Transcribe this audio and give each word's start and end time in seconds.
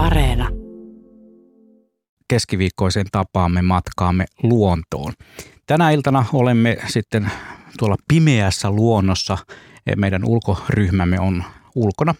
Areena. 0.00 0.48
Keskiviikkoisen 2.28 3.06
tapaamme 3.12 3.62
matkaamme 3.62 4.24
luontoon. 4.42 5.12
Tänä 5.66 5.90
iltana 5.90 6.24
olemme 6.32 6.76
sitten 6.88 7.30
tuolla 7.78 7.96
pimeässä 8.08 8.70
luonnossa. 8.70 9.38
Meidän 9.96 10.24
ulkoryhmämme 10.24 11.20
on 11.20 11.44
ulkona 11.74 12.14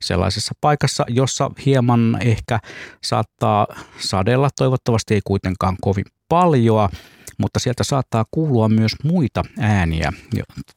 sellaisessa 0.00 0.54
paikassa, 0.60 1.04
jossa 1.08 1.50
hieman 1.66 2.18
ehkä 2.20 2.58
saattaa 3.02 3.66
sadella, 3.98 4.48
toivottavasti 4.58 5.14
ei 5.14 5.20
kuitenkaan 5.24 5.76
kovin 5.80 6.04
paljoa, 6.28 6.88
mutta 7.38 7.58
sieltä 7.58 7.84
saattaa 7.84 8.24
kuulua 8.30 8.68
myös 8.68 8.92
muita 9.04 9.42
ääniä, 9.58 10.12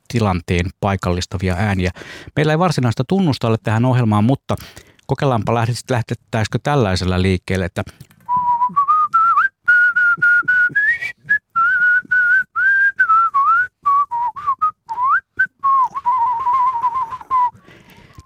tilanteen 0.07 0.65
paikallistavia 0.79 1.55
ääniä. 1.55 1.91
Meillä 2.35 2.53
ei 2.53 2.59
varsinaista 2.59 3.03
tunnusta 3.07 3.47
ole 3.47 3.57
tähän 3.63 3.85
ohjelmaan, 3.85 4.23
mutta 4.23 4.55
kokeillaanpa 5.13 5.53
lähtettäisikö 5.89 6.59
tällaisella 6.63 7.21
liikkeelle, 7.21 7.65
että 7.65 7.83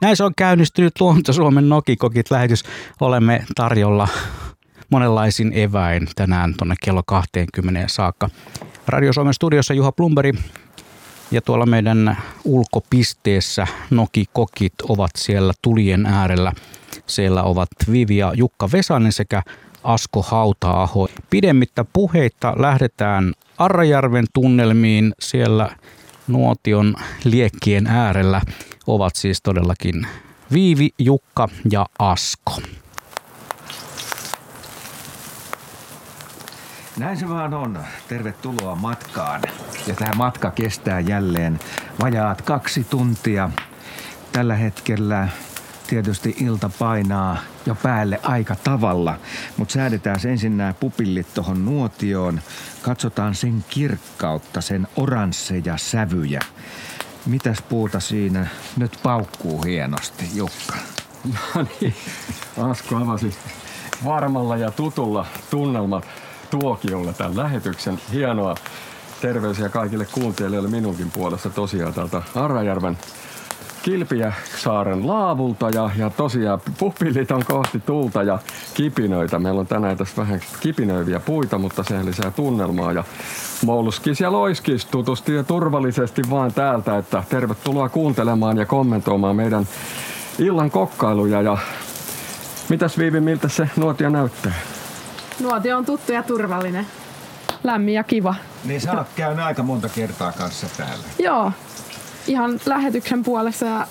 Näin 0.02 0.18
se 0.18 0.23
on 0.23 0.34
käynnistynyt 0.38 0.94
Luonto 1.00 1.34
Suomen 1.34 1.70
Nokikokit 1.70 2.31
lähetys. 2.31 2.64
Olemme 3.02 3.44
tarjolla 3.56 4.08
monenlaisin 4.90 5.52
eväin 5.54 6.08
tänään 6.16 6.54
tuonne 6.58 6.76
kello 6.84 7.04
20 7.06 7.88
saakka. 7.88 8.30
Radio 8.88 9.14
Suomen 9.14 9.34
studiossa 9.34 9.73
Juha 9.73 9.92
Plumberi 9.92 10.34
ja 11.31 11.42
tuolla 11.42 11.66
meidän 11.66 12.17
ulkopisteessä 12.45 13.67
Nokikokit 13.90 14.73
ovat 14.90 15.12
siellä 15.16 15.54
tulien 15.62 16.06
äärellä. 16.06 16.54
Siellä 17.07 17.43
ovat 17.43 17.70
Vivi 17.91 18.17
ja 18.17 18.34
Jukka 18.35 18.70
Vesanen 18.71 19.11
sekä 19.11 19.43
Asko 19.84 20.21
Hauta-aho. 20.21 21.08
Pidemmittä 21.30 21.86
puheita 21.94 22.53
lähdetään 22.58 23.33
Arrajärven 23.58 24.25
tunnelmiin. 24.33 25.14
Siellä 25.19 25.69
nuotion 26.27 26.95
liekkien 27.23 27.88
äärellä 27.88 28.41
ovat 28.88 29.16
siis 29.16 29.41
todellakin 29.41 30.08
Viivi, 30.53 30.89
Jukka 30.99 31.49
ja 31.72 31.86
Asko. 31.99 32.61
Näin 36.97 37.17
se 37.17 37.30
vaan 37.30 37.53
on. 37.53 37.80
Tervetuloa 38.08 38.75
matkaan. 38.75 39.42
Ja 39.88 39.95
tämä 39.95 40.11
matka 40.16 40.52
kestää 40.52 40.99
jälleen 40.99 41.59
vajaat 42.02 42.42
kaksi 42.42 42.83
tuntia. 42.83 43.49
Tällä 44.31 44.55
hetkellä 44.55 45.27
tietysti 45.88 46.35
ilta 46.39 46.69
painaa 46.80 47.38
jo 47.66 47.75
päälle 47.75 48.19
aika 48.23 48.55
tavalla, 48.55 49.17
mutta 49.57 49.73
säädetään 49.73 50.19
ensin 50.27 50.57
nämä 50.57 50.73
pupillit 50.73 51.33
tuohon 51.33 51.66
nuotioon. 51.66 52.41
Katsotaan 52.81 53.35
sen 53.35 53.66
kirkkautta, 53.69 54.61
sen 54.61 54.88
oransseja 54.95 55.77
sävyjä. 55.77 56.39
Mitäs 57.25 57.61
puuta 57.61 57.99
siinä 57.99 58.47
nyt 58.77 58.99
paukkuu 59.03 59.63
hienosti, 59.63 60.30
Jukka? 60.35 60.75
No 61.55 61.65
niin, 61.81 61.95
Asko 62.58 62.95
avasi 62.95 63.35
varmalla 64.05 64.58
ja 64.58 64.71
tutulla 64.71 65.25
tunnelmat 65.49 66.05
tuokiolla 66.49 67.13
tämän 67.13 67.38
lähetyksen. 67.38 67.99
Hienoa 68.11 68.55
terveisiä 69.21 69.69
kaikille 69.69 70.05
kuuntelijoille 70.05 70.69
minunkin 70.69 71.11
puolesta 71.11 71.49
tosiaan 71.49 71.93
täältä 71.93 72.21
Arrajärven 72.35 72.97
Kilpiä 73.88 74.33
saaren 74.57 75.07
laavulta 75.07 75.69
ja, 75.69 75.89
ja 75.97 76.09
tosiaan 76.09 76.61
pupillit 76.80 77.31
on 77.31 77.45
kohti 77.45 77.80
tulta 77.80 78.23
ja 78.23 78.39
kipinöitä. 78.73 79.39
Meillä 79.39 79.59
on 79.59 79.67
tänään 79.67 79.97
tässä 79.97 80.21
vähän 80.21 80.39
kipinöiviä 80.59 81.19
puita, 81.19 81.57
mutta 81.57 81.83
se 81.83 82.05
lisää 82.05 82.31
tunnelmaa 82.31 82.91
ja 82.91 83.03
Mouluskis 83.65 84.21
ja 84.21 84.31
Loiskis 84.31 84.86
tutusti 84.86 85.36
ja 85.36 85.43
turvallisesti 85.43 86.21
vaan 86.30 86.53
täältä, 86.53 86.97
että 86.97 87.23
tervetuloa 87.30 87.89
kuuntelemaan 87.89 88.58
ja 88.58 88.65
kommentoimaan 88.65 89.36
meidän 89.36 89.67
illan 90.39 90.71
kokkailuja 90.71 91.42
ja 91.42 91.58
mitäs 92.70 92.97
Viivi, 92.97 93.20
miltä 93.20 93.49
se 93.49 93.70
nuotio 93.76 94.09
näyttää? 94.09 94.53
Nuotio 95.39 95.77
on 95.77 95.86
tuttu 95.86 96.11
ja 96.11 96.23
turvallinen. 96.23 96.87
Lämmin 97.64 97.93
ja 97.93 98.03
kiva. 98.03 98.36
Niin 98.65 98.81
sä 98.81 98.92
oot 98.92 99.08
käynyt 99.15 99.45
aika 99.45 99.64
monta 99.64 99.89
kertaa 99.89 100.31
kanssa 100.31 100.67
täällä. 100.77 101.03
Joo, 101.20 101.52
ihan 102.27 102.60
lähetyksen 102.65 103.23
puolessa. 103.23 103.65
Ja, 103.65 103.88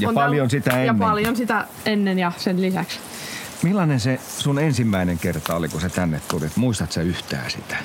ja 0.00 0.10
paljon 0.14 0.50
sitä 0.50 0.70
ennen. 0.70 0.86
Ja 0.86 0.94
paljon 0.94 1.36
sitä 1.36 1.66
ennen 1.86 2.18
ja 2.18 2.32
sen 2.36 2.62
lisäksi. 2.62 2.98
Millainen 3.62 4.00
se 4.00 4.20
sun 4.38 4.58
ensimmäinen 4.58 5.18
kerta 5.18 5.56
oli, 5.56 5.68
kun 5.68 5.80
sä 5.80 5.88
tänne 5.88 6.20
tulit? 6.28 6.56
Muistat 6.56 6.92
sä 6.92 7.02
yhtään 7.02 7.50
sitä? 7.50 7.76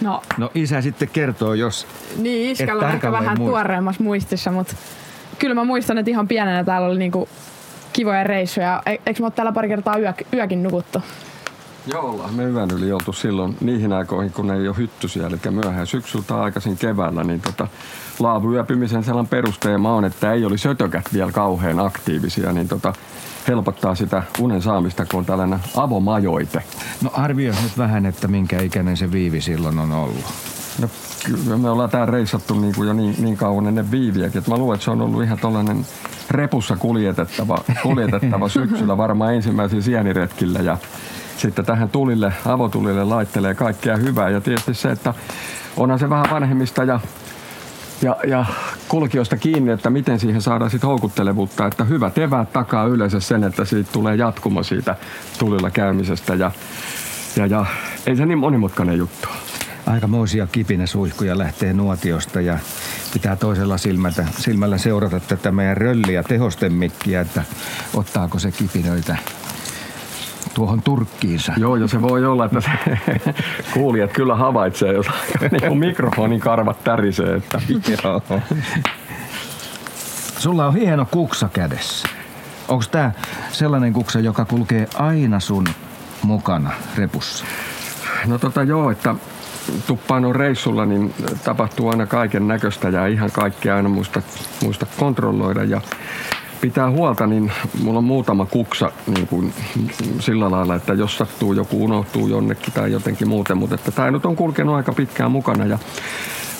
No, 0.00 0.22
no 0.38 0.50
isä 0.54 0.80
sitten 0.80 1.08
kertoo, 1.08 1.54
jos 1.54 1.86
Niin, 2.16 2.50
iskällä 2.50 2.86
on 2.86 2.92
ehkä 2.94 3.12
vähän 3.12 3.36
muist- 3.36 3.40
tuoreemmassa 3.40 4.02
muistissa, 4.02 4.50
mutta 4.50 4.76
kyllä 5.38 5.54
mä 5.54 5.64
muistan, 5.64 5.98
että 5.98 6.10
ihan 6.10 6.28
pienenä 6.28 6.64
täällä 6.64 6.88
oli 6.88 6.98
niinku 6.98 7.28
kivoja 7.92 8.24
reissuja. 8.24 8.82
E- 8.86 8.90
eikö 9.06 9.22
me 9.22 9.26
ole 9.26 9.32
täällä 9.36 9.52
pari 9.52 9.68
kertaa 9.68 9.98
yö, 9.98 10.12
yökin 10.34 10.62
nukuttu? 10.62 11.02
Joo, 11.86 12.10
ollaan 12.10 12.34
me 12.34 12.44
yön 12.44 12.70
yli 12.70 12.92
oltu 12.92 13.12
silloin 13.12 13.56
niihin 13.60 13.92
aikoihin, 13.92 14.32
kun 14.32 14.50
ei 14.50 14.68
ole 14.68 14.76
hyttysiä, 14.76 15.26
eli 15.26 15.36
myöhään 15.50 15.86
syksyltä 15.86 16.42
aikaisin 16.42 16.76
keväällä, 16.76 17.24
niin 17.24 17.40
tota, 17.40 17.68
laavuyöpymisen 18.18 19.04
sellainen 19.04 19.30
perusteema 19.30 19.94
on, 19.94 20.04
että 20.04 20.32
ei 20.32 20.44
oli 20.44 20.58
sötökät 20.58 21.04
vielä 21.12 21.32
kauhean 21.32 21.80
aktiivisia, 21.80 22.52
niin 22.52 22.68
tota, 22.68 22.92
helpottaa 23.48 23.94
sitä 23.94 24.22
unen 24.40 24.62
saamista, 24.62 25.06
kun 25.06 25.18
on 25.18 25.26
tällainen 25.26 25.58
avomajoite. 25.76 26.62
No 27.02 27.10
arvioi 27.12 27.54
nyt 27.62 27.78
vähän, 27.78 28.06
että 28.06 28.28
minkä 28.28 28.60
ikäinen 28.60 28.96
se 28.96 29.12
viivi 29.12 29.40
silloin 29.40 29.78
on 29.78 29.92
ollut. 29.92 30.24
No 30.80 30.88
kyllä 31.24 31.56
me 31.56 31.70
ollaan 31.70 31.90
täällä 31.90 32.10
reissattu 32.10 32.54
niin 32.60 32.74
kuin 32.74 32.88
jo 32.88 32.92
niin, 32.94 33.14
niin 33.18 33.36
kauan 33.36 33.66
ennen 33.66 33.90
viiviäkin, 33.90 34.38
että 34.38 34.50
mä 34.50 34.56
luulen, 34.56 34.74
että 34.74 34.84
se 34.84 34.90
on 34.90 35.00
ollut 35.00 35.22
ihan 35.22 35.38
tollainen 35.38 35.86
repussa 36.30 36.76
kuljetettava, 36.76 37.58
kuljetettava 37.82 38.48
syksyllä 38.48 38.96
varmaan 38.96 39.34
ensimmäisillä 39.34 39.82
sieniretkillä 39.82 40.58
ja 40.58 40.78
sitten 41.36 41.64
tähän 41.64 41.88
tulille, 41.88 42.32
avotulille 42.46 43.04
laittelee 43.04 43.54
kaikkea 43.54 43.96
hyvää. 43.96 44.28
Ja 44.28 44.40
tietysti 44.40 44.74
se, 44.74 44.90
että 44.90 45.14
onhan 45.76 45.98
se 45.98 46.10
vähän 46.10 46.30
vanhemmista 46.30 46.84
ja 46.84 47.00
ja, 48.02 48.16
ja 48.26 48.44
kulkijoista 48.88 49.36
kiinni, 49.36 49.72
että 49.72 49.90
miten 49.90 50.20
siihen 50.20 50.42
saadaan 50.42 50.70
sitten 50.70 50.88
houkuttelevuutta, 50.88 51.66
että 51.66 51.84
hyvä 51.84 52.10
eväät 52.16 52.52
takaa 52.52 52.86
yleensä 52.86 53.20
sen, 53.20 53.44
että 53.44 53.64
siitä 53.64 53.92
tulee 53.92 54.16
jatkumo 54.16 54.62
siitä 54.62 54.96
tulilla 55.38 55.70
käymisestä 55.70 56.34
ja, 56.34 56.50
ja, 57.36 57.46
ja 57.46 57.66
ei 58.06 58.16
se 58.16 58.26
niin 58.26 58.38
monimutkainen 58.38 58.98
juttu. 58.98 59.28
Aikamoisia 59.86 60.46
kipinäsuihkuja 60.46 61.38
lähtee 61.38 61.72
nuotiosta 61.72 62.40
ja 62.40 62.58
pitää 63.12 63.36
toisella 63.36 63.78
silmällä, 63.78 64.24
silmällä 64.38 64.78
seurata 64.78 65.20
tätä 65.20 65.52
meidän 65.52 65.76
rölliä 65.76 66.22
tehostemikkiä, 66.22 67.20
että 67.20 67.42
ottaako 67.94 68.38
se 68.38 68.52
kipinöitä 68.52 69.16
tuohon 70.54 70.82
turkkiinsa. 70.82 71.52
Joo, 71.56 71.76
ja 71.76 71.88
se 71.88 72.02
voi 72.02 72.24
olla, 72.24 72.44
että 72.44 72.60
se 72.60 72.70
kuulijat 73.74 74.12
kyllä 74.12 74.34
havaitsee, 74.34 74.92
jos 74.92 75.06
niin 75.50 75.78
mikrofonin 75.78 76.40
karvat 76.40 76.84
tärisee. 76.84 77.34
Että. 77.34 77.60
Sulla 80.38 80.66
on 80.66 80.74
hieno 80.74 81.06
kuksa 81.10 81.48
kädessä. 81.52 82.08
Onko 82.68 82.84
tämä 82.90 83.12
sellainen 83.52 83.92
kuksa, 83.92 84.20
joka 84.20 84.44
kulkee 84.44 84.88
aina 84.94 85.40
sun 85.40 85.64
mukana 86.22 86.70
repussa? 86.96 87.44
No 88.26 88.38
tota 88.38 88.62
joo, 88.62 88.90
että 88.90 89.14
tuppaan 89.86 90.24
on 90.24 90.36
reissulla, 90.36 90.86
niin 90.86 91.14
tapahtuu 91.44 91.88
aina 91.88 92.06
kaiken 92.06 92.48
näköistä 92.48 92.88
ja 92.88 93.06
ihan 93.06 93.30
kaikkea 93.32 93.76
aina 93.76 93.88
muista, 93.88 94.22
muista 94.62 94.86
kontrolloida. 94.98 95.64
Ja 95.64 95.80
pitää 96.64 96.90
huolta, 96.90 97.26
niin 97.26 97.52
mulla 97.82 97.98
on 97.98 98.04
muutama 98.04 98.46
kuksa 98.46 98.92
niin 99.06 99.26
kuin, 99.26 99.52
sillä 100.20 100.50
lailla, 100.50 100.74
että 100.74 100.92
jos 100.92 101.16
sattuu 101.16 101.52
joku 101.52 101.84
unohtuu 101.84 102.28
jonnekin 102.28 102.72
tai 102.72 102.92
jotenkin 102.92 103.28
muuten, 103.28 103.58
mutta 103.58 103.74
että 103.74 103.90
tämä 103.90 104.10
nyt 104.10 104.26
on 104.26 104.36
kulkenut 104.36 104.74
aika 104.74 104.92
pitkään 104.92 105.30
mukana 105.30 105.66
ja 105.66 105.78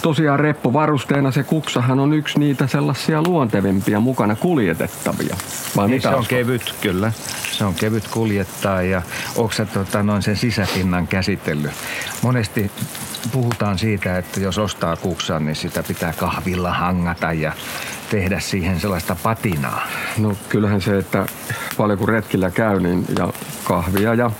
tosiaan 0.04 0.40
reppuvarusteena 0.40 1.30
se 1.30 1.42
kuksahan 1.42 2.00
on 2.00 2.12
yksi 2.12 2.38
niitä 2.38 2.66
sellaisia 2.66 3.22
luontevimpia 3.22 4.00
mukana 4.00 4.36
kuljetettavia. 4.36 5.36
Vai 5.76 5.88
niin, 5.88 6.02
se 6.02 6.08
on 6.08 6.26
kevyt, 6.28 6.74
kyllä. 6.80 7.12
Se 7.50 7.64
on 7.64 7.74
kevyt 7.74 8.08
kuljettaa 8.08 8.82
ja 8.82 9.02
onko 9.36 9.52
se 9.52 9.66
tota, 9.66 10.02
noin 10.02 10.22
sen 10.22 10.36
sisäpinnan 10.36 11.06
käsitellyt? 11.06 11.70
Monesti 12.22 12.70
puhutaan 13.32 13.78
siitä, 13.78 14.18
että 14.18 14.40
jos 14.40 14.58
ostaa 14.58 14.96
kuksan, 14.96 15.44
niin 15.44 15.56
sitä 15.56 15.82
pitää 15.82 16.12
kahvilla 16.12 16.72
hangata 16.72 17.32
ja 17.32 17.52
tehdä 18.10 18.40
siihen 18.40 18.80
sellaista 18.80 19.16
patinaa. 19.22 19.86
No 20.18 20.36
kyllähän 20.48 20.80
se, 20.80 20.98
että 20.98 21.26
paljon 21.76 21.98
kun 21.98 22.08
retkillä 22.08 22.50
käy, 22.50 22.80
niin 22.80 23.04
ja 23.18 23.28
kahvia 23.64 24.14
ja 24.14 24.30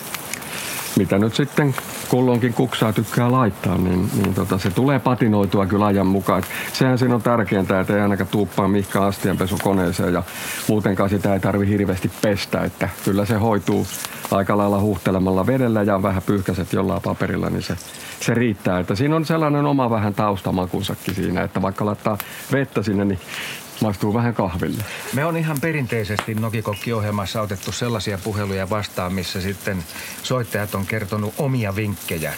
mitä 0.96 1.18
nyt 1.18 1.34
sitten 1.34 1.74
kulloinkin 2.08 2.54
kuksaa 2.54 2.92
tykkää 2.92 3.32
laittaa, 3.32 3.78
niin, 3.78 4.10
niin 4.14 4.34
tota, 4.34 4.58
se 4.58 4.70
tulee 4.70 4.98
patinoitua 4.98 5.66
kyllä 5.66 5.86
ajan 5.86 6.06
mukaan. 6.06 6.38
Et 6.38 6.74
sehän 6.74 6.98
siinä 6.98 7.14
on 7.14 7.22
tärkeintä, 7.22 7.80
että 7.80 7.96
ei 7.96 8.00
ainakaan 8.00 8.28
tuuppaa 8.28 8.68
mihkään 8.68 9.04
astianpesukoneeseen 9.04 10.12
ja 10.12 10.22
muutenkaan 10.68 11.10
sitä 11.10 11.34
ei 11.34 11.40
tarvi 11.40 11.68
hirveästi 11.68 12.10
pestä, 12.22 12.60
että 12.60 12.88
kyllä 13.04 13.24
se 13.24 13.34
hoituu 13.34 13.86
aika 14.30 14.56
lailla 14.56 14.80
huhtelemalla 14.80 15.46
vedellä 15.46 15.82
ja 15.82 16.02
vähän 16.02 16.22
pyyhkäset 16.22 16.72
jollain 16.72 17.02
paperilla, 17.02 17.50
niin 17.50 17.62
se, 17.62 17.76
se 18.20 18.34
riittää. 18.34 18.78
Että 18.78 18.94
siinä 18.94 19.16
on 19.16 19.24
sellainen 19.24 19.66
oma 19.66 19.90
vähän 19.90 20.14
taustamakunsakin 20.14 21.14
siinä, 21.14 21.42
että 21.42 21.62
vaikka 21.62 21.86
laittaa 21.86 22.18
vettä 22.52 22.82
sinne, 22.82 23.04
niin 23.04 23.18
maistuu 23.84 24.14
vähän 24.14 24.34
kahville. 24.34 24.84
Me 25.12 25.24
on 25.24 25.36
ihan 25.36 25.60
perinteisesti 25.60 26.34
Nokikokki-ohjelmassa 26.34 27.40
otettu 27.40 27.72
sellaisia 27.72 28.18
puheluja 28.18 28.70
vastaan, 28.70 29.12
missä 29.12 29.40
sitten 29.40 29.84
soittajat 30.22 30.74
on 30.74 30.86
kertonut 30.86 31.34
omia 31.38 31.76
vinkkejä 31.76 32.34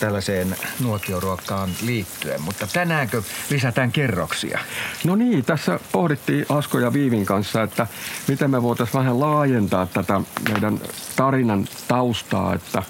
tällaiseen 0.00 0.56
nuotioruokkaan 0.80 1.70
liittyen. 1.82 2.42
Mutta 2.42 2.66
tänäänkö 2.66 3.22
lisätään 3.50 3.92
kerroksia? 3.92 4.58
No 5.04 5.16
niin, 5.16 5.44
tässä 5.44 5.80
pohdittiin 5.92 6.46
Asko 6.48 6.78
ja 6.78 6.92
Viivin 6.92 7.26
kanssa, 7.26 7.62
että 7.62 7.86
miten 8.28 8.50
me 8.50 8.62
voitaisiin 8.62 8.98
vähän 9.00 9.20
laajentaa 9.20 9.86
tätä 9.86 10.20
meidän 10.52 10.80
tarinan 11.16 11.68
taustaa, 11.88 12.54
että, 12.54 12.82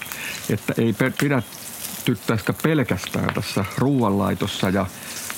että 0.49 0.73
ei 0.77 0.95
pidä 1.19 1.41
tyttäisikö 2.05 2.53
pelkästään 2.63 3.33
tässä 3.33 3.65
ruoanlaitossa 3.77 4.69
ja 4.69 4.85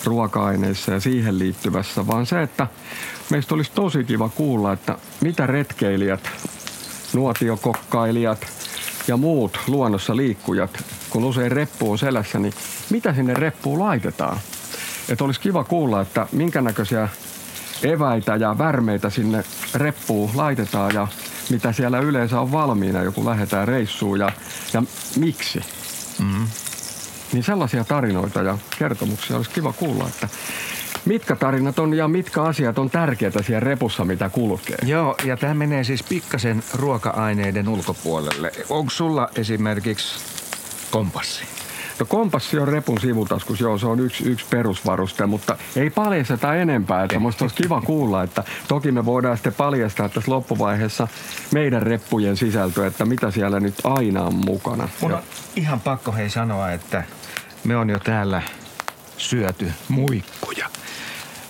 ruoka-aineissa 0.06 0.92
ja 0.92 1.00
siihen 1.00 1.40
liittyvässä, 1.40 2.08
vaan 2.08 2.26
se, 2.26 2.42
että 2.42 2.68
meistä 3.30 3.56
olisi 3.56 3.72
tosi 3.76 4.04
kiva 4.04 4.30
kuulla, 4.30 4.74
että 4.74 4.98
mitä 5.22 5.48
retkeilijät, 5.48 6.30
nuotiokokkailijat 7.14 8.48
ja 9.08 9.18
muut 9.18 9.60
luonnossa 9.68 10.16
liikkujat, 10.16 10.84
kun 11.10 11.24
usein 11.24 11.52
reppu 11.52 11.92
on 11.92 11.98
selässä, 11.98 12.40
niin 12.40 12.54
mitä 12.90 13.14
sinne 13.14 13.34
reppuun 13.34 13.80
laitetaan? 13.80 14.40
Että 15.10 15.24
olisi 15.24 15.40
kiva 15.40 15.64
kuulla, 15.64 16.02
että 16.02 16.28
minkä 16.32 16.62
näköisiä 16.62 17.10
eväitä 17.84 18.36
ja 18.36 18.58
värmeitä 18.58 19.10
sinne 19.10 19.44
reppuun 19.74 20.32
laitetaan 20.34 20.94
ja 20.94 21.08
mitä 21.50 21.72
siellä 21.72 22.00
yleensä 22.00 22.40
on 22.40 22.52
valmiina, 22.52 23.04
joku 23.04 23.26
lähdetään 23.26 23.68
reissuun 23.68 24.20
ja, 24.20 24.32
ja 24.74 24.84
miksi. 25.20 25.60
Mm-hmm. 26.20 26.48
Niin 27.34 27.44
sellaisia 27.44 27.84
tarinoita 27.84 28.42
ja 28.42 28.58
kertomuksia 28.80 29.38
olisi 29.38 29.50
kiva 29.50 29.74
kuulla, 29.74 30.08
että 30.08 30.28
mitkä 31.06 31.36
tarinat 31.36 31.80
on 31.80 31.94
ja 31.94 32.08
mitkä 32.08 32.44
asiat 32.44 32.78
on 32.78 32.90
tärkeitä 32.90 33.44
siellä 33.44 33.60
repussa, 33.60 34.06
mitä 34.06 34.30
kulkee. 34.30 34.78
Joo, 34.84 35.16
ja 35.24 35.38
tämä 35.38 35.54
menee 35.54 35.84
siis 35.84 36.04
pikkasen 36.04 36.64
ruoka-aineiden 36.74 37.68
ulkopuolelle. 37.68 38.52
Onko 38.70 38.90
sulla 38.90 39.30
esimerkiksi 39.36 40.20
kompassi? 40.92 41.44
No 42.00 42.06
kompassi 42.06 42.60
on 42.60 42.68
repun 42.68 43.00
sivutaskus, 43.02 43.60
joo 43.60 43.78
se 43.78 43.86
on 43.88 44.00
yksi, 44.00 44.30
yksi 44.30 44.46
perusvaruste, 44.50 45.26
mutta 45.26 45.58
ei 45.76 45.90
paljasteta 45.90 46.56
enempää. 46.56 47.04
Että 47.04 47.20
musta 47.20 47.44
olisi 47.44 47.56
kiva 47.56 47.82
kuulla, 47.82 48.24
että 48.24 48.44
toki 48.68 48.92
me 48.92 49.06
voidaan 49.06 49.38
sitten 49.38 49.54
paljastaa 49.54 50.10
tässä 50.10 50.32
loppuvaiheessa 50.32 51.08
meidän 51.52 51.82
reppujen 51.82 52.38
sisältö, 52.38 52.88
että 52.88 53.06
mitä 53.06 53.32
siellä 53.32 53.60
nyt 53.60 53.76
aina 53.84 54.24
on 54.24 54.36
mukana. 54.36 54.90
Mun 55.02 55.14
on 55.14 55.22
ihan 55.56 55.80
pakko 55.80 56.12
hei 56.12 56.30
sanoa, 56.30 56.72
että 56.72 57.04
me 57.64 57.78
on 57.78 57.90
jo 57.90 58.00
täällä 58.00 58.42
syöty 59.18 59.72
muikkuja. 59.90 60.70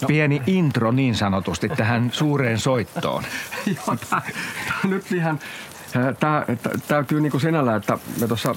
No. 0.01 0.07
Pieni 0.07 0.41
intro 0.47 0.91
niin 0.91 1.15
sanotusti 1.15 1.69
tähän 1.69 2.09
suureen 2.13 2.59
soittoon. 2.59 3.23
Joo, 3.75 3.97
tää, 4.09 4.21
tää 4.67 4.79
nyt 4.83 5.11
ihan, 5.11 5.39
tää, 6.19 6.45
täytyy 6.87 7.21
niinku 7.21 7.39
sinällä, 7.39 7.75
että 7.75 7.97
me 8.21 8.27
tuossa 8.27 8.55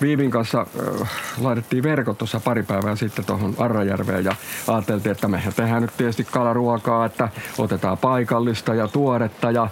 Viivin 0.00 0.30
kanssa 0.30 0.60
äh, 0.60 1.10
laitettiin 1.40 1.82
verkot 1.82 2.18
tuossa 2.18 2.40
pari 2.40 2.62
päivää 2.62 2.96
sitten 2.96 3.24
tuohon 3.24 3.54
Arrajärveen 3.58 4.24
ja 4.24 4.36
ajateltiin, 4.68 5.12
että 5.12 5.28
me 5.28 5.42
tehdään 5.56 5.82
nyt 5.82 5.96
tietysti 5.96 6.24
kalaruokaa, 6.24 7.06
että 7.06 7.28
otetaan 7.58 7.98
paikallista 7.98 8.74
ja 8.74 8.88
tuoretta 8.88 9.50
ja, 9.50 9.68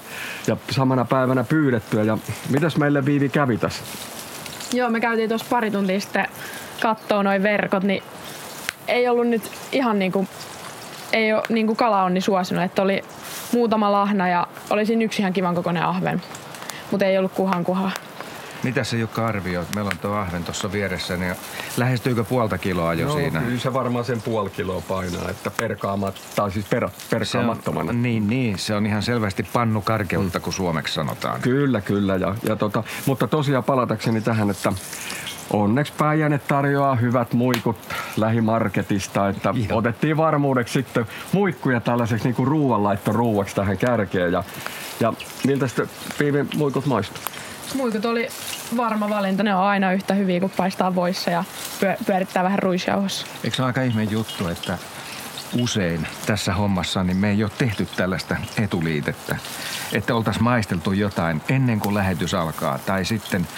ja 0.46 0.56
samana 0.70 1.04
päivänä 1.04 1.44
pyydettyä. 1.44 2.02
Ja 2.02 2.18
mitäs 2.50 2.76
meille 2.76 3.04
Viivi 3.04 3.28
kävi 3.28 3.58
tässä? 3.58 3.82
Joo, 4.72 4.90
me 4.90 5.00
käytiin 5.00 5.28
tuossa 5.28 5.46
pari 5.50 5.70
tuntia 5.70 6.00
sitten 6.00 6.26
kattoo 6.82 7.22
noin 7.22 7.42
verkot, 7.42 7.82
niin 7.82 8.02
ei 8.88 9.08
ollut 9.08 9.28
nyt 9.28 9.50
ihan 9.72 9.98
niin 9.98 10.12
kuin, 10.12 10.28
ei 11.12 11.32
ole 11.32 11.42
niin 11.48 11.66
kuin 11.66 11.76
kalaonni 11.76 12.20
suosinut, 12.20 12.64
että 12.64 12.82
oli 12.82 13.02
muutama 13.52 13.92
lahna 13.92 14.28
ja 14.28 14.46
olisin 14.70 15.02
yksi 15.02 15.22
ihan 15.22 15.32
kivan 15.32 15.54
kokoinen 15.54 15.84
ahven, 15.84 16.22
mutta 16.90 17.06
ei 17.06 17.18
ollut 17.18 17.32
kuhan 17.32 17.64
kuhaa. 17.64 17.90
Mitä 18.64 18.84
se 18.84 18.99
Jukka 18.99 19.26
arvioi? 19.26 19.64
Meillä 19.75 19.90
on 19.93 19.99
tuo 19.99 20.12
ahven 20.12 20.44
tuossa 20.44 20.72
vieressä, 20.72 21.16
niin 21.16 21.34
lähestyykö 21.76 22.25
puolta 22.25 22.58
kiloa 22.58 22.94
jo 22.94 23.06
no, 23.06 23.14
siinä? 23.14 23.40
Kyllä 23.40 23.61
se 23.61 23.72
varmaan 23.72 24.05
sen 24.05 24.22
puoli 24.22 24.50
kiloa 24.50 24.82
painaa, 24.88 25.31
että 25.31 25.50
perkaamat, 25.50 26.14
tai 26.37 26.50
siis 26.50 26.66
per, 26.66 26.88
perkaamattomana. 27.11 27.90
On, 27.90 28.02
niin, 28.02 28.26
niin, 28.26 28.58
se 28.58 28.75
on 28.75 28.87
ihan 28.87 29.02
selvästi 29.02 29.43
pannukarkeutta, 29.43 30.38
mm. 30.38 30.43
kun 30.43 30.52
suomeksi 30.52 30.94
sanotaan. 30.94 31.40
Kyllä, 31.40 31.81
kyllä. 31.81 32.16
Ja, 32.16 32.34
ja 32.49 32.56
tota, 32.56 32.84
mutta 33.06 33.26
tosiaan 33.26 33.64
palatakseni 33.64 34.20
tähän, 34.20 34.50
että 34.50 34.72
Onneksi 35.50 35.93
Päijänne 35.99 36.38
tarjoaa 36.38 36.94
hyvät 36.94 37.32
muikut 37.32 37.76
lähimarketista, 38.17 39.28
että 39.28 39.55
Ihan. 39.56 39.78
otettiin 39.78 40.17
varmuudeksi 40.17 40.72
sitten 40.72 41.06
muikkuja 41.32 41.81
tällaiseksi 41.81 42.25
niin 42.25 42.34
kuin 42.34 42.49
ruuanlaittoruuaksi 42.49 43.55
tähän 43.55 43.78
kärkeen. 43.78 44.32
Ja, 44.32 44.44
ja 45.00 45.12
miltä 45.46 45.67
sitten 45.67 45.90
Piivin 46.19 46.49
muikut 46.56 46.87
maistuu? 46.87 47.22
Muikut 47.75 48.05
oli 48.05 48.28
varma 48.76 49.08
valinta. 49.08 49.43
Ne 49.43 49.55
on 49.55 49.62
aina 49.62 49.93
yhtä 49.93 50.14
hyviä, 50.14 50.40
kun 50.40 50.50
paistaa 50.56 50.94
voissa 50.94 51.31
ja 51.31 51.44
pyörittää 52.06 52.44
vähän 52.44 52.58
ruisjauhossa. 52.58 53.26
Eikö 53.44 53.56
se 53.56 53.62
ole 53.62 53.66
aika 53.66 53.82
ihme 53.82 54.05
juttu, 54.05 54.49
että 54.49 54.78
usein 55.58 56.06
tässä 56.26 56.55
hommassa 56.55 57.05
niin 57.05 57.16
me 57.16 57.31
ei 57.31 57.44
ole 57.44 57.50
tehty 57.58 57.88
tällaista 57.96 58.37
etuliitettä. 58.62 59.37
Että 59.93 60.14
oltaisiin 60.14 60.44
maisteltu 60.44 60.93
jotain 60.93 61.43
ennen 61.49 61.81
kuin 61.81 61.94
lähetys 61.94 62.34
alkaa. 62.34 62.78
Tai 62.78 63.05
sitten 63.05 63.49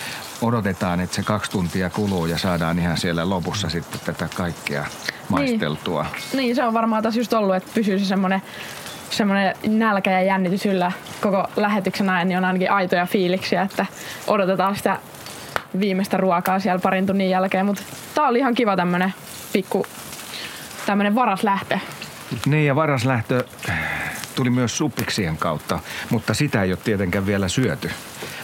odotetaan, 0.42 1.00
että 1.00 1.16
se 1.16 1.22
kaksi 1.22 1.50
tuntia 1.50 1.90
kuluu 1.90 2.26
ja 2.26 2.38
saadaan 2.38 2.78
ihan 2.78 2.98
siellä 2.98 3.30
lopussa 3.30 3.68
sitten 3.68 4.00
tätä 4.04 4.28
kaikkea 4.34 4.86
maisteltua. 5.28 6.02
Niin, 6.02 6.36
niin 6.36 6.56
se 6.56 6.64
on 6.64 6.74
varmaan 6.74 7.02
taas 7.02 7.16
just 7.16 7.32
ollut, 7.32 7.56
että 7.56 7.70
pysyy 7.74 7.98
se 7.98 8.04
semmoinen 8.04 8.42
semmoinen 9.10 9.54
nälkä 9.66 10.10
ja 10.10 10.22
jännitys 10.22 10.66
yllä 10.66 10.92
koko 11.20 11.44
lähetyksen 11.56 12.10
ajan, 12.10 12.28
niin 12.28 12.38
on 12.38 12.44
ainakin 12.44 12.70
aitoja 12.70 13.06
fiiliksiä, 13.06 13.62
että 13.62 13.86
odotetaan 14.26 14.76
sitä 14.76 14.98
viimeistä 15.80 16.16
ruokaa 16.16 16.58
siellä 16.58 16.78
parin 16.78 17.06
tunnin 17.06 17.30
jälkeen. 17.30 17.66
Mutta 17.66 17.82
tää 18.14 18.28
oli 18.28 18.38
ihan 18.38 18.54
kiva 18.54 18.76
tämmönen 18.76 19.14
pikku 19.52 19.86
tämmönen 20.86 21.14
varaslähtö. 21.14 21.78
Niin 22.46 22.66
ja 22.66 22.76
varaslähtö 22.76 23.44
tuli 24.34 24.50
myös 24.50 24.78
suppiksien 24.78 25.36
kautta, 25.36 25.78
mutta 26.10 26.34
sitä 26.34 26.62
ei 26.62 26.70
ole 26.70 26.78
tietenkään 26.84 27.26
vielä 27.26 27.48
syöty. 27.48 27.90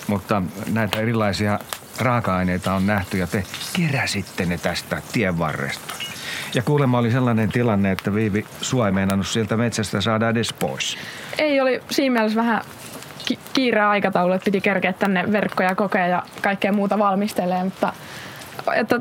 Mutta 0.06 0.43
näitä 0.73 1.00
erilaisia 1.00 1.58
raaka-aineita 2.01 2.75
on 2.75 2.86
nähty 2.86 3.19
ja 3.19 3.27
te 3.27 3.44
keräsitte 3.72 4.46
ne 4.46 4.58
tästä 4.58 5.03
tien 5.13 5.39
varresta. 5.39 5.94
Ja 6.55 6.63
kuulemma 6.63 6.99
oli 6.99 7.11
sellainen 7.11 7.53
tilanne, 7.53 7.93
että 7.93 8.15
Viivi 8.15 8.44
sua 8.61 8.89
ei 8.89 8.94
sieltä 9.23 9.56
metsästä 9.56 10.01
saada 10.01 10.29
edes 10.29 10.53
pois. 10.53 10.97
Ei, 11.39 11.61
oli 11.61 11.82
siinä 11.91 12.13
mielessä 12.13 12.41
vähän 12.41 12.61
ki- 13.27 13.39
kiire 13.53 13.81
aikataulu, 13.81 14.32
että 14.32 14.44
piti 14.44 14.61
kerkeä 14.61 14.93
tänne 14.93 15.32
verkkoja 15.32 15.75
kokea 15.75 16.06
ja 16.06 16.23
kaikkea 16.43 16.73
muuta 16.73 16.99
valmistelee, 16.99 17.65
mutta 17.65 17.93
että 18.75 19.01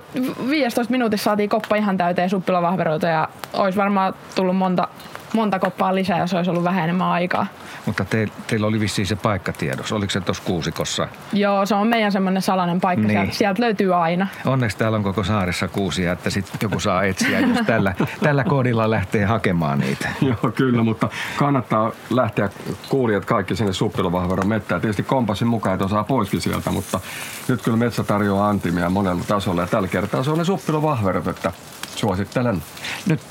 15 0.50 0.92
minuutissa 0.92 1.24
saatiin 1.24 1.50
koppa 1.50 1.76
ihan 1.76 1.98
täyteen 1.98 2.30
suppilovahveroita 2.30 3.08
ja 3.08 3.28
olisi 3.54 3.78
varmaan 3.78 4.14
tullut 4.36 4.58
monta 4.58 4.88
monta 5.34 5.60
koppaa 5.60 5.96
lisää, 5.96 6.20
jos 6.20 6.34
olisi 6.34 6.50
ollut 6.50 6.64
vähän 6.64 6.84
enemmän 6.84 7.08
aikaa. 7.08 7.48
Mutta 7.86 8.06
te, 8.06 8.28
teillä 8.48 8.68
oli 8.68 8.80
vissiin 8.80 9.08
se 9.08 9.16
paikkatiedos. 9.16 9.92
Oliko 9.92 10.10
se 10.10 10.22
tuossa 10.22 10.44
kuusikossa? 10.44 11.08
Joo, 11.34 11.66
se 11.66 11.76
on 11.76 11.88
meidän 11.88 12.12
semmoinen 12.12 12.42
salainen 12.42 12.82
paikka. 12.82 13.08
Niin. 13.08 13.18
Sieltä, 13.18 13.34
sieltä 13.34 13.62
löytyy 13.62 13.96
aina. 13.96 14.28
Onneksi 14.46 14.78
täällä 14.78 14.96
on 14.96 15.04
koko 15.04 15.24
saaressa 15.24 15.68
kuusia, 15.68 16.12
että 16.12 16.30
sitten 16.30 16.60
joku 16.62 16.80
saa 16.80 17.04
etsiä, 17.04 17.40
jos 17.40 17.60
tällä, 17.66 17.96
tällä 18.24 18.44
koodilla 18.44 18.90
lähtee 18.90 19.26
hakemaan 19.26 19.80
niitä. 19.80 20.10
Joo, 20.22 20.52
kyllä, 20.56 20.84
mutta 20.84 21.10
kannattaa 21.38 21.92
lähteä 22.10 22.50
kuulijat 22.90 23.26
kaikki 23.26 23.56
sinne 23.56 23.74
suppilovahveron 23.74 24.48
mettään. 24.48 24.82
Tietysti 24.82 25.04
kompassin 25.04 25.48
mukaan, 25.48 25.74
että 25.74 25.86
osaa 25.86 26.04
poiskin 26.04 26.42
sieltä, 26.42 26.72
mutta 26.72 27.00
nyt 27.48 27.62
kyllä 27.62 27.78
metsä 27.78 28.04
tarjoaa 28.04 28.50
antimia 28.50 28.90
monella 28.90 29.24
tasolla. 29.28 29.62
Ja 29.62 29.68
tällä 29.68 29.88
kertaa 29.88 30.24
se 30.24 30.32
on 30.32 30.38
ne 30.38 30.46
suppilovahverot, 30.46 31.28
että 31.28 31.52
suosittelen. 31.96 32.64
Nyt 33.08 33.22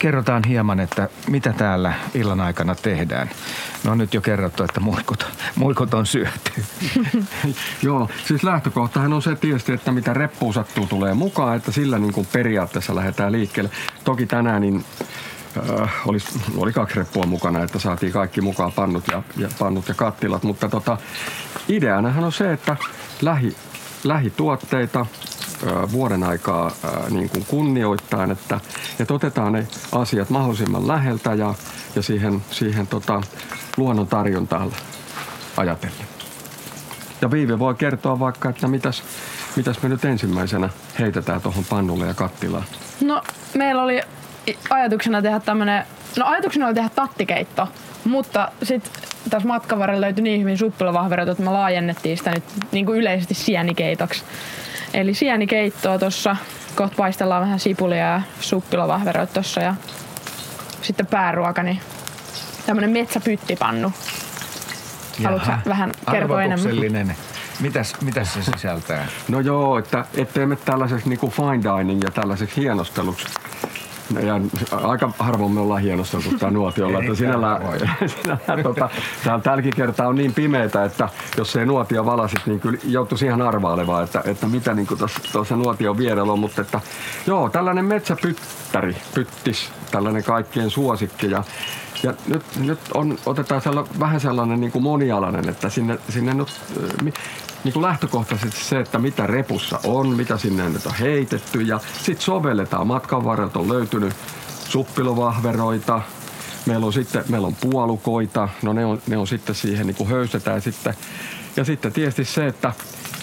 kerrotaan 0.00 0.42
hieman, 0.44 0.80
että 0.80 1.08
mitä 1.28 1.52
täällä 1.52 1.92
illan 2.14 2.40
aikana 2.40 2.74
tehdään. 2.74 3.30
No 3.84 3.92
on 3.92 3.98
nyt 3.98 4.14
jo 4.14 4.20
kerrottu, 4.20 4.64
että 4.64 4.80
muikut, 4.80 5.26
muikut 5.56 5.94
on 5.94 6.06
syöty. 6.06 6.52
Joo, 7.82 8.10
siis 8.24 8.42
lähtökohtahan 8.42 9.12
on 9.12 9.22
se 9.22 9.36
tietysti, 9.36 9.72
että 9.72 9.92
mitä 9.92 10.14
reppuun 10.14 10.54
sattuu 10.54 10.86
tulee 10.86 11.14
mukaan, 11.14 11.56
että 11.56 11.72
sillä 11.72 11.98
niin 11.98 12.12
kuin 12.12 12.26
periaatteessa 12.32 12.94
lähdetään 12.94 13.32
liikkeelle. 13.32 13.70
Toki 14.04 14.26
tänään 14.26 14.62
niin 14.62 14.84
äh, 15.80 15.92
oli, 16.06 16.18
oli 16.56 16.72
kaksi 16.72 16.96
reppua 16.96 17.26
mukana, 17.26 17.62
että 17.62 17.78
saatiin 17.78 18.12
kaikki 18.12 18.40
mukaan 18.40 18.72
pannut 18.72 19.04
ja, 19.08 19.22
ja, 19.36 19.48
pannut 19.58 19.88
ja 19.88 19.94
kattilat, 19.94 20.42
mutta 20.42 20.68
tota, 20.68 20.98
ideanahan 21.68 22.24
on 22.24 22.32
se, 22.32 22.52
että 22.52 22.76
lähi 23.22 23.56
lähituotteita 24.04 25.06
vuoden 25.92 26.22
aikaa 26.22 26.70
niin 27.10 27.28
kuin 27.28 27.44
kunnioittain, 27.48 28.30
että, 28.30 28.60
että 29.00 29.14
otetaan 29.14 29.52
ne 29.52 29.66
asiat 29.92 30.30
mahdollisimman 30.30 30.88
läheltä 30.88 31.34
ja, 31.34 31.54
ja 31.96 32.02
siihen, 32.02 32.42
siihen 32.50 32.86
tota, 32.86 33.20
luonnon 33.76 34.06
tarjontaan 34.06 34.72
ajatellen. 35.56 36.06
Ja 37.20 37.30
Viivi 37.30 37.58
voi 37.58 37.74
kertoa 37.74 38.18
vaikka, 38.18 38.48
että 38.48 38.68
mitäs, 38.68 39.02
mitäs 39.56 39.82
me 39.82 39.88
nyt 39.88 40.04
ensimmäisenä 40.04 40.68
heitetään 40.98 41.40
tuohon 41.40 41.64
pannulle 41.64 42.06
ja 42.06 42.14
kattilaan. 42.14 42.64
No, 43.00 43.22
meillä 43.54 43.82
oli 43.82 44.00
ajatuksena 44.70 45.22
tehdä 45.22 45.40
tämmönen, 45.40 45.84
no 46.18 46.26
ajatuksena 46.26 46.66
oli 46.66 46.74
tehdä 46.74 46.88
tattikeitto, 46.88 47.68
mutta 48.04 48.48
sitten 48.62 48.92
tässä 49.30 49.48
matkan 49.48 49.78
varrella 49.78 50.00
löytyi 50.00 50.22
niin 50.22 50.40
hyvin 50.40 50.58
suppilovahveroita, 50.58 51.32
että 51.32 51.44
me 51.44 51.50
laajennettiin 51.50 52.18
sitä 52.18 52.30
nyt 52.30 52.44
niin 52.72 52.86
kuin 52.86 52.98
yleisesti 52.98 53.34
sienikeitoksi. 53.34 54.22
Eli 54.94 55.14
sienikeittoa 55.14 55.98
tuossa, 55.98 56.36
kohta 56.74 56.96
paistellaan 56.96 57.42
vähän 57.42 57.60
sipulia 57.60 57.98
ja 57.98 58.22
suppilovahveroita 58.40 59.32
tuossa 59.32 59.60
ja 59.60 59.74
sitten 60.82 61.06
pääruoka, 61.06 61.62
niin 61.62 61.80
tämmönen 62.66 62.90
metsäpyttipannu. 62.90 63.92
Haluatko 65.24 65.52
vähän 65.68 65.92
kertoa 66.10 66.42
enemmän? 66.42 67.16
Mitäs, 67.60 67.94
mitäs 68.00 68.34
se 68.34 68.42
sisältää? 68.42 69.06
No 69.28 69.40
joo, 69.40 69.78
että 69.78 70.04
ettei 70.14 70.46
me 70.46 70.56
tällaiseksi 70.56 71.08
niin 71.08 71.18
kuin 71.18 71.32
fine 71.32 71.78
dining 71.78 72.02
ja 72.04 72.10
tällaiseksi 72.10 72.60
hienosteluksi 72.60 73.26
ja 74.22 74.40
aika 74.72 75.12
harvoin 75.18 75.52
me 75.52 75.60
ollaan 75.60 75.82
hienosteltu 75.82 76.38
tämä 76.38 76.52
nuotiolla, 76.52 76.98
että 76.98 77.14
sinällään, 77.14 77.62
sinällään 78.22 78.62
tota, 78.62 78.90
tälläkin 79.42 79.72
kertaa 79.76 80.08
on 80.08 80.14
niin 80.14 80.34
pimeitä, 80.34 80.84
että 80.84 81.08
jos 81.36 81.56
ei 81.56 81.66
nuotio 81.66 82.06
valasit, 82.06 82.46
niin 82.46 82.60
kyllä 82.60 82.78
joutuisi 82.84 83.26
ihan 83.26 83.42
arvailemaan, 83.42 84.04
että, 84.04 84.22
että 84.24 84.46
mitä 84.46 84.74
niin 84.74 84.86
tuossa 85.32 85.56
nuotion 85.56 85.98
vierellä 85.98 86.32
on, 86.32 86.38
mutta 86.38 86.60
että 86.60 86.80
joo, 87.26 87.48
tällainen 87.48 87.84
metsäpyttäri, 87.84 88.96
pyttis, 89.14 89.70
tällainen 89.90 90.24
kaikkien 90.24 90.70
suosikki. 90.70 91.30
Ja 91.30 91.44
ja 92.02 92.14
nyt, 92.28 92.42
nyt 92.56 92.78
on, 92.94 93.18
otetaan 93.26 93.60
sella, 93.60 93.86
vähän 93.98 94.20
sellainen 94.20 94.60
niin 94.60 94.72
kuin 94.72 94.82
monialainen, 94.82 95.48
että 95.48 95.68
sinne, 95.68 95.98
sinne 96.08 96.34
nyt, 96.34 96.60
niin 97.64 97.72
kuin 97.72 97.82
lähtökohtaisesti 97.82 98.64
se, 98.64 98.80
että 98.80 98.98
mitä 98.98 99.26
repussa 99.26 99.80
on, 99.84 100.08
mitä 100.08 100.38
sinne 100.38 100.68
nyt 100.68 100.86
on 100.86 100.94
heitetty 100.94 101.62
ja 101.62 101.80
sitten 102.02 102.24
sovelletaan. 102.24 102.86
Matkan 102.86 103.24
varrelta 103.24 103.58
on 103.58 103.68
löytynyt 103.68 104.14
suppilovahveroita, 104.68 106.02
meillä 106.66 106.86
on 106.86 106.92
sitten 106.92 107.24
meillä 107.28 107.46
on 107.46 107.56
puolukoita, 107.60 108.48
no 108.62 108.72
ne 108.72 108.84
on, 108.84 109.02
ne 109.06 109.16
on 109.16 109.26
sitten 109.26 109.54
siihen 109.54 109.86
niin 109.86 109.94
kuin 109.96 110.08
höystetään 110.08 110.62
sitten. 110.62 110.94
Ja 111.56 111.64
sitten 111.64 111.92
tietysti 111.92 112.24
se, 112.24 112.46
että 112.46 112.72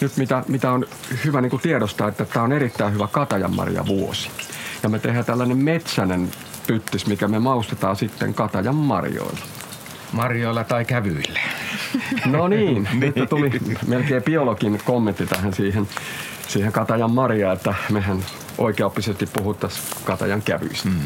nyt 0.01 0.17
mitä, 0.17 0.44
mitä 0.48 0.72
on 0.72 0.86
hyvä 1.25 1.41
niin 1.41 1.50
kuin 1.50 1.62
tiedostaa, 1.62 2.08
että 2.08 2.25
tämä 2.25 2.46
on 2.46 2.51
erittäin 2.51 2.94
hyvä 2.94 3.08
katajanmarja 3.08 3.86
vuosi. 3.86 4.29
Ja 4.84 4.89
me 4.89 5.00
tehdään 5.00 5.25
tällainen 5.25 5.58
metsänen 5.58 6.32
pyttis, 6.67 7.08
mikä 7.08 7.27
me 7.27 7.39
maustetaan 7.39 7.96
sitten 7.96 8.34
katajan 8.34 8.75
marjoilla. 8.75 9.57
Marjoilla 10.12 10.64
tai 10.64 10.86
kävyillä. 10.86 11.40
No 12.26 12.48
niin, 12.58 12.90
nyt 12.94 13.30
tuli 13.30 13.52
melkein 13.88 14.24
biologin 14.24 14.82
kommentti 14.86 15.26
tähän 15.26 15.54
siihen, 15.54 15.88
siihen 16.48 16.72
Katajan 16.72 17.12
Maria, 17.12 17.52
että 17.52 17.74
mehän 17.90 18.26
oikeaoppisesti 18.58 19.26
puhuttaisiin 19.26 19.86
Katajan 20.04 20.42
kävyistä. 20.42 20.90
Mm. 20.90 21.00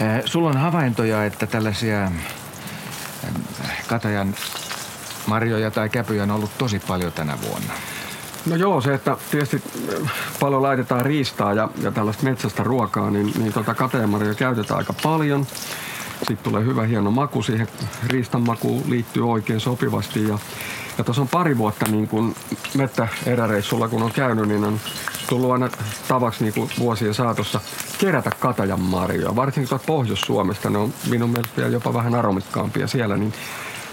Eh, 0.00 0.22
sulla 0.24 0.48
on 0.48 0.56
havaintoja, 0.56 1.24
että 1.24 1.46
tällaisia 1.46 2.10
Katajan 3.86 4.34
marjoja 5.26 5.70
tai 5.70 5.88
käpyjä 5.88 6.22
on 6.22 6.30
ollut 6.30 6.58
tosi 6.58 6.78
paljon 6.78 7.12
tänä 7.12 7.38
vuonna. 7.48 7.72
No 8.46 8.56
joo, 8.56 8.80
se, 8.80 8.94
että 8.94 9.16
tietysti 9.30 9.62
paljon 10.40 10.62
laitetaan 10.62 11.06
riistaa 11.06 11.54
ja, 11.54 11.68
ja 11.82 11.92
tällaista 11.92 12.24
metsästä 12.24 12.62
ruokaa, 12.62 13.10
niin, 13.10 13.32
niin 13.38 13.52
tota 13.52 13.74
kateenmarjoja 13.74 14.34
käytetään 14.34 14.78
aika 14.78 14.94
paljon. 15.02 15.46
Sitten 16.18 16.36
tulee 16.36 16.64
hyvä 16.64 16.82
hieno 16.82 17.10
maku 17.10 17.42
siihen. 17.42 17.68
Riistan 18.06 18.42
maku 18.46 18.82
liittyy 18.88 19.30
oikein 19.30 19.60
sopivasti. 19.60 20.28
Ja, 20.28 20.38
ja 20.98 21.04
tuossa 21.04 21.22
on 21.22 21.28
pari 21.28 21.58
vuotta 21.58 21.86
niin 21.90 22.08
kun 22.08 22.34
eräreissulla 23.26 23.88
kun 23.88 24.02
on 24.02 24.12
käynyt, 24.12 24.48
niin 24.48 24.64
on 24.64 24.80
tullut 25.28 25.52
aina 25.52 25.68
tavaksi 26.08 26.44
niin 26.44 26.54
kuin 26.54 26.70
vuosien 26.78 27.14
saatossa 27.14 27.60
kerätä 27.98 28.30
katajan 28.40 28.80
marjoja. 28.80 29.36
Varsinkin 29.36 29.68
tuolta 29.68 29.84
Pohjois-Suomesta, 29.86 30.70
ne 30.70 30.78
on 30.78 30.94
minun 31.10 31.30
mielestä 31.30 31.62
jopa 31.62 31.94
vähän 31.94 32.14
aromikkaampia 32.14 32.86
siellä, 32.86 33.16
niin 33.16 33.32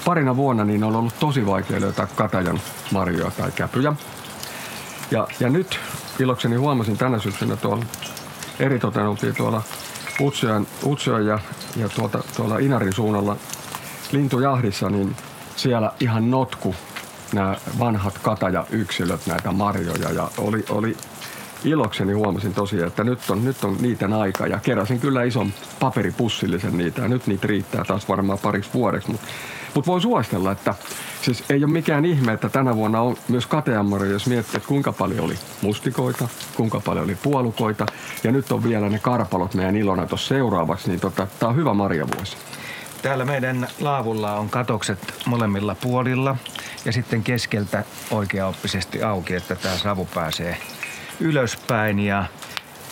parina 0.06 0.36
vuonna 0.36 0.64
niin 0.64 0.84
on 0.84 0.96
ollut 0.96 1.20
tosi 1.20 1.46
vaikea 1.46 1.82
löytää 1.82 2.08
katajan 2.16 2.62
marjoja 2.92 3.32
tai 3.32 3.52
käpyjä. 3.52 3.94
Ja, 5.12 5.28
ja 5.40 5.50
nyt 5.50 5.80
ilokseni 6.20 6.56
huomasin 6.56 6.98
tänä 6.98 7.20
syksynä 7.20 7.56
tuolla 7.56 7.86
eritoten 8.60 9.08
oltiin 9.08 9.36
tuolla 9.36 9.62
Utsjoen, 10.22 10.68
Utsjoen 10.86 11.26
ja, 11.26 11.40
ja 11.76 11.90
tuolta, 11.90 12.24
tuolla 12.36 12.58
Inarin 12.58 12.94
suunnalla 12.94 13.38
lintujahdissa, 14.12 14.90
niin 14.90 15.16
siellä 15.56 15.92
ihan 16.00 16.32
notku 16.32 16.76
nämä 17.34 17.56
vanhat 17.80 18.18
kataja-yksilöt, 18.18 19.28
näitä 19.28 19.52
marjoja. 19.52 20.12
Ja 20.12 20.30
oli, 20.38 20.66
oli 20.70 20.98
ilokseni 21.64 22.14
huomasin 22.14 22.54
tosiaan, 22.54 22.88
että 22.88 23.04
nyt 23.04 23.30
on, 23.30 23.46
nyt 23.46 23.64
on 23.64 23.78
niiden 23.82 24.14
aika. 24.14 24.48
Ja 24.48 24.60
keräsin 24.60 25.00
kyllä 25.00 25.24
ison 25.24 25.54
paperipussillisen 25.80 26.78
niitä 26.78 27.02
ja 27.02 27.08
nyt 27.08 27.28
niitä 27.28 27.48
riittää 27.48 27.84
taas 27.84 28.10
varmaan 28.10 28.40
pariksi 28.40 28.70
vuodeksi. 28.74 29.12
Mutta 29.12 29.28
mut 29.74 29.88
voi 29.88 30.02
suositella, 30.02 30.52
että 30.52 30.76
siis 31.24 31.44
ei 31.50 31.64
ole 31.64 31.72
mikään 31.72 32.06
ihme, 32.06 32.34
että 32.34 32.50
tänä 32.50 32.76
vuonna 32.76 33.02
on 33.02 33.18
myös 33.28 33.46
kateammari, 33.46 34.12
jos 34.12 34.28
miettii, 34.28 34.58
että 34.58 34.68
kuinka 34.68 34.92
paljon 34.92 35.26
oli 35.26 35.36
mustikoita, 35.62 36.28
kuinka 36.56 36.80
paljon 36.80 37.06
oli 37.06 37.18
puolukoita. 37.24 37.86
Ja 38.24 38.32
nyt 38.32 38.52
on 38.52 38.64
vielä 38.64 38.90
ne 38.90 39.00
karpalot 39.00 39.54
meidän 39.54 39.76
ilona 39.76 40.08
tuossa 40.08 40.28
seuraavaksi, 40.28 40.90
niin 40.90 41.00
tota, 41.00 41.28
tämä 41.40 41.50
on 41.50 41.56
hyvä 41.56 41.74
marjavuosi. 41.74 42.38
Täällä 43.02 43.26
meidän 43.26 43.68
laavulla 43.80 44.36
on 44.36 44.50
katokset 44.50 45.14
molemmilla 45.26 45.76
puolilla 45.76 46.36
ja 46.86 46.92
sitten 46.92 47.24
keskeltä 47.24 47.84
oikeaoppisesti 48.12 49.04
auki, 49.04 49.36
että 49.36 49.56
tämä 49.56 49.78
savu 49.78 50.08
pääsee 50.14 50.58
ylöspäin 51.20 52.00
ja 52.00 52.26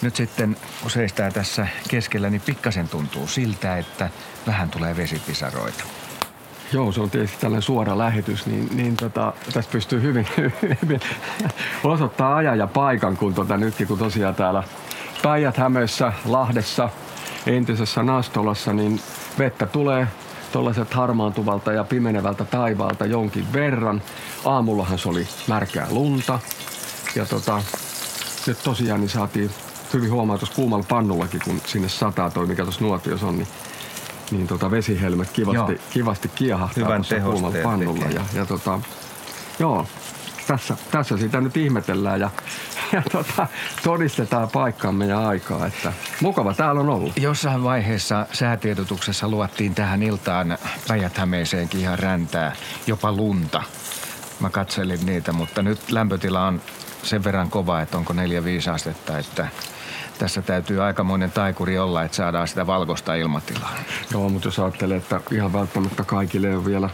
nyt 0.01 0.15
sitten 0.15 0.57
kun 0.81 0.91
seistää 0.91 1.31
tässä 1.31 1.67
keskellä, 1.87 2.29
niin 2.29 2.41
pikkasen 2.45 2.87
tuntuu 2.87 3.27
siltä, 3.27 3.77
että 3.77 4.09
vähän 4.47 4.69
tulee 4.69 4.97
vesipisaroita. 4.97 5.83
Joo, 6.73 6.91
se 6.91 7.01
on 7.01 7.09
tietysti 7.09 7.37
tällainen 7.41 7.61
suora 7.61 7.97
lähetys, 7.97 8.45
niin, 8.45 8.69
niin 8.73 8.97
tota, 8.97 9.33
tästä 9.53 9.71
pystyy 9.71 10.01
hyvin, 10.01 10.27
hyvin 10.81 10.99
osoittaa 11.83 12.35
ajan 12.35 12.57
ja 12.57 12.67
paikan, 12.67 13.17
kun 13.17 13.33
tota, 13.33 13.57
nytkin 13.57 13.87
kun 13.87 13.99
tosiaan 13.99 14.35
täällä 14.35 14.63
Päijät-Hämeessä, 15.23 16.13
Lahdessa, 16.25 16.89
entisessä 17.47 18.03
Nastolassa, 18.03 18.73
niin 18.73 19.01
vettä 19.39 19.65
tulee 19.65 20.07
tuollaiset 20.51 20.93
harmaantuvalta 20.93 21.71
ja 21.71 21.83
pimenevältä 21.83 22.45
taivaalta 22.45 23.05
jonkin 23.05 23.53
verran. 23.53 24.01
Aamullahan 24.45 24.99
se 24.99 25.09
oli 25.09 25.27
märkää 25.47 25.87
lunta. 25.89 26.39
Ja 27.15 27.25
tota, 27.25 27.63
nyt 28.47 28.63
tosiaan 28.63 28.99
niin 28.99 29.09
saatiin 29.09 29.51
hyvin 29.93 30.11
huomaa 30.11 30.37
tuossa 30.37 30.55
kuumalla 30.55 30.85
pannullakin, 30.89 31.41
kun 31.45 31.61
sinne 31.65 31.89
sataa 31.89 32.29
toi, 32.29 32.47
mikä 32.47 32.63
tuossa 32.63 32.81
nuotiossa 32.81 33.27
on, 33.27 33.37
niin, 33.37 33.47
niin 34.31 34.47
tota 34.47 34.71
vesihelmet 34.71 35.31
kivasti, 35.31 35.81
kivasti 35.89 36.27
kiehahtaa 36.35 36.83
Hyvän 36.83 37.03
kuumalla 37.23 37.57
pannulla. 37.63 38.05
Ja, 38.05 38.21
ja 38.33 38.45
tota, 38.45 38.79
joo, 39.59 39.87
tässä, 40.47 40.77
tässä 40.91 41.17
sitä 41.17 41.41
nyt 41.41 41.57
ihmetellään 41.57 42.19
ja, 42.19 42.29
ja 42.91 43.01
tota, 43.11 43.47
todistetaan 43.83 44.49
paikkaamme 44.49 45.05
ja 45.05 45.27
aikaa, 45.27 45.65
että 45.65 45.93
mukava 46.21 46.53
täällä 46.53 46.81
on 46.81 46.89
ollut. 46.89 47.17
Jossain 47.17 47.63
vaiheessa 47.63 48.25
säätiedotuksessa 48.33 49.29
luottiin 49.29 49.75
tähän 49.75 50.03
iltaan 50.03 50.57
päijät 50.87 51.21
ihan 51.77 51.99
räntää, 51.99 52.55
jopa 52.87 53.11
lunta. 53.11 53.63
Mä 54.39 54.49
katselin 54.49 55.05
niitä, 55.05 55.33
mutta 55.33 55.61
nyt 55.61 55.91
lämpötila 55.91 56.47
on 56.47 56.61
sen 57.03 57.23
verran 57.23 57.49
kova, 57.49 57.81
että 57.81 57.97
onko 57.97 58.13
4-5 58.13 58.17
astetta, 58.73 59.17
että 59.17 59.47
tässä 60.21 60.41
täytyy 60.41 60.83
aikamoinen 60.83 61.31
taikuri 61.31 61.79
olla, 61.79 62.03
että 62.03 62.17
saadaan 62.17 62.47
sitä 62.47 62.67
valkoista 62.67 63.15
ilmatilaa. 63.15 63.75
Joo, 64.11 64.29
mutta 64.29 64.47
jos 64.47 64.59
ajattelee, 64.59 64.97
että 64.97 65.21
ihan 65.31 65.53
välttämättä 65.53 66.03
kaikille 66.03 66.47
ei 66.47 66.55
ole 66.55 66.65
vielä 66.65 66.89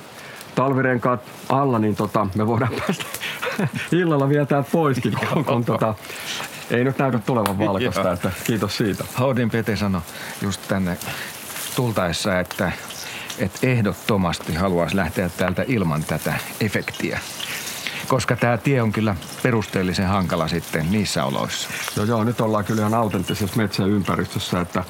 talvirenkaat 0.56 1.22
alla, 1.50 1.80
niin 1.80 1.96
tota, 1.96 2.28
me 2.36 2.48
voidaan 2.48 2.72
päästä 2.80 3.06
illalla 3.92 4.30
vielä 4.30 4.46
täältä 4.46 4.70
poiskin, 4.72 5.14
kun, 5.34 5.46
kun 5.46 5.66
tota, 5.66 5.96
ei 6.70 6.84
nyt 6.84 6.98
näytä 6.98 7.20
tulevan 7.20 7.60
valkoista, 7.60 8.12
että 8.12 8.32
kiitos 8.44 8.78
siitä. 8.78 9.04
Haudin 9.14 9.50
Pete 9.50 9.76
sanoi 9.76 10.02
just 10.42 10.62
tänne 10.68 10.98
tultaessa, 11.76 12.40
että, 12.40 12.72
että 13.40 13.68
ehdottomasti 13.68 14.54
haluaisi 14.54 14.96
lähteä 14.96 15.30
täältä 15.30 15.66
ilman 15.68 16.04
tätä 16.04 16.34
efektiä 16.62 17.20
koska 18.08 18.36
tämä 18.36 18.58
tie 18.58 18.82
on 18.82 18.92
kyllä 18.92 19.16
perusteellisen 19.44 20.08
hankala 20.08 20.48
sitten 20.48 20.92
niissä 20.92 21.26
oloissa. 21.26 21.70
Joo, 21.96 22.06
joo, 22.06 22.24
nyt 22.24 22.42
ollaan 22.42 22.66
kyllä 22.66 22.82
ihan 22.82 22.94
autenttisessa 22.94 23.58
metsäympäristössä, 23.58 24.62
että 24.62 24.84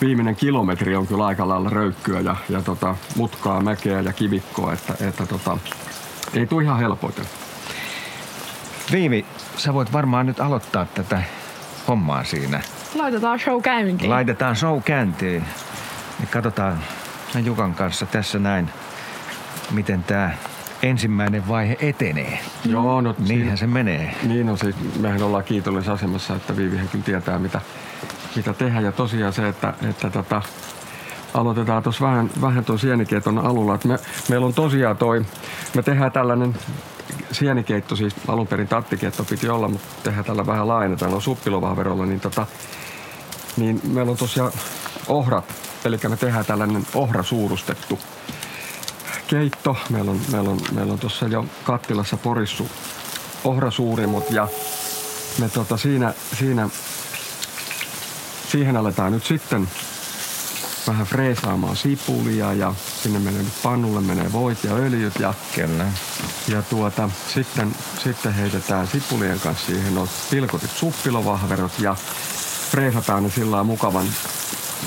viimeinen 0.00 0.36
kilometri 0.36 0.96
on 0.96 1.06
kyllä 1.06 1.26
aika 1.26 1.48
lailla 1.48 1.70
röykkyä 1.70 2.20
ja, 2.20 2.36
ja 2.48 2.62
tota, 2.62 2.96
mutkaa, 3.16 3.60
mäkeä 3.60 4.00
ja 4.00 4.12
kivikkoa, 4.12 4.72
että, 4.72 4.94
että 5.08 5.26
tota, 5.26 5.58
ei 6.34 6.46
tule 6.46 6.62
ihan 6.62 6.78
helpoiten. 6.78 7.24
Viivi, 8.92 9.26
sä 9.56 9.74
voit 9.74 9.92
varmaan 9.92 10.26
nyt 10.26 10.40
aloittaa 10.40 10.86
tätä 10.86 11.22
hommaa 11.88 12.24
siinä. 12.24 12.60
Laitetaan 12.94 13.38
show 13.38 13.62
käyntiin. 13.62 14.10
Laitetaan 14.10 14.56
show 14.56 14.82
käyntiin. 14.82 15.44
Ja 16.20 16.26
katsotaan 16.30 16.78
sen 17.32 17.46
Jukan 17.46 17.74
kanssa 17.74 18.06
tässä 18.06 18.38
näin, 18.38 18.70
miten 19.70 20.04
tämä 20.04 20.30
ensimmäinen 20.82 21.48
vaihe 21.48 21.76
etenee. 21.80 22.38
Joo, 22.64 23.00
no 23.00 23.14
Niinhän 23.18 23.58
se 23.58 23.66
menee. 23.66 24.14
Niin 24.22 24.48
on 24.48 24.58
siis, 24.58 24.76
mehän 25.00 25.22
ollaan 25.22 25.44
kiitollisessa 25.44 25.92
asemassa, 25.92 26.36
että 26.36 26.56
Viivihän 26.56 26.88
kyllä 26.88 27.04
tietää 27.04 27.38
mitä, 27.38 27.60
mitä 28.36 28.52
tehdä. 28.52 28.80
Ja 28.80 28.92
tosiaan 28.92 29.32
se, 29.32 29.48
että, 29.48 29.74
että 29.90 30.10
tota, 30.10 30.42
aloitetaan 31.34 31.82
tuossa 31.82 32.04
vähän, 32.04 32.30
vähän 32.40 32.64
tuon 32.64 32.78
sienikeiton 32.78 33.38
alulla. 33.38 33.74
Et 33.74 33.84
me, 33.84 33.98
meillä 34.28 34.46
on 34.46 34.54
tosiaan 34.54 34.96
toi, 34.96 35.24
me 35.74 35.82
tehdään 35.82 36.12
tällainen 36.12 36.54
sienikeitto, 37.32 37.96
siis 37.96 38.14
alun 38.28 38.46
perin 38.46 38.68
tattikeitto 38.68 39.24
piti 39.24 39.48
olla, 39.48 39.68
mutta 39.68 39.88
tehdään 40.02 40.24
tällä 40.24 40.46
vähän 40.46 40.68
laajennetaan, 40.68 41.14
on 41.14 41.22
suppilovahverolla, 41.22 42.06
niin, 42.06 42.20
tota, 42.20 42.46
niin 43.56 43.80
meillä 43.84 44.10
on 44.10 44.16
tosiaan 44.16 44.52
ohrat, 45.08 45.44
eli 45.84 45.98
me 46.08 46.16
tehdään 46.16 46.44
tällainen 46.44 46.86
ohrasuurustettu 46.94 47.98
keitto. 49.32 49.76
Meillä 49.90 50.10
on, 50.10 50.20
meillä 50.32 50.50
on, 50.50 50.60
meillä 50.72 50.92
on 50.92 50.98
tuossa 50.98 51.26
jo 51.26 51.46
kattilassa 51.64 52.16
porissu 52.16 52.70
ohrasuurimut 53.44 54.30
ja 54.30 54.48
me 55.38 55.48
tota 55.48 55.76
siinä, 55.76 56.14
siinä, 56.38 56.68
siihen 58.50 58.76
aletaan 58.76 59.12
nyt 59.12 59.24
sitten 59.24 59.68
vähän 60.86 61.06
freesaamaan 61.06 61.76
sipulia 61.76 62.52
ja 62.52 62.74
sinne 63.02 63.18
menee 63.18 63.42
nyt 63.42 63.62
pannulle 63.62 64.00
menee 64.00 64.32
voit 64.32 64.64
ja 64.64 64.74
öljyt 64.74 65.14
ja, 65.18 65.34
Kyllä. 65.54 65.86
ja 66.48 66.62
tuota, 66.62 67.10
sitten, 67.34 67.76
sitten 68.04 68.34
heitetään 68.34 68.86
sipulien 68.86 69.40
kanssa 69.40 69.66
siihen 69.66 69.98
on 69.98 70.08
pilkotit 70.30 70.70
suppilovahverot 70.70 71.78
ja 71.78 71.96
freesataan 72.70 73.22
ne 73.22 73.30
sillä 73.30 73.64
mukavan, 73.64 74.06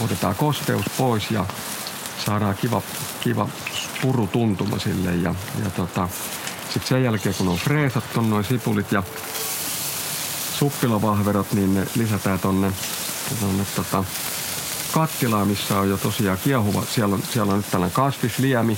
otetaan 0.04 0.36
kosteus 0.36 0.86
pois 0.98 1.32
ja 1.32 1.46
saadaan 2.26 2.56
kiva, 2.56 2.82
kiva 3.22 3.50
purutuntuma 4.02 4.80
sille 4.80 5.16
ja, 5.16 5.36
ja 5.64 5.70
tota, 5.70 6.10
sitten 6.64 6.88
sen 6.88 7.04
jälkeen 7.04 7.36
kun 7.36 7.48
on 7.48 7.58
freesattu 7.58 8.22
noin 8.22 8.46
sipulit 8.46 8.92
ja 8.92 9.04
suppilovahverot, 10.60 11.54
niin 11.54 11.74
ne 11.74 11.88
lisätään 11.96 12.40
tonne, 12.40 12.72
tonne 13.42 13.66
tota, 13.76 14.04
kattilaa, 14.92 15.46
missä 15.46 15.80
on 15.80 15.90
jo 15.90 15.98
tosiaan 15.98 16.38
kiehuva. 16.44 16.84
Siellä 16.86 17.16
on, 17.16 17.24
siellä 17.34 17.52
on 17.52 17.58
nyt 17.58 17.72
tällainen 17.72 17.96
kasvisliemi 17.96 18.78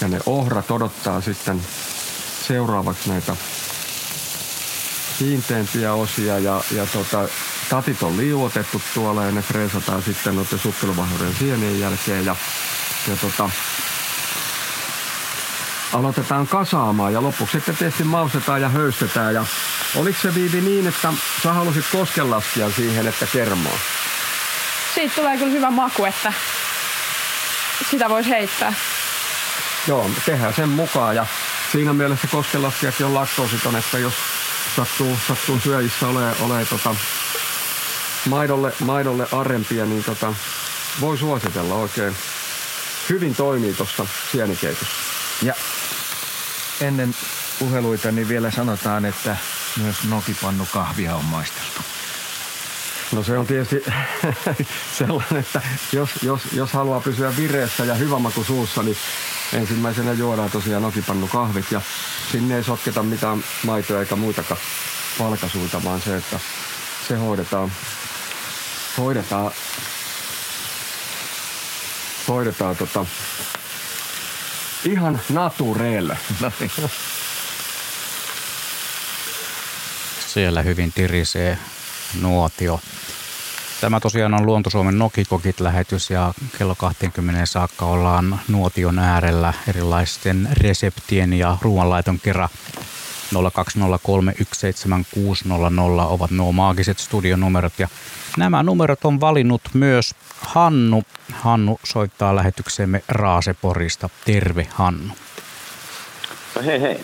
ja 0.00 0.08
ne 0.08 0.20
ohrat 0.26 0.70
odottaa 0.70 1.20
sitten 1.20 1.62
seuraavaksi 2.46 3.08
näitä 3.08 3.36
kiinteämpiä 5.18 5.94
osia 5.94 6.38
ja, 6.38 6.60
ja 6.70 6.86
tota, 6.86 7.28
tatit 7.68 8.02
on 8.02 8.16
liuotettu 8.16 8.82
tuolla 8.94 9.24
ja 9.24 9.32
ne 9.32 9.42
freesataan 9.42 10.02
sitten 10.02 10.36
noiden 10.36 10.58
suppilovahverojen 10.58 11.34
sienien 11.34 11.80
jälkeen 11.80 12.24
ja, 12.24 12.36
ja 13.08 13.16
tota, 13.16 13.50
aloitetaan 15.92 16.46
kasaamaan 16.46 17.12
ja 17.12 17.22
lopuksi 17.22 17.52
sitten 17.52 17.76
tietysti 17.76 18.04
maustetaan 18.04 18.62
ja 18.62 18.68
höystetään. 18.68 19.34
Ja 19.34 19.44
oliko 19.96 20.18
se 20.22 20.34
Viivi 20.34 20.60
niin, 20.60 20.86
että 20.86 21.12
sä 21.42 21.52
halusit 21.52 21.84
koskenlaskia 21.92 22.70
siihen, 22.70 23.06
että 23.06 23.26
kermaa? 23.26 23.78
Siitä 24.94 25.14
tulee 25.14 25.36
kyllä 25.36 25.52
hyvä 25.52 25.70
maku, 25.70 26.04
että 26.04 26.32
sitä 27.90 28.08
voisi 28.08 28.30
heittää. 28.30 28.72
Joo, 29.86 30.10
tehdään 30.26 30.54
sen 30.54 30.68
mukaan 30.68 31.16
ja 31.16 31.26
siinä 31.72 31.92
mielessä 31.92 32.26
koskenlaskijakin 32.26 33.06
on 33.06 33.14
laktoositon, 33.14 33.76
että 33.76 33.98
jos 33.98 34.14
sattuu, 34.76 35.18
sattuu 35.28 35.60
syöjissä 35.60 36.08
ole, 36.08 36.32
ole 36.40 36.64
tota, 36.64 36.94
maidolle, 38.26 38.72
maidolle 38.80 39.26
arempia, 39.32 39.86
niin 39.86 40.04
tota, 40.04 40.34
voi 41.00 41.18
suositella 41.18 41.74
oikein. 41.74 42.16
Hyvin 43.08 43.34
toimii 43.34 43.74
tuossa 43.74 44.06
sienikeitossa. 44.32 44.94
Ja 45.42 45.54
ennen 46.80 47.14
puheluita 47.58 48.12
niin 48.12 48.28
vielä 48.28 48.50
sanotaan, 48.50 49.04
että 49.04 49.36
myös 49.76 49.96
nokipannu 50.04 50.66
kahvia 50.72 51.16
on 51.16 51.24
maisteltu. 51.24 51.82
No 53.12 53.22
se 53.22 53.38
on 53.38 53.46
tietysti 53.46 53.84
sellainen, 54.98 55.36
että 55.36 55.60
jos, 55.92 56.10
jos, 56.22 56.40
jos 56.52 56.72
haluaa 56.72 57.00
pysyä 57.00 57.36
vireessä 57.36 57.84
ja 57.84 57.94
hyvä 57.94 58.18
maku 58.18 58.44
suussa, 58.44 58.82
niin 58.82 58.96
ensimmäisenä 59.52 60.12
juodaan 60.12 60.50
tosiaan 60.50 60.82
nokipannu 60.82 61.26
kahvit 61.26 61.72
ja 61.72 61.80
sinne 62.32 62.56
ei 62.56 62.64
sotketa 62.64 63.02
mitään 63.02 63.44
maitoja 63.64 64.00
eikä 64.00 64.16
muitakaan 64.16 64.60
valkasuita, 65.18 65.84
vaan 65.84 66.00
se, 66.00 66.16
että 66.16 66.40
se 67.08 67.16
hoidetaan, 67.16 67.72
hoidetaan, 68.98 69.52
hoidetaan 72.28 72.76
tota, 72.76 73.06
ihan 74.84 75.20
naturelle. 75.32 76.18
No 76.40 76.52
niin. 76.60 76.70
Siellä 80.26 80.62
hyvin 80.62 80.92
tirisee 80.92 81.58
nuotio. 82.20 82.80
Tämä 83.80 84.00
tosiaan 84.00 84.34
on 84.34 84.46
Luontosuomen 84.46 84.98
Nokikokit-lähetys 84.98 86.10
ja 86.10 86.34
kello 86.58 86.74
20 86.74 87.46
saakka 87.46 87.86
ollaan 87.86 88.40
nuotion 88.48 88.98
äärellä 88.98 89.54
erilaisten 89.68 90.48
reseptien 90.52 91.32
ja 91.32 91.58
ruoanlaiton 91.62 92.20
kerran 92.20 92.48
020317600 93.34 93.38
ovat 96.08 96.30
nuo 96.30 96.52
maagiset 96.52 96.98
studionumerot 96.98 97.72
ja 97.78 97.88
nämä 98.38 98.62
numerot 98.62 99.04
on 99.04 99.20
valinnut 99.20 99.62
myös 99.74 100.14
Hannu. 100.40 101.02
Hannu 101.32 101.80
soittaa 101.84 102.36
lähetykseemme 102.36 103.02
Raaseporista. 103.08 104.08
Terve 104.24 104.66
Hannu. 104.70 105.14
No 106.56 106.62
hei 106.62 106.80
hei. 106.80 107.00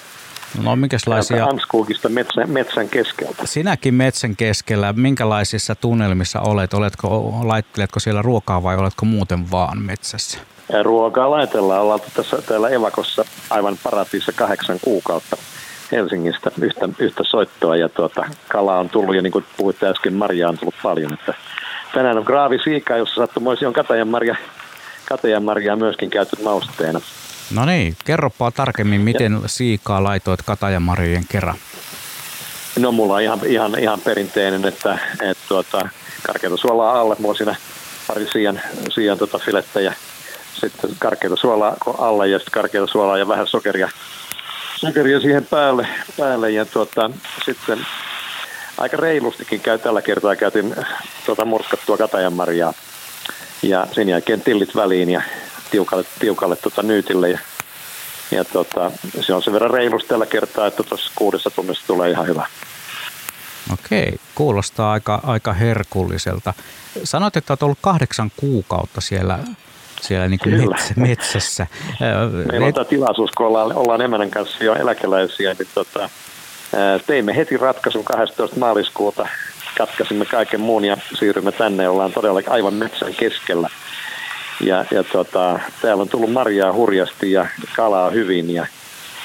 No 0.63 0.77
minkälaisia... 0.77 1.45
Anskuukista 1.45 2.09
metsän, 2.09 2.51
metsän 2.51 2.89
keskeltä. 2.89 3.47
Sinäkin 3.47 3.95
metsän 3.95 4.37
keskellä, 4.37 4.93
minkälaisissa 4.93 5.75
tunnelmissa 5.75 6.41
olet? 6.41 6.75
Oletko, 6.75 7.41
laitteletko 7.43 8.01
siellä 8.01 8.23
ruokaa 8.23 8.63
vai 8.63 8.77
oletko 8.77 9.07
muuten 9.07 9.51
vaan 9.51 9.83
metsässä? 9.83 10.39
Ruokaa 10.83 11.31
laitellaan. 11.31 11.81
Ollaan 11.81 12.01
tässä 12.15 12.43
täällä 12.43 12.69
Evakossa 12.69 13.25
aivan 13.51 13.79
paratiissa 13.83 14.33
kahdeksan 14.33 14.79
kuukautta 14.83 15.37
Helsingistä 15.93 16.51
yhtä, 16.61 16.89
yhtä 16.99 17.25
soittoa. 17.25 17.77
Ja 17.77 17.89
tuota, 17.89 18.25
kala 18.49 18.79
on 18.79 18.89
tullut 18.89 19.15
ja 19.15 19.23
niin 19.23 19.33
kuin 19.33 19.45
puhuitte 19.57 19.87
äsken, 19.87 20.15
Maria 20.15 20.49
on 20.49 20.59
tullut 20.59 20.75
paljon. 20.83 21.13
Että 21.13 21.35
tänään 21.95 22.19
on 22.19 22.25
graavi 22.25 22.59
siika, 22.65 22.97
jossa 22.97 23.15
sattumoisin 23.15 23.69
on 23.69 23.75
katajanmarja, 23.75 24.37
katajanmarjaa 25.09 25.77
myöskin 25.77 26.11
käyty 26.11 26.43
mausteena. 26.43 27.01
No 27.55 27.65
niin, 27.65 27.97
kerropa 28.05 28.51
tarkemmin, 28.51 29.01
miten 29.01 29.41
siikaa 29.47 30.05
laitoit 30.05 30.43
katajamarjojen 30.43 31.25
kerran. 31.29 31.57
No 32.79 32.93
mulla 32.93 33.15
on 33.15 33.23
ihan, 33.23 33.41
ihan, 33.47 33.79
ihan 33.79 34.01
perinteinen, 34.01 34.65
että, 34.65 34.99
että 35.23 35.45
tuota, 35.49 35.89
karkeata 36.27 36.57
suolaa 36.57 37.01
alle. 37.01 37.17
Mulla 37.19 37.31
on 37.31 37.37
siinä 37.37 37.57
pari 38.07 38.27
siian, 38.33 38.61
siian 38.89 39.19
tota 39.19 39.39
filettä 39.39 39.81
ja 39.81 39.93
sitten 40.55 40.91
karkeata 40.99 41.37
suolaa 41.37 41.77
alle 41.99 42.29
ja 42.29 42.39
sitten 42.39 42.53
karkeata 42.53 42.87
suolaa 42.87 43.19
ja 43.19 43.29
vähän 43.29 43.47
sokeria, 43.47 43.89
sokeria 44.77 45.21
siihen 45.21 45.47
päälle. 45.47 45.89
päälle 46.19 46.51
ja 46.51 46.65
tuota, 46.65 47.11
sitten 47.45 47.87
aika 48.79 48.97
reilustikin 48.97 49.61
käy 49.61 49.79
tällä 49.79 50.03
kertaa 50.03 50.37
käytin 50.37 50.77
tuota 51.27 51.45
murskattua 51.45 51.97
katajanmarjaa 51.97 52.75
ja 53.63 53.87
sen 53.93 54.09
jälkeen 54.09 54.41
tillit 54.41 54.77
väliin 54.77 55.11
ja 55.11 55.23
tiukalle, 55.71 56.05
tiukalle 56.19 56.57
tota 56.57 56.83
nyytille 56.83 57.31
ja, 57.31 57.39
ja 58.31 58.45
tota, 58.45 58.91
se 59.21 59.35
on 59.35 59.43
sen 59.43 59.53
verran 59.53 59.71
reilusti 59.71 60.09
tällä 60.09 60.27
kertaa, 60.27 60.67
että 60.67 60.83
tuossa 60.83 61.13
kuudessa 61.15 61.51
tunnissa 61.51 61.87
tulee 61.87 62.11
ihan 62.11 62.27
hyvä. 62.27 62.47
Okei, 63.73 64.19
kuulostaa 64.35 64.93
aika, 64.93 65.21
aika 65.23 65.53
herkulliselta. 65.53 66.55
Sanoit, 67.05 67.37
että 67.37 67.53
olet 67.53 67.63
ollut 67.63 67.79
kahdeksan 67.81 68.33
kuukautta 68.37 69.01
siellä, 69.01 69.39
siellä 70.05 70.29
niin 70.29 70.41
kuin 70.43 70.71
metsä, 70.71 70.95
metsässä. 70.97 71.67
Meillä 72.51 72.67
on 72.67 72.75
tämä 72.75 72.85
tilaisuus, 72.85 73.31
kun 73.37 73.47
ollaan, 73.47 73.73
ollaan 73.77 74.01
emänän 74.01 74.31
kanssa 74.31 74.65
jo 74.65 74.75
eläkeläisiä, 74.75 75.55
niin 75.59 75.69
tota, 75.75 76.11
teimme 77.07 77.37
heti 77.37 77.57
ratkaisun 77.57 78.05
12. 78.05 78.57
maaliskuuta. 78.59 79.29
Katkaisimme 79.79 80.25
kaiken 80.25 80.61
muun 80.61 80.85
ja 80.85 80.97
siirrymme 81.19 81.53
tänne. 81.53 81.89
Ollaan 81.89 82.13
todella 82.13 82.41
aivan 82.49 82.75
metsän 82.75 83.15
keskellä. 83.15 83.69
Ja, 84.61 84.85
ja 84.91 85.05
tota, 85.05 85.61
täällä 85.83 86.01
on 86.01 86.09
tullut 86.09 86.33
marjaa 86.33 86.73
hurjasti 86.73 87.33
ja 87.33 87.47
kalaa 87.77 88.11
hyvin 88.11 88.51
ja 88.51 88.67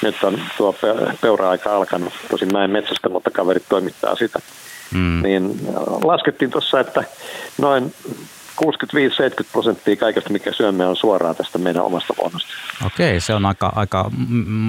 nyt 0.02 0.24
on 0.24 0.40
tuo 0.56 0.74
peura-aika 1.20 1.76
alkanut. 1.76 2.12
Tosin 2.30 2.52
mä 2.52 2.64
en 2.64 2.70
metsästä, 2.70 3.08
mutta 3.08 3.30
kaverit 3.30 3.64
toimittaa 3.68 4.16
sitä. 4.16 4.38
Mm. 4.94 5.22
Niin 5.22 5.60
laskettiin 6.04 6.50
tuossa, 6.50 6.80
että 6.80 7.04
noin 7.58 7.94
65-70 8.64 8.66
prosenttia 9.52 9.96
kaikesta, 9.96 10.30
mikä 10.30 10.52
syömme, 10.52 10.86
on 10.86 10.96
suoraan 10.96 11.36
tästä 11.36 11.58
meidän 11.58 11.82
omasta 11.82 12.14
luonnosta. 12.18 12.48
Okei, 12.86 13.20
se 13.20 13.34
on 13.34 13.46
aika, 13.46 13.72
aika 13.76 14.10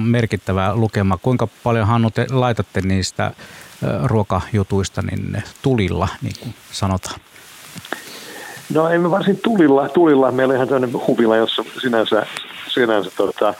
merkittävä 0.04 0.76
lukema. 0.76 1.18
Kuinka 1.22 1.48
paljon 1.62 1.86
Hannu 1.86 2.10
te 2.10 2.26
laitatte 2.30 2.80
niistä 2.80 3.32
ruokajutuista 4.04 5.02
niin 5.02 5.42
tulilla, 5.62 6.08
niin 6.22 6.34
kuin 6.40 6.54
sanotaan? 6.72 7.20
No 8.74 8.88
emme 8.88 9.10
varsin 9.10 9.40
tulilla. 9.42 9.88
tulilla. 9.88 10.32
Meillä 10.32 10.52
on 10.52 10.56
ihan 10.56 10.68
tämmöinen 10.68 11.06
huvila, 11.06 11.36
jossa 11.36 11.64
sinänsä, 11.82 12.26
sinänsä 12.68 13.10
tota, 13.16 13.54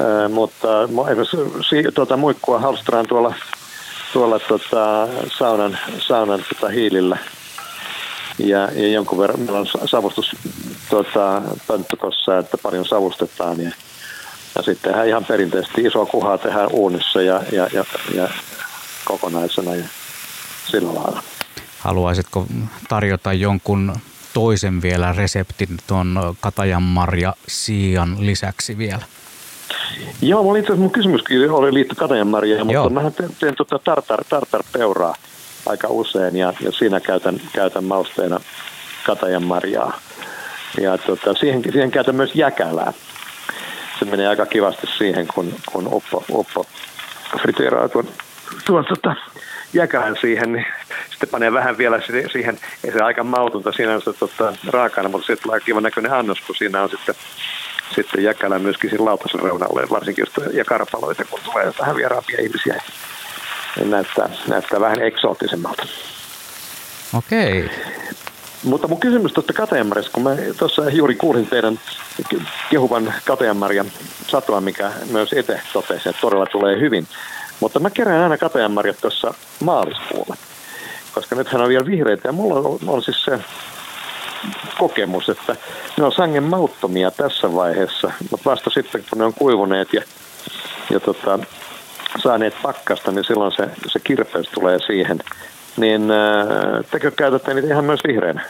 ää, 0.00 0.28
mutta 0.28 0.68
esimerkiksi 0.84 1.92
tota, 1.94 2.16
muikkua 2.16 2.58
halstraan 2.58 3.06
tuolla, 3.08 3.34
tuolla 4.12 4.38
tota, 4.38 5.08
saunan, 5.38 5.78
saunan 5.98 6.44
tota, 6.54 6.68
hiilillä. 6.68 7.18
Ja, 8.38 8.68
ja 8.72 8.88
jonkun 8.88 9.18
verran 9.18 9.40
meillä 9.40 9.58
on 9.58 9.66
savustus 9.88 10.36
tota, 10.90 11.42
pönttökossa, 11.66 12.38
että 12.38 12.58
paljon 12.58 12.86
savustetaan. 12.86 13.60
Ja, 13.60 13.70
ja 14.56 14.62
sitten 14.62 14.90
tehdään 14.90 15.08
ihan 15.08 15.24
perinteisesti 15.24 15.82
iso 15.82 16.06
kuhaa 16.06 16.38
tehdään 16.38 16.70
uunissa 16.72 17.22
ja, 17.22 17.42
ja, 17.52 17.68
ja, 17.72 17.84
ja 18.14 18.28
kokonaisena 19.04 19.74
ja 19.74 19.84
sillä 20.66 20.94
lailla. 20.94 21.22
Haluaisitko 21.78 22.46
tarjota 22.88 23.32
jonkun 23.32 23.94
toisen 24.34 24.82
vielä 24.82 25.12
reseptin 25.12 25.76
tuon 25.86 26.36
katajanmarja 26.40 27.34
siian 27.48 28.16
lisäksi 28.26 28.78
vielä? 28.78 29.02
Joo, 30.22 30.42
mulla 30.42 30.58
itse 30.58 30.66
asiassa 30.66 30.82
mun 30.82 30.90
kysymyskin 30.90 31.50
oli 31.50 31.74
liitty 31.74 31.94
katajanmarjaan, 31.94 32.66
mutta 32.66 32.90
mä 32.90 33.10
teen, 33.10 33.36
teen 33.40 33.56
tota 33.56 33.78
tartar, 33.78 34.24
tartar-peuraa 34.28 35.14
aika 35.66 35.88
usein 35.88 36.36
ja, 36.36 36.52
ja 36.60 36.72
siinä 36.72 37.00
käytän, 37.00 37.40
käytän 37.52 37.84
mausteena 37.84 38.40
katajanmarjaa. 39.06 40.00
Ja 40.80 40.98
tota, 40.98 41.34
siihen, 41.34 41.62
siihen 41.72 41.90
käytän 41.90 42.14
myös 42.14 42.34
jäkälää. 42.34 42.92
Se 43.98 44.04
menee 44.04 44.28
aika 44.28 44.46
kivasti 44.46 44.86
siihen, 44.98 45.26
kun, 45.34 45.54
kun 45.72 45.88
uppo, 45.92 46.24
uppo 46.30 46.66
friteeraa 47.42 47.88
tuon, 47.88 48.08
tuon 48.66 48.84
tota, 48.84 49.14
jäkään 49.72 50.16
siihen, 50.20 50.52
niin 50.52 50.66
sitten 51.10 51.28
panee 51.28 51.52
vähän 51.52 51.78
vielä 51.78 52.00
siihen, 52.32 52.58
ei 52.84 52.92
se 52.92 53.02
aika 53.02 53.24
mautunta 53.24 53.72
sinänsä 53.72 54.12
tota, 54.12 54.52
raakana, 54.66 55.08
mutta 55.08 55.26
sitten 55.26 55.42
tulee 55.42 55.60
kiva 55.60 55.80
näköinen 55.80 56.12
annos, 56.12 56.40
kun 56.40 56.56
siinä 56.56 56.82
on 56.82 56.90
sitten, 56.90 57.14
sitten 57.94 58.22
jäkälä 58.22 58.58
myöskin 58.58 58.90
siinä 58.90 59.04
lautasen 59.04 59.40
reunalle, 59.40 59.90
varsinkin 59.90 60.22
jos 60.22 60.54
ja 60.54 60.64
karpaloita, 60.64 61.24
kun 61.24 61.40
tulee 61.44 61.72
vähän 61.80 61.96
vieraampia 61.96 62.40
ihmisiä, 62.40 62.82
niin 63.76 63.90
näyttää, 63.90 64.28
näyttää 64.48 64.80
vähän 64.80 65.02
eksoottisemmalta. 65.02 65.82
Okei. 67.18 67.70
Mutta 68.62 68.88
mun 68.88 69.00
kysymys 69.00 69.32
tuosta 69.32 69.52
Kateanmarjasta, 69.52 70.12
kun 70.12 70.22
mä 70.22 70.36
tuossa 70.58 70.90
juuri 70.90 71.14
kuulin 71.14 71.46
teidän 71.46 71.80
kehuvan 72.70 73.14
Kateanmarjan 73.24 73.86
satoa, 74.28 74.60
mikä 74.60 74.90
myös 75.10 75.32
Ete 75.32 75.60
totesi, 75.72 76.08
että 76.08 76.20
todella 76.20 76.46
tulee 76.46 76.80
hyvin. 76.80 77.06
Mutta 77.60 77.80
mä 77.80 77.90
kerään 77.90 78.22
aina 78.22 78.38
kateanmarjat 78.38 78.96
tuossa 79.00 79.34
maaliskuulla, 79.60 80.36
koska 81.14 81.36
nythän 81.36 81.62
on 81.62 81.68
vielä 81.68 81.86
vihreitä 81.86 82.28
ja 82.28 82.32
mulla 82.32 82.68
on, 82.68 82.78
on 82.86 83.02
siis 83.02 83.24
se 83.24 83.38
kokemus, 84.78 85.28
että 85.28 85.56
ne 85.98 86.04
on 86.04 86.12
sangen 86.12 86.42
mauttomia 86.42 87.10
tässä 87.10 87.54
vaiheessa, 87.54 88.12
mutta 88.30 88.50
vasta 88.50 88.70
sitten 88.70 89.04
kun 89.10 89.18
ne 89.18 89.24
on 89.24 89.34
kuivuneet 89.34 89.92
ja, 89.92 90.02
ja 90.90 91.00
tota, 91.00 91.38
saaneet 92.22 92.54
pakkasta, 92.62 93.12
niin 93.12 93.24
silloin 93.24 93.52
se, 93.52 93.68
se 93.86 94.00
kirpeys 94.00 94.48
tulee 94.48 94.78
siihen. 94.78 95.18
Niin 95.76 96.10
äh, 96.10 96.84
tekö 96.90 97.10
käytätte 97.10 97.54
niitä 97.54 97.68
ihan 97.68 97.84
myös 97.84 98.00
vihreinä? 98.06 98.44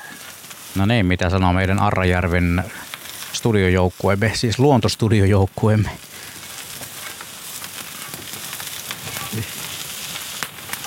No 0.74 0.86
niin, 0.86 1.06
mitä 1.06 1.30
sanoo 1.30 1.52
meidän 1.52 1.78
Arrajärven 1.78 2.64
studiojoukkueemme, 3.32 4.30
siis 4.34 4.58
luontostudiojoukkueemme? 4.58 5.90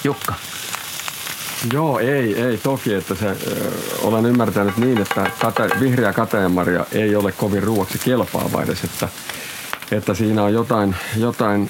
Jukka. 0.03 0.34
Joo, 1.73 1.99
ei, 1.99 2.41
ei 2.41 2.58
toki, 2.58 2.93
että 2.93 3.15
se, 3.15 3.27
ö, 3.27 3.71
olen 4.01 4.25
ymmärtänyt 4.25 4.77
niin, 4.77 4.97
että 4.97 5.32
kate, 5.39 5.69
vihreä 5.80 6.13
kateenmarja 6.13 6.86
ei 6.91 7.15
ole 7.15 7.32
kovin 7.32 7.63
ruoksi 7.63 7.97
kelpaava 7.97 8.63
edes, 8.63 8.84
että, 8.84 9.08
että 9.91 10.13
siinä 10.13 10.43
on 10.43 10.53
jotain, 10.53 10.95
jotain 11.17 11.69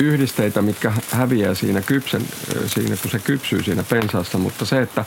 yhdisteitä, 0.00 0.62
mitkä 0.62 0.92
häviää 1.10 1.54
siinä, 1.54 1.82
kypsen, 1.82 2.22
siinä, 2.66 2.96
kun 2.96 3.10
se 3.10 3.18
kypsyy 3.18 3.62
siinä 3.62 3.82
pensaassa, 3.82 4.38
mutta 4.38 4.64
se, 4.64 4.82
että 4.82 5.04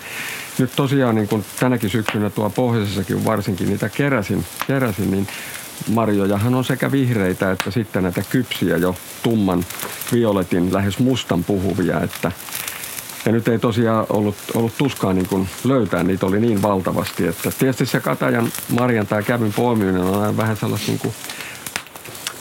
nyt 0.58 0.72
tosiaan 0.76 1.16
niin 1.16 1.28
kuin 1.28 1.46
tänäkin 1.60 1.90
syksynä 1.90 2.30
tuo 2.30 2.50
pohjoisessakin 2.50 3.26
varsinkin 3.26 3.70
niitä 3.70 3.90
keräsin, 3.90 4.46
keräsin 4.68 5.12
niin 5.12 5.28
marjojahan 5.90 6.56
on 6.56 6.66
sekä 6.66 6.92
vihreitä 6.92 7.52
että 7.52 7.72
sitten 7.72 8.04
näitä 8.04 8.24
kypsiä 8.30 8.78
jo 8.78 8.96
tumman 9.24 9.66
violetin, 10.14 10.74
lähes 10.74 11.00
mustan 11.00 11.44
puhuvia, 11.44 12.02
että 12.02 12.32
ja 13.26 13.32
nyt 13.32 13.48
ei 13.48 13.60
tosiaan 13.60 14.06
ollut, 14.10 14.36
ollut 14.54 14.78
tuskaa 14.78 15.14
niin 15.14 15.28
kuin 15.28 15.50
löytää, 15.64 16.04
niitä 16.04 16.26
oli 16.26 16.40
niin 16.40 16.62
valtavasti, 16.62 17.28
että 17.28 17.52
tietysti 17.60 17.86
se 17.86 18.00
katajan 18.00 18.52
marjan 18.70 19.08
tai 19.08 19.24
kävyn 19.24 19.54
poiminen 19.54 19.98
on 19.98 20.22
aina 20.22 20.38
vähän 20.38 20.58
sellaista 20.58 20.92
niin 20.92 21.00
kuin 21.00 21.14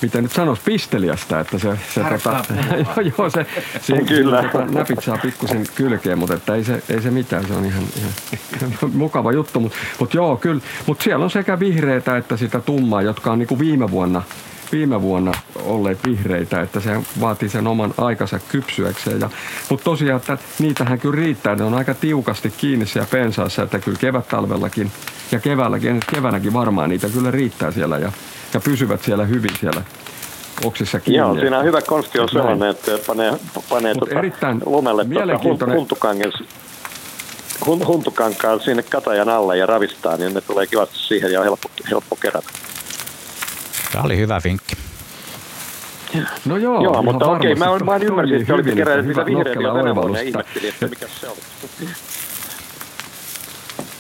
miten 0.03 0.23
nyt 0.23 0.33
sanoisi, 0.33 0.63
pisteliästä, 0.65 1.41
että 1.41 1.59
se, 1.59 1.79
se, 1.95 2.05
tota, 2.05 2.45
joo, 2.77 3.07
joo, 3.19 3.31
se, 3.31 3.47
se 3.81 4.01
Kyllä. 4.09 4.43
Tota, 4.43 4.67
näpit 4.67 5.05
saa 5.05 5.19
pikkusen 5.19 5.65
kylkeen, 5.75 6.19
mutta 6.19 6.35
että 6.35 6.55
ei, 6.55 6.65
se, 6.65 6.83
ei 6.89 7.03
se 7.03 7.11
mitään, 7.11 7.47
se 7.47 7.55
on 7.55 7.65
ihan, 7.65 7.83
ihan 7.99 8.73
mukava 8.93 9.33
juttu, 9.33 9.61
mutta 9.61 9.79
mut 9.99 10.15
joo, 10.15 10.37
kyllä, 10.37 10.61
mutta 10.87 11.05
siellä 11.05 11.25
on 11.25 11.31
sekä 11.31 11.61
vihreitä 11.61 12.17
että 12.17 12.37
sitä 12.37 12.61
tummaa, 12.61 13.03
jotka 13.03 13.33
on 13.33 13.39
niin 13.39 13.49
kuin 13.49 13.59
viime 13.59 13.91
vuonna 13.91 14.23
viime 14.73 15.03
vuonna 15.03 15.33
olleet 15.65 15.99
vihreitä, 16.07 16.61
että 16.61 16.81
se 16.81 17.01
vaatii 17.21 17.49
sen 17.49 17.67
oman 17.67 17.95
aikansa 17.99 18.41
kypsyäkseen. 18.49 19.21
Ja, 19.21 19.31
mutta 19.69 19.85
tosiaan, 19.85 20.17
että 20.17 20.39
niitähän 20.59 21.01
kyllä 21.01 21.17
riittää, 21.17 21.55
ne 21.55 21.65
on 21.65 21.75
aika 21.75 21.95
tiukasti 21.95 22.53
kiinni 22.57 22.87
siellä 22.87 23.09
pensaassa, 23.11 23.63
että 23.63 23.79
kyllä 23.79 23.99
kevät-talvellakin 23.99 24.91
ja 25.33 25.41
keväälläkin, 25.41 26.01
keväänäkin 26.15 26.53
varmaan 26.53 26.91
niitä 26.91 27.09
kyllä 27.09 27.31
riittää 27.31 27.71
siellä 27.71 27.99
ja 27.99 28.13
ja 28.57 28.61
pysyvät 28.61 29.03
siellä 29.03 29.25
hyvin 29.25 29.51
siellä 29.61 29.83
oksissa 30.65 31.01
kiinni. 31.01 31.19
Joo, 31.19 31.35
siinä 31.35 31.59
on 31.59 31.65
hyvä 31.65 31.83
konsti 31.83 32.19
on 32.19 32.29
sellainen, 32.29 32.71
että 32.71 32.93
panee, 33.07 33.33
panee 33.69 33.95
tuota 33.95 34.19
erittäin 34.19 34.61
lumelle 34.67 35.07
tuota 35.43 35.67
huntukangen, 35.67 36.33
huntukankaan 37.67 38.61
sinne 38.61 38.83
katajan 38.83 39.29
alle 39.29 39.57
ja 39.57 39.67
ravistaa, 39.67 40.17
niin 40.17 40.35
ne 40.35 40.41
tulee 40.41 40.67
kivasti 40.67 40.99
siihen 40.99 41.33
ja 41.33 41.41
on 41.41 41.45
helppo, 41.45 41.69
helppo 41.91 42.17
kerätä. 42.17 42.49
Tämä 43.93 44.05
oli 44.05 44.19
hyvä 44.19 44.41
vinkki. 44.45 44.75
No 46.45 46.57
joo, 46.57 46.83
joo 46.83 47.03
mutta 47.03 47.27
okei, 47.27 47.55
mä, 47.55 47.67
mä 47.85 47.97
ymmärsin, 47.97 48.41
että 48.41 48.55
olitte 48.55 48.75
keränneet 48.75 49.07
niitä 49.07 49.27
vihreitä 49.27 49.63
jo 49.63 49.75
tänä 49.75 49.95
vuonna 49.95 50.19
ja 50.19 50.25
ihmettelin, 50.25 50.69
että 50.69 50.89
mikä 50.89 51.07
se 51.21 51.29
oli. 51.29 51.39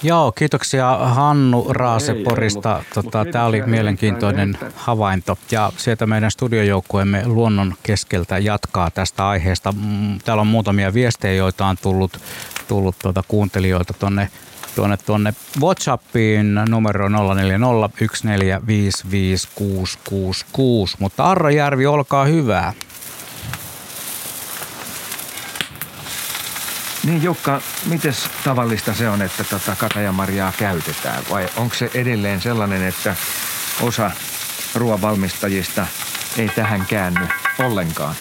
Joo, 0.06 0.32
kiitoksia 0.32 0.96
Hannu 0.96 1.66
Raaseporista. 1.68 2.82
Tota, 2.94 3.24
Tämä 3.32 3.44
oli 3.44 3.62
mielenkiintoinen 3.62 4.58
havainto. 4.74 5.38
Ja 5.50 5.72
sieltä 5.76 6.06
meidän 6.06 6.30
studiojoukkueemme 6.30 7.22
luonnon 7.26 7.74
keskeltä 7.82 8.38
jatkaa 8.38 8.90
tästä 8.90 9.28
aiheesta. 9.28 9.72
Mm, 9.72 10.18
täällä 10.24 10.40
on 10.40 10.46
muutamia 10.46 10.94
viestejä, 10.94 11.34
joita 11.34 11.66
on 11.66 11.76
tullut, 11.82 12.20
tullut 12.68 12.96
tuota 13.02 13.24
kuuntelijoilta 13.28 13.92
tuonne 13.92 14.28
tuonne, 14.76 14.96
tuonne 14.96 15.34
WhatsAppiin 15.60 16.54
numero 16.68 17.08
0401455666. 17.08 17.12
Mutta 20.98 21.24
Arra 21.24 21.50
Järvi, 21.50 21.86
olkaa 21.86 22.24
hyvää. 22.24 22.72
Niin 27.06 27.22
Jukka, 27.22 27.60
miten 27.88 28.12
tavallista 28.44 28.94
se 28.94 29.08
on, 29.08 29.22
että 29.22 29.44
tota 29.44 29.76
katajamarjaa 29.76 30.52
käytetään? 30.58 31.22
Vai 31.30 31.48
onko 31.56 31.74
se 31.74 31.90
edelleen 31.94 32.40
sellainen, 32.40 32.82
että 32.82 33.16
osa 33.82 34.10
ruoanvalmistajista 34.74 35.86
ei 36.38 36.48
tähän 36.48 36.86
käänny 36.86 37.28
ollenkaan? 37.58 38.14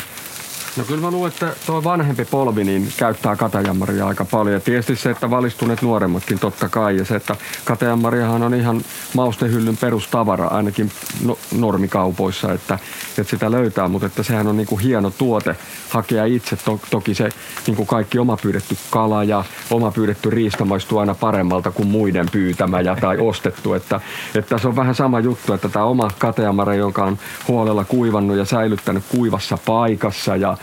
No 0.77 0.83
kyllä 0.83 1.01
mä 1.01 1.11
luulen, 1.11 1.31
että 1.31 1.55
tuo 1.65 1.83
vanhempi 1.83 2.25
polvi 2.25 2.63
niin 2.63 2.93
käyttää 2.97 3.35
katajanmaria 3.35 4.07
aika 4.07 4.25
paljon. 4.25 4.53
Ja 4.53 4.59
tietysti 4.59 4.95
se, 4.95 5.09
että 5.09 5.29
valistuneet 5.29 5.81
nuoremmatkin 5.81 6.39
totta 6.39 6.69
kai. 6.69 6.97
Ja 6.97 7.05
se, 7.05 7.15
että 7.15 7.35
katajanmariahan 7.65 8.43
on 8.43 8.53
ihan 8.53 8.81
maustehyllyn 9.13 9.77
perustavara 9.77 10.47
ainakin 10.47 10.91
no, 11.25 11.37
normikaupoissa, 11.57 12.53
että, 12.53 12.79
että 13.17 13.29
sitä 13.29 13.51
löytää. 13.51 13.87
Mutta 13.87 14.05
että 14.05 14.23
sehän 14.23 14.47
on 14.47 14.57
niin 14.57 14.67
kuin 14.67 14.81
hieno 14.81 15.11
tuote 15.17 15.55
hakea 15.89 16.25
itse. 16.25 16.55
To, 16.55 16.79
toki 16.89 17.15
se 17.15 17.29
niin 17.67 17.75
kuin 17.75 17.87
kaikki 17.87 18.19
oma 18.19 18.37
pyydetty 18.37 18.77
kala 18.89 19.23
ja 19.23 19.43
oma 19.71 19.91
pyydetty 19.91 20.29
riista 20.29 20.65
maistuu 20.65 20.97
aina 20.97 21.15
paremmalta 21.15 21.71
kuin 21.71 21.87
muiden 21.87 22.25
pyytämä 22.31 22.81
ja 22.81 22.95
tai 22.95 23.17
ostettu. 23.17 23.73
Että, 23.73 24.01
että 24.35 24.57
se 24.57 24.67
on 24.67 24.75
vähän 24.75 24.95
sama 24.95 25.19
juttu, 25.19 25.53
että 25.53 25.69
tämä 25.69 25.85
oma 25.85 26.09
katajamare, 26.19 26.75
joka 26.75 27.03
on 27.03 27.17
huolella 27.47 27.83
kuivannut 27.83 28.37
ja 28.37 28.45
säilyttänyt 28.45 29.03
kuivassa 29.09 29.57
paikassa 29.65 30.35
ja 30.35 30.57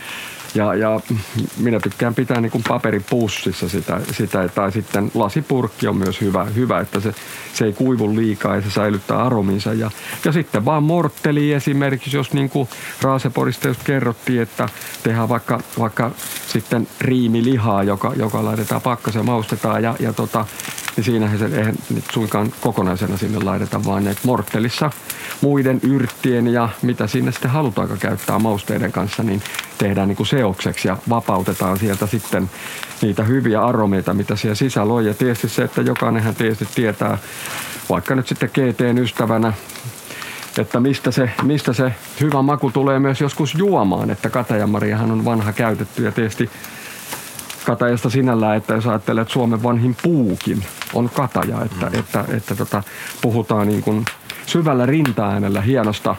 Ja, 0.55 0.75
ja 0.75 0.99
minä 1.57 1.79
tykkään 1.79 2.15
pitää 2.15 2.41
niin 2.41 2.51
kuin 2.51 2.63
paperipussissa 2.67 3.69
sitä, 3.69 3.99
sitä, 4.11 4.47
tai 4.47 4.71
sitten 4.71 5.11
lasipurkki 5.13 5.87
on 5.87 5.97
myös 5.97 6.21
hyvä, 6.21 6.45
hyvä 6.45 6.79
että 6.79 6.99
se, 6.99 7.13
se 7.53 7.65
ei 7.65 7.73
kuivu 7.73 8.15
liikaa 8.15 8.55
ja 8.55 8.61
se 8.61 8.71
säilyttää 8.71 9.23
arominsa. 9.23 9.73
Ja, 9.73 9.91
ja 10.25 10.31
sitten 10.31 10.65
vaan 10.65 10.83
mortteli 10.83 11.53
esimerkiksi, 11.53 12.17
jos 12.17 12.33
niin 12.33 12.49
kuin 12.49 12.69
Raaseporista 13.01 13.67
just 13.67 13.83
kerrottiin, 13.83 14.41
että 14.41 14.69
tehdään 15.03 15.29
vaikka, 15.29 15.59
vaikka 15.79 16.11
sitten 16.47 16.87
riimilihaa, 17.01 17.83
joka, 17.83 18.13
joka 18.15 18.45
laitetaan 18.45 18.81
pakkaseen, 18.81 19.25
maustetaan 19.25 19.83
ja, 19.83 19.95
ja 19.99 20.13
tota, 20.13 20.45
niin 20.95 21.03
siinähän 21.03 21.39
se 21.39 21.45
eihän 21.45 21.75
nyt 21.93 22.03
suinkaan 22.13 22.53
kokonaisena 22.61 23.17
sinne 23.17 23.39
laiteta, 23.43 23.85
vaan 23.85 24.07
että 24.07 24.21
morttelissa 24.25 24.91
muiden 25.41 25.79
yrttien 25.83 26.47
ja 26.47 26.69
mitä 26.81 27.07
sinne 27.07 27.31
sitten 27.31 27.51
halutaanko 27.51 27.95
käyttää 27.99 28.39
mausteiden 28.39 28.91
kanssa, 28.91 29.23
niin 29.23 29.41
tehdään 29.77 30.07
niin 30.07 30.15
kuin 30.15 30.27
seokseksi 30.27 30.87
ja 30.87 30.97
vapautetaan 31.09 31.79
sieltä 31.79 32.07
sitten 32.07 32.49
niitä 33.01 33.23
hyviä 33.23 33.61
aromeita, 33.61 34.13
mitä 34.13 34.35
siellä 34.35 34.55
sisällä 34.55 34.93
on. 34.93 35.05
Ja 35.05 35.13
tietysti 35.13 35.49
se, 35.49 35.63
että 35.63 35.81
jokainenhan 35.81 36.35
tietysti 36.35 36.67
tietää, 36.75 37.17
vaikka 37.89 38.15
nyt 38.15 38.27
sitten 38.27 38.49
GTn 38.53 38.97
ystävänä, 38.97 39.53
että 40.57 40.79
mistä 40.79 41.11
se, 41.11 41.29
mistä 41.43 41.73
se 41.73 41.91
hyvä 42.21 42.41
maku 42.41 42.71
tulee 42.71 42.99
myös 42.99 43.21
joskus 43.21 43.55
juomaan, 43.55 44.11
että 44.11 44.29
katajamariahan 44.29 45.11
on 45.11 45.25
vanha 45.25 45.53
käytetty 45.53 46.03
ja 46.03 46.11
tietysti 46.11 46.49
katajasta 47.65 48.09
sinällään, 48.09 48.57
että 48.57 48.73
jos 48.73 48.87
ajattelee, 48.87 49.21
että 49.21 49.33
Suomen 49.33 49.63
vanhin 49.63 49.95
puukin 50.03 50.63
on 50.93 51.09
kataja, 51.09 51.61
että, 51.61 51.85
mm. 51.85 51.99
että, 51.99 52.19
että, 52.19 52.37
että 52.37 52.55
tota, 52.55 52.83
puhutaan 53.21 53.67
niin 53.67 53.81
kuin 53.83 54.05
syvällä 54.45 54.85
rintaäänellä 54.85 55.61
hienosta 55.61 56.15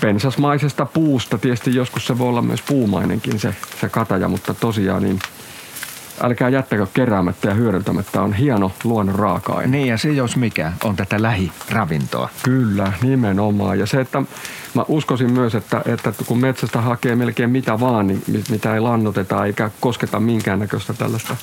pensasmaisesta 0.00 0.86
puusta. 0.86 1.38
Tietysti 1.38 1.74
joskus 1.74 2.06
se 2.06 2.18
voi 2.18 2.28
olla 2.28 2.42
myös 2.42 2.62
puumainenkin 2.62 3.38
se, 3.38 3.54
se 3.80 3.88
kataja, 3.88 4.28
mutta 4.28 4.54
tosiaan 4.54 5.02
niin 5.02 5.18
älkää 6.20 6.48
jättäkö 6.48 6.86
keräämättä 6.94 7.48
ja 7.48 7.54
hyödyntämättä. 7.54 8.22
On 8.22 8.32
hieno 8.32 8.72
luonnon 8.84 9.14
raaka-aine. 9.14 9.76
Niin 9.76 9.88
ja 9.88 9.98
se 9.98 10.08
jos 10.08 10.36
mikä 10.36 10.72
on 10.84 10.96
tätä 10.96 11.22
lähiravintoa. 11.22 12.28
Kyllä, 12.42 12.92
nimenomaan. 13.02 13.78
Ja 13.78 13.86
se, 13.86 14.00
että 14.00 14.22
mä 14.74 14.84
uskoisin 14.88 15.32
myös, 15.32 15.54
että, 15.54 15.82
että 15.86 16.12
kun 16.26 16.38
metsästä 16.38 16.80
hakee 16.80 17.16
melkein 17.16 17.50
mitä 17.50 17.80
vaan, 17.80 18.06
niin 18.06 18.22
mitä 18.50 18.74
ei 18.74 18.80
lannoteta 18.80 19.44
eikä 19.44 19.70
kosketa 19.80 20.20
minkäännäköistä 20.20 20.94
tällaista 20.94 21.36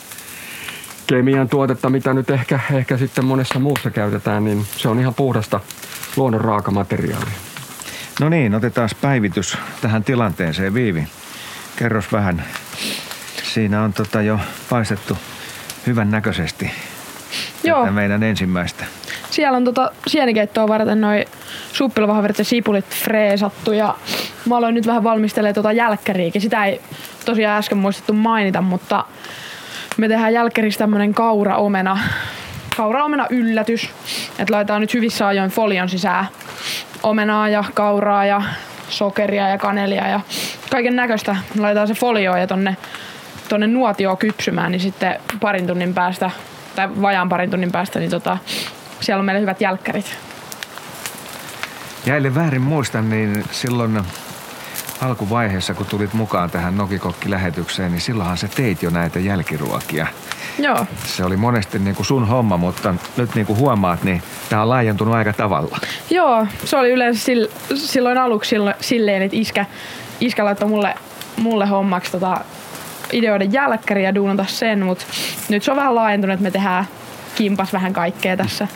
kemian 1.08 1.50
tuotetta, 1.50 1.90
mitä 1.90 2.14
nyt 2.14 2.30
ehkä, 2.30 2.60
ehkä 2.74 2.98
sitten 2.98 3.26
monessa 3.26 3.60
muussa 3.60 3.90
käytetään, 3.90 4.44
niin 4.44 4.66
se 4.78 4.90
on 4.90 5.00
ihan 5.00 5.14
puhdasta 5.14 5.60
luonnon 6.16 6.42
raakamateriaalia. 6.42 7.38
No 8.20 8.30
niin, 8.30 8.56
otetaan 8.56 8.90
päivitys 9.02 9.58
tähän 9.82 10.04
tilanteeseen. 10.04 10.74
Viivi, 10.74 11.08
kerros 11.76 12.12
vähän. 12.12 12.44
Siinä 13.54 13.82
on 13.82 13.94
tota 13.94 14.22
jo 14.22 14.40
paistettu 14.70 15.18
hyvän 15.88 16.12
näköisesti 16.12 16.72
Joo. 17.64 17.80
tätä 17.80 17.92
meidän 17.92 18.24
ensimmäistä. 18.24 18.86
Siellä 19.30 19.58
on 19.58 19.64
tota 19.64 19.92
sienikeittoa 20.08 20.68
varten 20.68 21.02
noin 21.02 21.26
suppilvahverit 21.74 22.38
ja 22.38 22.46
sipulit 22.46 22.86
freesattu 22.86 23.72
ja 23.72 23.96
mä 24.46 24.58
aloin 24.58 24.76
nyt 24.76 24.88
vähän 24.88 25.04
valmistelemaan 25.04 25.56
tota 25.56 25.72
jälkkäriikin. 25.72 26.42
Sitä 26.42 26.66
ei 26.66 26.82
tosiaan 27.26 27.58
äsken 27.58 27.78
muistettu 27.78 28.14
mainita, 28.14 28.62
mutta 28.62 29.06
me 29.98 30.08
tehdään 30.08 30.34
jälkkäristä 30.34 30.80
tämmönen 30.80 31.14
kauraomena, 31.14 32.00
kauraomena 32.78 33.28
yllätys. 33.30 33.90
Että 34.40 34.54
laitetaan 34.54 34.82
nyt 34.82 34.94
hyvissä 34.94 35.28
ajoin 35.28 35.52
folion 35.52 35.90
sisään 35.90 36.28
omenaa 37.04 37.50
ja 37.50 37.64
kauraa 37.74 38.26
ja 38.26 38.42
sokeria 38.90 39.50
ja 39.50 39.58
kanelia 39.58 40.08
ja 40.08 40.20
kaiken 40.70 40.96
näköistä. 40.96 41.36
Laitetaan 41.60 41.88
se 41.88 41.94
folio 41.94 42.36
ja 42.36 42.48
tonne, 42.48 42.78
tonne 43.52 43.68
nuotioon 43.68 44.18
kypsymään, 44.18 44.72
niin 44.72 44.80
sitten 44.80 45.20
parin 45.40 45.68
tunnin 45.68 45.94
päästä, 45.94 46.32
tai 46.76 47.02
vajaan 47.02 47.30
parin 47.30 47.50
tunnin 47.50 47.72
päästä, 47.72 48.00
niin 48.00 48.12
tota, 48.12 48.38
siellä 49.00 49.20
on 49.20 49.26
meillä 49.26 49.40
hyvät 49.40 49.62
jälkkärit. 49.62 50.18
Jäille 52.06 52.36
väärin 52.36 52.62
muistan, 52.62 53.10
niin 53.10 53.44
silloin 53.52 54.02
alkuvaiheessa, 55.02 55.74
kun 55.74 55.86
tulit 55.86 56.14
mukaan 56.14 56.50
tähän 56.50 56.78
Nokikokki-lähetykseen, 56.78 57.92
niin 57.92 58.02
silloinhan 58.02 58.38
sä 58.38 58.48
teit 58.48 58.84
jo 58.84 58.90
näitä 58.90 59.20
jälkiruokia. 59.20 60.08
Joo. 60.60 60.86
Se 61.06 61.26
oli 61.26 61.38
monesti 61.38 61.80
niin 61.80 61.96
kuin 61.96 62.06
sun 62.06 62.28
homma, 62.28 62.58
mutta 62.58 62.96
nyt 63.18 63.36
niin 63.36 63.46
kuin 63.46 63.60
huomaat, 63.60 64.04
niin 64.04 64.24
tämä 64.50 64.62
on 64.62 64.70
laajentunut 64.70 65.16
aika 65.16 65.34
tavalla. 65.34 65.78
Joo, 66.10 66.48
se 66.66 66.78
oli 66.78 66.92
yleensä 66.92 67.32
silloin 67.76 68.18
aluksi 68.18 68.56
silleen, 68.82 69.22
että 69.22 69.38
iskä, 69.38 69.66
iskä 70.20 70.46
laittoi 70.46 70.70
mulle, 70.70 70.96
mulle 71.38 71.66
hommaksi 71.66 72.12
tota 72.12 72.42
ideoiden 73.12 73.54
jälkkäri 73.54 74.04
ja 74.04 74.16
duunata 74.16 74.46
sen, 74.48 74.86
mutta 74.86 75.06
nyt 75.50 75.64
se 75.64 75.72
on 75.72 75.78
vähän 75.78 75.96
laajentunut, 75.96 76.34
että 76.34 76.44
me 76.44 76.52
tehdään 76.52 76.86
kimpas 77.36 77.74
vähän 77.74 77.94
kaikkea 77.94 78.38
tässä 78.38 78.68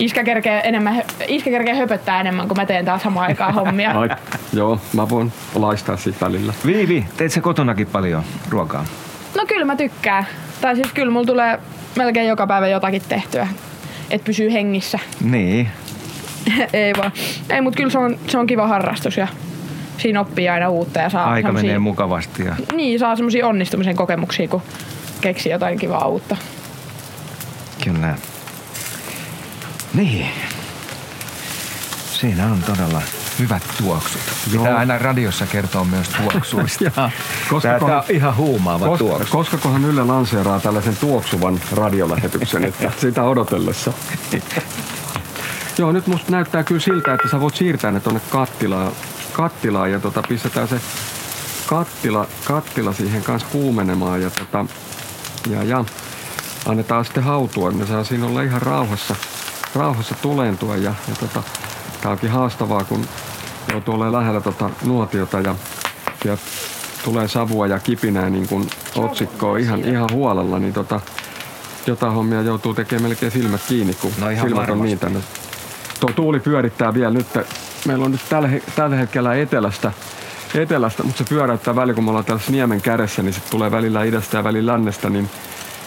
iskä 0.00 0.24
kerkee, 0.24 0.60
enemmän, 0.64 1.02
iskä 1.28 1.50
kerkee 1.50 1.74
höpöttää 1.74 2.20
enemmän, 2.20 2.48
kun 2.48 2.56
mä 2.56 2.66
teen 2.66 2.84
taas 2.84 3.02
samaan 3.02 3.26
aikaan 3.26 3.54
hommia. 3.54 3.90
Ai, 4.00 4.08
joo, 4.52 4.80
mä 4.92 5.08
voin 5.08 5.32
laistaa 5.54 5.96
siitä 5.96 6.26
välillä. 6.26 6.54
Viivi, 6.66 7.06
teet 7.16 7.32
sä 7.32 7.40
kotonakin 7.40 7.86
paljon 7.86 8.22
ruokaa? 8.48 8.84
No 9.36 9.44
kyllä 9.48 9.64
mä 9.64 9.76
tykkään. 9.76 10.26
Tai 10.60 10.76
siis 10.76 10.92
kyllä 10.92 11.12
mulla 11.12 11.26
tulee 11.26 11.58
melkein 11.96 12.28
joka 12.28 12.46
päivä 12.46 12.68
jotakin 12.68 13.02
tehtyä, 13.08 13.48
että 14.10 14.24
pysyy 14.24 14.52
hengissä. 14.52 14.98
Niin. 15.20 15.68
Ei 16.72 16.92
vaan. 16.96 17.12
Ei, 17.50 17.60
mutta 17.60 17.76
kyllä 17.76 17.90
se 17.90 17.98
on, 17.98 18.18
se 18.26 18.38
on 18.38 18.46
kiva 18.46 18.66
harrastus 18.66 19.16
ja 19.16 19.28
siinä 20.00 20.20
oppii 20.20 20.48
aina 20.48 20.68
uutta 20.68 21.00
ja 21.00 21.10
saa 21.10 21.30
Aika 21.30 21.52
menee 21.52 21.78
mukavasti. 21.78 22.44
Ja... 22.44 22.56
Niin, 22.74 22.98
saa 22.98 23.16
semmoisia 23.16 23.46
onnistumisen 23.46 23.96
kokemuksia, 23.96 24.48
kun 24.48 24.62
keksii 25.20 25.52
jotain 25.52 25.78
kivaa 25.78 26.06
uutta. 26.06 26.36
Kyllä. 27.84 28.14
Niin. 29.94 30.26
Siinä 32.12 32.46
on 32.46 32.62
todella 32.62 33.02
hyvät 33.38 33.62
tuoksut. 33.78 34.20
Joo. 34.52 34.64
Pitää 34.64 34.78
aina 34.78 34.98
radiossa 34.98 35.46
kertoa 35.46 35.84
myös 35.84 36.08
tuoksuista. 36.08 37.10
koska 37.50 37.78
Tämä 37.78 37.96
on 37.96 38.04
ihan 38.08 38.36
huumaava 38.36 38.86
koska, 38.86 39.04
tuoksu. 39.04 39.36
Koska 39.36 39.58
kohan 39.58 39.84
Yle 39.84 40.04
lanseeraa 40.04 40.60
tällaisen 40.60 40.96
tuoksuvan 40.96 41.60
radiolähetyksen, 41.72 42.64
että 42.64 42.90
sitä 43.00 43.22
odotellessa. 43.22 43.92
Joo, 45.78 45.92
nyt 45.92 46.06
musta 46.06 46.32
näyttää 46.32 46.62
kyllä 46.62 46.80
siltä, 46.80 47.14
että 47.14 47.28
sä 47.28 47.40
voit 47.40 47.54
siirtää 47.54 47.90
ne 47.90 48.00
tonne 48.00 48.20
kattilaan, 48.30 48.92
kattilaan 49.42 49.92
ja 49.92 50.00
tota, 50.00 50.22
pistetään 50.28 50.68
se 50.68 50.80
kattila, 51.66 52.26
kattila 52.44 52.92
siihen 52.92 53.22
kanssa 53.22 53.48
kuumenemaan 53.52 54.22
ja, 54.22 54.30
tota, 54.30 54.66
ja, 55.50 55.62
ja 55.62 55.84
annetaan 56.66 57.04
sitten 57.04 57.22
hautua. 57.22 57.70
Ne 57.70 57.86
saa 57.86 58.04
siinä 58.04 58.26
olla 58.26 58.42
ihan 58.42 58.62
rauhassa– 58.62 59.16
rauhassa 59.74 60.14
tulentua 60.22 60.76
ja, 60.76 60.94
ja 61.08 61.14
tota, 61.20 61.42
tää 62.02 62.12
onkin 62.12 62.30
haastavaa, 62.30 62.84
kun 62.84 63.04
joutuu 63.72 63.94
olemaan 63.94 64.12
lähellä 64.12 64.40
tota 64.40 64.70
nuotiota 64.84 65.40
ja, 65.40 65.54
ja 66.24 66.38
tulee 67.04 67.28
savua 67.28 67.66
ja 67.66 67.78
kipinää 67.78 68.30
niin 68.30 68.48
kuin 68.48 68.70
otsikkoa 68.96 69.58
ihan, 69.58 69.84
ihan 69.84 70.08
huolella, 70.12 70.58
niin 70.58 70.72
tota, 70.72 71.00
jotain 71.86 72.12
hommia 72.12 72.42
joutuu 72.42 72.74
tekemään 72.74 73.02
melkein 73.02 73.32
silmät 73.32 73.60
kiinni, 73.68 73.94
kun 73.94 74.12
no 74.18 74.26
silmät 74.26 74.44
varmasti. 74.44 74.72
on 74.72 74.82
niin 74.82 74.98
tänne. 74.98 75.20
Tuo 76.00 76.10
tuuli 76.16 76.40
pyörittää 76.40 76.94
vielä 76.94 77.10
nyt. 77.10 77.26
Meillä 77.86 78.04
on 78.04 78.12
nyt 78.12 78.20
tällä, 78.28 78.48
tällä 78.76 78.96
hetkellä 78.96 79.34
etelästä, 79.34 79.92
etelästä, 80.54 81.02
mutta 81.02 81.18
se 81.18 81.24
pyöräyttää 81.28 81.76
välillä, 81.76 81.94
kun 81.94 82.04
me 82.04 82.10
ollaan 82.10 82.24
täällä 82.24 82.42
Niemen 82.48 82.80
kädessä, 82.80 83.22
niin 83.22 83.32
se 83.32 83.40
tulee 83.50 83.70
välillä 83.70 84.04
idästä 84.04 84.36
ja 84.36 84.44
välillä 84.44 84.72
lännestä, 84.72 85.10
niin 85.10 85.30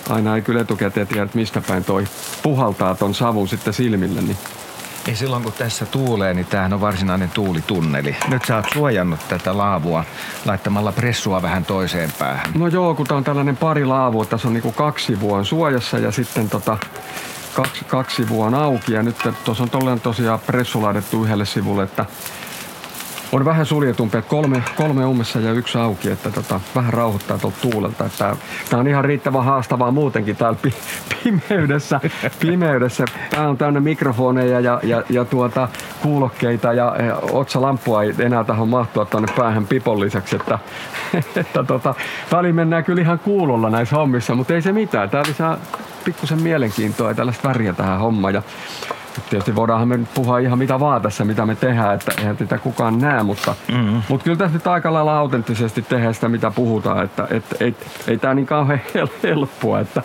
aina 0.09 0.35
ei 0.35 0.41
kyllä 0.41 0.61
etukäteen 0.61 1.07
tiedä, 1.07 1.23
että 1.23 1.37
mistä 1.37 1.61
päin 1.61 1.83
toi 1.83 2.03
puhaltaa 2.43 2.95
ton 2.95 3.13
savun 3.13 3.47
sitten 3.47 3.73
silmille. 3.73 4.21
Niin 4.21 4.37
ei 5.07 5.15
silloin 5.15 5.43
kun 5.43 5.53
tässä 5.53 5.85
tuulee, 5.85 6.33
niin 6.33 6.45
tämähän 6.45 6.73
on 6.73 6.81
varsinainen 6.81 7.29
tuulitunneli. 7.29 8.15
Nyt 8.29 8.45
sä 8.45 8.55
oot 8.55 8.65
suojannut 8.73 9.19
tätä 9.29 9.57
laavua 9.57 10.03
laittamalla 10.45 10.91
pressua 10.91 11.41
vähän 11.41 11.65
toiseen 11.65 12.11
päähän. 12.19 12.51
No 12.55 12.67
joo, 12.67 12.95
kun 12.95 13.07
tää 13.07 13.17
on 13.17 13.23
tällainen 13.23 13.57
pari 13.57 13.85
laavua. 13.85 14.25
Tässä 14.25 14.47
on 14.47 14.53
niinku 14.53 14.71
kaksi 14.71 15.19
vuon 15.19 15.45
suojassa 15.45 15.97
ja 15.97 16.11
sitten 16.11 16.49
tota, 16.49 16.77
kaksi, 17.53 17.85
kaksi 17.85 18.29
vuon 18.29 18.53
auki. 18.53 18.93
Ja 18.93 19.03
nyt 19.03 19.15
tuossa 19.43 19.63
on 19.73 19.99
tosiaan 19.99 20.39
pressu 20.39 20.81
laitettu 20.81 21.23
yhdelle 21.23 21.45
sivulle, 21.45 21.83
että 21.83 22.05
on 23.33 23.45
vähän 23.45 23.65
suljetumpi, 23.65 24.17
että 24.17 24.29
kolme, 24.29 24.63
kolme 24.75 25.05
ummessa 25.05 25.39
ja 25.39 25.51
yksi 25.51 25.77
auki, 25.77 26.09
että 26.09 26.31
tota, 26.31 26.59
vähän 26.75 26.93
rauhoittaa 26.93 27.37
tuolta 27.37 27.57
tuulelta. 27.61 28.09
Tämä 28.17 28.79
on 28.79 28.87
ihan 28.87 29.05
riittävän 29.05 29.43
haastavaa 29.43 29.91
muutenkin 29.91 30.35
täällä 30.35 30.59
pi, 30.61 30.73
pimeydessä. 31.23 31.99
pimeydessä. 32.39 33.05
Tää 33.29 33.49
on 33.49 33.57
täynnä 33.57 33.79
mikrofoneja 33.79 34.59
ja, 34.59 34.79
ja, 34.83 35.03
ja 35.09 35.25
tuota, 35.25 35.67
kuulokkeita 36.01 36.73
ja, 36.73 36.95
ja 37.05 37.15
otsalampua 37.31 38.03
ei 38.03 38.13
enää 38.19 38.43
tähän 38.43 38.67
mahtua 38.67 39.05
tuonne 39.05 39.33
päähän 39.37 39.67
pipon 39.67 39.99
lisäksi. 39.99 40.35
Että, 40.35 40.59
että 41.41 41.63
tota, 41.63 41.95
väliin 42.31 42.55
mennään 42.55 42.83
kyllä 42.83 43.01
ihan 43.01 43.19
kuulolla 43.19 43.69
näissä 43.69 43.95
hommissa, 43.95 44.35
mutta 44.35 44.53
ei 44.53 44.61
se 44.61 44.71
mitään. 44.71 45.09
Tää 45.09 45.23
lisää 45.27 45.57
pikkusen 46.05 46.41
mielenkiintoa 46.41 47.09
ja 47.09 47.15
tällaista 47.15 47.49
väriä 47.49 47.73
tähän 47.73 47.99
hommaan. 47.99 48.33
Ja 48.33 48.41
Tietysti 49.29 49.55
voidaanhan 49.55 49.87
me 49.87 49.99
puhua 50.13 50.39
ihan 50.39 50.57
mitä 50.57 50.79
vaan 50.79 51.01
tässä, 51.01 51.25
mitä 51.25 51.45
me 51.45 51.55
tehdään, 51.55 51.95
että 51.95 52.11
eihän 52.17 52.37
tätä 52.37 52.57
kukaan 52.57 52.99
näe, 52.99 53.23
mutta, 53.23 53.55
mm-hmm. 53.71 54.01
mutta 54.09 54.23
kyllä 54.23 54.37
tässä 54.37 54.53
nyt 54.53 54.67
aika 54.67 54.93
lailla 54.93 55.17
autenttisesti 55.17 55.81
tehdään 55.81 56.13
sitä, 56.13 56.29
mitä 56.29 56.51
puhutaan, 56.51 57.03
että, 57.03 57.27
että 57.29 57.55
ei, 57.59 57.75
ei 58.07 58.17
tämä 58.17 58.33
niin 58.33 58.45
kauhean 58.45 58.81
helppoa, 59.23 59.79
että 59.79 60.01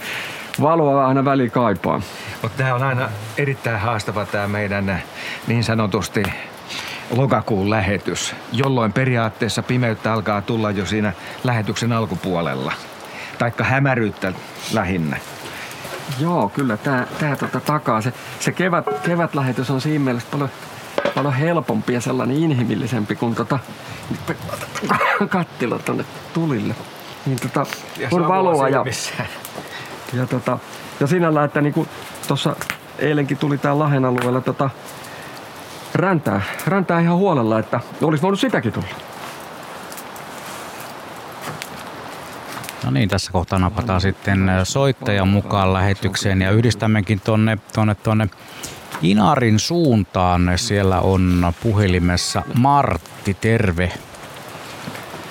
valoa 0.62 1.06
aina 1.06 1.24
väli 1.24 1.50
kaipaa. 1.50 2.00
Mutta 2.42 2.58
tämä 2.58 2.74
on 2.74 2.82
aina 2.82 3.08
erittäin 3.38 3.80
haastava 3.80 4.26
tämä 4.26 4.48
meidän 4.48 5.02
niin 5.46 5.64
sanotusti 5.64 6.22
lokakuun 7.10 7.70
lähetys, 7.70 8.34
jolloin 8.52 8.92
periaatteessa 8.92 9.62
pimeyttä 9.62 10.12
alkaa 10.12 10.42
tulla 10.42 10.70
jo 10.70 10.86
siinä 10.86 11.12
lähetyksen 11.44 11.92
alkupuolella. 11.92 12.72
Taikka 13.38 13.64
hämäryyttä 13.64 14.32
lähinnä. 14.72 15.16
Joo, 16.20 16.48
kyllä 16.48 16.76
tämä 16.76 17.06
tää 17.20 17.36
tota 17.36 17.60
takaa. 17.60 18.00
Se, 18.00 18.12
se 18.40 18.52
kevät, 18.52 18.84
kevätlähetys 19.02 19.70
on 19.70 19.80
siinä 19.80 20.04
mielessä 20.04 20.28
paljon, 20.30 20.50
paljon 21.14 21.34
helpompi 21.34 21.92
ja 21.92 22.00
sellainen 22.00 22.36
inhimillisempi 22.36 23.16
kuin 23.16 23.34
tota, 23.34 23.58
kattila 25.28 25.78
tonne 25.78 26.04
tulille. 26.34 26.74
Niin 27.26 27.38
tota, 27.40 27.66
on 28.10 28.28
valoa 28.28 28.68
ja, 28.68 28.84
ja, 30.12 30.26
tota, 30.26 30.58
ja 31.00 31.06
sinällä, 31.06 31.44
että 31.44 31.60
niinku 31.60 31.86
tuossa 32.28 32.56
eilenkin 32.98 33.36
tuli 33.36 33.58
tää 33.58 33.78
Lahen 33.78 34.04
alueella 34.04 34.40
tota, 34.40 34.70
räntää, 35.94 36.42
räntää 36.66 37.00
ihan 37.00 37.16
huolella, 37.16 37.58
että 37.58 37.80
olisi 38.02 38.22
voinut 38.22 38.40
sitäkin 38.40 38.72
tulla. 38.72 38.86
No 42.84 42.90
niin, 42.90 43.08
tässä 43.08 43.32
kohtaa 43.32 43.58
napataan 43.58 44.00
sitten 44.00 44.50
soittajan 44.64 45.28
mukaan 45.28 45.72
lähetykseen 45.72 46.42
ja 46.42 46.50
yhdistämmekin 46.50 47.20
tonne, 47.24 47.58
tonne, 47.74 47.94
tonne 47.94 48.28
Inarin 49.02 49.58
suuntaan. 49.58 50.52
Siellä 50.56 51.00
on 51.00 51.52
puhelimessa 51.62 52.42
Martti, 52.60 53.36
terve. 53.40 53.92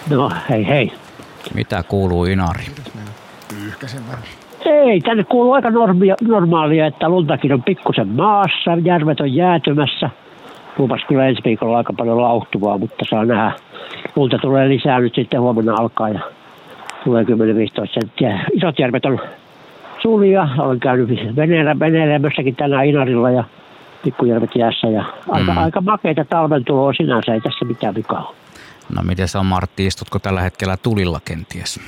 No 0.10 0.32
hei 0.50 0.68
hei. 0.68 0.92
Mitä 1.54 1.84
kuuluu 1.84 2.26
Inari? 2.26 2.64
Ei, 4.66 5.02
tänne 5.02 5.24
kuuluu 5.24 5.54
aika 5.54 5.70
normia, 5.70 6.16
normaalia, 6.22 6.88
että 6.88 7.10
luntakin 7.10 7.54
on 7.54 7.64
pikkusen 7.64 8.08
maassa, 8.08 8.78
järvet 8.84 9.20
on 9.20 9.34
jäätymässä. 9.34 10.10
Lupas 10.78 11.02
kyllä 11.08 11.28
ensi 11.28 11.42
viikolla 11.46 11.78
aika 11.78 11.94
paljon 11.94 12.22
lauhtuvaa, 12.22 12.78
mutta 12.78 13.06
saa 13.10 13.26
nähdä. 13.26 13.52
Lunta 14.16 14.38
tulee 14.38 14.70
lisää 14.70 15.00
nyt 15.00 15.16
sitten 15.16 15.42
huomenna 15.42 15.76
alkaa 15.80 16.10
ja 16.10 16.20
tulee 17.08 17.24
10-15 17.24 17.28
senttiä. 17.94 18.40
Isot 18.54 18.80
järvet 18.80 19.06
on 19.06 19.20
sulia. 20.02 20.48
Olen 20.58 20.80
käynyt 20.80 21.10
veneellä, 21.36 21.80
veneilemässäkin 21.80 22.56
tänään 22.56 22.86
Inarilla 22.86 23.32
ja 23.32 23.44
pikkujärvet 24.04 24.56
jäässä. 24.56 24.88
Ja 24.88 25.06
aika, 25.30 25.52
mm. 25.52 25.58
aika 25.58 25.82
makeita 25.82 26.26
talven 26.26 26.66
tuloa 26.66 26.94
sinänsä, 26.94 27.34
ei 27.34 27.42
tässä 27.42 27.66
mitään 27.66 27.96
vikaa 27.96 28.34
No 28.96 29.02
miten 29.04 29.28
se 29.28 29.38
on 29.38 29.46
Martti, 29.46 29.86
istutko 29.86 30.20
tällä 30.20 30.42
hetkellä 30.42 30.78
tulilla 30.84 31.20
kenties? 31.26 31.80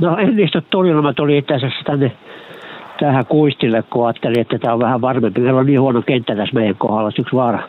No 0.00 0.16
en 0.16 0.40
istu 0.40 0.60
tulilla, 0.70 1.02
mä 1.02 1.12
tulin 1.12 1.36
itse 1.36 1.54
asiassa 1.54 1.84
tänne 1.84 2.12
tähän 3.00 3.26
kuistille, 3.26 3.82
kun 3.82 4.06
ajattelin, 4.06 4.40
että 4.40 4.58
tämä 4.58 4.74
on 4.74 4.80
vähän 4.80 5.00
varmempi. 5.00 5.40
Meillä 5.40 5.60
on 5.60 5.66
niin 5.66 5.80
huono 5.80 6.02
kenttä 6.02 6.36
tässä 6.36 6.54
meidän 6.54 6.76
kohdalla, 6.76 7.10
yksi 7.18 7.36
vaara, 7.36 7.68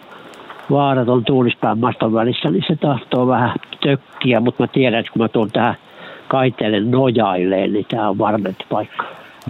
vaarat 0.72 1.10
on 1.10 1.26
tuulispään 1.26 1.80
maston 1.80 2.13
välissä, 2.13 2.52
niin 2.52 2.63
se 2.68 2.76
tahtoo 2.76 3.28
vähän 3.28 3.56
tökkiä, 3.84 4.39
mutta 4.39 4.63
mä 4.63 4.68
tiedän, 4.68 5.00
että 5.00 5.12
kun 5.12 5.22
mä 5.22 5.28
tuun 5.28 5.52
tähän 5.52 5.76
kaiteelle 6.34 6.80
nojailleen, 6.80 7.74
niin 7.74 7.86
tämä 7.89 8.10
on 8.10 8.17
varmempi 8.17 8.63
paikka. 8.69 9.06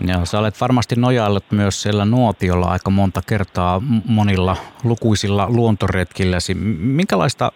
Joo, 0.08 0.26
sä 0.26 0.40
olet 0.40 0.62
varmasti 0.62 0.96
nojaillut 0.96 1.44
myös 1.52 1.82
siellä 1.82 2.06
nuotiolla 2.06 2.66
aika 2.66 2.90
monta 2.90 3.22
kertaa 3.28 3.82
monilla 4.06 4.56
lukuisilla 4.84 5.48
luontoretkilläsi. 5.50 6.54
Minkälaista, 6.80 7.52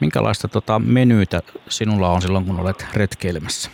minkälaista 0.00 0.48
tota 0.48 0.78
menyytä 0.78 1.40
sinulla 1.68 2.08
on 2.08 2.22
silloin, 2.22 2.44
kun 2.44 2.60
olet 2.60 2.86
retkeilemässä? 2.94 3.70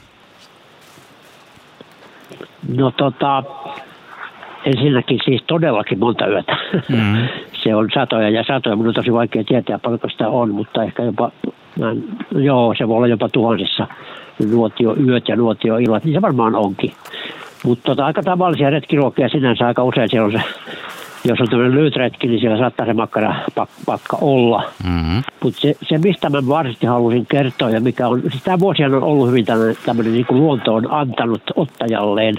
No 2.76 2.90
tota, 2.90 3.42
ensinnäkin 4.64 5.18
siis 5.24 5.42
todellakin 5.46 5.98
monta 5.98 6.26
yötä. 6.26 6.56
Mm. 6.88 7.28
Se 7.62 7.74
on 7.74 7.88
satoja 7.94 8.30
ja 8.30 8.44
satoja. 8.44 8.76
Minun 8.76 8.88
on 8.88 8.94
tosi 8.94 9.12
vaikea 9.12 9.44
tietää 9.44 9.78
paljonko 9.78 10.08
sitä 10.08 10.28
on, 10.28 10.54
mutta 10.54 10.82
ehkä 10.82 11.02
jopa, 11.02 11.30
joo, 12.30 12.74
se 12.78 12.88
voi 12.88 12.96
olla 12.96 13.06
jopa 13.06 13.28
tuhansissa 13.28 13.86
nuotio 14.44 14.96
yöt 15.06 15.28
ja 15.28 15.36
nuotio 15.36 15.76
illat, 15.76 16.04
niin 16.04 16.14
se 16.14 16.22
varmaan 16.22 16.54
onkin. 16.54 16.92
Mutta 17.64 17.84
tota, 17.84 18.06
aika 18.06 18.22
tavallisia 18.22 18.70
retkiruokia 18.70 19.28
sinänsä 19.28 19.66
aika 19.66 19.84
usein 19.84 20.08
siellä 20.10 20.26
on 20.26 20.32
se, 20.32 20.40
jos 21.24 21.40
on 21.40 21.48
tämmöinen 21.48 21.74
lyhytretki, 21.74 22.26
niin 22.26 22.40
siellä 22.40 22.58
saattaa 22.58 22.86
se 22.86 22.92
makkara 22.92 23.34
pakka 23.86 24.18
olla. 24.20 24.62
Mm-hmm. 24.84 25.22
Mutta 25.42 25.60
se, 25.60 25.74
se, 25.88 25.98
mistä 25.98 26.30
mä 26.30 26.46
varsinaisesti 26.48 26.86
halusin 26.86 27.26
kertoa 27.26 27.70
ja 27.70 27.80
mikä 27.80 28.08
on, 28.08 28.20
siis 28.20 28.42
tämä 28.42 28.58
vuosi 28.58 28.84
on 28.84 29.02
ollut 29.02 29.28
hyvin 29.28 29.44
tämmöinen, 29.44 29.76
tämmöinen 29.86 30.12
niin 30.12 30.26
kuin 30.26 30.40
luonto 30.40 30.74
on 30.74 30.90
antanut 30.90 31.42
ottajalleen 31.56 32.34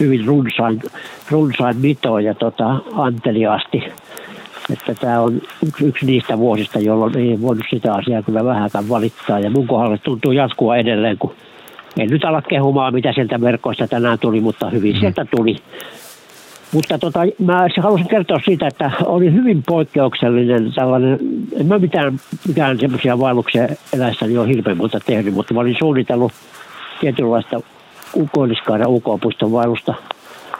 hyvin 0.00 0.26
runsain, 0.26 0.82
runsain 1.30 1.76
mitoin 1.76 2.24
ja 2.24 2.34
tota, 2.34 2.76
anteliaasti. 2.92 3.84
Että 4.72 4.94
tämä 4.94 5.20
on 5.20 5.40
yksi, 5.66 5.84
yksi 5.84 6.06
niistä 6.06 6.38
vuosista, 6.38 6.78
jolloin 6.78 7.16
ei 7.18 7.40
voinut 7.40 7.64
sitä 7.70 7.94
asiaa 7.94 8.22
kyllä 8.22 8.44
vähänkään 8.44 8.88
valittaa. 8.88 9.40
Ja 9.40 9.50
mun 9.50 9.66
kohdalla 9.66 9.98
tuntuu 9.98 10.32
jatkua 10.32 10.76
edelleen, 10.76 11.18
kun 11.18 11.34
en 11.98 12.08
nyt 12.10 12.24
ala 12.24 12.42
kehumaan, 12.42 12.94
mitä 12.94 13.12
sieltä 13.12 13.40
verkoista 13.40 13.88
tänään 13.88 14.18
tuli, 14.18 14.40
mutta 14.40 14.70
hyvin 14.70 14.94
mm. 14.94 15.00
sieltä 15.00 15.26
tuli. 15.36 15.56
Mutta 16.72 16.98
tota, 16.98 17.20
mä 17.38 17.66
halusin 17.82 18.08
kertoa 18.08 18.38
siitä, 18.44 18.66
että 18.66 18.90
oli 19.04 19.32
hyvin 19.32 19.62
poikkeuksellinen 19.66 20.72
tällainen, 20.74 21.18
en 21.60 21.66
mä 21.66 21.78
mitään, 21.78 22.20
mitään 22.48 22.78
semmoisia 22.78 23.18
vaelluksia 23.18 23.68
eläessäni 23.92 24.38
ole 24.38 24.48
hirveän 24.48 24.76
monta 24.76 25.00
tehnyt, 25.06 25.34
mutta 25.34 25.54
mä 25.54 25.60
olin 25.60 25.76
suunnitellut 25.78 26.32
tietynlaista 27.00 27.60
Ukoiliskaaren 28.16 28.88
UK-puiston 28.88 29.52
vaellusta 29.52 29.94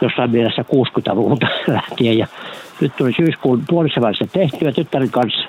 jossain 0.01 0.31
mielessä 0.31 0.63
60-luvulta 0.63 1.47
lähtien. 1.75 2.19
Ja 2.19 2.27
nyt 2.81 2.97
tuli 2.97 3.13
syyskuun 3.13 3.63
puolissa 3.69 4.01
välissä 4.01 4.27
tehtyä 4.33 4.73
tyttären 4.73 5.11
kanssa 5.11 5.49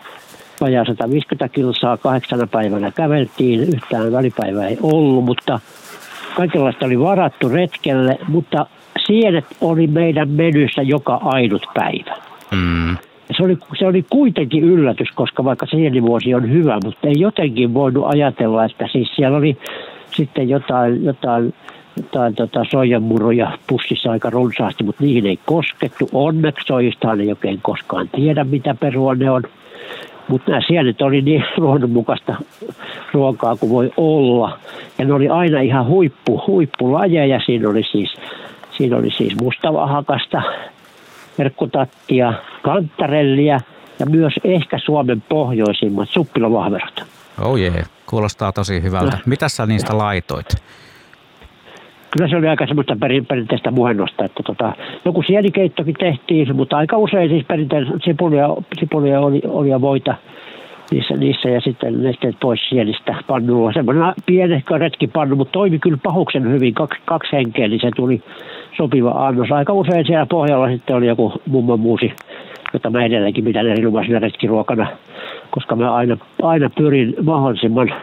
vajaa 0.62 0.86
150 0.86 1.50
kilsaa, 1.50 1.98
kahdeksana 1.98 2.48
päivänä 2.48 2.92
käveltiin, 2.92 3.60
yhtään 3.62 4.12
välipäivää 4.12 4.68
ei 4.68 4.78
ollut, 4.82 5.26
mutta 5.26 5.60
kaikenlaista 6.36 6.86
oli 6.86 7.00
varattu 7.00 7.50
retkelle, 7.50 8.18
mutta 8.28 8.66
sienet 9.08 9.46
oli 9.62 9.88
meidän 9.88 10.30
menyssä 10.30 10.82
joka 10.82 11.20
ainut 11.24 11.66
päivä. 11.74 12.16
Mm. 12.52 12.98
Se 13.38 13.44
oli, 13.44 13.58
se 13.80 13.88
oli 13.88 14.06
kuitenkin 14.10 14.64
yllätys, 14.64 15.12
koska 15.16 15.44
vaikka 15.44 15.66
sienivuosi 15.66 16.34
on 16.34 16.52
hyvä, 16.52 16.80
mutta 16.84 17.08
ei 17.08 17.16
jotenkin 17.18 17.74
voinut 17.74 18.06
ajatella, 18.08 18.66
että 18.66 18.88
siis 18.92 19.16
siellä 19.16 19.38
oli 19.38 19.58
sitten 20.16 20.50
jotain, 20.50 21.04
jotain, 21.06 21.54
jotain 21.98 22.36
tota 22.36 22.66
soijanmuroja 22.72 23.58
pussissa 23.68 24.12
aika 24.12 24.30
runsaasti, 24.30 24.84
mutta 24.84 25.04
niihin 25.04 25.26
ei 25.26 25.40
koskettu. 25.46 26.10
Onneksi 26.14 26.68
soijistahan 26.68 27.22
ei 27.22 27.30
oikein 27.30 27.60
koskaan 27.62 28.10
tiedä, 28.10 28.44
mitä 28.44 28.76
perua 28.80 29.16
ne 29.16 29.32
on. 29.32 29.44
Mutta 30.28 30.52
nämä 30.52 30.62
sienet 30.68 31.02
oli 31.02 31.22
niin 31.22 31.44
luonnonmukaista 31.58 32.36
ruokaa 33.14 33.56
kuin 33.56 33.72
voi 33.72 33.92
olla. 33.98 34.60
Ja 34.98 35.06
ne 35.06 35.14
oli 35.14 35.30
aina 35.30 35.62
ihan 35.62 35.88
huippu, 35.88 36.44
huippulajeja. 36.48 37.40
Siinä 37.46 37.70
oli 37.70 37.84
siis, 37.92 38.14
siinä 38.78 38.98
oli 38.98 39.12
siis 39.18 39.36
mustavahakasta, 39.42 40.42
verkkotattia, 41.38 42.34
kantarellia 42.62 43.60
ja 44.00 44.06
myös 44.06 44.34
ehkä 44.44 44.80
Suomen 44.80 45.24
pohjoisimmat 45.30 46.10
suppilovahverot. 46.10 47.04
Oh 47.42 47.56
jee, 47.56 47.84
kuulostaa 48.06 48.52
tosi 48.52 48.82
hyvältä. 48.82 49.18
Mitä 49.26 49.50
sä 49.50 49.66
niistä 49.66 49.98
laitoit? 49.98 50.48
Kyllä 52.12 52.30
se 52.30 52.38
oli 52.38 52.48
aika 52.48 52.68
semmoista 52.68 52.98
perinteistä 53.28 53.72
muhennosta, 53.72 54.26
että 54.26 54.44
tota, 54.44 54.74
joku 55.06 55.24
sienikeittokin 55.24 55.96
tehtiin, 56.00 56.56
mutta 56.56 56.78
aika 56.78 56.98
usein 56.98 57.30
siis 57.30 57.46
perinteinen 57.48 58.02
sipulia, 58.06 58.48
sipulia 58.80 59.20
oli, 59.20 59.42
oli 59.48 59.70
ja 59.70 59.82
voita 59.82 60.16
niissä, 60.92 61.14
niissä 61.14 61.50
ja 61.50 61.62
sitten 61.62 62.04
nesteet 62.04 62.36
pois 62.40 62.70
sienistä 62.70 63.16
pannulla. 63.28 63.74
Semmoinen 63.74 64.14
pienehkö 64.26 64.78
retkipannu, 64.78 65.36
mutta 65.36 65.52
toimi 65.52 65.80
kyllä 65.80 65.98
pahuksen 66.04 66.52
hyvin, 66.52 66.74
kaksi, 66.74 67.02
kaksi 67.06 67.32
henkeä, 67.32 67.68
niin 67.68 67.82
se 67.82 67.92
tuli 67.96 68.22
sopiva 68.78 69.12
annos. 69.12 69.52
Aika 69.52 69.74
usein 69.74 70.06
siellä 70.06 70.26
pohjalla 70.26 70.70
sitten 70.70 70.96
oli 70.96 71.08
joku 71.08 71.34
mummon 71.48 71.80
muusi, 71.80 72.14
jota 72.74 72.90
mä 72.90 73.06
edelleenkin 73.06 73.44
pidän 73.44 73.68
erinomaisena 73.68 74.20
retkiruokana, 74.20 74.88
koska 75.52 75.76
mä 75.76 75.94
aina, 75.94 76.18
aina 76.42 76.70
pyrin 76.70 77.16
mahdollisimman 77.24 77.94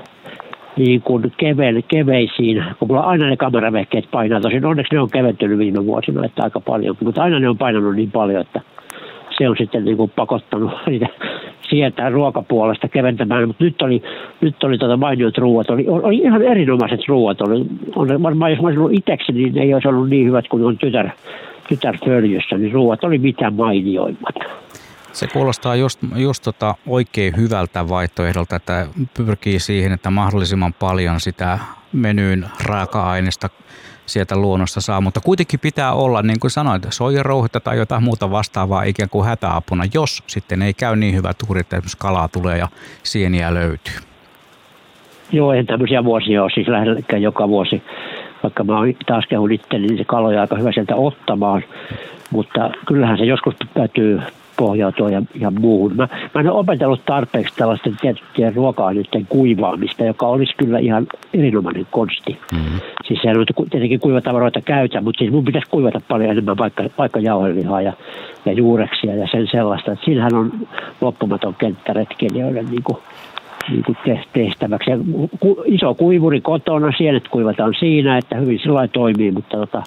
niin 0.79 1.03
kuin 1.03 1.33
kevel, 1.37 1.83
keveisiin, 1.89 2.65
kun 2.79 2.89
mulla 2.89 3.01
aina 3.01 3.27
ne 3.27 3.37
kameravehkeet 3.37 4.11
painaa. 4.11 4.41
Tosin 4.41 4.65
onneksi 4.65 4.95
ne 4.95 5.01
on 5.01 5.11
keventynyt 5.11 5.59
viime 5.59 5.87
vuosina, 5.87 6.25
että 6.25 6.43
aika 6.43 6.61
paljon, 6.61 6.97
mutta 7.05 7.23
aina 7.23 7.41
ne 7.41 7.49
on 7.49 7.59
painanut 7.59 7.97
niin 7.97 8.11
paljon, 8.11 8.41
että 8.41 8.61
se 9.39 9.49
on 9.49 9.57
sitten 9.59 9.85
niin 9.85 9.97
kuin 9.97 10.13
pakottanut 10.17 10.73
niitä 10.87 11.07
sieltä 11.71 12.09
ruokapuolesta 12.09 12.89
keventämään, 12.89 13.47
mutta 13.47 13.65
nyt 13.65 13.83
oli, 13.83 14.03
nyt 14.41 14.65
oli 14.65 14.79
tota 14.79 14.97
mainiot 14.97 15.39
ruuat, 15.39 15.71
oli, 15.71 15.85
oli 15.89 16.17
ihan 16.17 16.43
erinomaiset 16.43 17.01
ruuat. 17.09 17.41
Oli, 17.41 17.67
on, 17.97 18.23
varmaan 18.23 18.51
jos 18.51 18.61
mä 18.61 18.67
olisin 18.67 18.83
ollut 18.83 18.99
itseksi, 18.99 19.33
niin 19.33 19.59
ei 19.59 19.75
olisi 19.75 19.89
ollut 19.89 20.09
niin 20.09 20.27
hyvät 20.27 20.49
kuin 20.49 20.65
on 20.65 20.79
tytär, 20.79 21.09
tytärföljyssä, 21.69 22.59
niin 22.59 22.73
ruuat 22.73 23.05
oli 23.05 23.19
mitä 23.19 23.51
mainioimmat. 23.51 24.35
Se 25.13 25.27
kuulostaa 25.27 25.77
just, 25.77 26.01
just 26.17 26.45
tota 26.45 26.75
oikein 26.87 27.37
hyvältä 27.37 27.89
vaihtoehdolta, 27.89 28.57
että 28.57 28.87
pyrkii 29.15 29.61
siihen, 29.61 29.93
että 29.93 30.11
mahdollisimman 30.11 30.73
paljon 30.73 31.21
sitä 31.21 31.59
menyyn 31.93 32.47
raaka-aineesta 32.65 33.49
sieltä 34.07 34.37
luonnosta 34.37 34.81
saa, 34.81 35.01
mutta 35.01 35.21
kuitenkin 35.21 35.61
pitää 35.61 35.93
olla, 35.93 36.23
niin 36.23 36.41
kuin 36.41 36.51
sanoit, 36.51 36.87
soijarouhetta 36.91 37.61
tai 37.61 37.79
jotain 37.79 38.03
muuta 38.03 38.31
vastaavaa 38.31 38.83
ikään 38.83 39.09
kuin 39.09 39.27
hätäapuna, 39.27 39.85
jos 39.95 40.23
sitten 40.27 40.63
ei 40.63 40.75
käy 40.75 40.97
niin 40.97 41.15
hyvä 41.15 41.33
tuuri, 41.35 41.61
että 41.61 41.77
esimerkiksi 41.77 41.99
kalaa 41.99 42.29
tulee 42.29 42.59
ja 42.59 42.69
sieniä 43.03 43.55
löytyy. 43.55 43.95
Joo, 45.33 45.53
en 45.53 45.67
tämmöisiä 45.67 46.05
vuosia 46.05 46.43
ole 46.43 46.51
siis 46.55 46.69
lähellekään 46.69 47.23
joka 47.23 47.49
vuosi, 47.49 47.83
vaikka 48.43 48.65
mä 48.65 48.75
taas 49.07 49.25
kehun 49.29 49.53
itteni, 49.53 49.87
niin 49.87 49.99
se 49.99 50.05
kaloja 50.05 50.41
aika 50.41 50.57
hyvä 50.57 50.73
sieltä 50.73 50.97
ottamaan, 50.97 51.63
mutta 52.31 52.71
kyllähän 52.87 53.19
se 53.19 53.25
joskus 53.25 53.55
täytyy 53.75 54.21
pohjautua 54.59 55.11
ja, 55.11 55.23
ja 55.35 55.51
muuhun. 55.51 55.97
Mä, 55.97 56.09
mä 56.35 56.41
en 56.41 56.51
ole 56.51 56.59
opetellut 56.59 57.05
tarpeeksi 57.07 57.55
tällaisten 57.57 57.97
tiettyjen 58.01 58.55
ruoka-aineiden 58.55 59.27
kuivaamista, 59.29 60.05
joka 60.05 60.27
olisi 60.27 60.55
kyllä 60.57 60.79
ihan 60.79 61.07
erinomainen 61.35 61.87
konsti. 61.91 62.39
Mm-hmm. 62.53 62.81
Siis 63.07 63.21
sehän 63.23 63.39
on 63.39 63.47
tietenkin 63.71 64.01
kuivatavaroita 64.01 64.61
käytä, 64.61 65.01
mutta 65.01 65.19
siis 65.19 65.31
mun 65.31 65.45
pitäisi 65.45 65.71
kuivata 65.71 66.01
paljon 66.09 66.31
enemmän 66.31 66.59
vaikka, 66.59 66.85
vaikka 66.99 67.21
jauhelihaa 67.21 67.83
ja, 67.83 67.93
ja 68.45 68.53
juureksia 68.53 69.15
ja 69.15 69.29
sen 69.31 69.49
sellaista. 69.51 69.93
Että 69.93 70.05
siinähän 70.05 70.35
on 70.35 70.53
loppumaton 71.01 71.55
kenttä 71.59 71.93
retkeilijöille 71.93 72.63
niin 72.63 72.83
kuin, 72.83 72.99
niin 73.71 73.85
kuin 73.85 73.97
tehtäväksi. 74.33 74.91
Ja 74.91 74.99
ku, 75.41 75.63
iso 75.67 75.95
kuivuri 75.95 76.41
kotona, 76.41 76.93
sienet 76.99 77.29
kuivataan 77.29 77.75
siinä, 77.79 78.19
että 78.19 78.37
hyvin 78.37 78.59
sillä 78.59 78.89
toimii, 78.89 79.31
mutta 79.31 79.57
tota, 79.57 79.83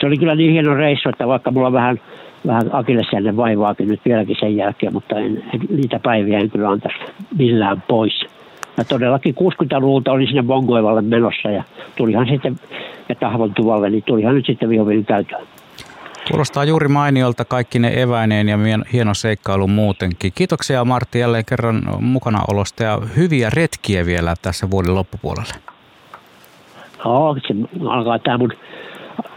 se 0.00 0.06
oli 0.06 0.18
kyllä 0.18 0.34
niin 0.34 0.52
hieno 0.52 0.74
reissu, 0.74 1.08
että 1.08 1.26
vaikka 1.26 1.50
mulla 1.50 1.72
vähän– 1.72 2.00
vähän 2.46 2.70
akillesjänne 2.72 3.36
vaivaakin 3.36 3.88
nyt 3.88 4.00
vieläkin 4.04 4.36
sen 4.40 4.56
jälkeen, 4.56 4.92
mutta 4.92 5.18
en, 5.18 5.44
en, 5.54 5.60
niitä 5.70 6.00
päiviä 6.02 6.38
en 6.38 6.50
kyllä 6.50 6.68
antaisi 6.68 6.98
millään 7.38 7.82
pois. 7.88 8.26
Ja 8.76 8.84
todellakin 8.84 9.34
60-luvulta 9.34 10.12
olin 10.12 10.26
sinne 10.26 10.42
Bongoivalle 10.42 11.02
menossa 11.02 11.50
ja 11.50 11.64
tulihan 11.96 12.26
sitten, 12.28 12.56
ja 13.08 13.14
Tahvon 13.14 13.54
tuvalle, 13.54 13.90
niin 13.90 14.02
tulihan 14.02 14.34
nyt 14.34 14.46
sitten 14.46 14.68
vihoviin 14.68 15.04
käytöön. 15.04 15.46
Kuulostaa 16.30 16.64
juuri 16.64 16.88
mainiolta 16.88 17.44
kaikki 17.44 17.78
ne 17.78 18.02
eväineen 18.02 18.48
ja 18.48 18.58
hieno 18.92 19.14
seikkailu 19.14 19.66
muutenkin. 19.66 20.32
Kiitoksia 20.34 20.84
Martti 20.84 21.18
jälleen 21.18 21.44
kerran 21.44 21.82
mukanaolosta 22.00 22.82
ja 22.82 22.98
hyviä 23.16 23.50
retkiä 23.50 24.06
vielä 24.06 24.34
tässä 24.42 24.70
vuoden 24.70 24.94
loppupuolelle. 24.94 25.54
Joo, 27.04 27.36
se 27.48 27.54
alkaa 27.88 28.18
tämä 28.18 28.38
mun 28.38 28.52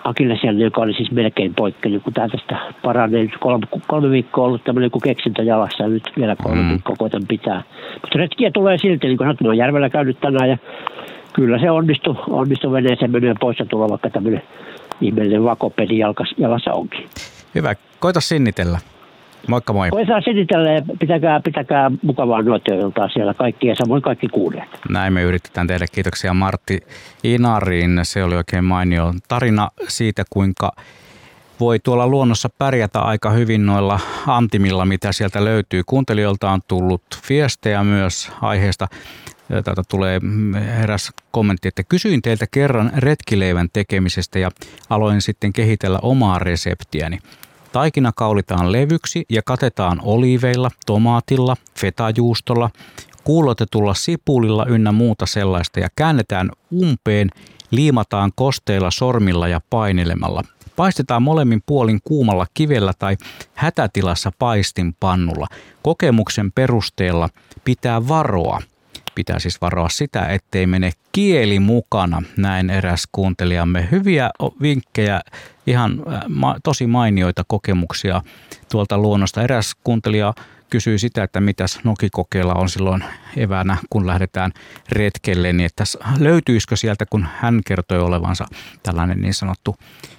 Akillesjänne, 0.03 0.63
joka 0.63 0.81
oli 0.81 0.93
siis 0.93 1.11
melkein 1.11 1.55
poikki, 1.55 1.89
niin 1.89 2.01
kun 2.01 2.13
tämä 2.13 2.27
tästä 2.29 2.57
paranee. 2.83 3.21
Nyt 3.21 3.37
kolme, 3.39 3.67
kolme 3.87 4.09
viikkoa 4.09 4.45
ollut 4.45 4.63
tämmöinen 4.63 4.91
kuin 4.91 5.01
keksintö 5.01 5.43
jalassa 5.43 5.83
ja 5.83 5.89
nyt 5.89 6.11
vielä 6.17 6.35
kolme 6.43 6.61
mm. 6.61 6.69
viikkoa 6.69 6.95
koitan 6.95 7.23
pitää. 7.27 7.63
Mutta 7.93 8.17
retkiä 8.17 8.51
tulee 8.51 8.77
silti, 8.77 9.07
niin 9.07 9.17
kuin 9.17 9.35
mä 9.47 9.53
järvellä 9.53 9.89
käynyt 9.89 10.19
tänään 10.19 10.49
ja 10.49 10.57
kyllä 11.33 11.59
se 11.59 11.71
onnistui, 11.71 12.15
onnistui 12.29 12.71
veneeseen 12.71 13.11
menee 13.11 13.35
pois 13.39 13.59
ja 13.59 13.65
tulla, 13.65 13.89
vaikka 13.89 14.09
tämmöinen 14.09 14.41
ihmeellinen 15.01 15.43
vakopeli 15.43 15.99
jalassa 16.37 16.73
onkin. 16.73 17.07
Hyvä, 17.55 17.75
koita 17.99 18.21
sinnitellä. 18.21 18.79
Moikka 19.47 19.73
moi. 19.73 19.89
Koetaan 19.89 20.23
sinitellä 20.23 20.71
ja 20.71 20.81
pitäkää, 20.99 21.39
pitäkää 21.39 21.91
mukavaa 22.01 22.41
nuotioiltaa 22.41 23.09
siellä 23.09 23.33
kaikki 23.33 23.67
ja 23.67 23.75
samoin 23.75 24.01
kaikki 24.01 24.27
kuulijat. 24.27 24.69
Näin 24.89 25.13
me 25.13 25.21
yritetään 25.21 25.67
tehdä. 25.67 25.85
Kiitoksia 25.91 26.33
Martti 26.33 26.79
Inariin. 27.23 27.99
Se 28.03 28.23
oli 28.23 28.35
oikein 28.35 28.63
mainio 28.63 29.13
tarina 29.27 29.69
siitä, 29.87 30.23
kuinka 30.29 30.71
voi 31.59 31.79
tuolla 31.79 32.07
luonnossa 32.07 32.49
pärjätä 32.57 32.99
aika 32.99 33.29
hyvin 33.29 33.65
noilla 33.65 33.99
antimilla, 34.27 34.85
mitä 34.85 35.11
sieltä 35.11 35.45
löytyy. 35.45 35.81
Kuuntelijoilta 35.85 36.51
on 36.51 36.61
tullut 36.67 37.03
viestejä 37.29 37.83
myös 37.83 38.31
aiheesta. 38.41 38.87
Täältä 39.47 39.81
tulee 39.89 40.21
eräs 40.83 41.11
kommentti, 41.31 41.67
että 41.67 41.83
kysyin 41.83 42.21
teiltä 42.21 42.45
kerran 42.51 42.91
retkileivän 42.97 43.67
tekemisestä 43.73 44.39
ja 44.39 44.49
aloin 44.89 45.21
sitten 45.21 45.53
kehitellä 45.53 45.99
omaa 46.01 46.39
reseptiäni. 46.39 47.17
Taikina 47.72 48.11
kaulitaan 48.15 48.72
levyksi 48.72 49.26
ja 49.30 49.41
katetaan 49.45 49.99
oliiveilla, 50.03 50.72
tomaatilla, 50.86 51.55
fetajuustolla, 51.80 52.70
kuulotetulla 53.24 53.93
sipulilla 53.93 54.65
ynnä 54.65 54.91
muuta 54.91 55.26
sellaista 55.26 55.80
ja 55.80 55.88
käännetään 55.95 56.51
umpeen, 56.74 57.30
liimataan 57.72 58.32
kosteilla 58.36 58.91
sormilla 58.91 59.47
ja 59.47 59.61
painelemalla. 59.70 60.43
Paistetaan 60.76 61.22
molemmin 61.22 61.61
puolin 61.65 61.99
kuumalla 62.03 62.45
kivellä 62.53 62.93
tai 62.99 63.17
hätätilassa 63.53 64.32
paistinpannulla. 64.39 65.47
Kokemuksen 65.82 66.51
perusteella 66.51 67.30
pitää 67.63 68.07
varoa– 68.07 68.61
pitää 69.20 69.39
siis 69.39 69.61
varoa 69.61 69.89
sitä, 69.89 70.26
ettei 70.26 70.67
mene 70.67 70.91
kieli 71.11 71.59
mukana, 71.59 72.22
näin 72.38 72.70
eräs 72.70 73.03
kuuntelijamme. 73.11 73.88
Hyviä 73.91 74.30
vinkkejä, 74.61 75.22
ihan 75.67 76.03
äh, 76.13 76.22
tosi 76.63 76.88
mainioita 76.88 77.43
kokemuksia 77.47 78.22
tuolta 78.72 78.97
luonnosta. 78.97 79.43
Eräs 79.43 79.76
kuuntelija 79.84 80.34
kysyi 80.70 80.99
sitä, 80.99 81.24
että 81.24 81.41
mitäs 81.41 81.80
nokikokeilla 81.84 82.53
on 82.53 82.70
silloin 82.70 83.03
eväänä, 83.38 83.78
kun 83.89 84.07
lähdetään 84.07 84.51
retkelle, 84.91 85.53
niin 85.53 85.65
että 85.65 85.84
löytyisikö 86.20 86.76
sieltä, 86.76 87.05
kun 87.05 87.28
hän 87.38 87.61
kertoi 87.65 87.99
olevansa 87.99 88.45
tällainen 88.84 89.22
niin 89.22 89.34
sanottu 89.34 89.76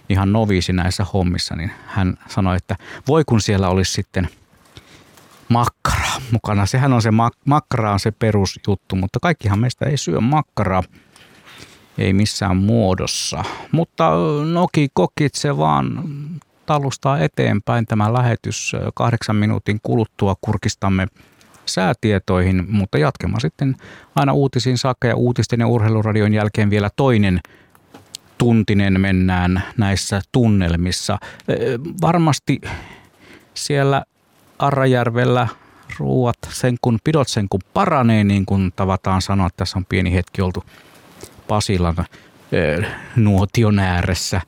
ihan 0.08 0.32
noviisi 0.32 0.72
näissä 0.72 1.06
hommissa, 1.12 1.56
niin 1.56 1.70
hän 1.86 2.14
sanoi, 2.28 2.56
että 2.56 2.76
voi 3.08 3.24
kun 3.24 3.40
siellä 3.40 3.68
olisi 3.68 3.92
sitten– 3.92 4.28
makkaraa 5.50 6.20
mukana. 6.32 6.66
Sehän 6.66 6.92
on 6.92 7.02
se 7.02 7.10
mak- 7.10 7.42
makkara 7.44 7.92
on 7.92 8.00
se 8.00 8.10
perusjuttu, 8.10 8.96
mutta 8.96 9.20
kaikkihan 9.20 9.58
meistä 9.58 9.86
ei 9.86 9.96
syö 9.96 10.20
makkaraa. 10.20 10.82
Ei 11.98 12.12
missään 12.12 12.56
muodossa. 12.56 13.44
Mutta 13.72 14.10
Noki 14.52 14.88
kokit 14.94 15.34
se 15.34 15.56
vaan 15.56 16.04
talustaa 16.66 17.18
eteenpäin 17.18 17.86
tämä 17.86 18.12
lähetys. 18.12 18.72
Kahdeksan 18.94 19.36
minuutin 19.36 19.80
kuluttua 19.82 20.34
kurkistamme 20.40 21.06
säätietoihin, 21.66 22.66
mutta 22.68 22.98
jatkemaan 22.98 23.40
sitten 23.40 23.76
aina 24.14 24.32
uutisiin 24.32 24.78
saakka 24.78 25.08
ja 25.08 25.16
uutisten 25.16 25.60
ja 25.60 25.66
urheiluradion 25.66 26.34
jälkeen 26.34 26.70
vielä 26.70 26.90
toinen 26.96 27.40
tuntinen 28.38 29.00
mennään 29.00 29.62
näissä 29.78 30.20
tunnelmissa. 30.32 31.18
Varmasti 32.02 32.60
siellä 33.54 34.04
Arrajärvellä 34.60 35.48
ruuat 35.98 36.38
sen 36.48 36.76
kun 36.82 36.98
pidot 37.04 37.28
sen 37.28 37.48
kun 37.48 37.60
paranee, 37.74 38.24
niin 38.24 38.46
kuin 38.46 38.72
tavataan 38.76 39.22
sanoa, 39.22 39.46
että 39.46 39.56
tässä 39.56 39.78
on 39.78 39.84
pieni 39.84 40.14
hetki 40.14 40.42
oltu 40.42 40.64
Pasilan 41.48 41.96
nuotion 43.16 43.78
ääressä. 43.78 44.40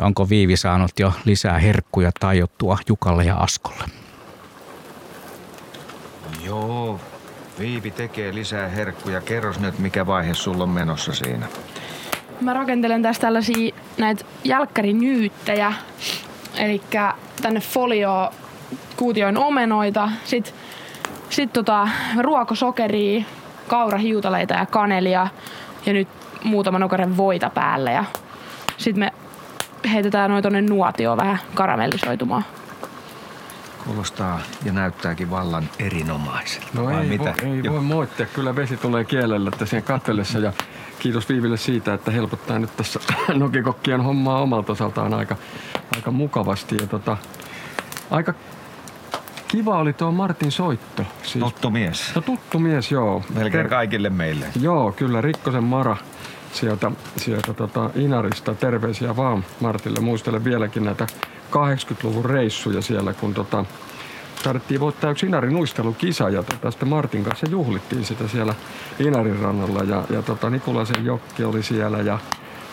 Onko 0.00 0.28
Viivi 0.28 0.56
saanut 0.56 0.90
jo 0.98 1.12
lisää 1.24 1.58
herkkuja 1.58 2.10
tajottua 2.20 2.78
Jukalle 2.88 3.24
ja 3.24 3.36
Askolle? 3.36 3.84
Joo, 6.44 7.00
Viivi 7.58 7.90
tekee 7.90 8.34
lisää 8.34 8.68
herkkuja. 8.68 9.20
Kerros 9.20 9.60
nyt, 9.60 9.78
mikä 9.78 10.06
vaihe 10.06 10.34
sulla 10.34 10.62
on 10.62 10.70
menossa 10.70 11.14
siinä. 11.14 11.46
Mä 12.40 12.54
rakentelen 12.54 13.02
tässä 13.02 13.22
tällaisia 13.22 13.74
näitä 13.98 14.24
jälkkärinyyttejä. 14.44 15.72
Eli 16.56 16.82
tänne 17.42 17.60
folio 17.60 18.32
kuutioin 18.96 19.38
omenoita, 19.38 20.10
sitten 20.24 20.54
sit 21.30 21.52
tota, 21.52 21.88
ruokosokeria, 22.20 23.24
kaurahiutaleita 23.68 24.54
ja 24.54 24.66
kanelia 24.66 25.26
ja 25.86 25.92
nyt 25.92 26.08
muutama 26.44 26.78
nokaren 26.78 27.16
voita 27.16 27.50
päälle 27.50 27.92
ja 27.92 28.04
sitten 28.76 29.04
me 29.04 29.12
heitetään 29.92 30.30
noin 30.30 30.42
tonne 30.42 30.60
nuotioon 30.60 31.18
vähän 31.18 31.38
karamellisoitumaan. 31.54 32.44
Kuulostaa 33.84 34.40
ja 34.64 34.72
näyttääkin 34.72 35.30
vallan 35.30 35.68
erinomaiselta. 35.78 36.68
No 36.74 37.00
ei, 37.00 37.08
mitä? 37.08 37.34
Voi, 37.42 37.50
ei 37.50 37.70
voi 37.70 37.80
moittia. 37.80 38.26
Kyllä 38.26 38.56
vesi 38.56 38.76
tulee 38.76 39.04
kielellä 39.04 39.50
tässä 39.50 39.80
katsellessa 39.80 40.38
ja 40.38 40.52
kiitos 40.98 41.28
Viiville 41.28 41.56
siitä, 41.56 41.94
että 41.94 42.10
helpottaa 42.10 42.58
nyt 42.58 42.76
tässä 42.76 43.00
nokikokkien 43.34 44.00
hommaa 44.00 44.42
omalta 44.42 44.72
osaltaan 44.72 45.14
aika, 45.14 45.36
aika 45.96 46.10
mukavasti. 46.10 46.76
Ja 46.80 46.86
tota, 46.86 47.16
aika 48.10 48.34
Kiva 49.52 49.78
oli 49.78 49.92
tuo 49.92 50.12
Martin 50.12 50.52
soitto. 50.52 51.02
Siis, 51.22 51.44
tuttu 51.44 51.70
mies. 51.70 52.14
No 52.14 52.20
tuttu 52.20 52.58
mies, 52.58 52.90
joo. 52.90 53.22
Melkein 53.34 53.52
Ter- 53.52 53.68
kaikille 53.68 54.10
meille. 54.10 54.46
Joo, 54.60 54.92
kyllä. 54.92 55.20
Rikkosen 55.20 55.64
Mara 55.64 55.96
sieltä, 56.52 56.90
sieltä 57.16 57.54
tota 57.54 57.90
Inarista. 57.94 58.54
Terveisiä 58.54 59.16
vaan 59.16 59.44
Martille. 59.60 60.00
Muistelen 60.00 60.44
vieläkin 60.44 60.84
näitä 60.84 61.06
80-luvun 61.50 62.24
reissuja 62.24 62.82
siellä, 62.82 63.12
kun 63.12 63.34
tota, 63.34 63.64
tarvittiin 64.42 64.80
voittaa 64.80 65.10
yksi 65.10 65.26
Inarin 65.26 65.56
uistelukisa 65.56 66.28
ja 66.28 66.42
tota, 66.42 66.70
sitten 66.70 66.88
Martin 66.88 67.24
kanssa 67.24 67.46
juhlittiin 67.50 68.04
sitä 68.04 68.28
siellä 68.28 68.54
Inarin 68.98 69.38
rannalla 69.38 69.82
ja, 69.82 70.04
ja 70.10 70.22
tota, 70.22 70.50
Nikulasen 70.50 71.04
Jokki 71.04 71.44
oli 71.44 71.62
siellä 71.62 71.98
ja 71.98 72.18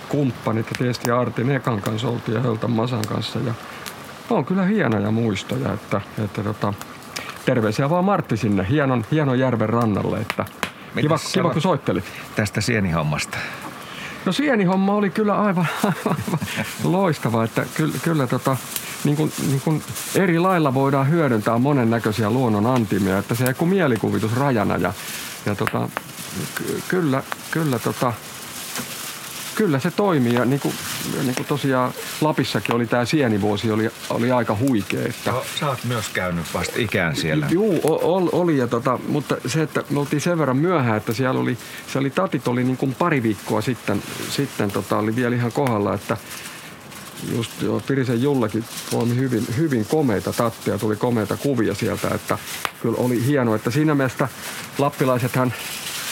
kumppanit 0.09 0.65
ja 0.71 0.75
tietysti 0.77 1.11
Artin 1.11 1.51
Ekan 1.51 1.81
kanssa 1.81 2.07
oltiin 2.07 2.35
ja 2.35 2.41
Höltan 2.41 2.71
Masan 2.71 3.05
kanssa 3.07 3.39
ja 3.39 3.53
on 4.29 4.45
kyllä 4.45 4.63
hienoja 4.63 5.11
muistoja, 5.11 5.73
että, 5.73 6.01
että 6.23 6.43
tota, 6.43 6.73
terveisiä 7.45 7.89
vaan 7.89 8.05
Martti 8.05 8.37
sinne 8.37 8.65
hienon, 8.69 9.05
hienon 9.11 9.39
järven 9.39 9.69
rannalle, 9.69 10.17
että 10.17 10.45
kiva, 11.01 11.19
kiva 11.33 11.49
kun 11.49 11.61
soittelit. 11.61 12.03
Tästä 12.35 12.61
sienihommasta. 12.61 13.37
No 14.25 14.31
sienihomma 14.31 14.93
oli 14.93 15.09
kyllä 15.09 15.41
aivan, 15.41 15.67
aivan, 15.83 16.39
loistava, 16.83 17.43
että 17.43 17.65
kyllä, 17.73 17.93
kyllä 18.03 18.27
tota, 18.27 18.57
niin 19.03 19.17
kuin, 19.17 19.31
niin 19.47 19.61
kuin 19.61 19.83
eri 20.15 20.39
lailla 20.39 20.73
voidaan 20.73 21.09
hyödyntää 21.09 21.57
monennäköisiä 21.57 22.29
luonnon 22.29 22.65
antimia, 22.65 23.17
että 23.17 23.35
se 23.35 23.45
ei 23.45 23.53
kuin 23.53 23.69
mielikuvitus 23.69 24.35
rajana 24.35 24.77
ja, 24.77 24.93
ja 25.45 25.55
tota, 25.55 25.89
ky- 26.55 26.81
kyllä, 26.87 27.23
kyllä 27.51 27.79
tota, 27.79 28.13
kyllä 29.59 29.79
se 29.79 29.91
toimii 29.91 30.33
ja 30.33 30.45
niin 30.45 30.59
kuin, 30.59 30.73
niin 31.23 31.35
kuin 31.35 31.45
tosiaan 31.45 31.93
Lapissakin 32.21 32.75
oli 32.75 32.87
tämä 32.87 33.05
sienivuosi 33.05 33.71
oli, 33.71 33.89
oli 34.09 34.31
aika 34.31 34.57
huikea. 34.59 35.05
Että... 35.05 35.31
No, 35.31 35.45
sä 35.59 35.67
oot 35.67 35.83
myös 35.83 36.09
käynyt 36.09 36.45
vasta 36.53 36.73
ikään 36.77 37.15
siellä. 37.15 37.47
Juu, 37.49 37.79
oli, 37.83 38.29
oli 38.31 38.57
ja 38.57 38.67
tota, 38.67 38.99
mutta 39.07 39.37
se, 39.47 39.61
että 39.61 39.83
me 39.89 39.99
oltiin 39.99 40.21
sen 40.21 40.37
verran 40.37 40.57
myöhään, 40.57 40.97
että 40.97 41.13
siellä 41.13 41.39
oli, 41.39 41.57
se 41.87 41.99
oli 41.99 42.09
tatit 42.09 42.47
oli 42.47 42.63
niin 42.63 42.77
kuin 42.77 42.95
pari 42.95 43.23
viikkoa 43.23 43.61
sitten, 43.61 44.03
sitten 44.29 44.71
tota, 44.71 44.97
oli 44.97 45.15
vielä 45.15 45.35
ihan 45.35 45.51
kohdalla, 45.51 45.93
että 45.93 46.17
just 47.35 47.61
joo, 47.61 47.81
Pirisen 47.87 48.21
Jullakin 48.21 48.65
poimi 48.91 49.15
hyvin, 49.15 49.47
hyvin 49.57 49.85
komeita 49.85 50.33
tatteja, 50.33 50.77
tuli 50.77 50.95
komeita 50.95 51.37
kuvia 51.37 51.75
sieltä, 51.75 52.07
että 52.15 52.37
kyllä 52.81 52.97
oli 52.97 53.25
hienoa, 53.25 53.55
että 53.55 53.71
siinä 53.71 53.95
mielessä 53.95 54.27
lappilaisethan, 54.77 55.53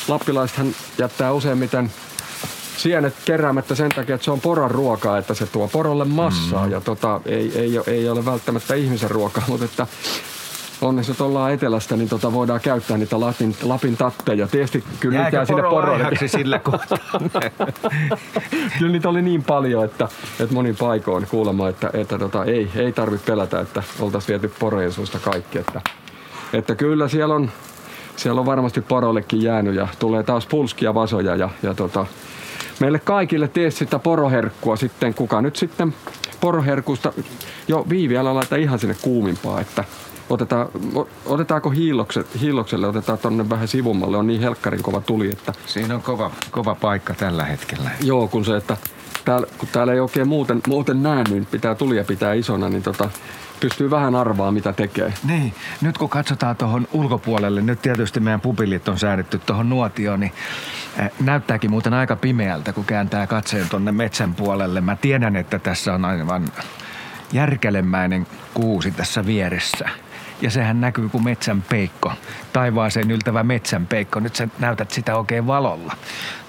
lappilaisethan 0.08 0.76
jättää 0.98 1.34
useimmiten 1.34 1.92
sienet 2.78 3.14
keräämättä 3.26 3.76
sen 3.76 3.90
takia, 3.90 4.16
että 4.16 4.26
se 4.26 4.32
on 4.32 4.42
poran 4.42 4.72
ruokaa, 4.72 5.18
että 5.18 5.34
se 5.34 5.46
tuo 5.46 5.68
porolle 5.68 6.06
massaa 6.06 6.66
mm. 6.66 6.72
ja 6.72 6.82
tota, 6.82 7.22
ei, 7.26 7.52
ei, 7.56 7.80
ei, 7.88 8.10
ole 8.10 8.26
välttämättä 8.26 8.76
ihmisen 8.76 9.12
ruokaa, 9.12 9.44
mutta 9.48 9.66
että 9.66 9.88
onneksi 10.82 11.12
nyt 11.12 11.22
ollaan 11.22 11.54
etelästä, 11.54 11.98
niin 11.98 12.10
tota 12.10 12.34
voidaan 12.34 12.62
käyttää 12.62 12.98
niitä 12.98 13.20
Lapin, 13.20 13.56
Lapin 13.64 13.98
tatteja. 13.98 14.48
Tietysti 14.48 14.84
kyllä 15.00 15.20
Jääkö 15.20 15.46
sinne 15.46 15.62
poroille. 15.62 16.28
sillä 16.28 16.60
kyllä 18.80 18.92
niitä 18.92 19.10
oli 19.10 19.22
niin 19.22 19.44
paljon, 19.44 19.86
että, 19.86 20.08
että 20.40 20.56
monin 20.56 20.76
paikoin 20.76 21.28
kuulemma, 21.28 21.70
että, 21.70 21.90
että 21.94 22.20
tota, 22.20 22.46
ei, 22.46 22.72
ei 22.76 22.92
tarvitse 22.92 23.26
pelätä, 23.26 23.60
että 23.60 23.84
oltaisiin 24.00 24.28
viety 24.28 24.56
porojen 24.60 24.92
suusta 24.92 25.20
kaikki. 25.20 25.58
Että, 25.58 25.82
että 26.54 26.76
kyllä 26.76 27.08
siellä 27.08 27.36
on, 27.36 27.52
siellä 28.16 28.42
on 28.42 28.46
varmasti 28.46 28.82
poroillekin 28.82 29.42
jäänyt 29.42 29.76
ja 29.76 29.88
tulee 30.00 30.24
taas 30.24 30.46
pulskia 30.46 30.94
vasoja 30.94 31.36
ja, 31.36 31.50
ja 31.64 31.74
tota, 31.74 32.06
meille 32.80 33.00
kaikille 33.00 33.48
tee 33.48 33.72
sitä 33.72 34.00
poroherkkua 34.00 34.76
sitten, 34.76 35.14
kuka 35.14 35.42
nyt 35.42 35.56
sitten 35.56 35.94
poroherkusta, 36.42 37.14
jo 37.68 37.86
Viiviala 37.90 38.36
laittaa 38.36 38.58
ihan 38.58 38.80
sinne 38.80 38.96
kuumimpaa, 39.02 39.62
että 39.62 39.84
otetaan, 40.30 40.68
otetaanko 41.26 41.70
hiilokset, 41.70 42.42
hiilokselle, 42.42 42.88
otetaan 42.88 43.18
tonne 43.18 43.50
vähän 43.50 43.68
sivummalle, 43.68 44.18
on 44.18 44.28
niin 44.28 44.42
helkkarin 44.42 44.84
kova 44.84 45.02
tuli, 45.02 45.30
että... 45.30 45.54
Siinä 45.66 45.96
on 45.96 46.02
kova, 46.02 46.32
kova 46.52 46.76
paikka 46.76 47.14
tällä 47.14 47.46
hetkellä. 47.46 47.90
Joo, 48.04 48.28
kun 48.28 48.46
se, 48.46 48.58
että 48.58 48.78
täällä, 49.26 49.48
kun 49.58 49.70
täällä 49.72 49.94
ei 49.94 50.00
oikein 50.00 50.28
muuten, 50.28 50.62
muuten 50.68 51.04
näe, 51.04 51.24
niin 51.24 51.46
pitää 51.46 51.76
tulia 51.76 52.04
pitää 52.04 52.34
isona, 52.34 52.70
niin 52.70 52.84
tota, 52.84 53.10
pystyy 53.60 53.92
vähän 53.92 54.16
arvaa, 54.16 54.52
mitä 54.52 54.74
tekee. 54.74 55.14
Niin, 55.28 55.54
nyt 55.82 55.98
kun 55.98 56.10
katsotaan 56.10 56.56
tuohon 56.56 56.88
ulkopuolelle, 56.92 57.62
nyt 57.62 57.82
tietysti 57.82 58.20
meidän 58.20 58.42
pupilit 58.42 58.88
on 58.88 59.00
säädetty 59.00 59.40
tuohon 59.40 59.70
nuotioon, 59.70 60.20
niin 60.20 60.32
näyttääkin 61.20 61.72
muuten 61.72 61.94
aika 61.94 62.16
pimeältä, 62.16 62.74
kun 62.74 62.86
kääntää 62.86 63.28
katseen 63.28 63.70
tuonne 63.70 63.92
metsän 63.92 64.36
puolelle. 64.36 64.82
Mä 64.82 64.96
tiedän, 64.96 65.36
että 65.36 65.60
tässä 65.60 65.94
on 65.94 66.06
aivan 66.06 66.46
järkelemäinen 67.34 68.28
kuusi 68.54 68.92
tässä 68.92 69.26
vieressä. 69.26 69.90
Ja 70.42 70.52
sehän 70.52 70.82
näkyy 70.82 71.10
kuin 71.10 71.24
metsän 71.24 71.62
peikko. 71.62 72.12
Taivaaseen 72.54 73.12
yltävä 73.12 73.44
metsän 73.44 73.88
peikko. 73.88 74.20
Nyt 74.20 74.36
sä 74.36 74.48
näytät 74.60 74.92
sitä 74.92 75.18
oikein 75.18 75.48
valolla. 75.48 75.94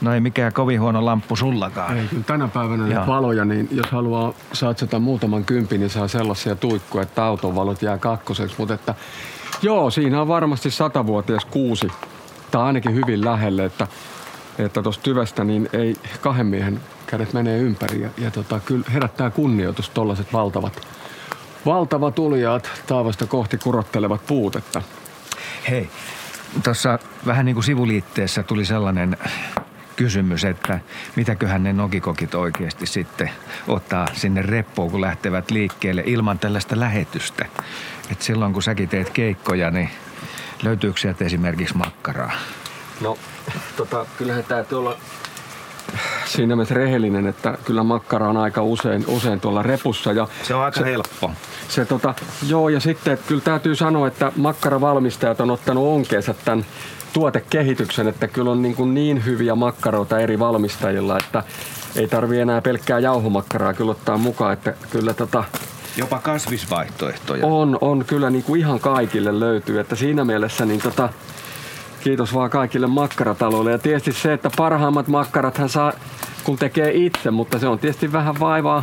No 0.00 0.14
ei 0.14 0.20
mikään 0.20 0.52
kovin 0.52 0.80
huono 0.80 1.04
lamppu 1.04 1.36
sullakaan. 1.36 1.96
Ei, 1.96 2.06
kyllä 2.06 2.22
tänä 2.22 2.48
päivänä 2.48 2.86
ne 2.86 3.06
valoja, 3.06 3.44
niin 3.44 3.68
jos 3.70 3.90
haluaa 3.90 4.32
satsata 4.52 4.98
muutaman 4.98 5.44
kympin, 5.44 5.80
niin 5.80 5.90
saa 5.90 6.08
sellaisia 6.08 6.56
tuikkuja, 6.56 7.02
että 7.02 7.24
auton 7.24 7.54
valot 7.54 7.82
jää 7.82 7.98
kakkoseksi. 7.98 8.54
Mutta 8.58 8.74
että 8.74 8.94
joo, 9.62 9.90
siinä 9.90 10.20
on 10.20 10.28
varmasti 10.28 10.70
satavuotias 10.70 11.44
kuusi. 11.44 11.88
Tai 12.50 12.62
ainakin 12.62 12.94
hyvin 12.94 13.24
lähelle, 13.24 13.64
että 13.64 13.86
että 14.58 14.82
tuosta 14.82 15.02
tyvestä 15.02 15.44
niin 15.44 15.68
ei 15.72 15.96
kahden 16.20 16.46
miehen 16.46 16.80
kädet 17.06 17.32
menee 17.32 17.58
ympäri 17.58 18.00
ja, 18.00 18.08
ja 18.18 18.30
tota, 18.30 18.60
kyllä 18.60 18.84
herättää 18.92 19.30
kunnioitus 19.30 19.90
tuollaiset 19.90 20.32
valtavat, 20.32 20.86
valtavat 21.66 22.14
tulijaat 22.14 22.70
taavasta 22.86 23.26
kohti 23.26 23.58
kurottelevat 23.58 24.26
puut. 24.26 24.56
Että. 24.56 24.82
Hei, 25.70 25.90
tuossa 26.64 26.98
vähän 27.26 27.44
niin 27.44 27.54
kuin 27.54 27.64
sivuliitteessä 27.64 28.42
tuli 28.42 28.64
sellainen 28.64 29.16
kysymys, 29.96 30.44
että 30.44 30.80
mitäköhän 31.16 31.62
ne 31.62 31.72
nokikokit 31.72 32.34
oikeasti 32.34 32.86
sitten 32.86 33.30
ottaa 33.68 34.06
sinne 34.12 34.42
reppoon, 34.42 34.90
kun 34.90 35.00
lähtevät 35.00 35.50
liikkeelle 35.50 36.02
ilman 36.06 36.38
tällaista 36.38 36.80
lähetystä. 36.80 37.46
Et 38.12 38.22
silloin 38.22 38.52
kun 38.52 38.62
säkin 38.62 38.88
teet 38.88 39.10
keikkoja, 39.10 39.70
niin 39.70 39.90
löytyykö 40.62 41.00
sieltä 41.00 41.24
esimerkiksi 41.24 41.76
makkaraa? 41.76 42.32
No, 43.00 43.18
tota, 43.76 44.06
kyllähän 44.18 44.44
täytyy 44.44 44.78
olla 44.78 44.96
siinä 46.26 46.56
mielessä 46.56 46.74
rehellinen, 46.74 47.26
että 47.26 47.58
kyllä 47.64 47.82
makkara 47.82 48.28
on 48.28 48.36
aika 48.36 48.62
usein, 48.62 49.04
usein 49.06 49.40
tuolla 49.40 49.62
repussa. 49.62 50.12
Ja 50.12 50.28
se 50.42 50.54
on 50.54 50.62
aika 50.62 50.80
se, 50.80 50.84
helppo. 50.84 51.30
Se, 51.68 51.84
tota, 51.84 52.14
joo, 52.48 52.68
ja 52.68 52.80
sitten 52.80 53.18
kyllä 53.26 53.40
täytyy 53.40 53.74
sanoa, 53.74 54.06
että 54.06 54.32
makkaravalmistajat 54.36 55.40
on 55.40 55.50
ottanut 55.50 55.86
onkeensa 55.86 56.34
tämän 56.44 56.64
tuotekehityksen, 57.12 58.08
että 58.08 58.28
kyllä 58.28 58.50
on 58.50 58.62
niin, 58.62 58.74
kuin 58.74 58.94
niin 58.94 59.24
hyviä 59.24 59.54
makkaroita 59.54 60.18
eri 60.18 60.38
valmistajilla, 60.38 61.18
että 61.18 61.42
ei 61.96 62.08
tarvi 62.08 62.40
enää 62.40 62.60
pelkkää 62.60 62.98
jauhomakkaraa 62.98 63.74
kyllä 63.74 63.90
ottaa 63.90 64.18
mukaan, 64.18 64.52
että 64.52 64.74
kyllä 64.90 65.14
tota, 65.14 65.44
Jopa 65.96 66.18
kasvisvaihtoehtoja. 66.18 67.46
On, 67.46 67.78
on 67.80 68.04
kyllä 68.04 68.30
niin 68.30 68.44
kuin 68.44 68.60
ihan 68.60 68.80
kaikille 68.80 69.40
löytyy, 69.40 69.80
että 69.80 69.96
siinä 69.96 70.24
mielessä 70.24 70.64
niin 70.64 70.80
tota, 70.80 71.08
Kiitos 72.00 72.34
vaan 72.34 72.50
kaikille 72.50 72.86
makkarataloille. 72.86 73.70
Ja 73.70 73.78
tietysti 73.78 74.12
se, 74.12 74.32
että 74.32 74.50
parhaimmat 74.56 75.08
makkarat 75.08 75.58
hän 75.58 75.68
saa, 75.68 75.92
kun 76.44 76.58
tekee 76.58 76.92
itse, 76.94 77.30
mutta 77.30 77.58
se 77.58 77.68
on 77.68 77.78
tietysti 77.78 78.12
vähän 78.12 78.40
vaivaa, 78.40 78.82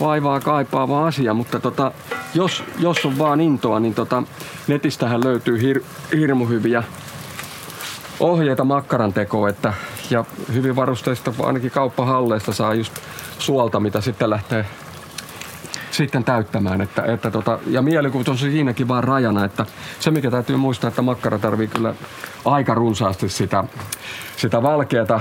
vaivaa 0.00 0.40
kaipaava 0.40 1.06
asia. 1.06 1.34
Mutta 1.34 1.60
tota, 1.60 1.92
jos, 2.34 2.64
jos 2.78 3.06
on 3.06 3.18
vaan 3.18 3.40
intoa, 3.40 3.80
niin 3.80 3.94
tota, 3.94 4.22
netistähän 4.68 5.24
löytyy 5.24 5.60
hir, 5.60 5.80
hirmu 6.12 6.46
hyviä 6.46 6.82
ohjeita 8.20 8.64
makkaran 8.64 9.12
tekoon, 9.12 9.48
että 9.48 9.72
ja 10.10 10.24
hyvin 10.52 10.76
varusteista 10.76 11.32
ainakin 11.42 11.70
kauppahalleista 11.70 12.52
saa 12.52 12.74
just 12.74 12.92
suolta, 13.38 13.80
mitä 13.80 14.00
sitten 14.00 14.30
lähtee 14.30 14.66
sitten 15.92 16.24
täyttämään. 16.24 16.80
Että, 16.80 17.02
että 17.02 17.30
tota, 17.30 17.58
ja 17.66 17.82
mielikuvitus 17.82 18.42
on 18.42 18.50
siinäkin 18.50 18.88
vaan 18.88 19.04
rajana, 19.04 19.44
että 19.44 19.66
se 20.00 20.10
mikä 20.10 20.30
täytyy 20.30 20.56
muistaa, 20.56 20.88
että 20.88 21.02
makkara 21.02 21.38
tarvii 21.38 21.68
kyllä 21.68 21.94
aika 22.44 22.74
runsaasti 22.74 23.28
sitä, 23.28 23.64
sitä 24.36 24.62
valkeata 24.62 25.20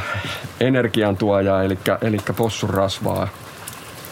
energiantuojaa, 0.60 1.64
eli, 1.64 1.78
eli 2.02 2.18
possun 2.36 2.70
rasvaa. 2.70 3.28